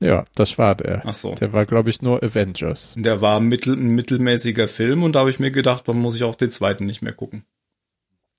Ja, 0.00 0.24
das 0.34 0.58
war 0.58 0.74
der. 0.74 1.02
Ach 1.06 1.14
so. 1.14 1.34
Der 1.34 1.52
war, 1.52 1.66
glaube 1.66 1.90
ich, 1.90 2.02
nur 2.02 2.22
Avengers. 2.22 2.94
Und 2.96 3.02
Der 3.02 3.20
war 3.20 3.40
mittel, 3.40 3.74
ein 3.74 3.88
mittelmäßiger 3.96 4.68
Film 4.68 5.02
und 5.02 5.14
da 5.14 5.20
habe 5.20 5.30
ich 5.30 5.40
mir 5.40 5.50
gedacht, 5.50 5.88
dann 5.88 5.96
muss 5.98 6.14
ich 6.14 6.22
auch 6.24 6.36
den 6.36 6.50
zweiten 6.50 6.86
nicht 6.86 7.02
mehr 7.02 7.12
gucken. 7.14 7.44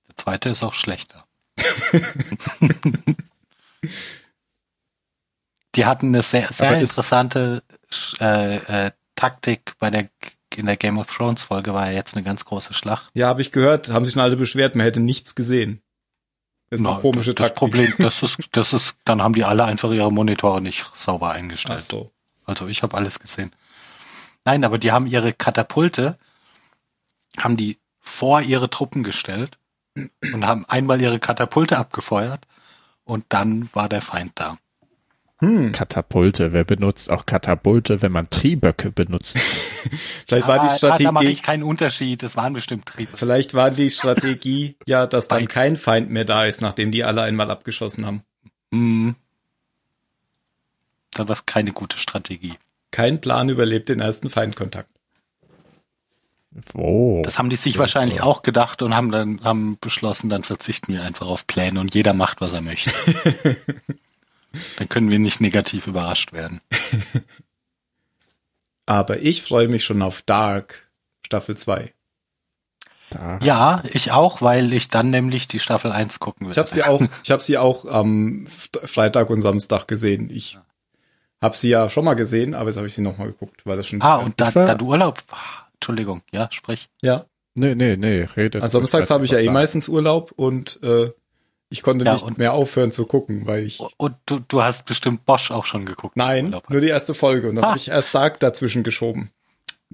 Der 0.08 0.16
zweite 0.16 0.50
ist 0.50 0.64
auch 0.64 0.74
schlechter. 0.74 1.26
Die 5.76 5.86
hatten 5.86 6.08
eine 6.08 6.24
sehr, 6.24 6.48
sehr 6.48 6.70
Aber 6.70 6.80
interessante 6.80 7.62
äh, 8.20 8.56
äh, 8.88 8.92
Taktik 9.20 9.74
bei 9.80 9.90
der 9.90 10.10
in 10.56 10.66
der 10.66 10.78
Game 10.78 10.98
of 10.98 11.08
Thrones 11.08 11.44
Folge 11.44 11.74
war 11.74 11.88
ja 11.88 11.94
jetzt 11.94 12.16
eine 12.16 12.24
ganz 12.24 12.44
große 12.46 12.74
Schlacht. 12.74 13.12
Ja, 13.14 13.28
habe 13.28 13.42
ich 13.42 13.52
gehört, 13.52 13.90
haben 13.90 14.04
sich 14.04 14.14
schon 14.14 14.24
alle 14.24 14.36
beschwert, 14.36 14.76
man 14.76 14.86
hätte 14.86 15.00
nichts 15.00 15.36
gesehen. 15.36 15.82
Das 16.70 16.80
ist 16.80 16.84
Na, 16.84 16.94
eine 16.94 17.02
komische 17.02 17.34
das, 17.34 17.50
das 17.50 17.50
Taktik. 17.50 17.58
Problem, 17.58 17.94
das 18.00 18.24
ist, 18.24 18.50
das 18.54 18.74
ist, 18.74 18.96
dann 19.06 19.22
haben 19.22 19.34
die 19.34 19.44
alle 19.44 19.66
einfach 19.66 19.92
ihre 19.92 20.12
Monitore 20.12 20.62
nicht 20.62 20.86
sauber 20.96 21.32
eingestellt. 21.32 21.86
Ach 21.88 21.92
so. 21.92 22.12
Also 22.46 22.68
ich 22.68 22.82
habe 22.82 22.98
alles 22.98 23.20
gesehen. 23.20 23.52
Nein, 24.46 24.64
aber 24.64 24.78
die 24.78 24.92
haben 24.92 25.06
ihre 25.06 25.34
Katapulte, 25.34 26.18
haben 27.38 27.58
die 27.58 27.78
vor 28.00 28.42
ihre 28.42 28.70
Truppen 28.70 29.04
gestellt 29.04 29.58
und 30.34 30.48
haben 30.48 30.66
einmal 30.68 31.02
ihre 31.02 31.20
Katapulte 31.20 31.78
abgefeuert 31.78 32.48
und 33.04 33.26
dann 33.30 33.70
war 33.74 33.90
der 33.90 34.02
Feind 34.02 34.32
da. 34.36 34.58
Hm. 35.42 35.72
Katapulte. 35.72 36.52
Wer 36.52 36.66
benutzt 36.66 37.10
auch 37.10 37.26
Katapulte, 37.26 38.02
wenn 38.02 38.12
man 38.12 38.30
Trieböcke 38.30 38.92
benutzt? 38.92 39.38
Vielleicht 40.28 40.48
war 40.48 40.60
die 40.60 40.68
Ah, 40.68 40.78
Da 40.80 41.12
mache 41.12 41.24
Strategie, 41.24 41.28
ich 41.28 41.44
keinen 41.44 41.64
Unterschied, 41.64 42.22
das 42.24 42.36
waren 42.36 42.52
bestimmt 42.54 42.86
Triebe. 42.86 43.16
vielleicht 43.16 43.54
war 43.54 43.72
die 43.72 43.90
Strategie, 43.90 44.76
ja, 44.86 45.08
dass 45.08 45.30
dann 45.30 45.48
kein 45.48 45.78
Feind 45.78 46.10
mehr 46.10 46.26
da 46.26 46.44
ist, 46.44 46.62
nachdem 46.62 46.92
die 46.92 47.06
alle 47.06 47.22
einmal 47.22 47.50
abgeschossen 47.50 48.06
haben. 48.06 48.24
Hm. 48.74 49.16
Dann 51.12 51.28
war 51.28 51.34
es 51.34 51.46
keine 51.46 51.72
gute 51.72 51.98
Strategie. 51.98 52.56
Kein 52.92 53.22
Plan 53.22 53.48
überlebt 53.50 53.88
den 53.90 54.02
ersten 54.02 54.30
Feindkontakt. 54.30 54.90
Wo? 56.74 57.22
Das 57.24 57.38
haben 57.40 57.50
die 57.50 57.56
sich 57.56 57.78
wahrscheinlich 57.78 58.22
auch 58.22 58.42
gedacht 58.42 58.82
und 58.82 58.96
haben 58.96 59.12
dann 59.12 59.42
haben 59.44 59.78
beschlossen, 59.80 60.30
dann 60.30 60.44
verzichten 60.44 60.92
wir 60.94 61.04
einfach 61.04 61.28
auf 61.28 61.48
Pläne 61.48 61.80
und 61.80 61.94
jeder 61.96 62.14
macht, 62.14 62.42
was 62.42 62.52
er 62.54 62.62
möchte. 62.62 62.92
dann 64.78 64.90
können 64.90 65.10
wir 65.10 65.20
nicht 65.20 65.42
negativ 65.42 65.88
überrascht 65.88 66.34
werden. 66.34 66.62
Aber 68.86 69.20
ich 69.20 69.44
freue 69.44 69.68
mich 69.68 69.86
schon 69.86 70.02
auf 70.02 70.22
Dark 70.24 70.90
Staffel 71.26 71.56
2. 71.56 71.94
Da. 73.12 73.40
Ja, 73.42 73.84
ich 73.92 74.12
auch, 74.12 74.42
weil 74.42 74.74
ich 74.74 74.90
dann 74.90 75.10
nämlich 75.10 75.48
die 75.48 75.60
Staffel 75.60 75.92
1 75.92 76.20
gucken 76.20 76.48
will. 76.48 76.52
Ich 76.52 76.58
habe 76.58 76.70
sie 76.70 76.84
auch, 76.84 77.02
ich 77.24 77.32
habe 77.32 77.42
sie 77.42 77.58
auch 77.58 77.86
am 77.86 78.46
Freitag 78.84 79.30
und 79.30 79.42
Samstag 79.42 79.88
gesehen. 79.88 80.30
Ich 80.32 80.58
habe 81.42 81.56
sie 81.58 81.70
ja 81.70 81.90
schon 81.90 82.06
mal 82.06 82.16
gesehen, 82.16 82.54
aber 82.54 82.70
jetzt 82.70 82.78
habe 82.78 82.88
ich 82.88 82.94
sie 82.94 83.02
noch 83.02 83.18
mal 83.18 83.28
geguckt, 83.28 83.62
weil 83.66 83.78
das 83.78 83.88
schon 83.88 84.02
Ah, 84.02 84.18
und 84.18 84.40
da, 84.40 84.52
da 84.52 84.76
du 84.76 84.88
Urlaub. 84.88 85.24
Ah, 85.32 85.68
Entschuldigung, 85.76 86.22
ja, 86.32 86.50
sprich. 86.52 86.90
ja. 87.02 87.26
Nee, 87.56 87.76
nee, 87.76 87.98
nee, 87.98 88.28
redet. 88.38 88.62
Also 88.62 88.78
samstags 88.78 89.10
habe 89.10 89.26
ich 89.26 89.32
ja 89.32 89.40
eh 89.40 89.50
meistens 89.50 89.90
Urlaub 89.90 90.32
und 90.36 90.82
äh, 90.82 91.12
ich 91.70 91.82
konnte 91.84 92.06
Ja, 92.06 92.14
nicht 92.14 92.24
und- 92.24 92.38
mehr 92.38 92.54
aufhören 92.54 92.92
zu 92.92 93.06
gucken, 93.06 93.46
weil 93.46 93.64
ich 93.66 93.80
Und 93.98 94.16
du, 94.26 94.40
du 94.40 94.64
hast 94.64 94.86
bestimmt 94.86 95.26
Bosch 95.26 95.52
auch 95.52 95.66
schon 95.66 95.86
geguckt. 95.86 96.16
nein, 96.18 96.56
nur 96.70 96.82
die 96.82 96.88
erste 96.88 97.14
Folge 97.14 97.50
und 97.50 97.56
dann 97.56 97.66
Ah. 97.66 97.68
habe 97.70 97.78
ich 97.78 97.90
erst 97.90 98.14
Dark 98.16 98.40
dazwischen 98.40 98.84
geschoben. 98.84 99.32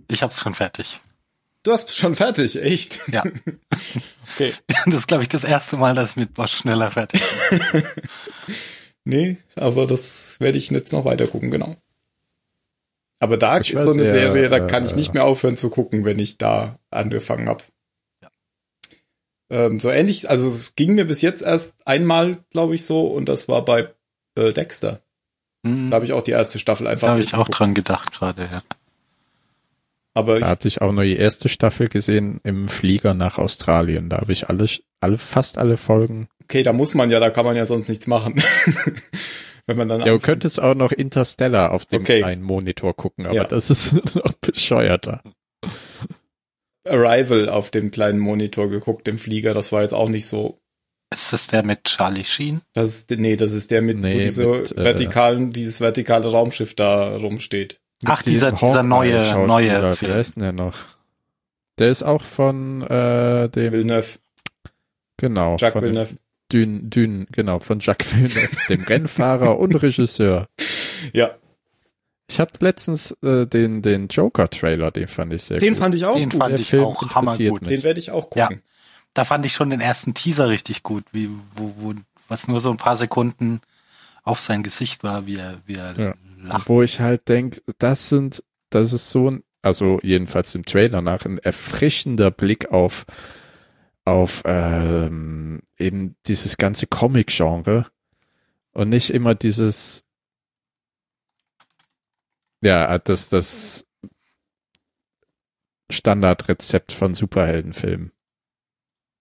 Ich 0.07 0.23
hab's 0.23 0.39
schon 0.39 0.53
fertig. 0.56 1.02
Du 1.64 1.72
hast 1.72 1.95
schon 1.95 2.15
fertig, 2.15 2.61
echt? 2.61 3.02
Ja. 3.07 3.23
Okay. 4.35 4.53
Das 4.85 4.95
ist, 4.95 5.07
glaube 5.07 5.23
ich, 5.23 5.30
das 5.30 5.43
erste 5.43 5.77
Mal, 5.77 5.95
dass 5.95 6.11
ich 6.11 6.15
mit 6.15 6.34
Bosch 6.34 6.53
schneller 6.53 6.91
fertig 6.91 7.22
bin. 7.49 7.84
Nee, 9.07 9.38
aber 9.56 9.85
das 9.85 10.39
werde 10.39 10.57
ich 10.57 10.72
jetzt 10.72 10.91
noch 10.91 11.06
weiter 11.06 11.27
gucken, 11.27 11.52
genau. 11.52 11.76
Aber 13.19 13.38
Dark 13.38 13.61
Ich 13.61 13.73
ist 13.73 13.84
so 13.84 13.91
eine 13.91 14.03
ja, 14.03 14.10
Serie, 14.11 14.49
da 14.49 14.57
äh, 14.57 14.68
kann 14.68 14.84
ich 14.85 14.95
nicht 14.95 15.14
mehr 15.14 15.23
aufhören 15.26 15.57
zu 15.57 15.69
gucken, 15.69 16.06
wenn 16.06 16.18
ich 16.19 16.38
da 16.39 16.80
angefangen 16.89 17.47
habe. 17.47 17.64
Ähm, 19.49 19.80
so 19.80 19.89
ähnlich, 19.91 20.30
also 20.30 20.47
es 20.47 20.76
ging 20.76 20.95
mir 20.95 21.05
bis 21.05 21.22
jetzt 21.22 21.41
erst 21.41 21.76
einmal, 21.85 22.38
glaube 22.49 22.76
ich, 22.76 22.85
so, 22.85 23.01
und 23.07 23.30
das 23.30 23.47
war 23.47 23.63
bei 23.63 23.93
äh, 24.35 24.53
Dexter. 24.53 25.01
Hm, 25.65 25.91
Da 25.91 25.95
habe 25.95 26.05
ich 26.05 26.13
auch 26.13 26.23
die 26.23 26.31
erste 26.31 26.57
Staffel 26.59 26.88
einfach 26.88 27.07
da 27.07 27.11
habe 27.13 27.22
ich 27.22 27.34
auch 27.35 27.47
dran 27.49 27.73
gedacht 27.76 28.13
gerade, 28.13 28.43
ja. 28.51 28.59
Aber 30.13 30.39
Da 30.39 30.47
hatte 30.47 30.67
ich 30.67 30.81
auch 30.81 30.91
nur 30.93 31.03
die 31.03 31.17
erste 31.17 31.49
Staffel 31.49 31.89
gesehen 31.89 32.39
im 32.43 32.69
Flieger 32.69 33.13
nach 33.13 33.38
Australien. 33.38 34.09
Da 34.09 34.17
habe 34.22 34.31
ich 34.31 34.47
alle, 34.49 34.65
alle, 35.01 35.17
fast 35.17 35.57
alle 35.57 35.76
Folgen. 35.77 36.30
okay, 36.43 36.63
da 36.63 36.72
muss 36.72 36.93
man 36.95 37.09
ja, 37.09 37.19
da 37.19 37.30
kann 37.30 37.45
man 37.45 37.55
ja 37.57 37.65
sonst 37.65 37.89
nichts 37.89 38.07
machen. 38.07 38.35
wenn 39.67 39.77
man 39.77 39.89
dann 39.89 39.99
Ja, 40.01 40.05
du 40.13 40.19
könntest 40.19 40.61
auch 40.61 40.73
noch 40.76 40.91
Interstellar 40.93 41.72
auf 41.72 41.85
dem 41.85 42.01
Okay. 42.03 42.19
kleinen 42.19 42.43
Monitor 42.43 42.95
gucken, 42.95 43.26
aber 43.26 43.35
Ja. 43.35 43.43
das 43.43 43.69
ist 43.69 43.93
noch 44.15 44.34
bescheuerter. 44.39 45.22
Arrival 46.86 47.49
auf 47.49 47.72
dem 47.72 47.91
kleinen 47.91 48.20
Monitor 48.20 48.70
geguckt, 48.70 49.07
im 49.07 49.18
Flieger, 49.18 49.53
das 49.53 49.72
war 49.72 49.82
jetzt 49.82 49.94
auch 49.94 50.10
nicht 50.10 50.28
so 50.28 50.60
Ist 51.14 51.34
das 51.34 51.48
der 51.48 51.64
mit 51.66 51.84
Charlie 51.86 52.24
Sheen? 52.24 52.62
Das 52.74 52.88
ist, 52.90 53.12
nee, 53.12 53.36
das 53.36 53.53
ist 53.53 53.72
der 53.72 53.82
mit, 53.82 53.98
wo 53.98 54.02
Nee, 54.02 54.24
diese 54.24 54.45
mit, 54.45 54.72
äh, 54.78 54.84
vertikalen, 54.84 55.52
dieses 55.52 55.82
vertikale 55.82 56.30
Raumschiff 56.30 56.74
da 56.76 57.16
rumsteht. 57.18 57.80
Ach, 58.06 58.22
dieser- 58.22 58.52
dieser 58.52 58.84
neue- 58.84 59.48
neue 59.48 59.91
Wie 59.91 59.95
Film. 59.95 60.14
heißt 60.14 60.36
denn 60.36 60.44
der 60.44 60.52
noch? 60.52 60.78
Der 61.80 61.90
ist 61.90 62.03
auch 62.03 62.22
von 62.22 62.82
äh, 62.84 63.49
dem, 63.49 63.74
Villeneuve, 63.74 64.20
genau, 65.18 65.56
Jacques 65.57 65.82
Villeneuve. 65.82 66.16
Dün, 66.53 66.90
Dün, 66.90 67.26
genau, 67.32 67.60
von 67.60 67.80
Jacques 67.80 68.16
Villeneuve, 68.16 68.56
dem 68.70 68.84
Rennfahrer 68.84 69.57
und 69.57 69.74
Regisseur. 69.82 70.48
Ja, 71.14 71.36
Ich 72.30 72.39
habe 72.39 72.52
letztens 72.60 73.11
äh, 73.22 73.45
den, 73.45 73.81
den 73.81 74.07
Joker-Trailer, 74.07 74.91
den 74.91 75.07
fand 75.07 75.31
ich 75.34 75.43
sehr 75.43 75.60
den 75.60 75.73
gut. 75.73 75.77
fand 75.84 75.95
ich 75.95 76.06
auch 76.06 76.15
Den 76.15 76.30
gut. 76.30 76.39
fand 76.39 76.52
Der 76.53 76.60
ich 76.60 76.69
Film 76.69 76.84
auch 76.84 77.02
hammergut. 77.15 77.61
mich. 77.61 77.69
Den 77.69 77.84
werde 77.84 77.99
ich 77.99 78.11
auch 78.11 78.30
Ja. 78.35 78.47
gucken. 78.47 78.64
Da 79.14 79.23
fand 79.23 79.45
ich 79.45 79.53
schon 79.53 79.69
den 79.69 79.80
ersten 79.80 80.14
Teaser 80.14 80.49
richtig 80.49 80.84
gut, 80.84 81.06
wie, 81.11 81.30
wo, 81.56 81.73
wo, 81.77 81.93
was 82.27 82.47
nur 82.47 82.60
so 82.60 82.72
ein 82.72 82.77
paar 82.77 82.97
Sekunden 82.97 83.61
auf 84.23 84.41
sein 84.41 84.64
Gesicht 84.64 85.03
war, 85.03 85.26
wie 85.27 85.38
er, 85.38 85.60
wie 85.65 85.76
er 85.76 85.97
Ja. 85.99 86.15
lacht. 86.41 86.68
Wo 86.68 86.81
ich 86.81 86.99
halt 86.99 87.30
denk, 87.30 87.61
das 87.77 88.10
sind, 88.10 88.43
das 88.72 88.91
ist 88.91 89.11
so 89.11 89.30
ein, 89.31 89.43
also 89.61 89.99
jedenfalls 90.02 90.53
im 90.56 90.65
Trailer 90.65 91.02
nach, 91.02 91.26
ein 91.26 91.38
erfrischender 91.38 92.31
Blick 92.31 92.72
auf, 92.72 93.06
auf 94.03 94.41
ähm, 94.45 95.61
eben 95.77 96.15
dieses 96.26 96.57
ganze 96.57 96.88
Comic-Genre 96.88 97.85
und 98.73 98.89
nicht 98.89 99.11
immer 99.11 99.34
dieses, 99.35 100.03
ja, 102.61 102.98
das, 102.99 103.30
das 103.30 103.86
Standardrezept 105.90 106.91
von 106.91 107.14
Superheldenfilmen. 107.14 108.11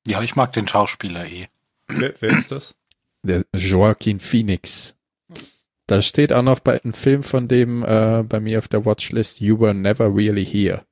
Ja, 0.06 0.22
ich 0.22 0.36
mag 0.36 0.52
den 0.52 0.68
Schauspieler 0.68 1.26
eh. 1.26 1.48
Wer, 1.88 2.14
wer 2.20 2.36
ist 2.36 2.50
das? 2.52 2.74
Der 3.22 3.44
Joaquin 3.54 4.20
Phoenix. 4.20 4.94
Da 5.86 6.00
steht 6.00 6.32
auch 6.32 6.42
noch 6.42 6.60
bei 6.60 6.82
einem 6.82 6.94
Film 6.94 7.22
von 7.22 7.48
dem 7.48 7.82
äh, 7.84 8.22
bei 8.22 8.40
mir 8.40 8.58
auf 8.58 8.68
der 8.68 8.84
Watchlist 8.86 9.40
You 9.40 9.60
Were 9.60 9.74
Never 9.74 10.14
Really 10.14 10.44
Here, 10.44 10.82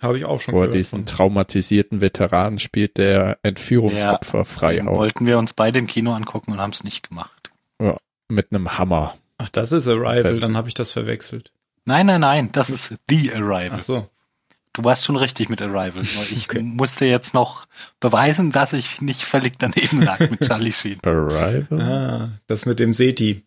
Habe 0.00 0.18
ich 0.18 0.24
auch 0.24 0.40
schon 0.40 0.54
wo 0.54 0.58
er 0.58 0.66
gehört. 0.66 0.76
diesen 0.78 0.98
von. 1.00 1.06
traumatisierten 1.06 2.00
Veteranen 2.00 2.60
spielt, 2.60 2.96
der 2.96 3.38
Entführungsopfer 3.42 4.44
frei 4.44 4.76
Den 4.76 4.86
haut 4.86 4.96
wollten 4.98 5.26
wir 5.26 5.38
uns 5.38 5.52
beide 5.52 5.78
im 5.78 5.88
Kino 5.88 6.12
angucken 6.12 6.52
und 6.52 6.58
haben 6.58 6.70
es 6.72 6.84
nicht 6.84 7.08
gemacht. 7.08 7.50
mit 8.28 8.52
einem 8.52 8.78
Hammer. 8.78 9.16
Ach, 9.38 9.48
das 9.48 9.70
ist 9.72 9.86
Arrival, 9.88 10.40
dann 10.40 10.56
habe 10.56 10.68
ich 10.68 10.74
das 10.74 10.90
verwechselt. 10.92 11.52
Nein, 11.86 12.06
nein, 12.06 12.20
nein, 12.20 12.52
das 12.52 12.68
ist 12.68 12.94
The 13.08 13.32
Arrival. 13.32 13.78
Ach 13.78 13.82
so. 13.82 14.10
Du 14.72 14.84
warst 14.84 15.04
schon 15.04 15.16
richtig 15.16 15.48
mit 15.48 15.62
Arrival. 15.62 16.02
Ich 16.02 16.46
Okay. 16.50 16.60
musste 16.60 17.06
jetzt 17.06 17.32
noch 17.32 17.66
beweisen, 18.00 18.52
dass 18.52 18.74
ich 18.74 19.00
nicht 19.00 19.22
völlig 19.22 19.58
daneben 19.58 20.02
lag 20.02 20.18
mit 20.18 20.40
Charlie 20.40 20.72
Sheen. 20.72 21.00
Arrival? 21.02 21.66
Ah, 21.80 22.38
das 22.46 22.66
mit 22.66 22.78
dem 22.78 22.92
Seti. 22.92 23.46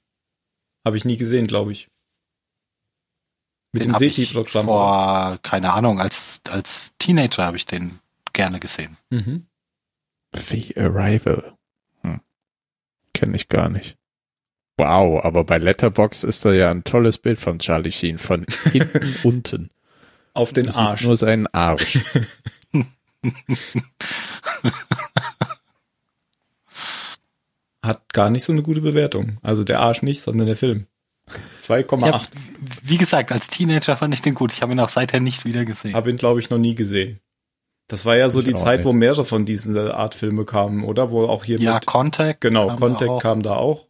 Habe 0.85 0.97
ich 0.97 1.05
nie 1.05 1.17
gesehen, 1.17 1.45
glaube 1.45 1.71
ich. 1.73 1.87
Mit 3.73 3.83
Den 3.83 3.93
dem 3.93 3.99
Seti-Programm. 3.99 4.65
Vor, 4.65 5.37
keine 5.43 5.73
Ahnung, 5.73 5.99
als, 6.01 6.41
als 6.49 6.93
Teenager 6.97 7.45
habe 7.45 7.57
ich 7.57 7.67
den 7.67 7.99
gerne 8.33 8.59
gesehen. 8.59 8.97
Mhm. 9.11 9.45
The 10.35 10.75
Arrival. 10.77 11.55
Hm. 12.01 12.21
Kenne 13.13 13.35
ich 13.35 13.49
gar 13.49 13.69
nicht. 13.69 13.97
Wow, 14.79 15.23
aber 15.23 15.43
bei 15.43 15.57
Letterbox 15.57 16.23
ist 16.23 16.45
da 16.45 16.53
ja 16.53 16.71
ein 16.71 16.83
tolles 16.85 17.17
Bild 17.17 17.37
von 17.39 17.59
Charlie 17.59 17.91
Sheen, 17.91 18.17
von 18.17 18.45
hinten 18.71 19.13
unten. 19.23 19.69
Auf 20.33 20.53
den 20.53 20.65
siehst 20.65 20.77
Arsch. 20.77 21.03
nur 21.03 21.17
seinen 21.17 21.47
Arsch. 21.47 21.99
Hat 27.81 28.11
gar 28.13 28.29
nicht 28.29 28.43
so 28.43 28.51
eine 28.53 28.61
gute 28.61 28.81
Bewertung. 28.81 29.37
Also 29.41 29.63
der 29.63 29.79
Arsch 29.79 30.01
nicht, 30.01 30.21
sondern 30.21 30.47
der 30.47 30.55
Film. 30.55 30.87
2,8. 31.61 32.05
Ja, 32.07 32.21
wie 32.83 32.97
gesagt, 32.97 33.31
als 33.31 33.47
Teenager 33.49 33.95
fand 33.95 34.13
ich 34.13 34.21
den 34.21 34.33
gut. 34.33 34.51
Ich 34.51 34.61
habe 34.61 34.71
ihn 34.71 34.79
auch 34.79 34.89
seither 34.89 35.19
nicht 35.19 35.45
wieder 35.45 35.63
gesehen. 35.65 35.93
Habe 35.93 36.09
ihn, 36.09 36.17
glaube 36.17 36.39
ich, 36.39 36.49
noch 36.49 36.57
nie 36.57 36.75
gesehen. 36.75 37.19
Das 37.87 38.05
war 38.05 38.15
ja 38.17 38.29
so 38.29 38.39
Ich 38.39 38.45
die 38.45 38.55
Zeit, 38.55 38.79
nicht. 38.79 38.85
wo 38.85 38.93
mehrere 38.93 39.25
von 39.25 39.45
diesen 39.45 39.77
Art 39.77 40.13
Filme 40.15 40.45
kamen, 40.45 40.83
oder? 40.83 41.11
Wo 41.11 41.25
auch 41.25 41.43
hier 41.43 41.59
ja, 41.59 41.75
mit, 41.75 41.85
Contact. 41.85 42.41
genau, 42.41 42.67
kam 42.67 42.79
Contact 42.79 43.21
kam 43.21 43.41
da 43.41 43.55
auch. 43.55 43.88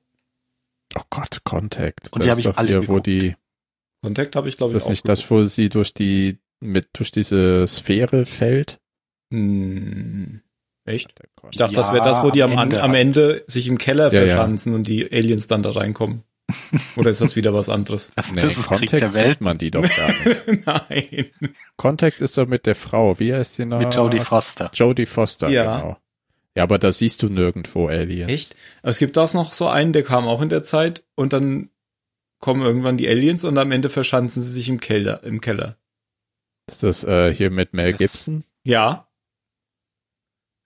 Oh 0.98 1.02
Gott, 1.10 1.40
Contact. 1.44 2.12
Und 2.12 2.24
die 2.24 2.28
Das 2.28 2.32
hab 2.32 2.40
ist 2.40 2.46
ich 2.46 2.52
doch 2.52 2.58
alle 2.58 2.68
hier, 2.68 2.78
wo 2.78 2.82
geguckt. 3.02 3.08
die 3.08 3.36
Contact 4.04 4.36
habe 4.36 4.50
ich, 4.50 4.58
glaube 4.58 4.72
Ist 4.76 4.76
ich, 4.76 4.80
das 4.80 4.86
auch 4.86 4.90
nicht 4.92 5.08
das, 5.10 5.30
wo 5.32 5.44
sie 5.44 5.70
durch 5.70 5.94
die, 5.94 6.38
mit, 6.62 6.88
durch 6.94 7.12
diese 7.12 7.68
Sphäre 7.68 8.26
fällt? 8.26 8.80
Hm, 9.32 10.42
echt? 10.86 11.14
Ich 11.52 11.58
dachte, 11.58 11.58
dachte, 11.58 11.76
das 11.76 11.94
wäre 11.94 12.06
das, 12.06 12.24
wo 12.24 12.32
die 12.32 12.44
am, 12.44 12.52
am 12.54 12.60
Ende 12.64 12.82
am 12.84 12.92
halt. 12.92 13.02
Ende 13.02 13.44
sich 13.48 13.68
im 13.68 13.78
Keller 13.78 14.12
Ja, 14.12 14.22
ja. 14.22 14.28
verschanzen 14.28 14.74
und 14.74 14.88
die 14.88 15.12
Aliens 15.12 15.48
dann 15.48 15.62
da 15.64 15.72
reinkommen. 15.72 16.24
Oder 16.96 17.12
ist 17.12 17.22
das 17.22 17.36
wieder 17.36 17.54
was 17.54 17.70
anderes? 17.70 18.12
Das, 18.16 18.32
nee, 18.34 18.42
das 18.42 18.58
ist 18.58 18.68
Krieg 18.70 18.90
Contact 18.90 19.02
der 19.02 19.14
Welt 19.14 19.34
sieht 19.36 19.42
man 19.42 19.58
die 19.60 19.70
doch 19.70 19.84
gar 19.84 20.08
nicht. 20.10 20.66
Nein. 20.66 21.28
Contact 21.78 22.22
ist 22.22 22.38
doch 22.40 22.48
mit 22.48 22.66
der 22.66 22.74
Frau. 22.76 23.20
Wie 23.20 23.34
heißt 23.34 23.60
die 23.60 23.66
noch? 23.66 23.80
mit 23.80 23.94
Jodie 23.94 24.20
Foster. 24.22 24.72
Jodie 24.74 25.06
Foster, 25.06 25.48
Ja. 25.50 25.80
genau. 25.82 25.98
Ja, 26.56 26.64
aber 26.64 26.80
da 26.80 26.92
siehst 26.92 27.22
du 27.24 27.30
nirgendwo 27.30 27.88
Aliens. 27.88 28.32
Echt? 28.32 28.56
Aber 28.82 28.90
es 28.90 28.98
gibt 28.98 29.18
auch 29.18 29.34
noch 29.34 29.54
so 29.54 29.68
einen, 29.68 29.94
der 29.94 30.04
kam 30.04 30.28
auch 30.28 30.42
in 30.42 30.50
der 30.50 30.64
Zeit 30.64 31.04
und 31.16 31.32
dann 31.34 31.70
kommen 32.40 32.62
irgendwann 32.64 32.98
die 32.98 33.08
Aliens 33.08 33.44
und 33.44 33.58
am 33.58 33.72
Ende 33.72 33.90
verschanzen 33.90 34.42
sie 34.42 34.52
sich 34.52 34.70
im 34.70 34.80
Keller. 34.80 35.24
Im 35.24 35.42
Keller. 35.42 35.78
Ist 36.68 36.84
das 36.84 37.04
äh, 37.04 37.34
hier 37.34 37.50
mit 37.52 37.74
Mel 37.74 37.92
Das- 37.92 38.00
Gibson? 38.00 38.44
Ja, 38.64 39.08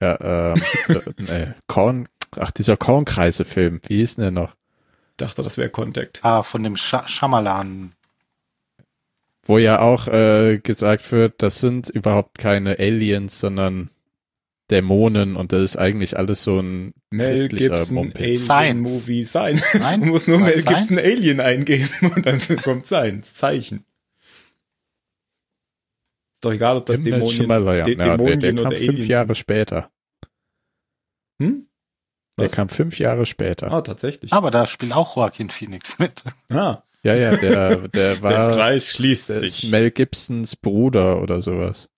Ja, 0.01 0.53
ähm, 0.53 0.61
äh, 0.95 0.99
nee, 1.47 1.53
Korn, 1.67 2.07
ach, 2.37 2.51
dieser 2.51 2.75
Kornkreise-Film. 2.77 3.81
Wie 3.87 3.97
hieß 3.97 4.15
denn 4.15 4.23
der 4.23 4.31
noch? 4.31 4.55
dachte, 5.17 5.43
das 5.43 5.57
wäre 5.57 5.69
Contact. 5.69 6.23
Ah, 6.25 6.41
von 6.43 6.63
dem 6.63 6.75
Sch 6.75 6.95
Schamalan. 7.05 7.93
Wo 9.45 9.57
ja 9.57 9.79
auch 9.79 10.07
äh, 10.07 10.57
gesagt 10.57 11.11
wird, 11.11 11.41
das 11.43 11.59
sind 11.59 11.89
überhaupt 11.89 12.37
keine 12.39 12.79
Aliens, 12.79 13.39
sondern 13.39 13.89
Dämonen 14.71 15.35
und 15.35 15.51
das 15.51 15.61
ist 15.61 15.77
eigentlich 15.77 16.17
alles 16.17 16.43
so 16.43 16.59
ein 16.59 16.93
Mel 17.11 17.35
christlicher 17.49 17.75
Gibson 17.77 17.95
Mumpitz. 17.95 18.49
Alien 18.49 18.85
Science. 18.85 18.91
Movie 18.91 19.23
Science. 19.25 19.73
Nein? 19.75 20.01
Du 20.01 20.05
musst 20.07 20.27
nur 20.27 20.39
Mel 20.39 20.53
Science? 20.53 20.87
Gibson 20.89 20.99
Alien 21.05 21.39
eingeben 21.41 21.89
und 22.15 22.25
dann 22.25 22.39
kommt 22.63 22.87
Science. 22.87 23.33
Zeichen. 23.33 23.85
Ist 26.35 26.45
doch 26.45 26.51
egal, 26.53 26.77
ob 26.77 26.85
das 26.85 26.97
M. 26.99 27.03
Night 27.03 27.13
Dämonien, 27.13 27.35
Shyamalan. 27.35 27.83
De 27.85 27.97
ja, 27.97 28.05
der, 28.05 28.17
Dämonien 28.17 28.39
der 28.39 28.53
oder 28.53 28.63
kam 28.63 28.71
fünf 28.75 29.07
Jahre 29.07 29.27
sind. 29.27 29.37
später. 29.37 29.91
Hm? 31.41 31.67
Der 32.39 32.45
Was? 32.45 32.53
kam 32.53 32.69
fünf 32.69 32.99
Jahre 32.99 33.25
später. 33.25 33.71
Ah, 33.71 33.81
tatsächlich. 33.81 34.33
Aber 34.33 34.49
da 34.49 34.65
spielt 34.65 34.93
auch 34.93 35.15
Joaquin 35.15 35.49
Phoenix 35.49 35.99
mit. 35.99 36.23
Ah, 36.49 36.83
Ja, 37.03 37.15
ja, 37.15 37.35
der, 37.37 37.87
der 37.87 37.87
der 37.89 38.21
war 38.23 38.53
Kreis 38.55 38.91
schließt 38.93 39.29
der 39.29 39.43
ist 39.43 39.57
sich. 39.57 39.71
Mel 39.71 39.91
Gibsons 39.91 40.55
Bruder 40.55 41.21
oder 41.21 41.41
sowas. 41.41 41.89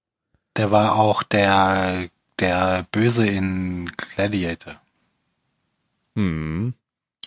Der 0.57 0.71
war 0.71 0.95
auch 0.97 1.23
der, 1.23 2.07
der 2.39 2.85
Böse 2.91 3.25
in 3.27 3.91
Gladiator. 3.97 4.81
Hm. 6.15 6.73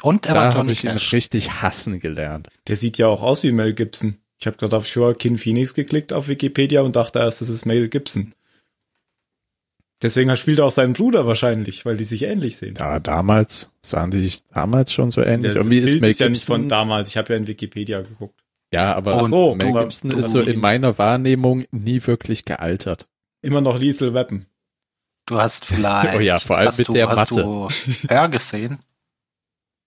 Und 0.03 0.27
er 0.27 0.35
Da 0.35 0.41
war 0.41 0.47
habe 0.49 0.59
Johnny 0.59 0.73
ich 0.73 0.85
ihn 0.85 0.91
Cash. 0.93 1.13
richtig 1.13 1.63
hassen 1.63 1.99
gelernt. 2.01 2.49
Der 2.69 2.77
sieht 2.77 2.99
ja 2.99 3.09
auch 3.09 3.23
aus 3.23 3.43
wie 3.43 3.53
Mel 3.53 3.75
Gibson. 3.75 4.17
Ich 4.39 4.47
habe 4.47 4.57
gerade 4.57 4.77
auf 4.77 4.87
Joaquin 4.87 5.37
Phoenix 5.39 5.75
geklickt 5.75 6.13
auf 6.13 6.29
Wikipedia 6.29 6.83
und 6.83 6.95
dachte 6.95 7.19
erst, 7.19 7.41
das 7.41 7.49
ist 7.49 7.65
Mel 7.67 7.89
Gibson. 7.89 8.33
Deswegen 10.01 10.35
spielt 10.37 10.61
er 10.61 10.67
auch 10.67 10.71
seinen 10.71 10.93
Bruder 10.93 11.27
wahrscheinlich, 11.27 11.85
weil 11.85 11.97
die 11.97 12.05
sich 12.05 12.23
ähnlich 12.23 12.57
sehen. 12.57 12.77
Ja, 12.79 13.01
damals 13.01 13.71
sahen 13.83 14.13
die 14.13 14.21
sich 14.21 14.47
damals 14.47 14.93
schon 14.93 15.11
so 15.11 15.21
ähnlich. 15.23 15.55
Das 15.55 15.57
Irgendwie 15.57 15.81
Bild 15.81 15.93
ist 15.95 16.01
Mel 16.01 16.11
ist 16.11 16.21
ja 16.21 16.29
nicht 16.29 16.45
von 16.45 16.61
Gibson, 16.63 16.69
damals. 16.69 17.09
Ich 17.09 17.17
habe 17.17 17.33
ja 17.33 17.39
in 17.39 17.49
Wikipedia 17.49 18.03
geguckt. 18.03 18.41
ja, 18.73 18.95
aber 18.95 19.21
Ach 19.23 19.27
so, 19.27 19.57
Mel 19.57 19.73
Gibson 19.73 20.11
du- 20.11 20.19
ist 20.19 20.31
so 20.31 20.41
in 20.41 20.61
meiner 20.61 20.97
Wahrnehmung 20.99 21.65
nie 21.73 22.01
wirklich 22.07 22.45
gealtert. 22.45 23.09
Immer 23.43 23.61
noch 23.61 23.81
Lethal 23.81 24.15
Weapon. 24.15 24.47
Du 25.29 25.39
hast 25.39 25.65
vielleicht. 25.67 26.17
Oh 26.17 26.21
ja, 26.21 26.39
vor 26.39 26.57
allem 26.57 26.69
hast 26.69 26.79
mit 26.79 26.89
du, 26.89 26.93
der 26.95 27.09
hast 27.09 27.17
Matte. 27.33 27.43
du 27.43 27.69
Hör 28.09 28.29
gesehen? 28.29 28.79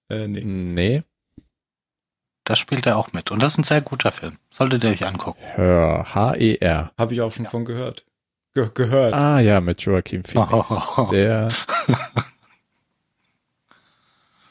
Äh, 0.09 0.27
nee. 0.27 0.43
Nee, 0.43 1.03
Da 2.43 2.55
spielt 2.55 2.85
er 2.85 2.97
auch 2.97 3.11
mit. 3.11 3.31
Und 3.31 3.41
das 3.41 3.53
ist 3.53 3.57
ein 3.57 3.63
sehr 3.63 3.81
guter 3.81 4.11
Film. 4.11 4.37
Solltet 4.51 4.83
ihr 4.83 4.91
euch 4.91 5.05
angucken. 5.05 5.41
Hör, 5.55 6.13
H-E-R. 6.13 6.91
Habe 6.97 7.13
ich 7.13 7.21
auch 7.21 7.31
schon 7.31 7.47
von 7.47 7.65
gehört. 7.65 8.05
Ge 8.53 8.69
gehört. 8.73 9.13
Ah 9.13 9.39
ja, 9.39 9.61
mit 9.61 9.81
Joaquin 9.81 10.23
Phoenix. 10.23 10.69
Der 11.11 11.47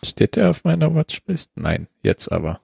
steht 0.05 0.37
der 0.37 0.51
auf 0.51 0.65
meiner 0.65 0.93
Watchlist? 0.95 1.53
Nein, 1.57 1.87
jetzt 2.03 2.33
aber. 2.33 2.61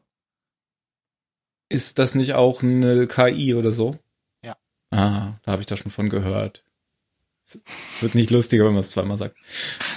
Ist 1.69 1.99
das 1.99 2.15
nicht 2.15 2.35
auch 2.35 2.63
eine 2.63 3.07
KI 3.07 3.55
oder 3.55 3.71
so? 3.73 3.99
Ja. 4.43 4.57
Ah, 4.91 5.35
da 5.43 5.53
habe 5.53 5.61
ich 5.61 5.67
da 5.67 5.77
schon 5.77 5.91
von 5.91 6.09
gehört. 6.09 6.65
Es 7.47 8.03
wird 8.03 8.15
nicht 8.17 8.31
lustiger, 8.31 8.65
wenn 8.65 8.73
man 8.73 8.81
es 8.81 8.91
zweimal 8.91 9.17
sagt. 9.19 9.37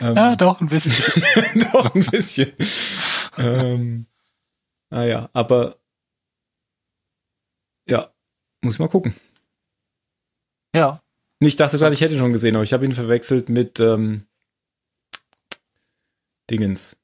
Ähm, 0.02 0.16
Ja, 0.16 0.36
doch, 0.36 0.62
ein 0.62 0.68
bisschen. 0.70 1.24
doch 1.74 1.96
ein 1.96 2.06
bisschen. 2.06 2.54
ähm, 3.38 4.06
naja, 4.92 5.30
aber 5.34 5.78
ja, 7.88 8.14
muss 8.62 8.76
ich 8.76 8.80
mal 8.80 8.88
gucken. 8.88 9.16
ja. 10.76 11.02
Ich 11.42 11.56
dachte 11.56 11.78
gerade, 11.78 11.94
ich 11.96 12.02
hätte 12.02 12.14
ihn 12.14 12.20
schon 12.20 12.34
gesehen, 12.34 12.56
aber 12.56 12.64
ich 12.64 12.74
habe 12.74 12.84
ihn 12.84 12.94
verwechselt 12.94 13.48
mit 13.48 13.80
ähm, 13.80 14.28
Dingens. 16.50 16.98